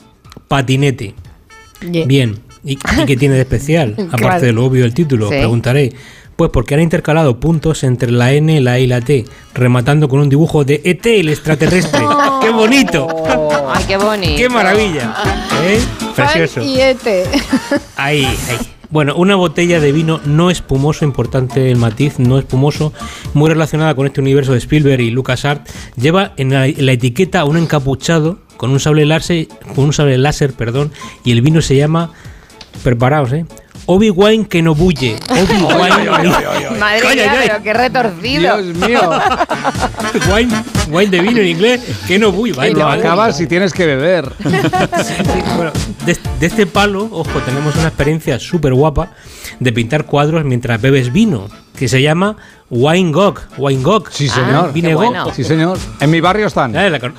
[0.48, 1.14] Patinete.
[1.82, 2.38] Bien.
[2.64, 3.94] ¿Y, y qué tiene de especial?
[3.98, 4.40] Aparte Claro.
[4.40, 5.34] de lo obvio del título, Sí.
[5.36, 5.92] preguntaréis.
[6.36, 9.24] Pues porque han intercalado puntos entre la N, la I y la T,
[9.54, 12.00] rematando con un dibujo de ET, el extraterrestre.
[12.42, 13.08] ¡Qué bonito!
[13.68, 14.36] Ay, qué bonito.
[14.36, 15.14] ¡Qué maravilla!
[15.64, 15.80] ¿Eh?
[16.14, 16.62] Precioso.
[16.62, 17.24] y Ete.
[17.96, 18.76] Ahí, ahí.
[18.90, 22.92] Bueno, una botella de vino no espumoso, importante el matiz, no espumoso,
[23.34, 27.44] muy relacionada con este universo de Spielberg y LucasArts, lleva en la, en la etiqueta
[27.44, 30.92] un encapuchado con un sable láser, con un sable láser, perdón,
[31.24, 32.12] y el vino se llama,
[32.84, 33.44] preparaos, eh,
[33.86, 35.16] Obi-Wan que no bulle.
[35.28, 36.28] Obi-Wan.
[36.78, 38.56] Madre mía, pero qué retorcido.
[38.62, 39.00] Dios mío.
[40.34, 40.54] wine,
[40.90, 42.72] wine de vino en inglés que no bulle.
[42.72, 44.32] Lo acabas si tienes que beber.
[45.56, 45.72] Bueno,
[46.04, 49.12] de, de este palo, ojo, tenemos una experiencia súper guapa
[49.58, 51.48] de pintar cuadros mientras bebes vino,
[51.78, 52.36] que se llama
[52.68, 53.40] Wine Gog.
[53.56, 54.08] Wine Gog.
[54.10, 54.72] Sí, señor.
[54.72, 55.34] Vine Gog.
[55.34, 55.78] Sí, señor.
[56.00, 56.72] En mi barrio están.
[56.74, 57.14] Ya, La, con-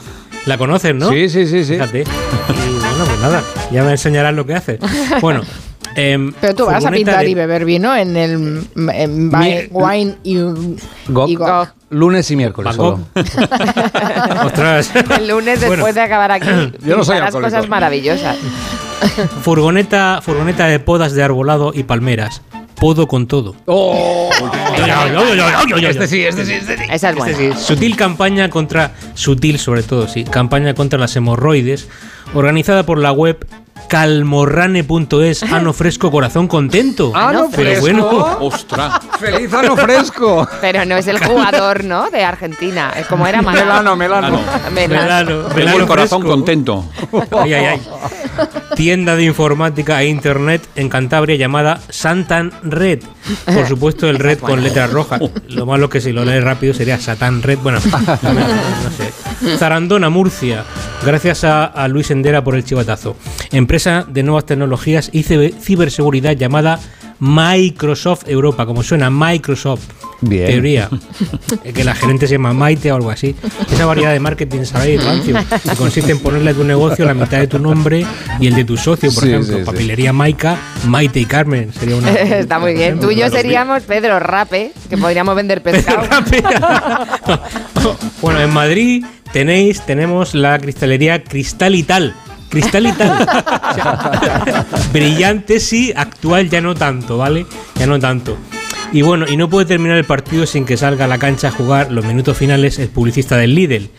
[0.46, 1.10] la conoces, ¿no?
[1.10, 1.74] Sí, sí, sí, sí.
[1.74, 2.02] Fíjate.
[2.02, 4.80] Y bueno, pues nada, ya me enseñarás lo que haces.
[5.22, 5.42] Bueno.
[5.98, 9.70] Em, Pero tú vas a pintar de- y beber vino en el en Mi- Wi-
[9.72, 10.38] wine y,
[11.10, 11.68] Gog.
[11.90, 13.00] Lunes y miércoles solo.
[14.46, 14.92] Ostras.
[15.18, 15.94] El lunes después Bueno.
[15.94, 16.48] de acabar aquí.
[16.86, 17.50] Yo no soy alcohólico.
[17.52, 18.38] cosas maravillosas.
[19.42, 22.42] Furgoneta, furgoneta de podas de arbolado y palmeras.
[22.76, 23.56] Podo con todo.
[23.66, 24.30] Oh.
[25.88, 26.84] Este sí, este sí, este sí.
[26.92, 27.32] Esa es buena.
[27.32, 31.88] Este sí, sutil campaña contra, sutil sobre todo, sí, campaña contra las hemorroides,
[32.34, 33.46] organizada por la web
[33.88, 37.12] calmorrane.es, ano fresco, corazón contento.
[37.16, 37.82] Ano Pero fresco.
[37.82, 39.00] bueno, Ostras.
[39.20, 40.48] Feliz ano fresco.
[40.62, 42.10] Pero no es el jugador, ¿no?
[42.10, 42.94] De Argentina.
[42.98, 44.40] Es como era Melano, melano.
[44.72, 44.90] Melano.
[44.90, 46.36] melano, melano el corazón fresco.
[46.36, 46.86] contento.
[47.38, 47.82] Ay, ay, ay.
[48.76, 53.00] Tienda de informática e internet en Cantabria llamada Santan Red.
[53.46, 55.22] Por supuesto, el red con letras rojas.
[55.50, 57.60] Lo malo que si lo lees rápido sería Satan Red.
[57.60, 57.80] Bueno,
[58.22, 59.58] no, no sé.
[59.58, 60.64] Zarandona, Murcia.
[61.04, 63.16] Gracias a, a Luis Endera por el chivatazo.
[63.52, 66.80] Empresa de nuevas tecnologías y cibe- ciberseguridad llamada
[67.20, 68.66] Microsoft Europa.
[68.66, 69.84] Como suena, Microsoft.
[70.22, 70.48] Bien.
[70.48, 70.90] Teoría.
[71.74, 73.36] Que la gerente se llama Maite o algo así.
[73.72, 77.38] Esa variedad de marketing sabéis, rancio, que consiste en ponerle a tu negocio la mitad
[77.40, 78.04] de tu nombre
[78.40, 79.54] y el de tu socio, por Sí, ejemplo.
[79.54, 79.66] sí, sí.
[79.66, 80.58] Papelería Maica,
[80.88, 81.72] Maite y Carmen.
[81.74, 82.12] Sería una.
[82.16, 83.00] Está muy bien.
[83.00, 86.08] Tú y yo seríamos Pedro Rape, que podríamos vender pescado.
[88.22, 92.14] Bueno, en Madrid tenéis, tenemos la cristalería Cristal y Tal.
[92.50, 93.28] Cristal y Tal.
[93.68, 97.46] O sea, brillante sí, actual ya no tanto, ¿vale?
[97.76, 98.38] Ya no tanto.
[98.92, 101.52] Y bueno, y no puede terminar el partido sin que salga a la cancha a
[101.52, 103.90] jugar los minutos finales el publicista del Lidl.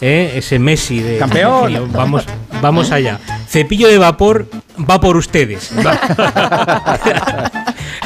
[0.00, 0.32] ¿eh?
[0.36, 1.18] Ese Messi de...
[1.18, 1.88] ¡Campeón!
[1.92, 2.24] Vamos,
[2.60, 3.18] vamos allá.
[3.48, 5.72] Cepillo de vapor va por ustedes.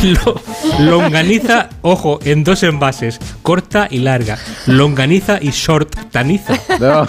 [0.02, 0.40] Lo-
[0.78, 4.38] longaniza, ojo, en dos envases, corta y larga.
[4.66, 6.54] Longaniza y short taniza.
[6.78, 7.06] No.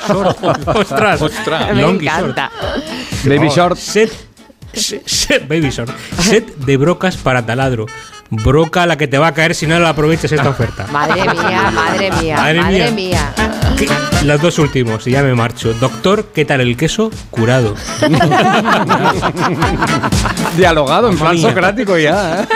[0.76, 1.74] Ostras, Ostras.
[1.76, 2.20] Me long y short.
[2.20, 2.52] encanta.
[3.24, 3.78] Baby short.
[3.78, 4.11] Set,
[4.74, 5.92] set, set- baby short.
[6.20, 7.86] Set de brocas para taladro.
[8.30, 10.88] Broca la que te va a caer si no la aprovechas esta oferta.
[10.92, 12.92] Madre mía, madre mía, Madre madre, mía.
[12.92, 13.34] mía.
[14.24, 15.74] Los dos últimos, y ya me marcho.
[15.74, 17.11] Doctor, ¿qué tal el queso?
[17.32, 17.76] Curado.
[20.58, 22.43] Dialogado en plan socrático ya.
[22.43, 22.48] ¿eh?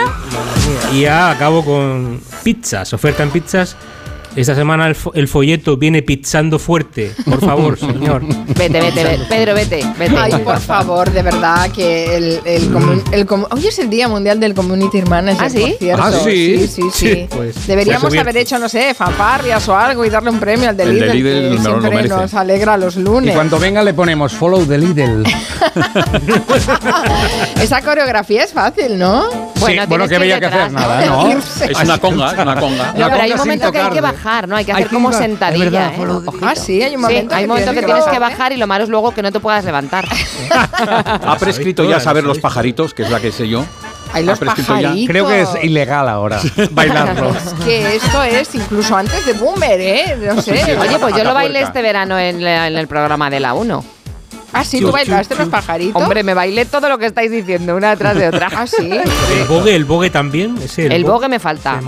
[0.93, 3.75] Y ya acabo con pizzas, oferta en pizzas.
[4.35, 7.13] Esta semana el, fo- el folleto viene pizzando fuerte.
[7.23, 8.21] Por favor, señor.
[8.47, 9.25] Vete, vete, vete.
[9.29, 10.17] Pedro, vete, vete.
[10.17, 14.07] Ay, por favor, de verdad, que el, el, comun- el comu- Hoy es el Día
[14.09, 15.59] Mundial del Community Manager, ¿Ah, sí?
[15.61, 16.03] por cierto.
[16.03, 16.19] Ah, ¿sí?
[16.25, 16.91] sí, sí, sí.
[16.91, 20.67] Sí, pues, Deberíamos ha haber hecho, no sé, fanfarrias o algo y darle un premio
[20.69, 21.23] al de El de Lidl, Lidl
[21.63, 23.33] que lo siempre nos alegra los Y lunes.
[23.35, 25.23] cuando venga le ponemos follow the Lidl.
[27.61, 29.29] Esa coreografía es fácil, ¿no?
[29.59, 31.27] Bueno, sí, bueno, que que detrás, hacer nada, ¿no?
[31.29, 32.93] Es una conga, es una conga.
[32.97, 34.17] No, pero hay un momento que hay que tocarle.
[34.25, 34.55] Bajar, ¿no?
[34.55, 35.63] Hay que Hay hacer que como sentadilla.
[35.65, 35.97] verdad, ¿eh?
[35.97, 36.45] follow the Ojito.
[36.47, 38.19] Ah, sí, hay un Sí, momento hay que un momento que tienes que tienes que
[38.19, 38.51] bajar.
[38.53, 40.05] y lo malo es luego que no te puedas levantar.
[41.25, 43.63] Ha prescrito ya saber lo los pajaritos, que es la que sé yo.
[44.13, 44.81] Hay Ha los prescrito ya.
[44.89, 45.09] pajaritos.
[45.09, 46.39] Creo que es ilegal ahora
[46.71, 47.29] bailarlo.
[47.31, 50.17] Es que esto es incluso antes de Boomer, ¿eh?
[50.33, 50.77] No sé.
[50.79, 53.85] Oye, pues yo lo bailé este verano en, la- en el programa de la 1.
[54.55, 56.01] Ah, sí, tú bailaste los pajaritos.
[56.01, 58.49] Hombre, me bailé todo lo que estáis diciendo, una detrás de otra.
[58.55, 58.89] Ah, sí.
[58.89, 60.57] El bogue, el bogue también.
[60.63, 61.79] ese, El bo- bogue me falta.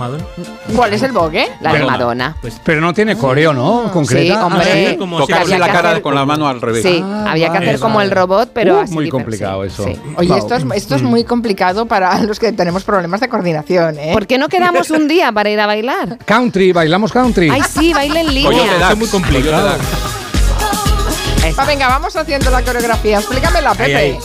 [0.76, 1.48] ¿Cuál es el bogue?
[1.60, 2.36] La de Madonna.
[2.42, 3.90] Pues, Pero no tiene coreo, ¿no?
[3.92, 4.22] Concreta.
[4.22, 4.90] Sí, Ah, hombre.
[4.90, 6.82] sí, como Tocarse la cara hacer- con la mano al revés.
[6.82, 8.10] Sí, Ah, había que hacer como vale.
[8.10, 8.92] el robot, pero Uh, así.
[8.92, 9.84] muy complicado sí, eso.
[9.84, 9.96] sí.
[10.16, 10.38] Oye, Wow.
[10.38, 14.10] esto es, esto es muy complicado para los que tenemos problemas de coordinación, ¿eh?
[14.12, 16.18] ¿Por qué no quedamos un día para ir a bailar?
[16.26, 17.48] Country, bailamos country.
[17.50, 18.90] Ay, sí, baile en línea.
[18.90, 19.70] Es muy complicado.
[21.56, 23.18] Va, venga, vamos haciendo la coreografía.
[23.18, 23.96] Explícamela, Pepe.
[23.96, 24.18] Ahí, ahí.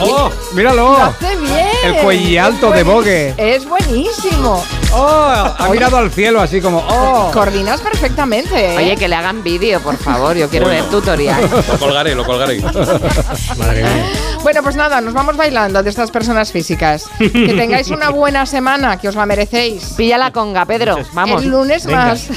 [0.00, 0.30] ¡Oh!
[0.30, 0.96] Lo ¡Míralo!
[0.96, 1.66] hace bien.
[1.84, 3.34] El cuello alto de bogue.
[3.36, 4.64] Es buenísimo.
[4.92, 5.54] ¡Oh!
[5.58, 7.30] Ha mirado al cielo así como ¡Oh!
[7.30, 8.72] Coordinas perfectamente.
[8.72, 8.76] ¿eh?
[8.78, 10.34] Oye, que le hagan vídeo, por favor.
[10.36, 11.42] Yo quiero ver tutorial.
[11.68, 12.58] Lo colgaré, lo colgaré.
[13.58, 14.06] Madre mía.
[14.42, 17.04] Bueno, pues nada, nos vamos bailando de estas personas físicas.
[17.18, 19.92] Que tengáis una buena semana, que os la merecéis.
[19.96, 20.96] Pilla la conga, Pedro.
[21.12, 21.42] Vamos.
[21.42, 22.06] El lunes Venga.
[22.06, 22.28] más.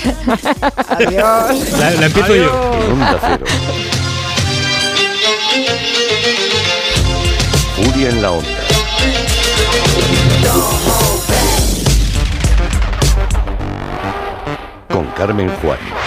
[0.90, 1.70] Adiós.
[1.80, 2.52] La, la empiezo yo.
[7.76, 8.50] Furia en la onda.
[14.90, 15.99] Con Carmen Juan.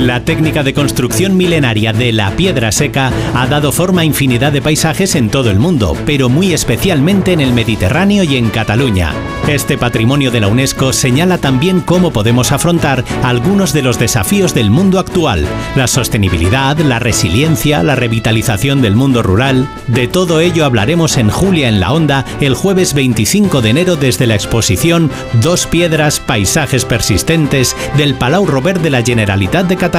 [0.00, 4.62] La técnica de construcción milenaria de la piedra seca ha dado forma a infinidad de
[4.62, 9.12] paisajes en todo el mundo, pero muy especialmente en el Mediterráneo y en Cataluña.
[9.46, 14.70] Este patrimonio de la UNESCO señala también cómo podemos afrontar algunos de los desafíos del
[14.70, 15.46] mundo actual,
[15.76, 19.68] la sostenibilidad, la resiliencia, la revitalización del mundo rural.
[19.86, 24.26] De todo ello hablaremos en Julia en la Onda el jueves 25 de enero desde
[24.26, 25.10] la exposición
[25.42, 29.89] Dos piedras, paisajes persistentes del Palau Robert de la Generalitat de Cataluña,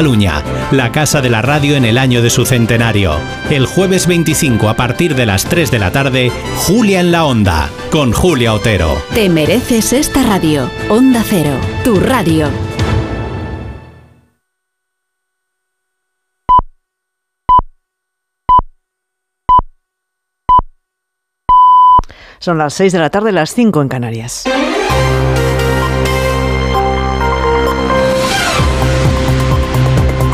[0.71, 3.17] la casa de la radio en el año de su centenario.
[3.49, 7.69] El jueves 25 a partir de las 3 de la tarde, Julia en la Onda,
[7.91, 9.01] con Julia Otero.
[9.13, 10.69] Te mereces esta radio.
[10.89, 12.47] Onda Cero, tu radio.
[22.39, 24.45] Son las 6 de la tarde, las 5 en Canarias.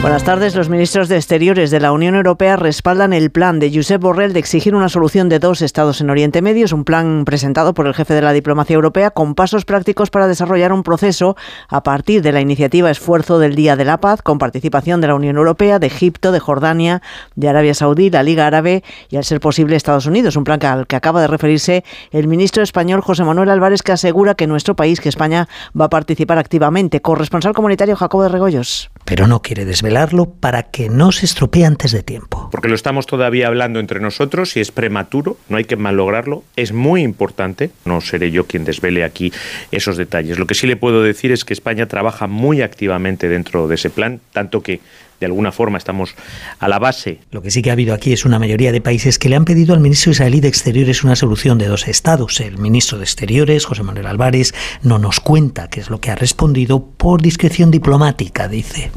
[0.00, 0.54] Buenas tardes.
[0.54, 4.38] Los ministros de Exteriores de la Unión Europea respaldan el plan de Josep Borrell de
[4.38, 6.66] exigir una solución de dos estados en Oriente Medio.
[6.66, 10.28] Es un plan presentado por el jefe de la diplomacia europea con pasos prácticos para
[10.28, 11.36] desarrollar un proceso
[11.68, 15.16] a partir de la iniciativa Esfuerzo del Día de la Paz, con participación de la
[15.16, 17.02] Unión Europea, de Egipto, de Jordania,
[17.34, 20.36] de Arabia Saudí, la Liga Árabe y, al ser posible, Estados Unidos.
[20.36, 24.36] Un plan al que acaba de referirse el ministro español José Manuel Álvarez, que asegura
[24.36, 27.02] que nuestro país, que España, va a participar activamente.
[27.02, 28.90] Corresponsal comunitario Jacobo de Regoyos.
[29.08, 32.50] Pero no quiere desvelarlo para que no se estropee antes de tiempo.
[32.52, 36.72] Porque lo estamos todavía hablando entre nosotros y es prematuro, no hay que malograrlo, es
[36.72, 39.32] muy importante, no seré yo quien desvele aquí
[39.72, 40.38] esos detalles.
[40.38, 43.88] Lo que sí le puedo decir es que España trabaja muy activamente dentro de ese
[43.88, 44.80] plan, tanto que
[45.20, 46.14] de alguna forma estamos
[46.58, 47.20] a la base.
[47.30, 49.44] Lo que sí que ha habido aquí es una mayoría de países que le han
[49.44, 52.40] pedido al ministro israelí de Exteriores una solución de dos estados.
[52.40, 56.16] El ministro de Exteriores, José Manuel Álvarez, no nos cuenta qué es lo que ha
[56.16, 58.90] respondido por discreción diplomática, dice.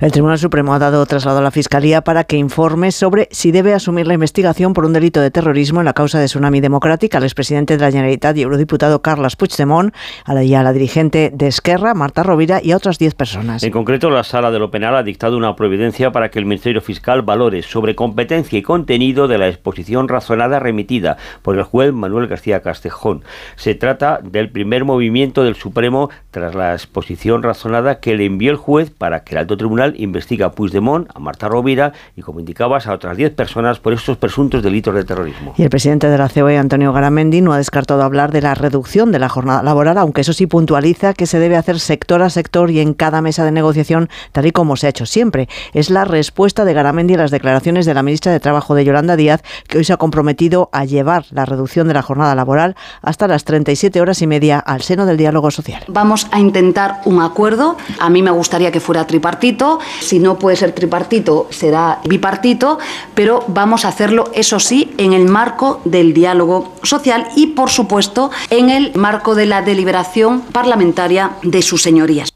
[0.00, 3.72] El Tribunal Supremo ha dado traslado a la Fiscalía para que informe sobre si debe
[3.72, 7.24] asumir la investigación por un delito de terrorismo en la causa de Tsunami Democrática al
[7.24, 11.46] expresidente de la Generalitat y eurodiputado Carles Puigdemont, a la, y a la dirigente de
[11.46, 13.62] Esquerra, Marta Rovira, y a otras 10 personas.
[13.62, 16.80] En concreto, la Sala de lo Penal ha dictado una providencia para que el Ministerio
[16.80, 22.26] Fiscal valore sobre competencia y contenido de la exposición razonada remitida por el juez Manuel
[22.26, 23.22] García Castejón.
[23.54, 28.56] Se trata del primer movimiento del Supremo tras la exposición razonada que le envió el
[28.56, 32.86] juez para que el alto tribunal investiga a Puigdemont, a Marta Rovira y, como indicabas,
[32.86, 35.54] a otras 10 personas por estos presuntos delitos de terrorismo.
[35.56, 39.12] Y el presidente de la COE, Antonio Garamendi, no ha descartado hablar de la reducción
[39.12, 42.70] de la jornada laboral, aunque eso sí puntualiza que se debe hacer sector a sector
[42.70, 45.48] y en cada mesa de negociación, tal y como se ha hecho siempre.
[45.74, 49.16] Es la respuesta de Garamendi a las declaraciones de la ministra de Trabajo de Yolanda
[49.16, 53.28] Díaz, que hoy se ha comprometido a llevar la reducción de la jornada laboral hasta
[53.28, 55.84] las 37 horas y media al seno del diálogo social.
[55.88, 57.76] Vamos a intentar un acuerdo.
[58.00, 59.06] A mí me gustaría que fuera
[59.42, 59.80] tripartito.
[60.00, 62.78] Si no puede ser tripartito, será bipartito,
[63.14, 68.30] pero vamos a hacerlo, eso sí, en el marco del diálogo social y, por supuesto,
[68.50, 72.32] en el marco de la deliberación parlamentaria de sus señorías.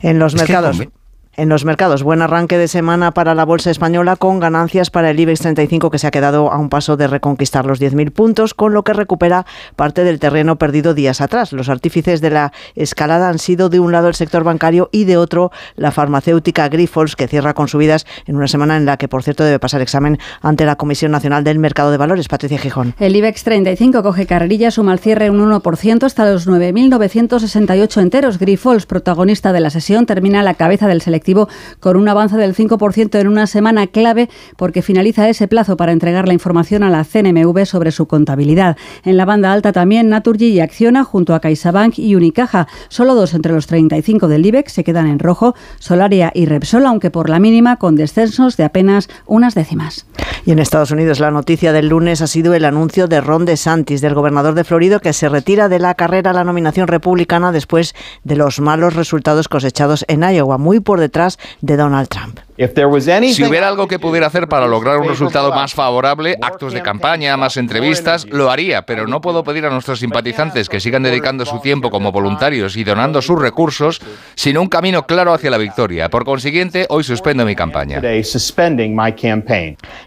[0.00, 0.80] En los Es que mercados.
[1.40, 5.18] En los mercados, buen arranque de semana para la bolsa española con ganancias para el
[5.18, 8.74] IBEX 35 que se ha quedado a un paso de reconquistar los 10.000 puntos, con
[8.74, 11.54] lo que recupera parte del terreno perdido días atrás.
[11.54, 15.16] Los artífices de la escalada han sido de un lado el sector bancario y de
[15.16, 19.22] otro la farmacéutica Grifols, que cierra con subidas en una semana en la que, por
[19.22, 22.28] cierto, debe pasar examen ante la Comisión Nacional del Mercado de Valores.
[22.28, 22.94] Patricia Gijón.
[22.98, 28.38] El IBEX 35 coge carrerilla, suma al cierre un 1% hasta los 9.968 enteros.
[28.38, 31.29] Grifols, protagonista de la sesión, termina a la cabeza del selectivo
[31.80, 36.26] con un avance del 5% en una semana clave porque finaliza ese plazo para entregar
[36.26, 38.76] la información a la CNMV sobre su contabilidad.
[39.04, 42.66] En la banda alta también Naturgy y Acciona junto a CaixaBank y Unicaja.
[42.88, 47.10] Solo dos entre los 35 del IBEX se quedan en rojo, Solaria y Repsol, aunque
[47.10, 50.06] por la mínima con descensos de apenas unas décimas.
[50.44, 54.00] Y en Estados Unidos la noticia del lunes ha sido el anuncio de Ron DeSantis,
[54.00, 57.94] del gobernador de Florida, que se retira de la carrera a la nominación republicana después
[58.24, 61.09] de los malos resultados cosechados en Iowa, muy por detrás
[61.60, 62.40] de Donald Trump.
[63.32, 67.36] Si hubiera algo que pudiera hacer para lograr un resultado más favorable, actos de campaña,
[67.38, 71.60] más entrevistas, lo haría, pero no puedo pedir a nuestros simpatizantes que sigan dedicando su
[71.60, 74.02] tiempo como voluntarios y donando sus recursos
[74.34, 76.10] sin un camino claro hacia la victoria.
[76.10, 78.02] Por consiguiente, hoy suspendo mi campaña.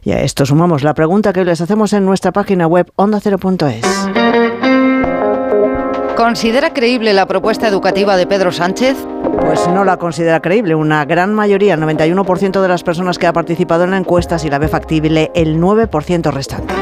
[0.03, 4.52] Y a esto sumamos la pregunta que les hacemos en nuestra página web ondacero.es.
[6.15, 8.95] ¿Considera creíble la propuesta educativa de Pedro Sánchez?
[9.41, 10.75] Pues no la considera creíble.
[10.75, 14.49] Una gran mayoría, el 91% de las personas que ha participado en la encuesta, si
[14.49, 16.73] la ve factible, el 9% restante.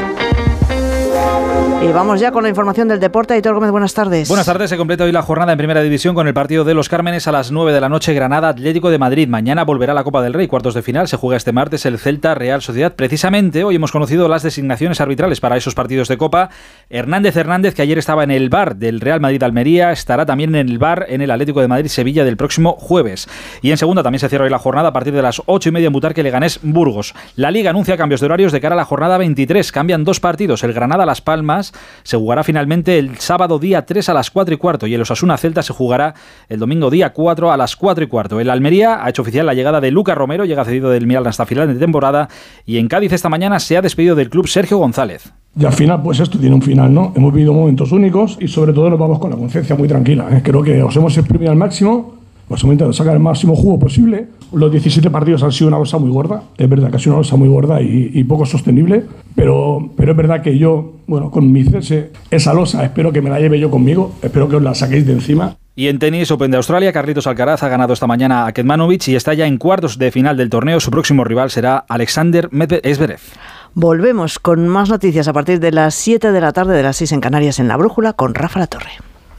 [1.82, 3.34] Y vamos ya con la información del deporte.
[3.34, 4.28] Aitor Gómez, buenas tardes.
[4.28, 4.70] Buenas tardes.
[4.70, 7.32] Se completa hoy la jornada en Primera División con el partido de los Cármenes a
[7.32, 8.14] las 9 de la noche.
[8.14, 9.26] Granada Atlético de Madrid.
[9.26, 10.46] Mañana volverá la Copa del Rey.
[10.46, 11.08] Cuartos de final.
[11.08, 12.94] Se juega este martes el Celta Real Sociedad.
[12.94, 16.50] Precisamente hoy hemos conocido las designaciones arbitrales para esos partidos de Copa.
[16.88, 20.68] Hernández Hernández, que ayer estaba en el bar del Real Madrid Almería, estará también en
[20.68, 23.28] el bar en el Atlético de Madrid Sevilla del próximo jueves.
[23.60, 25.72] Y en segunda también se cierra hoy la jornada a partir de las 8 y
[25.72, 27.12] media en Butarque Leganés Burgos.
[27.34, 29.72] La Liga anuncia cambios de horarios de cara a la jornada 23.
[29.72, 30.62] Cambian dos partidos.
[30.62, 31.71] El Granada Las Palmas
[32.02, 35.36] se jugará finalmente el sábado día 3 a las 4 y cuarto y el Osasuna
[35.36, 36.14] Celta se jugará
[36.48, 38.40] el domingo día 4 a las 4 y cuarto.
[38.40, 41.46] El Almería ha hecho oficial la llegada de Luca Romero, llega cedido del Milan hasta
[41.46, 42.28] final de temporada
[42.66, 45.32] y en Cádiz esta mañana se ha despedido del club Sergio González.
[45.58, 47.12] Y al final, pues esto tiene un final, ¿no?
[47.14, 50.26] Hemos vivido momentos únicos y sobre todo nos vamos con la conciencia muy tranquila.
[50.30, 50.40] ¿eh?
[50.42, 52.21] Creo que os hemos exprimido al máximo,
[52.52, 54.26] os hemos intentado sacar el máximo jugo posible.
[54.52, 57.22] Los 17 partidos han sido una cosa muy gorda, es verdad que ha sido una
[57.22, 61.50] cosa muy gorda y, y poco sostenible, pero, pero es verdad que yo, bueno, con
[61.50, 64.74] mi cese, esa losa espero que me la lleve yo conmigo, espero que os la
[64.74, 65.56] saquéis de encima.
[65.74, 69.16] Y en tenis Open de Australia, Carlitos Alcaraz ha ganado esta mañana a Ketmanovic y
[69.16, 70.80] está ya en cuartos de final del torneo.
[70.80, 73.20] Su próximo rival será Alexander Medvedev.
[73.72, 77.12] Volvemos con más noticias a partir de las 7 de la tarde de las 6
[77.12, 78.90] en Canarias en La Brújula con Rafa La Torre.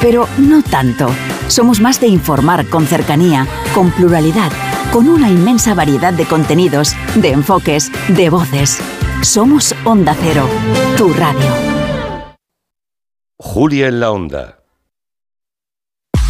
[0.00, 1.08] pero no tanto.
[1.48, 4.52] Somos más de informar con cercanía, con pluralidad,
[4.92, 8.78] con una inmensa variedad de contenidos, de enfoques, de voces.
[9.22, 10.48] Somos Onda Cero,
[10.96, 11.48] tu radio.
[13.38, 14.57] Julia en la Onda.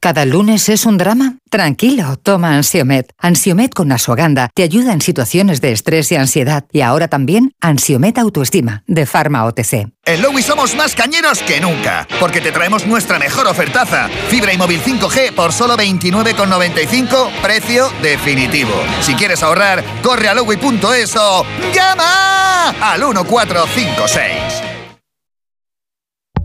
[0.00, 1.38] ¿Cada lunes es un drama?
[1.50, 3.12] Tranquilo, toma Ansiomet.
[3.18, 6.64] Ansiomet con Asuaganda te ayuda en situaciones de estrés y ansiedad.
[6.70, 9.88] Y ahora también Ansiomet Autoestima, de Pharma OTC.
[10.04, 14.08] En Lowy somos más cañeros que nunca, porque te traemos nuestra mejor ofertaza.
[14.28, 18.74] Fibra y móvil 5G por solo 29,95, precio definitivo.
[19.00, 21.44] Si quieres ahorrar, corre a lowy.es o
[21.74, 24.75] llama al 1456.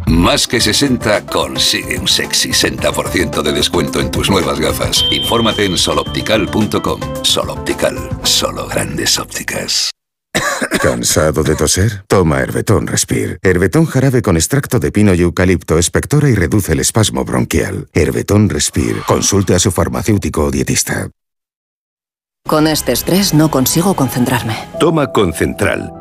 [0.08, 5.04] Más que 60 consigue un sexy 60% de descuento en tus nuevas gafas.
[5.12, 7.00] Infórmate en soloptical.com.
[7.24, 9.92] Soloptical, solo grandes ópticas.
[10.82, 12.04] ¿Cansado de toser?
[12.08, 13.38] Toma Herbetón Respire.
[13.42, 17.88] Herbetón jarabe con extracto de pino y eucalipto espectora y reduce el espasmo bronquial.
[17.94, 19.02] Herbetón Respire.
[19.06, 21.10] Consulte a su farmacéutico o dietista.
[22.48, 24.58] Con este estrés no consigo concentrarme.
[24.80, 26.01] Toma Concentral.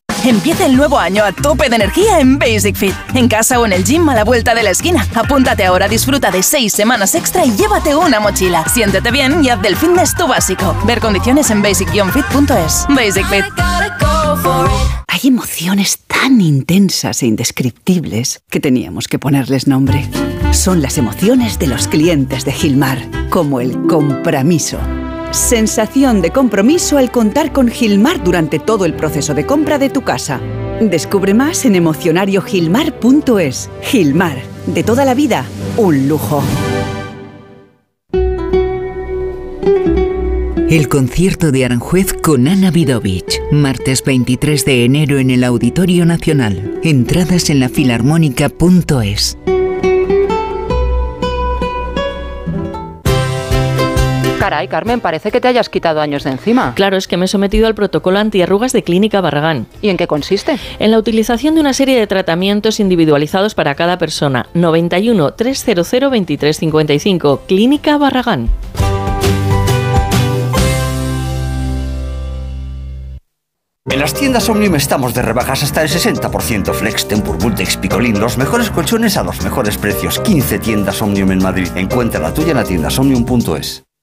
[0.23, 2.93] Empieza el nuevo año a tope de energía en Basic Fit.
[3.15, 5.07] En casa o en el gym a la vuelta de la esquina.
[5.15, 8.63] Apúntate ahora, disfruta de seis semanas extra y llévate una mochila.
[8.67, 10.77] Siéntete bien y haz del fitness tu básico.
[10.85, 12.85] Ver condiciones en basic-fit.es.
[12.89, 13.45] Basic Fit.
[15.07, 20.07] Hay emociones tan intensas e indescriptibles que teníamos que ponerles nombre.
[20.51, 24.79] Son las emociones de los clientes de Gilmar, como el compromiso.
[25.31, 30.01] Sensación de compromiso al contar con Gilmar durante todo el proceso de compra de tu
[30.01, 30.41] casa.
[30.81, 33.69] Descubre más en emocionariogilmar.es.
[33.81, 35.45] Gilmar, de toda la vida,
[35.77, 36.43] un lujo.
[40.69, 46.79] El concierto de Aranjuez con Ana Vidovich, martes 23 de enero en el Auditorio Nacional.
[46.83, 49.37] Entradas en la filarmónica.es.
[54.41, 56.73] Caray, Carmen, parece que te hayas quitado años de encima.
[56.73, 59.67] Claro, es que me he sometido al protocolo antiarrugas de Clínica Barragán.
[59.83, 60.57] ¿Y en qué consiste?
[60.79, 64.47] En la utilización de una serie de tratamientos individualizados para cada persona.
[64.55, 67.43] 91 300 2355.
[67.47, 68.49] Clínica Barragán.
[73.85, 76.73] En las tiendas Omnium estamos de rebajas hasta el 60%.
[76.73, 78.19] Flex, Tempur, Bultex, Picolín.
[78.19, 80.17] Los mejores colchones a los mejores precios.
[80.17, 81.67] 15 tiendas Omnium en Madrid.
[81.75, 83.83] Encuentra la tuya en la tienda omnium.es.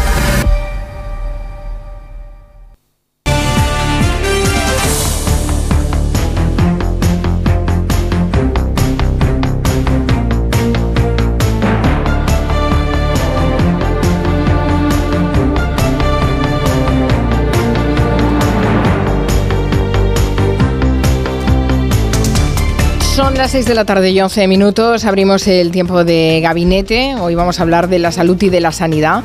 [23.41, 25.03] Las 6 de la tarde y 11 minutos.
[25.03, 27.15] Abrimos el tiempo de gabinete.
[27.15, 29.23] Hoy vamos a hablar de la salud y de la sanidad.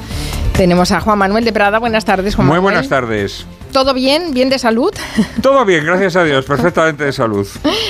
[0.55, 1.79] Tenemos a Juan Manuel de Prada.
[1.79, 2.73] Buenas tardes, Juan Muy Manuel.
[2.73, 3.45] buenas tardes.
[3.77, 4.33] ¿Todo bien?
[4.33, 4.91] ¿Bien de salud?
[5.43, 7.47] Todo bien, gracias a Dios, perfectamente de salud.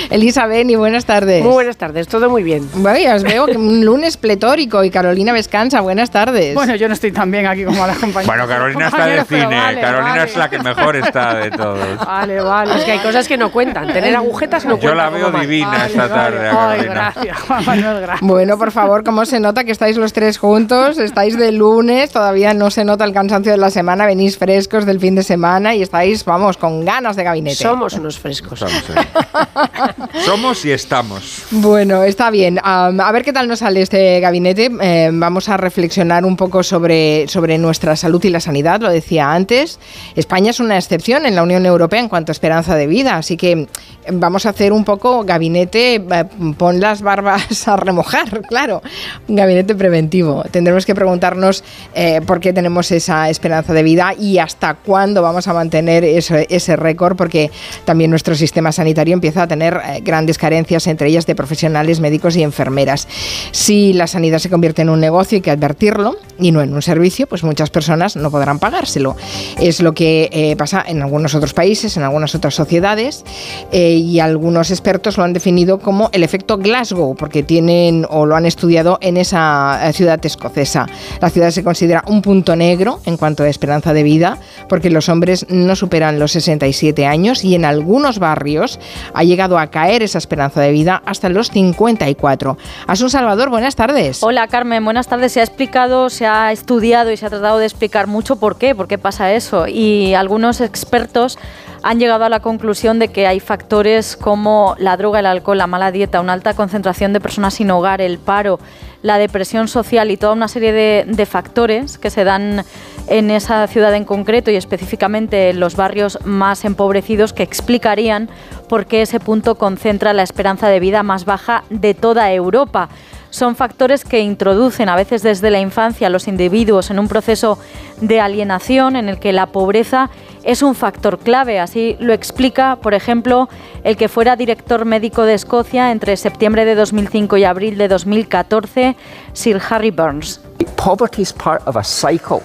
[0.09, 1.41] Elizabeth, y buenas tardes.
[1.41, 2.67] Muy buenas tardes, todo muy bien.
[2.75, 6.55] Vaya, os veo que un lunes pletórico y Carolina Vescanza, buenas tardes.
[6.55, 8.25] Bueno, yo no estoy tan bien aquí como la compañera.
[8.33, 12.05] Bueno, Carolina está de cine, Carolina es la que mejor está de todos.
[12.05, 12.75] Vale, vale.
[12.75, 13.87] Es que hay cosas que no cuentan.
[13.93, 14.95] Tener agujetas no Yo cuenta.
[15.05, 16.13] la veo divina Vale, esta vale.
[16.13, 16.93] tarde, Ay, Carolina.
[17.15, 18.27] gracias, Juan Manuel, gracias.
[18.27, 20.97] Bueno, por favor, ¿cómo se nota que estáis los tres juntos?
[20.97, 24.99] Estáis de lunes, todavía no se nota el cansancio de la semana, venís frescos del
[24.99, 27.55] fin de semana y estáis, vamos, con ganas de gabinete.
[27.55, 28.59] Somos unos frescos.
[30.25, 31.43] Somos y estamos.
[31.51, 32.59] Bueno, está bien.
[32.63, 34.69] Am, a ver qué tal nos sale este gabinete.
[34.81, 39.31] Eh, vamos a reflexionar un poco sobre, sobre nuestra salud y la sanidad, lo decía
[39.31, 39.79] antes.
[40.15, 43.37] España es una excepción en la Unión Europea en cuanto a esperanza de vida, así
[43.37, 43.67] que eh,
[44.11, 46.25] vamos a hacer un poco gabinete, eh,
[46.57, 48.81] pon las barbas a remojar, claro,
[49.27, 50.43] un gabinete preventivo.
[50.51, 55.47] Tendremos que preguntarnos eh, por qué tenemos esa esperanza de vida y hasta cuándo vamos
[55.47, 57.51] a mantener ese, ese récord, porque
[57.85, 62.35] también nuestro sistema sanitario empieza a tener eh, grandes carencias, entre ellas de profesionales, médicos
[62.35, 63.07] y enfermeras.
[63.51, 66.81] Si la sanidad se convierte en un negocio, hay que advertirlo, y no en un
[66.81, 69.15] servicio, pues muchas personas no podrán pagárselo.
[69.59, 73.23] Es lo que eh, pasa en algunos otros países, en algunas otras sociedades,
[73.71, 78.35] eh, y algunos expertos lo han definido como el efecto Glasgow, porque tienen o lo
[78.35, 80.87] han estudiado en esa eh, ciudad escocesa.
[81.21, 84.37] La ciudad se considera un punto negro en cuanto a esperanza de vida,
[84.69, 88.79] porque los hombres no superan los 67 años y en algunos barrios
[89.13, 92.57] ha llegado a caer esa esperanza de vida hasta los 54.
[92.87, 94.23] Asun Salvador, buenas tardes.
[94.23, 95.31] Hola Carmen, buenas tardes.
[95.33, 98.75] Se ha explicado, se ha estudiado y se ha tratado de explicar mucho por qué,
[98.75, 99.67] por qué pasa eso.
[99.67, 101.37] Y algunos expertos
[101.83, 105.67] han llegado a la conclusión de que hay factores como la droga, el alcohol, la
[105.67, 108.59] mala dieta, una alta concentración de personas sin hogar, el paro,
[109.07, 112.63] la depresión social y toda una serie de, factores que se dan
[113.07, 118.29] en esa ciudad en concreto y específicamente en los barrios más empobrecidos que explicarían
[118.67, 122.89] por qué ese punto concentra la esperanza de vida más baja de toda Europa.
[123.29, 127.57] Son factores que introducen a veces desde la infancia a los individuos en un proceso
[128.01, 130.09] de alienación en el que la pobreza
[130.47, 131.59] es un factor clave.
[131.59, 133.49] Así lo explica, por ejemplo,
[133.83, 138.95] el que fuera director médico de Escocia entre septiembre de 2005 y abril de 2014,
[139.33, 140.39] Sir Harry Burns.
[140.77, 142.41] poverty is part of a cycle,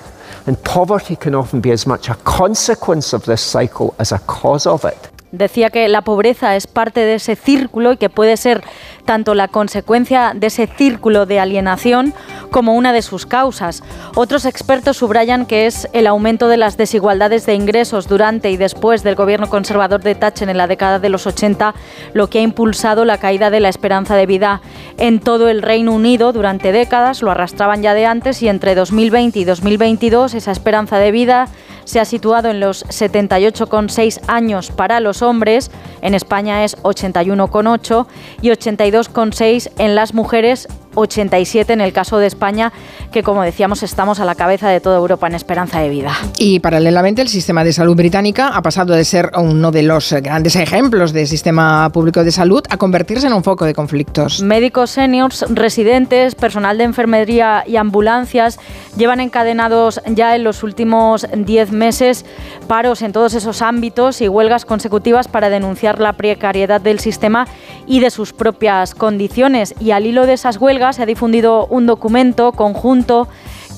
[0.46, 4.66] and poverty can often be as much a consequence of this cycle as a cause
[4.66, 5.11] of it.
[5.32, 8.62] Decía que la pobreza es parte de ese círculo y que puede ser
[9.06, 12.12] tanto la consecuencia de ese círculo de alienación
[12.50, 13.82] como una de sus causas.
[14.14, 19.02] Otros expertos subrayan que es el aumento de las desigualdades de ingresos durante y después
[19.02, 21.74] del gobierno conservador de Thatcher en la década de los 80
[22.12, 24.60] lo que ha impulsado la caída de la esperanza de vida
[24.98, 29.38] en todo el Reino Unido durante décadas, lo arrastraban ya de antes y entre 2020
[29.38, 31.48] y 2022 esa esperanza de vida
[31.84, 35.70] se ha situado en los 78,6 años para los hombres,
[36.00, 38.06] en España es 81,8
[38.40, 42.72] y 82,6 en las mujeres, 87 en el caso de España,
[43.10, 46.12] que como decíamos estamos a la cabeza de toda Europa en esperanza de vida.
[46.38, 50.56] Y paralelamente el sistema de salud británica ha pasado de ser uno de los grandes
[50.56, 54.42] ejemplos de sistema público de salud a convertirse en un foco de conflictos.
[54.42, 58.58] Médicos seniors, residentes, personal de enfermería y ambulancias
[58.96, 62.24] llevan encadenados ya en los últimos 10 meses
[62.68, 67.46] paros en todos esos ámbitos y huelgas consecutivas para denunciar la precariedad del sistema
[67.86, 69.74] y de sus propias condiciones.
[69.80, 73.28] Y al hilo de esas huelgas se ha difundido un documento conjunto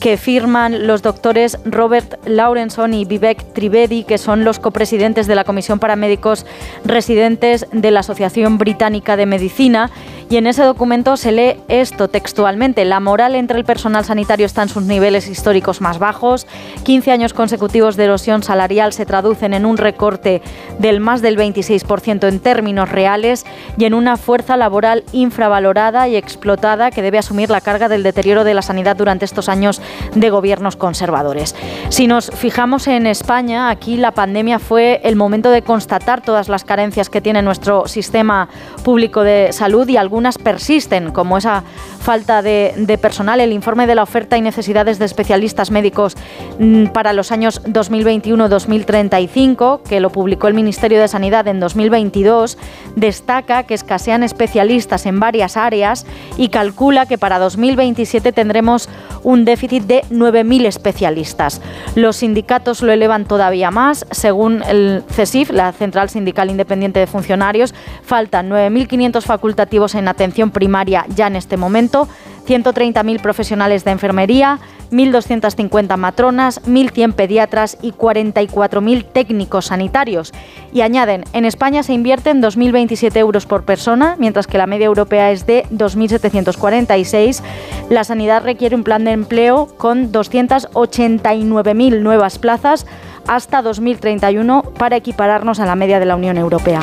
[0.05, 5.45] que firman los doctores Robert Laurenson y Vivek Trivedi, que son los copresidentes de la
[5.45, 6.45] Comisión para Médicos
[6.85, 9.91] Residentes de la Asociación Británica de Medicina.
[10.31, 12.85] Y en ese documento se lee esto textualmente.
[12.85, 16.47] La moral entre el personal sanitario está en sus niveles históricos más bajos.
[16.83, 20.43] 15 años consecutivos de erosión salarial se traducen en un recorte
[20.79, 23.45] del más del 26% en términos reales
[23.79, 28.45] y en una fuerza laboral infravalorada y explotada que debe asumir la carga del deterioro
[28.45, 29.81] de la sanidad durante estos años
[30.15, 31.55] de gobiernos conservadores.
[31.89, 36.65] Si nos fijamos en España, aquí la pandemia fue el momento de constatar todas las
[36.65, 38.49] carencias que tiene nuestro sistema
[38.83, 41.63] público de salud y algunas persisten, como esa
[42.01, 43.41] falta de, de personal.
[43.41, 46.17] El informe de la oferta y necesidades de especialistas médicos
[46.59, 52.59] mm, para los años 2021-2035, que lo publicó el Ministerio de Sanidad en 2022,
[52.97, 56.07] destaca que escasean especialistas en varias áreas
[56.37, 58.89] y calcula que para 2027 tendremos
[59.23, 59.45] un
[59.81, 61.61] de 9.000 especialistas.
[61.95, 64.07] Los sindicatos lo elevan todavía más.
[64.11, 71.07] Según el CESIF, la Central Sindical Independiente de Funcionarios, faltan 9.500 facultativos en atención primaria
[71.15, 72.09] ya en este momento,
[72.45, 74.59] 130.000 profesionales de enfermería,
[74.91, 80.33] 1.250 matronas, 1.100 pediatras y 44.000 técnicos sanitarios.
[80.73, 85.31] Y añaden, en España se invierten 2.027 euros por persona, mientras que la media europea
[85.31, 87.43] es de 2.746.
[87.91, 92.87] La sanidad requiere un plan de empleo con 289.000 nuevas plazas
[93.27, 96.81] hasta 2031 para equipararnos a la media de la Unión Europea.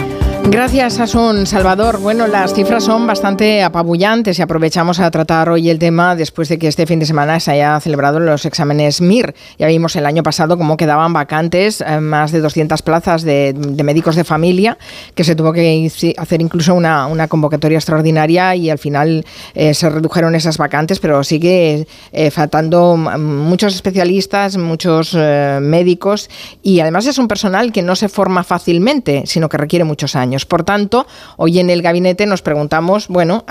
[0.49, 1.99] Gracias, Asun Salvador.
[1.99, 6.59] Bueno, las cifras son bastante apabullantes y aprovechamos a tratar hoy el tema después de
[6.59, 9.33] que este fin de semana se haya celebrado los exámenes MIR.
[9.57, 13.83] Ya vimos el año pasado cómo quedaban vacantes eh, más de 200 plazas de, de,
[13.83, 14.77] médicos de familia,
[15.15, 19.89] que se tuvo que hacer incluso una, una convocatoria extraordinaria y al final eh, se
[19.89, 26.29] redujeron esas vacantes, pero sigue eh, faltando muchos especialistas, muchos eh, médicos
[26.61, 30.30] y además es un personal que no se forma fácilmente, sino que requiere muchos años.
[30.45, 31.05] Por tanto,
[31.37, 33.43] hoy en el gabinete nos preguntamos, bueno,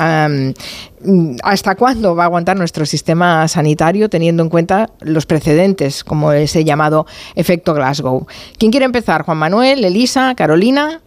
[1.42, 6.65] ¿hasta cuándo va a aguantar nuestro sistema sanitario teniendo en cuenta los precedentes, como ese
[6.65, 8.26] llamado efecto Glasgow?
[8.59, 9.23] ¿Quién quiere empezar?
[9.23, 11.00] Juan Manuel, Elisa, Carolina.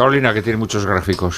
[0.00, 1.36] Carolina, que tiene muchos gráficos.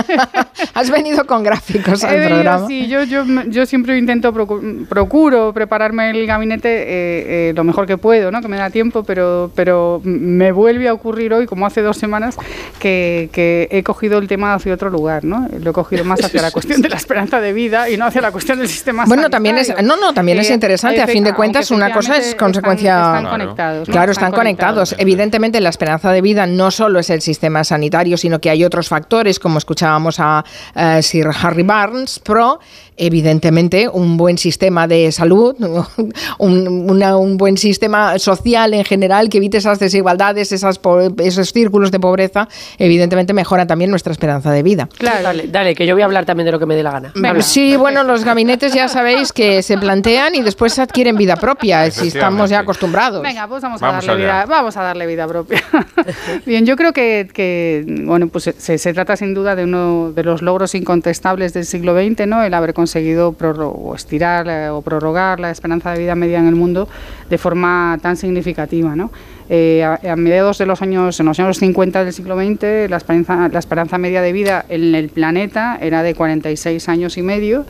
[0.74, 2.66] Has venido con gráficos al programa.
[2.66, 7.86] Sí, yo, yo, yo siempre intento, procuro, procuro prepararme el gabinete eh, eh, lo mejor
[7.86, 8.40] que puedo, ¿no?
[8.40, 12.36] que me da tiempo, pero, pero me vuelve a ocurrir hoy, como hace dos semanas,
[12.78, 15.24] que, que he cogido el tema hacia otro lugar.
[15.24, 15.46] ¿no?
[15.60, 18.22] Lo he cogido más hacia la cuestión de la esperanza de vida y no hacia
[18.22, 19.30] la cuestión del sistema Bueno, sanitario.
[19.30, 21.02] también es, no, no, también es interesante.
[21.02, 22.94] A fin de cuentas, una cosa es consecuencia.
[22.96, 23.88] Están, están conectados.
[23.88, 23.92] ¿no?
[23.92, 24.88] Claro, están, están conectados.
[24.88, 24.94] conectados.
[24.98, 27.81] Evidentemente, la esperanza de vida no solo es el sistema sanitario,
[28.16, 30.44] sino que hay otros factores, como escuchábamos a
[30.74, 32.60] uh, Sir Harry Barnes, pero
[32.96, 35.54] evidentemente un buen sistema de salud,
[36.38, 40.80] un, una, un, buen sistema social en general que evite esas desigualdades, esas,
[41.18, 42.48] esos círculos de pobreza,
[42.78, 44.88] evidentemente mejora también nuestra esperanza de vida.
[44.98, 46.92] Claro, dale, dale, que yo voy a hablar también de lo que me dé la
[46.92, 47.12] gana.
[47.14, 47.42] Venga.
[47.42, 52.08] Sí, bueno, los gabinetes ya sabéis que se plantean y después adquieren vida propia, si
[52.08, 53.22] estamos ya acostumbrados.
[53.22, 55.62] Venga, pues vamos, vamos a, darle, vida, vamos a darle vida propia.
[56.46, 60.22] Bien, yo creo que, que bueno, pues se, se, trata sin duda de uno de
[60.24, 62.42] los logros incontestables del siglo XX, ¿no?
[62.42, 66.56] El haber conseguido o estirar eh, o prorrogar la esperanza de vida media en el
[66.56, 66.88] mundo
[67.30, 69.12] de forma tan significativa, ¿no?
[69.48, 73.48] Eh, a, mediados de los años, en los años 50 del siglo XX, la esperanza,
[73.48, 77.66] la esperanza media de vida en el planeta era de 46 años y medio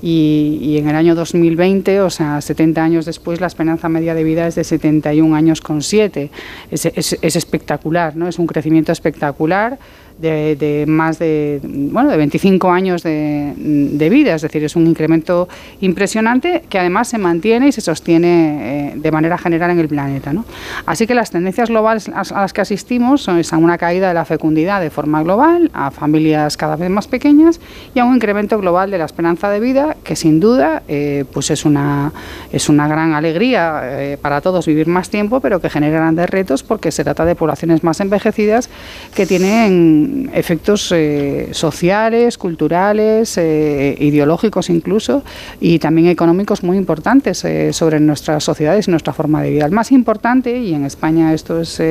[0.00, 4.46] y, en el año 2020, o sea, 70 años después, la esperanza media de vida
[4.46, 6.30] es de 71 años con 7.
[6.70, 8.28] Es, es, es espectacular, ¿no?
[8.28, 9.78] Es un crecimiento espectacular
[10.22, 15.48] de, más de, bueno, de 25 años de, vida, es decir, es un incremento
[15.80, 20.32] impresionante que además se mantiene y se sostiene eh, de manera general en el planeta.
[20.32, 20.44] ¿no?
[20.86, 24.24] Así que las tendencias globales a las que asistimos son a una caída de la
[24.24, 27.60] fecundidad de forma global, a familias cada vez más pequeñas
[27.94, 31.50] y a un incremento global de la esperanza de vida que sin duda eh, pues
[31.50, 32.12] es, una,
[32.52, 36.62] es una gran alegría eh, para todos vivir más tiempo, pero que genera grandes retos
[36.62, 38.68] porque se trata de poblaciones más envejecidas
[39.14, 45.22] que tienen efectos eh, sociales, culturales, eh, ideológicos incluso,
[45.60, 49.66] y también económicos muy importantes eh, sobre nuestras sociedades y nuestra forma de vida.
[49.66, 51.82] El más importante, y en España esto es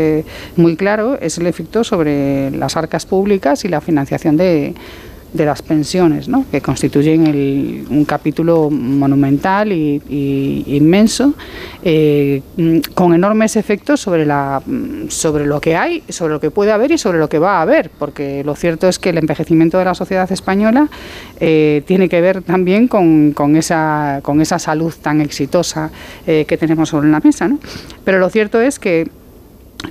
[0.55, 4.73] muy claro, es el efecto sobre las arcas públicas y la financiación de
[5.33, 6.45] de las pensiones, ¿no?
[6.51, 11.33] que constituyen un capítulo monumental y, inmenso,
[11.83, 12.41] eh,
[12.93, 14.61] con enormes efectos sobre, la,
[15.07, 17.61] sobre lo que hay, sobre lo que puede haber y sobre lo que va a
[17.61, 20.89] haber, porque lo cierto es que el envejecimiento de la sociedad española
[21.39, 25.91] eh, tiene que ver también con, con, esa, con esa salud tan exitosa
[26.27, 27.47] eh, que tenemos sobre la mesa.
[27.47, 27.59] ¿no?
[28.03, 29.09] Pero lo cierto es que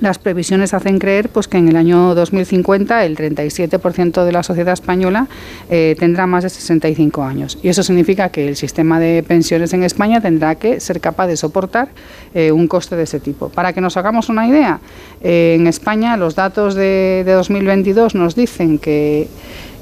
[0.01, 4.73] las previsiones hacen creer pues, que en el año 2050 el 37% de la sociedad
[4.73, 5.27] española
[5.69, 7.59] eh, tendrá más de 65 años.
[7.63, 11.37] Y eso significa que el sistema de pensiones en España tendrá que ser capaz de
[11.37, 11.89] soportar
[12.35, 13.49] eh, un coste de ese tipo.
[13.49, 14.81] Para que nos hagamos una idea,
[15.21, 19.29] eh, en España los datos de, de 2022 nos dicen que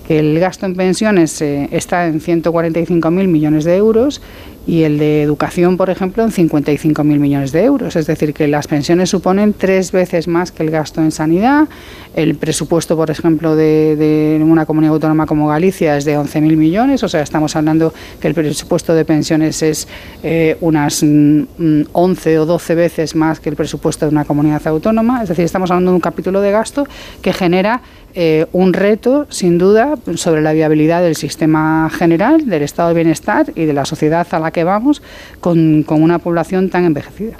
[0.09, 4.23] el gasto en pensiones está en 145.000 millones de euros
[4.69, 7.97] y el de educación, por ejemplo, en 55.000 millones de euros.
[7.97, 11.69] Es decir, que las pensiones suponen tres veces más que el gasto en sanidad.
[12.15, 17.03] El presupuesto, por ejemplo, de, una comunidad autónoma como Galicia es de 11.000 millones.
[17.03, 19.89] O sea, estamos hablando que el presupuesto de pensiones es
[20.23, 25.23] eh, unas 11 mm, o 12 veces más que el presupuesto de una comunidad autónoma.
[25.23, 26.87] Es decir, estamos hablando de un capítulo de gasto
[27.23, 27.81] que genera
[28.15, 33.53] eh, un reto, sin duda, sobre la viabilidad del sistema general, del estado de bienestar
[33.55, 35.03] y de la sociedad a la que vamos
[35.41, 37.37] con, con una población tan envejecida.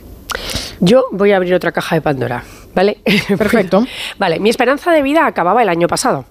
[0.81, 2.45] Yo voy a abrir otra caja de Pandora.
[2.75, 2.99] ¿Vale?
[3.39, 3.85] Perfecto.
[4.19, 6.27] vale, mi esperanza de vida acababa el año pasado.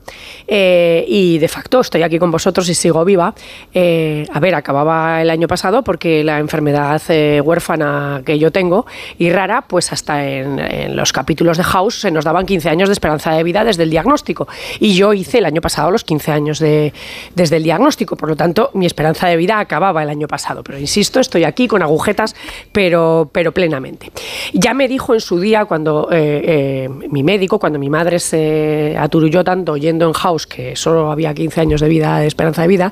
[0.48, 3.34] Eh, y de facto estoy aquí con vosotros y sigo viva.
[3.74, 8.86] Eh, a ver, acababa el año pasado porque la enfermedad eh, huérfana que yo tengo
[9.18, 12.94] y rara, pues hasta en, los capítulos de House se nos daban 15 años de
[12.94, 14.48] esperanza de vida desde el diagnóstico.
[14.80, 16.94] Y yo hice el año pasado los 15 años de,
[17.36, 18.16] desde el diagnóstico.
[18.16, 20.64] Por lo tanto, mi esperanza de vida acababa el año pasado.
[20.64, 22.36] Pero insisto, estoy aquí con agujetas,
[22.72, 24.12] pero, pero plenamente.
[24.54, 26.10] Ya me dijo en su día cuando
[26.44, 31.34] eh, mi médico, cuando mi madre se aturulló tanto oyendo en House que solo había
[31.34, 32.92] 15 años de vida, de esperanza de vida,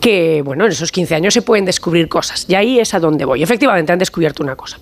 [0.00, 2.46] que bueno, en esos 15 años se pueden descubrir cosas.
[2.48, 3.42] Y ahí es a donde voy.
[3.42, 4.78] Efectivamente, han descubierto una cosa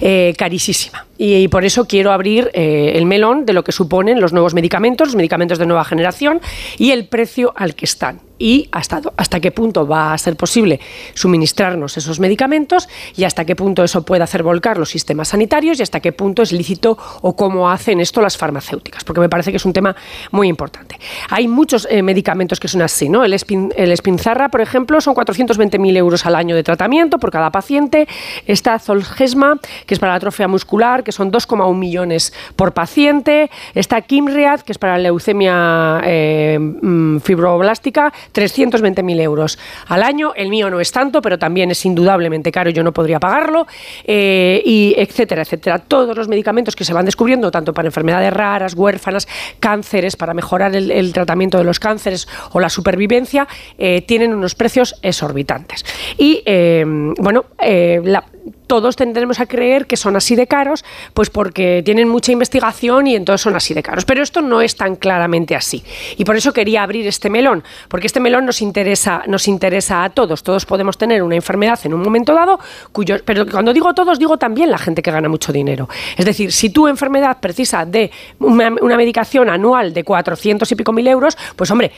[0.00, 1.06] eh, carísima.
[1.16, 5.08] Y, por eso quiero abrir eh, el melón de lo que suponen los nuevos medicamentos,
[5.08, 6.40] los medicamentos de nueva generación
[6.76, 10.78] y el precio al que están y hasta, hasta qué punto va a ser posible
[11.14, 15.82] suministrarnos esos medicamentos y hasta qué punto eso puede hacer volcar los sistemas sanitarios y
[15.82, 19.56] hasta qué punto es lícito o cómo hacen esto las farmacéuticas, porque me parece que
[19.56, 19.96] es un tema
[20.30, 20.98] muy importante.
[21.30, 23.24] Hay muchos eh, medicamentos que son así, ¿no?
[23.24, 23.34] El,
[23.76, 28.06] el Espinzarra, por ejemplo, son 420.000 euros al año de tratamiento por cada paciente.
[28.46, 33.50] Está Zolgesma, que es para la atrofia muscular, que son 2,1 millones por paciente.
[33.74, 40.32] Está Kimriad, que es para la leucemia eh, mm, fibroblástica, 320.000 euros al año.
[40.34, 43.66] El mío no es tanto, pero también es indudablemente caro, yo no podría pagarlo,
[44.04, 45.78] eh, y etcétera, etcétera.
[45.78, 49.28] Todos los medicamentos que se van descubriendo, tanto para enfermedades raras, huérfanas,
[49.60, 53.46] cánceres, para mejorar el, tratamiento de los cánceres o la supervivencia,
[53.78, 55.84] eh, tienen unos precios exorbitantes.
[56.18, 56.84] Y eh,
[57.18, 58.24] bueno, la,
[58.66, 63.16] todos tendremos a creer que son así de caros, pues porque tienen mucha investigación y
[63.16, 64.04] entonces son así de caros.
[64.04, 65.84] Pero esto no es tan claramente así.
[66.16, 70.10] Y por eso quería abrir este melón, porque este melón nos interesa, nos interesa a
[70.10, 70.42] todos.
[70.42, 72.58] Todos podemos tener una enfermedad en un momento dado,
[72.92, 75.88] cuyo, pero cuando digo todos, digo también la gente que gana mucho dinero.
[76.16, 80.92] Es decir, si tu enfermedad precisa de una, una medicación anual de 400 y pico
[80.92, 81.92] mil euros, pues hombre,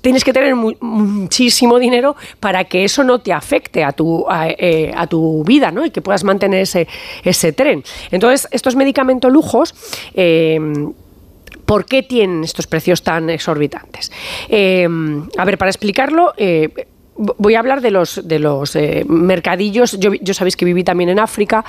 [0.00, 4.92] tienes que tener muchísimo dinero para que eso no te afecte a tu, a, eh,
[5.08, 5.84] tu vida ¿no?
[5.86, 6.86] y que puedas mantener ese,
[7.24, 7.82] ese tren.
[8.10, 9.74] Entonces, estos medicamentos lujos...
[10.14, 10.60] Eh,
[11.64, 14.12] ¿Por qué tienen estos precios tan exorbitantes?
[14.48, 14.86] Eh,
[15.36, 16.32] a ver, para explicarlo,
[17.16, 19.98] voy a hablar de los, de los eh, mercadillos.
[19.98, 21.64] Yo, sabéis que viví también en África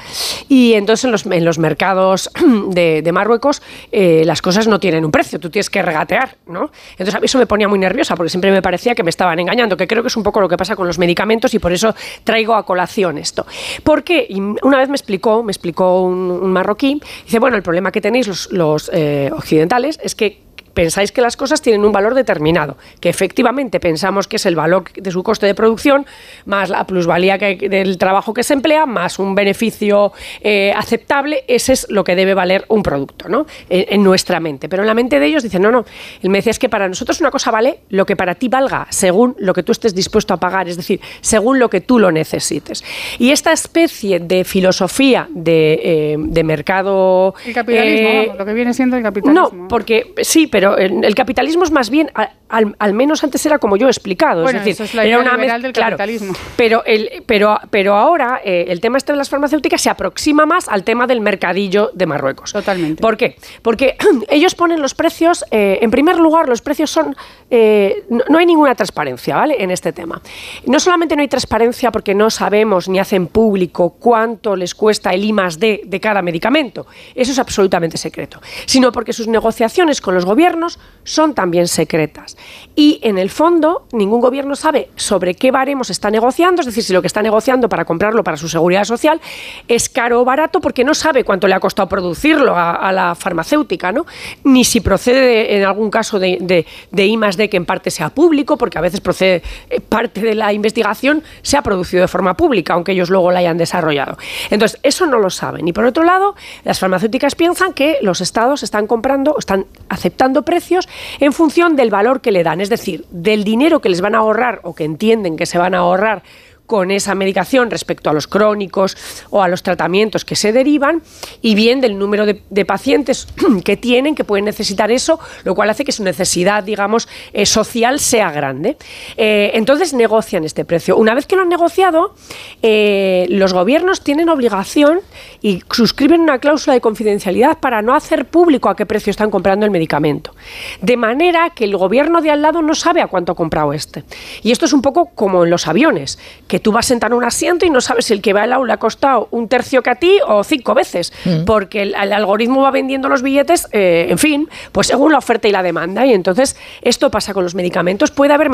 [0.49, 2.29] y entonces en los, en los mercados
[2.69, 3.61] de, de Marruecos
[3.91, 6.71] eh, las cosas no tienen un precio, tú tienes que regatear, ¿no?
[6.91, 9.39] Entonces a mí eso me ponía muy nerviosa porque siempre me parecía que me estaban
[9.39, 11.71] engañando, que creo que es un poco lo que pasa con los medicamentos y por
[11.71, 13.45] eso traigo a colación esto.
[13.83, 14.27] Porque
[14.63, 18.51] una vez me explicó, me explicó un, marroquí, dice, bueno, el problema que tenéis los,
[18.51, 20.46] los eh, occidentales es que
[20.77, 24.83] pensáis que las cosas tienen un valor determinado, que efectivamente pensamos que es el valor
[24.93, 26.05] de su coste de producción,
[26.45, 31.87] más la plusvalía del trabajo que se emplea, más un beneficio eh, aceptable, ese es
[31.89, 33.47] lo que debe valer un producto, ¿no?
[33.67, 34.69] En, nuestra mente.
[34.69, 35.83] Pero en la mente de ellos dicen, no, no,
[36.21, 38.85] él me decía, es que para nosotros una cosa vale lo que para ti valga,
[38.91, 42.11] según lo que tú estés dispuesto a pagar, es decir, según lo que tú lo
[42.11, 42.83] necesites.
[43.17, 47.33] Y esta especie de filosofía de, eh, mercado...
[47.43, 49.49] El capitalismo, eh, lo que viene siendo el capitalismo.
[49.59, 52.11] No, porque sí, pero el capitalismo es más bien,
[52.49, 55.73] al, menos antes era como yo he explicado, es decir, es la era una del
[55.73, 56.33] capitalismo.
[56.55, 60.69] Pero, el, pero, pero ahora eh, el tema este de las farmacéuticas se aproxima más
[60.69, 62.53] al tema del mercadillo de Marruecos.
[62.53, 63.01] Totalmente.
[63.01, 63.35] ¿Por qué?
[63.61, 63.95] Porque
[64.29, 67.15] ellos ponen los precios, eh, en primer lugar, los precios son,
[67.49, 69.55] eh, no, hay ninguna transparencia, ¿vale?
[69.59, 70.21] En este tema.
[70.65, 75.23] No solamente no hay transparencia porque no sabemos ni hacen público cuánto les cuesta el
[75.23, 80.13] I más D de cada medicamento, eso es absolutamente secreto, sino porque sus negociaciones con
[80.13, 80.56] los gobiernos
[81.03, 82.37] son también secretas.
[82.75, 86.93] Y en el fondo, ningún gobierno sabe sobre qué baremos está negociando, es decir, si
[86.93, 89.19] lo que está negociando para comprarlo para su seguridad social
[89.67, 93.91] es caro o barato, porque no sabe cuánto le ha costado producirlo a, la farmacéutica,
[93.91, 94.05] ¿no?
[94.43, 98.09] Ni si procede en algún caso de, de, de I D que en parte sea
[98.09, 102.35] público, porque a veces procede eh, parte de la investigación se ha producido de forma
[102.35, 104.17] pública, aunque ellos luego la hayan desarrollado.
[104.49, 105.67] Entonces, eso no lo saben.
[105.67, 110.87] Y por otro lado, las farmacéuticas piensan que los estados están comprando, están aceptando precios
[111.19, 114.19] en función del valor que le dan, es decir, del dinero que les van a
[114.19, 116.23] ahorrar o que entienden que se van a ahorrar
[116.67, 118.97] con esa medicación respecto a los crónicos
[119.29, 121.01] o a los tratamientos que se derivan
[121.41, 123.27] y bien del número de, pacientes
[123.63, 127.99] que tienen que pueden necesitar eso, lo cual hace que su necesidad, digamos, eh, social
[127.99, 128.77] sea grande.
[129.15, 130.97] Eh, entonces negocian este precio.
[130.97, 132.13] Una vez que lo han negociado,
[132.61, 134.99] eh, los gobiernos tienen obligación
[135.41, 139.65] y suscriben una cláusula de confidencialidad para no hacer público a qué precio están comprando
[139.65, 140.35] el medicamento.
[140.81, 144.03] De manera que el gobierno de al lado no sabe a cuánto ha comprado este.
[144.43, 147.17] Y esto es un poco como en los aviones, que tú vas a sentar en
[147.17, 149.81] un asiento y no sabes si el que va al aula ha costado un tercio
[149.81, 151.45] que a ti o cinco veces, mm.
[151.45, 155.51] porque el, algoritmo va vendiendo los billetes, eh, en fin, pues según la oferta y
[155.51, 156.05] la demanda.
[156.05, 158.11] Y entonces esto pasa con los medicamentos.
[158.11, 158.49] Puede haber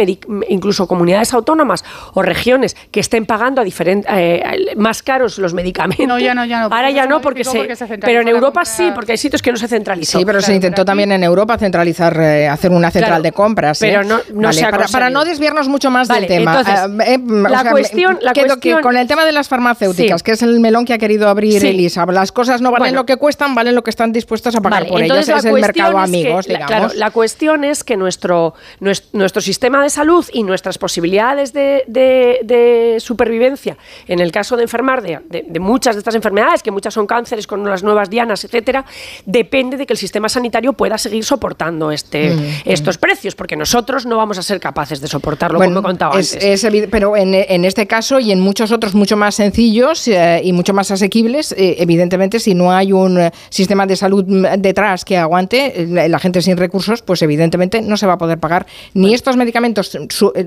[0.49, 1.83] incluso comunidades autónomas
[2.13, 6.07] o regiones que estén pagando a diferentes eh, más caros los medicamentos.
[6.07, 6.75] No, ya no, ya no.
[6.75, 7.67] Ahora ya no, porque, se,
[7.99, 10.19] pero en Europa sí, porque hay sitios que no se centralizan.
[10.19, 13.79] Sí, pero se intentó también en Europa centralizar, eh, hacer una central de compras.
[13.79, 14.49] Pero no, no
[14.91, 16.63] para, no desviarnos mucho más del tema.
[16.63, 17.63] la
[17.93, 21.27] cuestión que, con el tema de las farmacéuticas, que es el melón que ha querido
[21.27, 24.61] abrir Elisa, las cosas no valen lo que cuestan, valen lo que están dispuestos a
[24.61, 25.29] pagar por ellas.
[25.29, 26.67] Es el mercado amigos, digamos.
[26.67, 33.77] claro, la cuestión es que nuestro, nuestro, sistema de salud y nuestras posibilidades de, supervivencia,
[34.07, 37.63] en el caso de enfermar de, muchas de estas enfermedades, que muchas son cánceres con
[37.63, 38.85] las nuevas dianas, etcétera,
[39.25, 42.99] depende de que el sistema sanitario pueda seguir soportando este, mm, estos mm.
[42.99, 46.87] precios, porque nosotros no vamos a ser capaces de soportarlo, como he contado es, antes.
[46.89, 50.73] pero en, en este caso y en muchos otros mucho más sencillos eh, y mucho
[50.73, 55.17] más asequibles, eh, evidentemente si no hay un eh, sistema de salud mm, detrás que
[55.17, 59.37] aguante, la gente sin recursos, pues evidentemente no se va a poder pagar ni estos
[59.37, 59.97] medicamentos,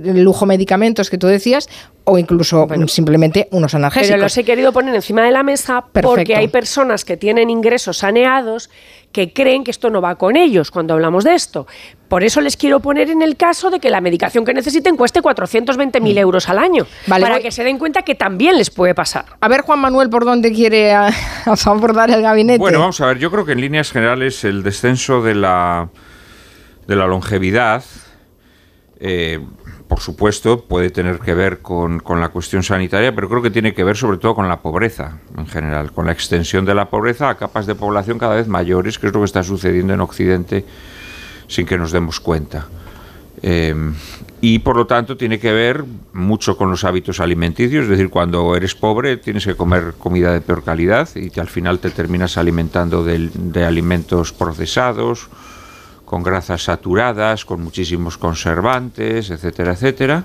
[0.03, 1.69] lujo medicamentos que tú decías,
[2.05, 4.11] o incluso simplemente unos analgésicos.
[4.11, 7.99] Pero los he querido poner encima de la mesa porque hay personas que tienen ingresos
[7.99, 8.71] saneados
[9.17, 11.67] que creen que esto no va con ellos cuando hablamos de esto.
[12.07, 15.23] Por eso les quiero poner en el caso de que la medicación que necesiten cueste
[15.23, 16.19] 420.000 mm.
[16.19, 19.25] euros al año, para que se den cuenta que también les puede pasar.
[19.41, 20.93] A ver, Juan Manuel, ¿por dónde quiere
[21.65, 22.59] abordar el gabinete?
[22.59, 25.89] Bueno, vamos a ver, yo creo que en líneas generales el descenso de la,
[26.87, 27.85] de la longevidad...
[29.01, 29.41] Eh,
[29.89, 33.85] por supuesto, puede tener que ver con, la cuestión sanitaria, pero creo que tiene que
[33.85, 37.37] ver sobre todo con la pobreza en general, con la extensión de la pobreza a
[37.37, 40.65] capas de población cada vez mayores, que es lo que está sucediendo en Occidente
[41.47, 42.67] sin que nos demos cuenta.
[43.43, 43.95] Em,
[44.41, 48.57] y por lo tanto tiene que ver mucho con los hábitos alimenticios, es decir, cuando
[48.57, 53.05] eres pobre tienes que comer comida de peor calidad y al final te terminas alimentando
[53.05, 55.29] de alimentos procesados,
[56.07, 60.25] con grasas saturadas, con muchísimos conservantes, etcétera, etcétera.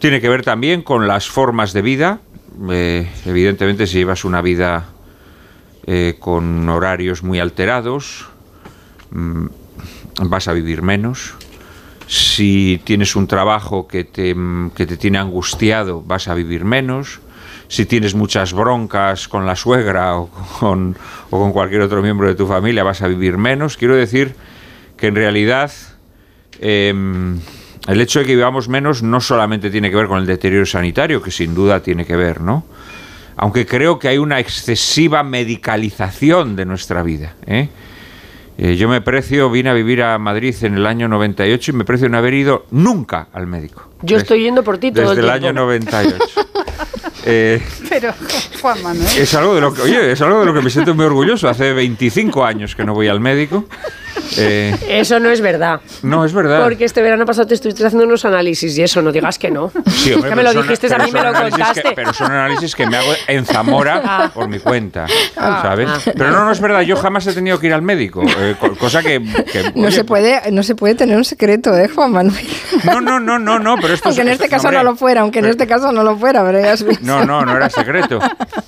[0.00, 2.18] Tiene que ver también con las formas de vida.
[2.68, 4.86] Eh, evidentemente, si llevas una vida
[5.86, 8.26] eh, con horarios muy alterados,
[9.12, 9.46] mm,
[10.24, 11.34] vas a vivir menos.
[12.08, 14.34] Si tienes un trabajo que te,
[14.74, 17.20] que te tiene angustiado, vas a vivir menos.
[17.68, 20.28] Si tienes muchas broncas con la suegra o
[20.58, 20.96] con,
[21.30, 23.76] o con cualquier otro miembro de tu familia, vas a vivir menos.
[23.76, 24.34] Quiero decir
[25.02, 25.72] que en realidad
[26.60, 27.40] em,
[27.88, 31.20] el hecho de que vivamos menos no solamente tiene que ver con el deterioro sanitario,
[31.20, 32.64] que sin duda tiene que ver, ¿no?
[33.36, 37.34] Aunque creo que hay una excesiva medicalización de nuestra vida.
[37.48, 37.68] ¿eh?
[38.58, 41.84] Eh, yo me precio, vine a vivir a Madrid en el año 98 y me
[41.84, 43.88] precio no haber ido nunca al médico.
[44.02, 46.16] Yo estoy yendo por ti todo Desde el el año 98.
[47.24, 48.12] Eh, Pero,
[48.60, 49.06] Juan Manuel.
[49.16, 51.48] es algo de lo que, oye, es algo de lo que me siento muy orgulloso.
[51.48, 53.66] Hace 25 años que no voy al médico.
[54.38, 55.80] Eh, Eso no es verdad.
[56.02, 56.62] no, es verdad.
[56.64, 59.70] Porque este verano pasado te estuviste haciendo unos análisis y eso, no digas que no.
[59.90, 61.52] Sí, hombre, es que me pero lo son- dijiste, a pero mí me lo análisis
[61.58, 61.92] que- contaste.
[61.94, 64.30] pero son análisis que me hago en Zamora Ah.
[64.32, 65.60] por mi cuenta, Ah.
[65.62, 65.88] ¿sabes?
[65.90, 65.98] Ah.
[66.16, 68.74] Pero no, no es verdad, yo jamás he tenido que ir al médico, eh, co-
[68.76, 69.20] cosa que...
[69.52, 72.46] que, No oye, se puede, no se puede tener un secreto, ¿eh, Juan Manuel?
[72.84, 74.96] No, no, no, no, no, pero esto es- Aunque en este caso hombre, no lo
[74.96, 76.74] fuera, aunque en este caso no lo fuera, pero ya.
[77.02, 78.18] No, no, no era secreto.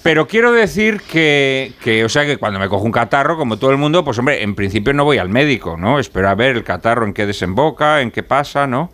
[0.03, 3.71] Pero quiero decir que, que, o sea, que cuando me cojo un catarro, como todo
[3.71, 5.34] el mundo, pues hombre, en principio no voy al médico,
[5.77, 5.99] ¿no?
[5.99, 8.91] Espero a ver el catarro en qué desemboca, en qué pasa, ¿no?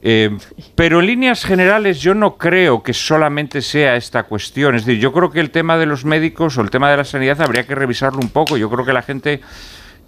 [0.00, 0.36] Eh,
[0.74, 4.74] pero en líneas generales yo no creo que solamente sea esta cuestión.
[4.74, 7.04] Es decir, yo creo que el tema de los médicos o el tema de la
[7.04, 8.56] sanidad habría que revisarlo un poco.
[8.56, 9.40] Yo creo que la gente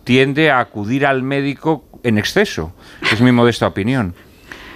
[0.05, 2.73] tiende a acudir al médico en exceso.
[3.13, 4.15] Es mi modesta opinión.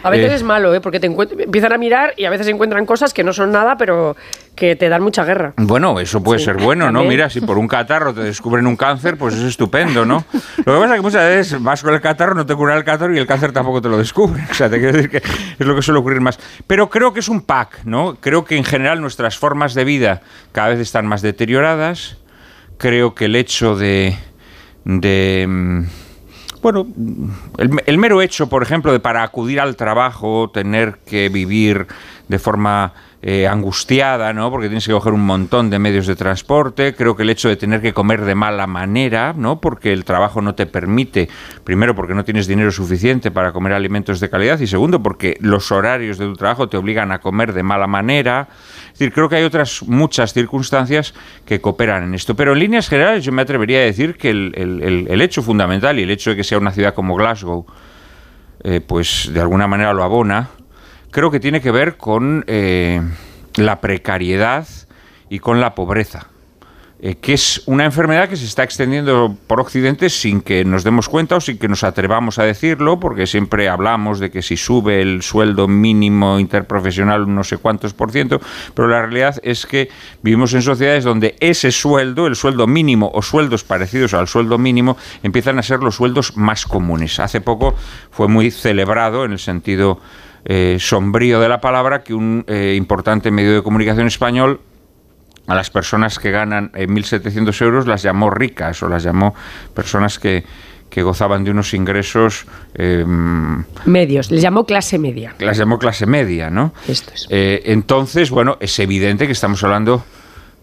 [0.05, 0.81] A veces Eh, es malo, ¿eh?
[0.81, 4.16] porque te empiezan a mirar y a veces encuentran cosas que no son nada, pero
[4.55, 5.55] que te dan mucha guerra.
[5.57, 7.00] Bueno, eso puede Sí, ser bueno, ¿no?
[7.00, 7.08] también.
[7.08, 10.24] Mira, si por un catarro te descubren un cáncer, pues es estupendo, ¿no?
[10.65, 12.84] Lo que pasa es que muchas veces vas con el catarro, no te cura el
[12.84, 14.42] catarro y el cáncer tampoco te lo descubre.
[14.50, 15.16] O sea, te quiero decir que
[15.58, 16.39] es lo que suele ocurrir más.
[16.66, 18.16] Pero creo que es un pack, ¿no?
[18.20, 20.20] Creo que en general nuestras formas de vida
[20.52, 22.18] cada vez están más deterioradas.
[22.76, 24.15] Creo que el hecho de...
[24.84, 25.83] de mm,
[26.64, 26.86] bueno,
[27.58, 31.86] el, el mero hecho, por ejemplo, de para acudir al trabajo tener que vivir
[32.28, 32.92] de forma
[33.26, 34.50] eh, angustiada, ¿no?
[34.50, 36.94] Porque tienes que coger un montón de medios de transporte.
[36.94, 39.60] Creo que el hecho de tener que comer de mala manera, ¿no?
[39.60, 41.28] Porque el trabajo no te permite,
[41.64, 45.72] primero, porque no tienes dinero suficiente para comer alimentos de calidad y segundo, porque los
[45.72, 48.48] horarios de tu trabajo te obligan a comer de mala manera.
[48.86, 51.14] Es decir, creo que hay otras muchas circunstancias
[51.46, 52.34] que cooperan en esto.
[52.36, 55.98] Pero en líneas generales yo me atrevería a decir que el, el- el- hecho fundamental
[55.98, 57.64] y el hecho de que sea una ciudad como Glasgow,
[58.62, 60.50] eh, pues de alguna manera lo abona,
[61.14, 63.00] creo que tiene que ver con eh,
[63.54, 64.66] la precariedad
[65.30, 66.26] y con la pobreza.
[67.00, 71.10] eh, que es una enfermedad que se está extendiendo por Occidente sin que nos demos
[71.10, 75.02] cuenta o sin que nos atrevamos a decirlo, porque siempre hablamos de que si sube
[75.02, 78.40] el sueldo mínimo interprofesional no sé cuántos por ciento,
[78.72, 79.90] pero la realidad es que
[80.22, 84.96] vivimos en sociedades donde ese sueldo, el sueldo mínimo o sueldos parecidos al sueldo mínimo,
[85.22, 87.20] empiezan a ser los sueldos más comunes.
[87.20, 87.74] Hace poco
[88.10, 90.00] fue muy celebrado en el sentido
[90.44, 94.60] eh, sombrío de la palabra que un eh, importante medio de comunicación español
[95.47, 99.34] a las personas que ganan eh, 1.700 euros las llamó ricas o las llamó
[99.74, 100.44] personas que,
[100.94, 103.05] que gozaban de unos ingresos, eh,
[103.84, 105.34] Medios, les llamó clase media.
[105.40, 106.73] las llamó clase media, ¿no?
[107.31, 110.05] Eh, entonces, bueno, es evidente que estamos hablando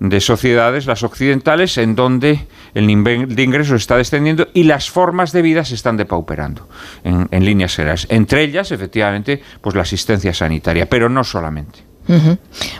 [0.01, 5.31] de sociedades, las occidentales, en donde el nivel de ingresos está descendiendo y las formas
[5.31, 6.67] de vida se están depauperando
[7.03, 8.07] en, en líneas generales.
[8.09, 11.91] Entre ellas, efectivamente, pues la asistencia sanitaria, pero no solamente.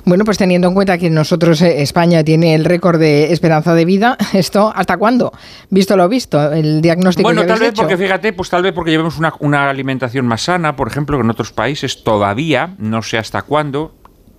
[0.03, 3.85] Bueno, pues teniendo en cuenta que nosotros, eh, España, tiene el récord de esperanza de
[3.85, 5.31] vida, ¿esto hasta cuándo?
[5.69, 7.83] Visto lo visto, el diagnóstico Bueno, que tal vez hecho.
[7.83, 11.23] porque fíjate, pues tal vez porque llevemos una, una alimentación más sana, por ejemplo, que
[11.23, 13.93] en otros países todavía, no sé hasta cuándo,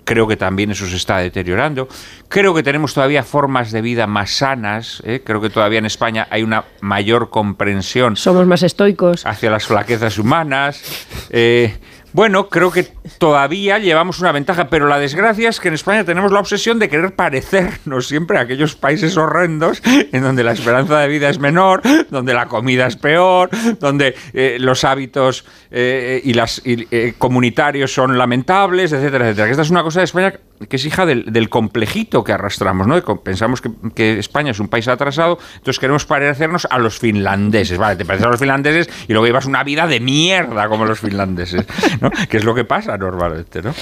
[0.05, 1.89] creo que también eso se está deteriorando.
[2.29, 5.23] Creo que tenemos todavía formas de vida más sanas, ¿eh?
[5.25, 9.27] creo que todavía en España hay una mayor comprensión Somos más estoicos.
[9.27, 10.83] hacia las flaquezas humanas.
[11.31, 11.77] Eh,
[12.13, 16.33] bueno, creo que todavía llevamos una ventaja, pero la desgracia es que en España tenemos
[16.33, 21.09] la obsesión de querer parecernos siempre a aquellos países horrendos en donde la esperanza de
[21.09, 23.51] vida es menor, donde la comida es peor,
[23.81, 29.51] donde eh, los hábitos eh, y las eh, comunitarios son lamentables, etcétera, etcétera.
[29.51, 30.35] Esta es una cosa de España
[30.69, 33.03] que es hija del, complejito que arrastramos, ¿no?
[33.23, 37.97] Pensamos que, que España es un país atrasado, entonces queremos parecernos a los finlandeses, ¿vale?
[37.97, 41.67] Te pareces a los finlandeses y luego llevas una vida de mierda como los finlandeses,
[42.01, 42.11] ¿no?
[42.29, 43.75] Que es lo que pasa normalmente, ¿no?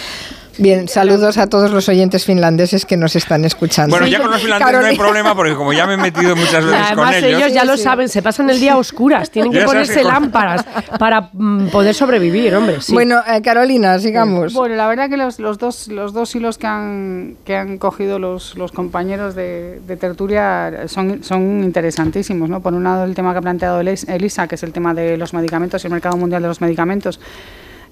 [0.58, 3.92] Bien, saludos a todos los oyentes finlandeses que nos están escuchando.
[3.96, 6.64] Bueno, ya con los finlandeses no hay problema porque como ya me he metido muchas
[6.64, 7.40] veces Además, con ellos.
[7.40, 10.12] ellos ya lo saben, se pasan el día a oscuras, tienen que ponerse que con-
[10.12, 10.64] lámparas
[10.98, 12.80] para mm, poder sobrevivir, hombre.
[12.80, 12.92] sí.
[12.92, 14.52] Bueno, eh, Carolina, sigamos.
[14.52, 18.18] Bueno, la verdad que los, los dos los dos hilos que han que han cogido
[18.18, 22.60] los, los compañeros de, de tertulia son, son interesantísimos, ¿no?
[22.60, 25.16] Por un lado el tema que ha planteado Elis- Elisa, que es el tema de
[25.16, 27.18] los medicamentos y el mercado mundial de los medicamentos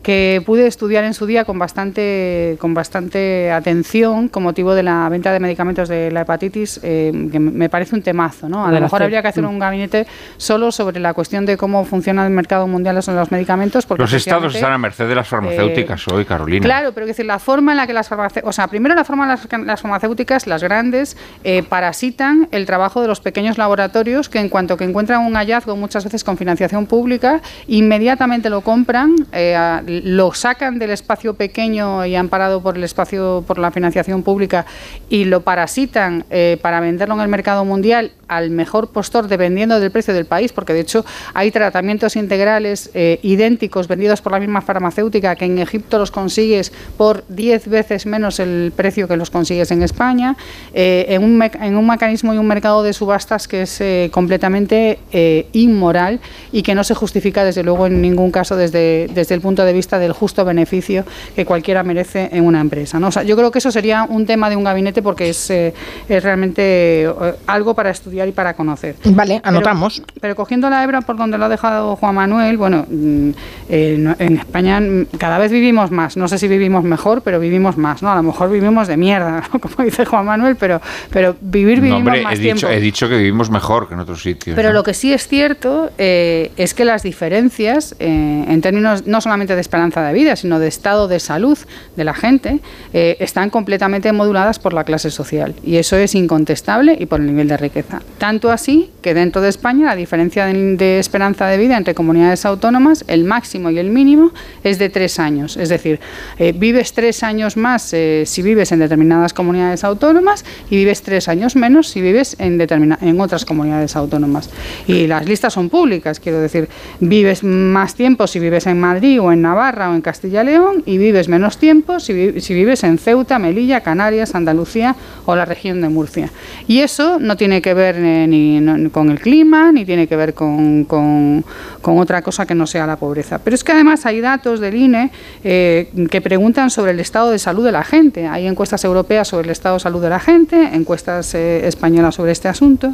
[0.03, 5.09] que pude estudiar en su día con bastante con bastante atención con motivo de la
[5.09, 8.81] venta de medicamentos de la hepatitis eh, que me parece un temazo no a lo
[8.81, 12.67] mejor habría que hacer un gabinete solo sobre la cuestión de cómo funciona el mercado
[12.67, 16.65] mundial de los medicamentos porque Los estados están a merced de las farmacéuticas hoy, Carolina.
[16.65, 19.05] Claro, pero es decir, la forma en la que las farmacéuticas, o sea, primero la
[19.05, 23.59] forma en la que las farmacéuticas, las grandes, eh, parasitan el trabajo de los pequeños
[23.59, 28.61] laboratorios que en cuanto que encuentran un hallazgo, muchas veces con financiación pública, inmediatamente lo
[28.63, 33.71] compran, eh, a- lo sacan del espacio pequeño y amparado por el espacio, por la
[33.71, 34.67] financiación pública
[35.09, 39.91] y lo parasitan eh, para venderlo en el mercado mundial al mejor postor dependiendo del
[39.91, 44.61] precio del país, porque de hecho hay tratamientos integrales eh, idénticos vendidos por la misma
[44.61, 49.71] farmacéutica que en Egipto los consigues por 10 veces menos el precio que los consigues
[49.71, 50.37] en España,
[50.75, 54.99] eh, en, un en un mecanismo y un mercado de subastas que es eh, completamente
[55.13, 56.21] eh, inmoral
[56.53, 59.73] y que no se justifica desde luego en ningún caso desde, desde el punto de
[59.73, 61.05] vista del justo beneficio
[61.37, 62.99] que cualquiera merece en una empresa.
[62.99, 63.09] ¿no?
[63.09, 65.73] O sea, yo creo que eso sería un tema de un gabinete porque es, eh,
[66.09, 67.13] es realmente eh,
[67.47, 68.97] algo para estudiar y para conocer.
[69.05, 70.03] Vale, anotamos.
[70.21, 73.31] Pero, cogiendo la hebra por donde lo ha dejado Juan Manuel, bueno, mm,
[73.69, 76.17] eh, no- en España mm, cada vez vivimos más.
[76.17, 78.11] No sé si vivimos mejor, pero vivimos más, ¿no?
[78.11, 79.61] A lo mejor vivimos de mierda, ¿no?
[79.61, 80.81] como dice Juan Manuel, pero,
[81.11, 82.69] pero vivir No, vivimos hombre, más he dicho, tiempo.
[82.77, 84.57] he dicho que vivimos mejor que en otros sitios.
[84.57, 84.75] Pero ¿no?
[84.75, 89.55] lo que sí es cierto eh, es que las diferencias, eh, en términos no solamente
[89.55, 91.59] de esperanza de vida, sino de estado de salud
[91.97, 92.61] de la gente,
[92.93, 95.55] eh, están completamente moduladas por la clase social.
[95.63, 98.01] Y eso es incontestable y por el nivel de riqueza.
[98.19, 103.05] Tanto así que dentro de España la diferencia de, esperanza de vida entre comunidades autónomas,
[103.07, 104.33] el máximo y el mínimo,
[104.65, 105.57] es de tres años.
[105.57, 106.01] Es decir,
[106.39, 111.29] eh, vives tres años más eh, si vives en determinadas comunidades autónomas y vives tres
[111.29, 114.51] años menos si vives en, determina- en otras comunidades autónomas.
[114.87, 116.69] Y las listas son públicas, quiero decir,
[117.01, 120.83] vives más tiempo si vives en Madrid o en Navarra o en Castilla y León
[120.87, 125.81] y vives menos tiempo si, si vives en Ceuta, Melilla, Canarias, Andalucía o la región
[125.81, 126.31] de Murcia.
[126.67, 130.85] Y eso no tiene que ver ni con el clima, ni tiene que ver con,
[130.85, 131.45] con-
[131.83, 133.39] otra cosa que no sea la pobreza.
[133.39, 135.11] Pero es que además hay datos del INE
[135.43, 138.27] eh, que preguntan sobre el estado de salud de la gente.
[138.27, 142.33] Hay encuestas europeas sobre el estado de salud de la gente, encuestas eh, españolas sobre
[142.33, 142.93] este asunto.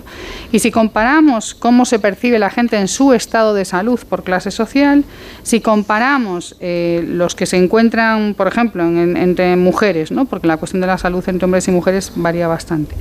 [0.53, 4.51] Y si comparamos cómo se percibe la gente en su estado de salud por clase
[4.53, 5.05] social,
[5.43, 10.25] si comparamos eh, los que se encuentran, por ejemplo, en- en- entre mujeres, ¿no?
[10.25, 12.95] porque la cuestión de la salud entre hombres y mujeres varía bastante.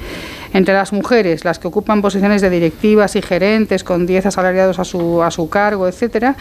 [0.54, 4.86] Entre las mujeres, las que ocupan posiciones de directivas y gerentes con 10 asalariados a
[4.86, 6.36] su, a su cargo, etcétera,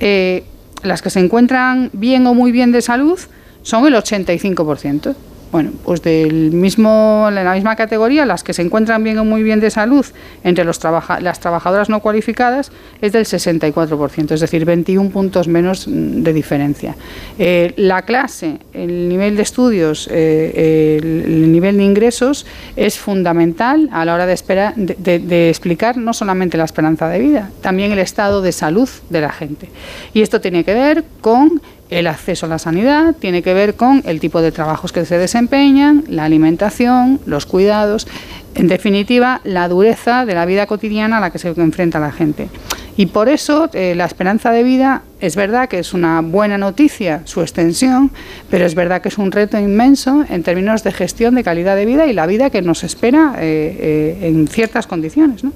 [0.00, 0.44] eh,
[0.82, 3.18] las que se encuentran bien o muy bien de salud
[3.62, 5.14] son el 85%.
[5.56, 9.58] Bueno, pues del mismo, la misma categoría, las que se encuentran bien o muy bien
[9.58, 10.04] de salud
[10.44, 10.78] entre los
[11.20, 12.70] las trabajadoras no cualificadas
[13.00, 16.94] es del 64%, es decir, 21 puntos menos mm, de diferencia.
[17.38, 22.44] Eh, la clase, el nivel de estudios, eh, el, el nivel de ingresos
[22.76, 27.98] es fundamental a la hora de explicar no solamente la esperanza de vida, también el
[27.98, 29.70] estado de salud de la gente.
[30.12, 34.02] Y esto tiene que ver con el acceso a la sanidad, tiene que ver con
[34.06, 38.06] el tipo de trabajos que se desempeñan, la alimentación, los cuidados,
[38.54, 42.48] en definitiva, la dureza de la vida cotidiana a la que se enfrenta la gente.
[42.96, 47.20] Y por eso eh, la esperanza de vida es verdad que es una buena noticia
[47.24, 48.10] su extensión,
[48.50, 51.84] pero es verdad que es un reto inmenso en términos de gestión de calidad de
[51.84, 53.76] vida y la vida que nos espera eh,
[54.22, 55.44] eh, en ciertas condiciones.
[55.44, 55.52] ¿no?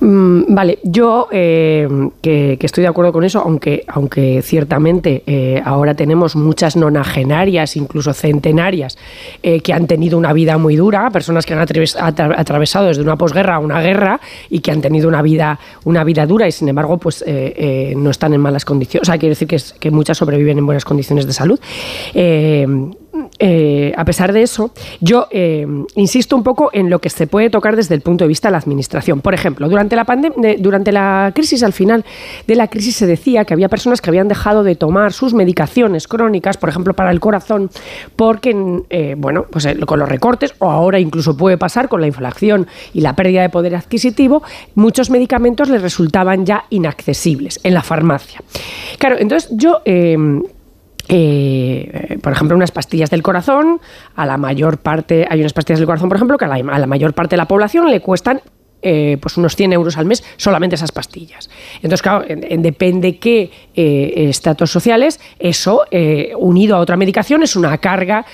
[0.00, 1.86] Mm, vale, yo eh,
[2.22, 8.14] que, estoy de acuerdo con eso, aunque, aunque ciertamente eh, ahora tenemos muchas nonagenarias, incluso
[8.14, 8.96] centenarias,
[9.42, 13.02] eh, que han tenido una vida muy dura, personas que han atraves- atra- atravesado desde
[13.02, 16.52] una posguerra a una guerra y que han tenido una vida, una vida dura y
[16.52, 17.22] sin embargo pues
[17.96, 19.06] no están en malas condiciones.
[19.06, 19.48] O sea, quiero decir
[19.78, 21.60] que muchas sobreviven en buenas condiciones de salud.
[23.38, 25.66] Eh, a pesar de eso, yo eh,
[25.96, 28.52] insisto un poco en lo que se puede tocar desde el punto de vista de
[28.52, 29.20] la administración.
[29.20, 30.06] Por ejemplo, durante la,
[30.58, 32.04] durante la crisis, al final
[32.46, 36.06] de la crisis se decía que había personas que habían dejado de tomar sus medicaciones
[36.06, 37.70] crónicas, por ejemplo, para el corazón,
[38.14, 38.54] porque,
[38.90, 43.00] eh, bueno, pues con los recortes, o ahora incluso puede pasar con la inflación y
[43.00, 44.42] la pérdida de poder adquisitivo,
[44.74, 48.40] muchos medicamentos les resultaban ya inaccesibles en la farmacia.
[48.98, 49.80] Claro, entonces yo...
[51.12, 53.80] eh, por ejemplo, unas pastillas del corazón,
[54.14, 56.78] a la mayor parte, hay unas pastillas del corazón, por ejemplo, que a la, a
[56.78, 58.40] la mayor parte de la población le cuestan
[58.82, 61.50] eh, pues unos 100 euros al mes solamente esas pastillas.
[61.76, 67.42] Entonces, claro, en, en depende qué eh, estatus sociales, eso eh, unido a otra medicación
[67.42, 68.24] es una carga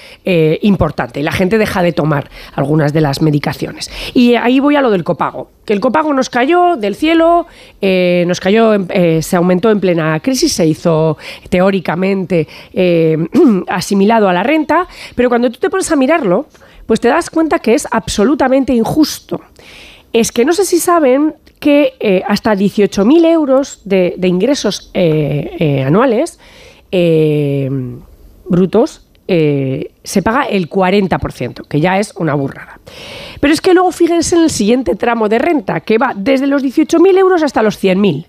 [0.63, 1.21] importante.
[1.21, 3.91] Y la gente deja de tomar algunas de las medicaciones.
[4.15, 5.51] Y ahí voy a lo del copago.
[5.65, 7.47] Que el copago nos cayó del cielo,
[7.81, 8.73] nos cayó,
[9.21, 11.17] se aumentó en plena crisis, se hizo
[11.49, 12.47] teóricamente
[13.69, 16.47] asimilado a la renta, pero cuando tú te pones a mirarlo,
[16.87, 19.41] pues te das cuenta que es absolutamente injusto
[20.21, 25.83] es que no sé si saben que eh, hasta 18.000 euros de, ingresos eh, eh,
[25.83, 26.39] anuales
[28.49, 32.81] brutos se paga el 40%, que ya es una burrada.
[33.41, 36.63] Pero es que luego fíjense en el siguiente tramo de renta, que va desde los
[36.63, 38.27] 18.000 euros hasta los 100.000.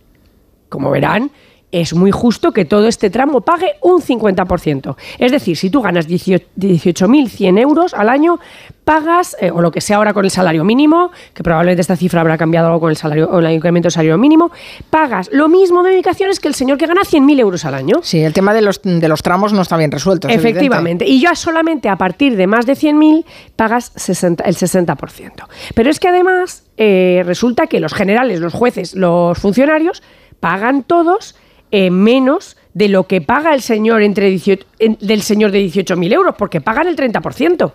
[0.68, 1.32] Como verán,
[1.72, 4.96] es muy justo que todo este tramo pague un 50%.
[5.20, 8.40] Es decir, si tú ganas 18 18.100 euros al año,
[8.84, 12.22] pagas, eh, o lo que sea ahora con el salario mínimo, que probablemente esta cifra
[12.22, 14.52] habrá cambiado algo con el salario o el incremento del salario mínimo,
[14.90, 18.00] pagas lo mismo de medicaciones que el señor que gana 100.000 euros al año.
[18.02, 20.28] Sí, el tema de los, de los tramos no está bien resuelto.
[20.28, 20.60] es evidente.
[20.60, 21.06] Efectivamente.
[21.06, 25.32] Y ya solamente a partir de más de 100.000 pagas 60 el 60%.
[25.76, 30.02] Pero es que además eh, resulta que los generales, los jueces, los funcionarios
[30.40, 31.36] pagan todos
[31.72, 36.14] eh, menos de lo que paga el señor entre 18 en- del señor de 18.000
[36.14, 37.74] euros, porque pagan el 30%.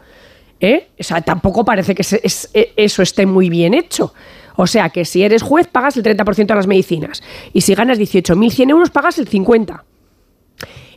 [0.60, 0.88] ¿eh?
[0.98, 2.04] O sea, tampoco parece que
[2.54, 4.14] eh, eso esté muy bien hecho.
[4.56, 7.22] O sea, que si eres juez pagas el 30% de las medicinas
[7.52, 9.80] y si ganas 18.100 euros pagas el 50%.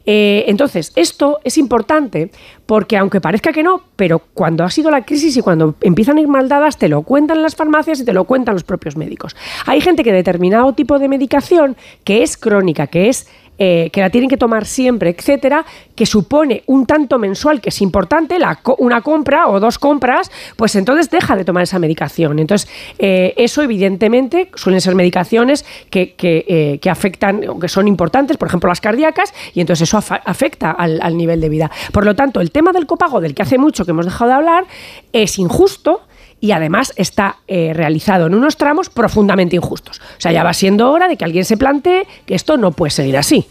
[0.06, 2.30] Eh, entonces, esto es importante
[2.66, 6.22] porque aunque parezca que no, pero cuando ha sido la crisis y cuando empiezan a
[6.22, 9.36] ir mal dadas, te lo cuentan las farmacias y te lo cuentan los propios médicos.
[9.66, 13.28] Hay gente que determinado tipo de medicación que es crónica, que es
[13.58, 17.82] eh, que la tienen que tomar siempre, etcétera, que supone un tanto mensual que es
[17.82, 18.38] importante,
[18.80, 22.40] una compra o dos compras, pues entonces deja de tomar esa medicación.
[22.40, 22.70] Entonces,
[23.00, 26.46] eh, eso evidentemente suelen ser medicaciones que, que,
[26.84, 31.18] eh, afectan que son importantes, por ejemplo las cardíacas, y entonces eso afecta al, al
[31.18, 31.72] nivel de vida.
[31.94, 34.36] Por lo tanto, el tema del copago, del que hace mucho que hemos dejado de
[34.36, 34.66] hablar,
[35.14, 36.02] es injusto
[36.40, 40.00] y además está eh, realizado en unos tramos profundamente injustos.
[40.00, 42.92] O sea, ya va siendo hora de que alguien se plantee que esto no puede
[42.92, 43.48] seguir así.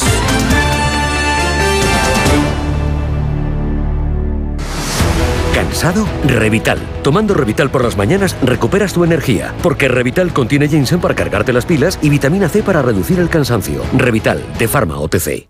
[5.54, 6.08] ¿Cansado?
[6.26, 6.80] Revital.
[7.04, 11.66] Tomando Revital por las mañanas recuperas tu energía, porque Revital contiene ginseng para cargarte las
[11.66, 13.84] pilas y vitamina C para reducir el cansancio.
[13.94, 15.50] Revital, de Pharma OTC.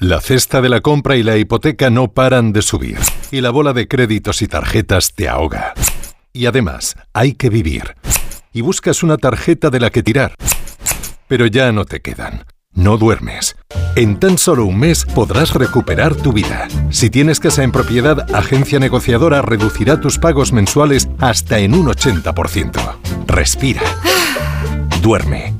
[0.00, 2.96] La cesta de la compra y la hipoteca no paran de subir,
[3.30, 5.74] y la bola de créditos y tarjetas te ahoga.
[6.32, 7.96] Y además, hay que vivir.
[8.54, 10.34] Y buscas una tarjeta de la que tirar.
[11.28, 12.46] Pero ya no te quedan.
[12.72, 13.56] No duermes.
[13.94, 16.68] En tan solo un mes podrás recuperar tu vida.
[16.88, 22.96] Si tienes casa en propiedad, Agencia Negociadora reducirá tus pagos mensuales hasta en un 80%.
[23.26, 23.82] Respira.
[25.02, 25.59] Duerme.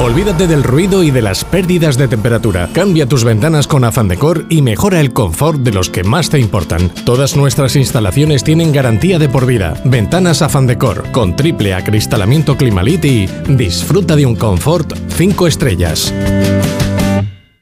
[0.00, 2.70] Olvídate del ruido y de las pérdidas de temperatura.
[2.72, 6.40] Cambia tus ventanas con Afan Decor y mejora el confort de los que más te
[6.40, 6.88] importan.
[7.04, 9.74] Todas nuestras instalaciones tienen garantía de por vida.
[9.84, 16.14] Ventanas Afan Decor con triple acristalamiento Climalit y disfruta de un confort 5 estrellas.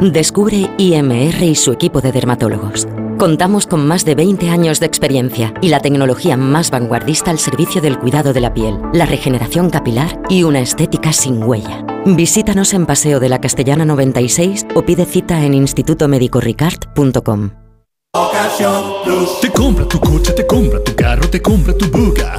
[0.00, 2.88] Descubre IMR y su equipo de dermatólogos.
[3.18, 7.82] Contamos con más de 20 años de experiencia y la tecnología más vanguardista al servicio
[7.82, 11.84] del cuidado de la piel, la regeneración capilar y una estética sin huella.
[12.06, 17.50] Visítanos en Paseo de la Castellana 96 o pide cita en institutomedicoricard.com.
[19.42, 22.38] Te compra tu coche, te compra tu carro, te compra tu buga.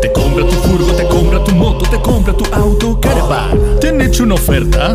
[0.00, 3.80] Te compra tu furgo, te compra tu moto, te compra tu auto, caravan.
[3.80, 4.94] ¿Te han hecho una oferta?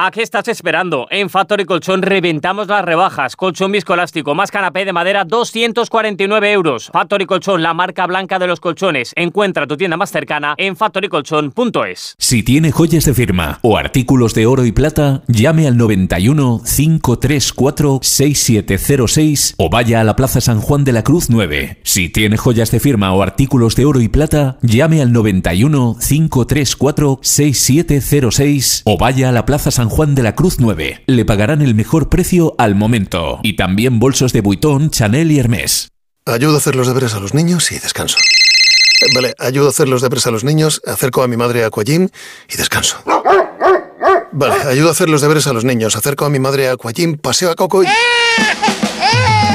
[0.00, 1.08] ¿A qué estás esperando?
[1.10, 3.34] En Factory Colchón reventamos las rebajas.
[3.34, 6.88] Colchón viscoelástico más canapé de madera 249 euros.
[6.92, 9.12] Factory Colchón, la marca blanca de los colchones.
[9.16, 12.14] Encuentra tu tienda más cercana en factorycolchón.es.
[12.16, 17.98] Si tiene joyas de firma o artículos de oro y plata, llame al 91 534
[18.00, 21.80] 6706 o vaya a la Plaza San Juan de la Cruz 9.
[21.82, 27.18] Si tiene joyas de firma o artículos de oro y plata, llame al 91 534
[27.20, 31.04] 6706 o vaya a la Plaza San Juan de la Cruz 9.
[31.06, 33.40] Le pagarán el mejor precio al momento.
[33.42, 35.88] Y también bolsos de Vuitton, Chanel y Hermès.
[36.26, 38.18] Ayudo a hacer los deberes a los niños y descanso.
[38.18, 41.68] Eh, Vale, ayudo a hacer los deberes a los niños, acerco a mi madre a
[41.68, 42.08] Aquagym
[42.48, 42.98] y descanso.
[44.32, 47.16] Vale, ayudo a hacer los deberes a los niños, acerco a mi madre a Aquagym,
[47.16, 47.86] paseo a Coco y...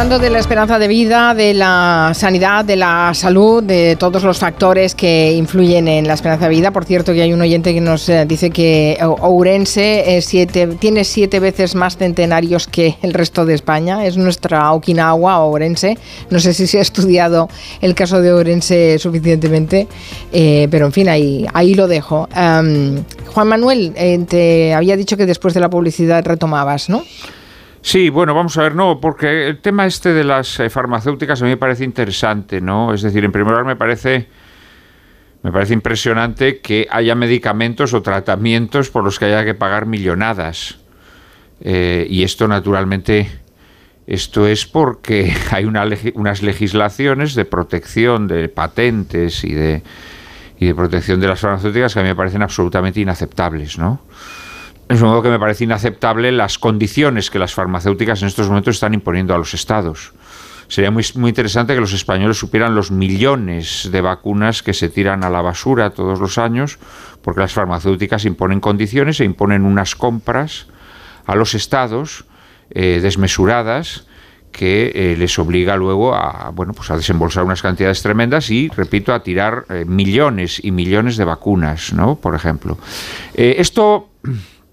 [0.00, 4.38] Hablando de la esperanza de vida, de la sanidad, de la salud, de todos los
[4.38, 6.70] factores que influyen en la esperanza de vida.
[6.70, 11.04] Por cierto, que hay un oyente que nos eh, dice que Ourense es siete, tiene
[11.04, 14.06] siete veces más centenarios que el resto de España.
[14.06, 15.98] Es nuestra Okinawa, Ourense.
[16.30, 17.50] No sé si se ha estudiado
[17.82, 19.86] el caso de Ourense suficientemente,
[20.32, 22.26] eh, pero en fin, ahí, ahí lo dejo.
[22.32, 27.04] Juan Manuel, eh, te había dicho que después de la publicidad retomabas, ¿no?
[27.82, 31.44] Sí, bueno, vamos a ver, no, porque el tema este de las eh, farmacéuticas a
[31.44, 32.92] mí me parece interesante, ¿no?
[32.92, 34.28] Es decir, en primer lugar me parece
[35.42, 40.78] me parece impresionante que haya medicamentos o tratamientos por los que haya que pagar millonadas.
[41.62, 43.30] Eh, y esto naturalmente,
[44.06, 49.82] esto es porque hay unas legislaciones de protección de patentes y de,
[50.58, 54.02] y de protección de las farmacéuticas que a mí me parecen absolutamente inaceptables, ¿no?
[54.90, 58.92] Es modo que me parece inaceptable las condiciones que las farmacéuticas en estos momentos están
[58.92, 60.12] imponiendo a los estados.
[60.66, 65.22] Sería muy, muy interesante que los españoles supieran los millones de vacunas que se tiran
[65.22, 66.80] a la basura todos los años,
[67.22, 70.66] porque las farmacéuticas imponen condiciones e imponen unas compras
[71.24, 72.24] a los estados
[72.70, 74.08] eh, desmesuradas
[74.50, 79.14] que eh, les obliga luego a bueno pues a desembolsar unas cantidades tremendas y repito
[79.14, 82.76] a tirar eh, millones y millones de vacunas no por ejemplo
[83.32, 84.08] esto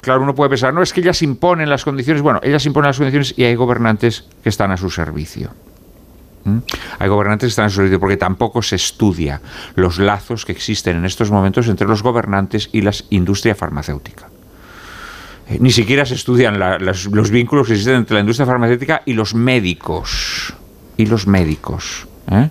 [0.01, 2.21] claro, uno puede pensar, no, es que ellas imponen las condiciones.
[2.21, 5.51] Bueno, ellas imponen las condiciones y hay gobernantes que están a su servicio.
[6.99, 9.41] Hay gobernantes que están a su servicio porque tampoco se estudia
[9.75, 14.29] los lazos que existen en estos momentos entre los gobernantes y la industria farmacéutica.
[15.49, 19.33] Eh, ni siquiera se estudian los vínculos que existen entre la industria farmacéutica y los
[19.35, 20.53] médicos.
[20.95, 22.07] Y los médicos.
[22.31, 22.49] ¿eh?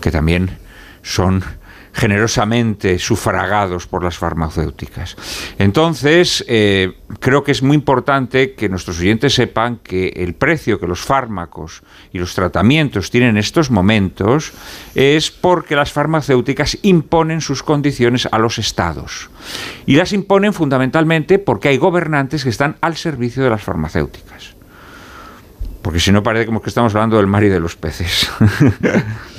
[0.00, 0.58] Que también
[1.02, 1.44] son
[1.92, 5.16] generosamente sufragados por las farmacéuticas.
[5.58, 10.86] Entonces, eh, creo que es muy importante que nuestros oyentes sepan que el precio que
[10.86, 14.52] los fármacos y los tratamientos tienen en estos momentos
[14.94, 19.30] es porque las farmacéuticas imponen sus condiciones a los estados.
[19.86, 24.61] Y las imponen fundamentalmente porque hay gobernantes que están al servicio de las farmacéuticas.
[25.82, 28.30] Porque si no parece como que estamos hablando del mar y de los peces.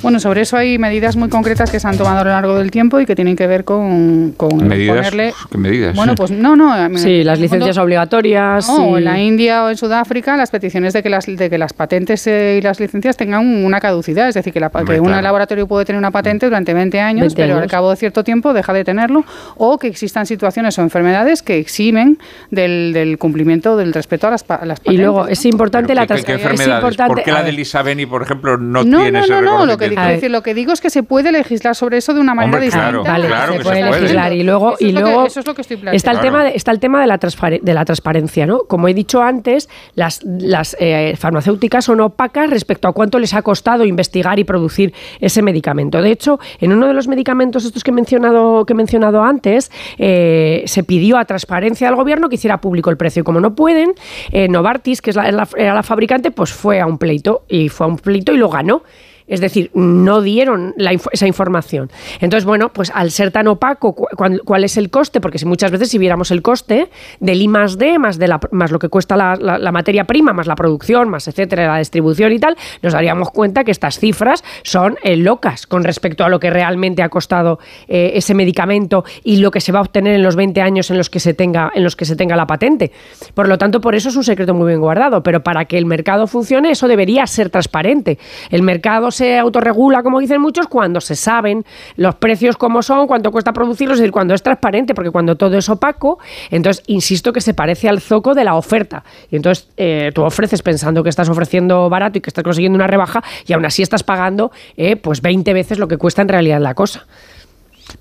[0.04, 2.70] Bueno, sobre eso hay medidas muy concretas que se han tomado a lo largo del
[2.70, 4.96] tiempo y que tienen que ver con, con ¿Medidas?
[4.98, 5.32] ponerle...
[5.50, 5.96] ¿Qué medidas?
[5.96, 6.74] Bueno, pues no, no.
[6.98, 8.68] Sí, las licencias obligatorias.
[8.68, 11.56] No, y- en la India o en Sudáfrica las peticiones de que las, de que
[11.56, 14.28] las patentes eh, y las licencias tengan una caducidad.
[14.28, 15.22] Es decir, que, la, que un claro.
[15.22, 18.52] laboratorio puede tener una patente durante 20 años, 20 pero al cabo de cierto tiempo
[18.52, 19.24] deja de tenerlo.
[19.56, 22.18] O que existan situaciones o enfermedades que eximen
[22.50, 25.00] del, del cumplimiento, del respeto a las, pa- a las Y patentes.
[25.06, 26.82] luego es importante ¿Pero la qué- trans- qué es enfermedades?
[26.82, 27.46] importante- ¿Por qué la ver.
[27.46, 30.42] del Isabeni, por ejemplo, no, No, tiene no, ese no, no, lo que, decir, lo
[30.42, 33.12] que digo es que se puede legislar sobre eso de una manera Hombre, claro, distinta.
[33.12, 34.00] Vale, claro se que puede se puede.
[34.00, 36.10] legislar y luego Eso y es lo que- luego eso es lo que estoy está
[36.12, 38.94] el tema de, está el tema de la transpare- de la transparencia no como he
[38.94, 44.38] dicho antes las las eh, farmacéuticas son opacas respecto a cuánto les ha costado investigar
[44.38, 48.64] y producir ese medicamento de hecho en uno de los medicamentos estos que he mencionado
[48.66, 52.96] que he mencionado antes eh, se pidió a transparencia al gobierno que hiciera público el
[52.96, 53.92] precio y como no pueden
[54.32, 57.68] eh, Novartis que es la, la- era la fabricante pues fue a un pleito y
[57.68, 58.82] fue a un pleito y lo ganó
[59.26, 61.90] es decir, no dieron la esa información.
[62.20, 64.06] Entonces, bueno, pues al ser tan opaco, cu-
[64.44, 65.20] cuál, es el coste?
[65.20, 66.88] Porque si muchas veces si viéramos el coste
[67.20, 70.46] del I más D, más, de la, más lo que cuesta la materia prima, más
[70.46, 74.96] la producción, más etcétera, la distribución y tal, nos daríamos cuenta que estas cifras son
[75.02, 79.50] eh, locas con respecto a lo que realmente ha costado eh, ese medicamento y lo
[79.50, 81.82] que se va a obtener en los 20 años en los que se tenga, en
[81.84, 82.92] los que se tenga la patente.
[83.34, 85.22] Por lo tanto, por eso es un secreto muy bien guardado.
[85.22, 88.18] Pero para que el mercado funcione, eso debería ser transparente.
[88.50, 91.64] El mercado se autorregula, como dicen muchos, cuando se saben
[91.96, 95.56] los precios como son, cuánto cuesta producirlos, es decir, cuando es transparente, porque cuando todo
[95.56, 96.18] es opaco,
[96.50, 99.04] entonces insisto que se parece al zoco de la oferta.
[99.30, 102.86] Y entonces eh, tú ofreces pensando que estás ofreciendo barato y que estás consiguiendo una
[102.86, 106.60] rebaja, y aún así estás pagando eh, pues 20 veces lo que cuesta en realidad
[106.60, 107.06] la cosa.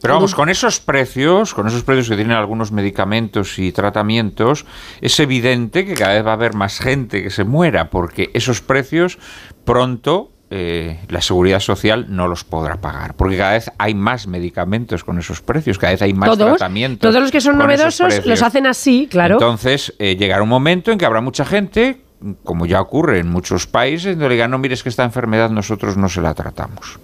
[0.01, 4.65] Pero vamos, con esos precios, con esos precios que tienen algunos medicamentos y tratamientos,
[5.01, 8.61] es evidente que cada vez va a haber más gente que se muera, porque esos
[8.61, 9.17] precios
[9.65, 15.03] pronto eh, la seguridad social no los podrá pagar, porque cada vez hay más medicamentos
[15.03, 17.09] con esos precios, cada vez hay más Todos, tratamientos.
[17.09, 19.37] todos los que son novedosos los hacen así, claro.
[19.37, 22.01] Entonces, eh, llegará un momento en que habrá mucha gente,
[22.43, 25.97] como ya ocurre en muchos países, donde le digan, no, mires que esta enfermedad nosotros
[25.97, 26.99] no se la tratamos.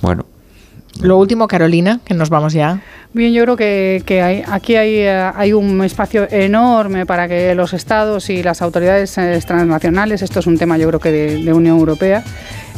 [0.00, 0.24] Bueno,
[1.00, 2.80] Lo último, Carolina, que nos vamos ya.
[3.16, 7.72] Bien, yo creo que, hay, aquí hay, eh, hay un espacio enorme para que los
[7.72, 11.52] estados y las autoridades eh, transnacionales, esto es un tema yo creo que de, de
[11.54, 12.22] Unión Europea,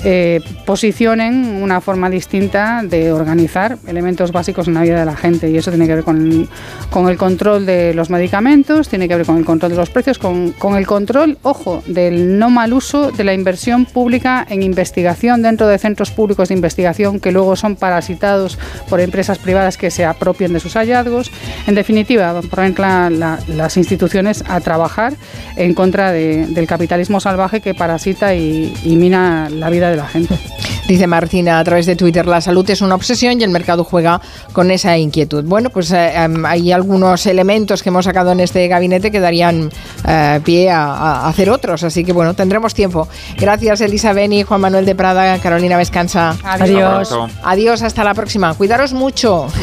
[0.04, 5.50] eh, posicionen una forma distinta de organizar elementos básicos en la vida de la gente.
[5.50, 9.38] Y eso tiene que ver con, el control de los medicamentos, tiene que ver con
[9.38, 13.24] el control de los precios, con, con el control, ojo, del no mal uso de
[13.24, 18.58] la inversión pública en investigación dentro de centros públicos de investigación que luego son parasitados
[18.88, 21.30] por empresas privadas que se apropian de sus hallazgos.
[21.66, 25.14] En definitiva, poner la- la- las instituciones a trabajar
[25.56, 30.34] en contra de- del capitalismo salvaje que parasita y mina la vida de la gente.
[30.88, 34.22] Dice Martina a través de Twitter, la salud es una obsesión y el mercado juega
[34.54, 35.44] con esa inquietud.
[35.44, 39.70] Bueno, pues eh, em, hay algunos elementos que hemos sacado en este gabinete que darían
[40.08, 43.06] eh, pie a, a hacer otros, así que bueno, tendremos tiempo.
[43.36, 46.34] Gracias Elisa Beni, Juan Manuel de Prada, Carolina Vescanza.
[46.42, 47.12] Adiós.
[47.12, 48.54] Hasta Adiós, hasta la próxima.
[48.54, 49.46] Cuidaros mucho.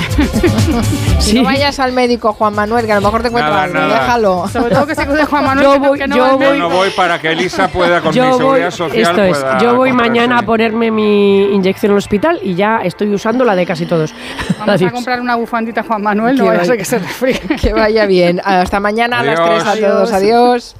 [1.20, 3.80] Si no vayas al médico, Juan Manuel, que a lo mejor te encuentra Nada, algo,
[3.80, 4.00] nada.
[4.00, 4.48] déjalo.
[4.48, 5.66] Sobre todo que se cuide Juan Manuel.
[5.66, 8.26] Yo voy- que no yo voy- no voy para que Elisa pueda con mi Yo
[8.30, 9.02] voy, seguridad social.
[9.02, 12.80] esto es, pueda yo voy mañana a ponerme mi inyección en el hospital y ya
[12.84, 14.14] estoy usando la de casi todos.
[14.60, 14.92] Vamos a Adiós.
[14.92, 17.40] comprar una bufandita Juan Manuel, no Que vaya a ser que se resfríe.
[17.62, 18.42] Que vaya bien.
[18.44, 19.64] Hasta mañana a las Adiós.
[19.64, 20.14] 3 a todos.
[20.14, 20.76] Adiós.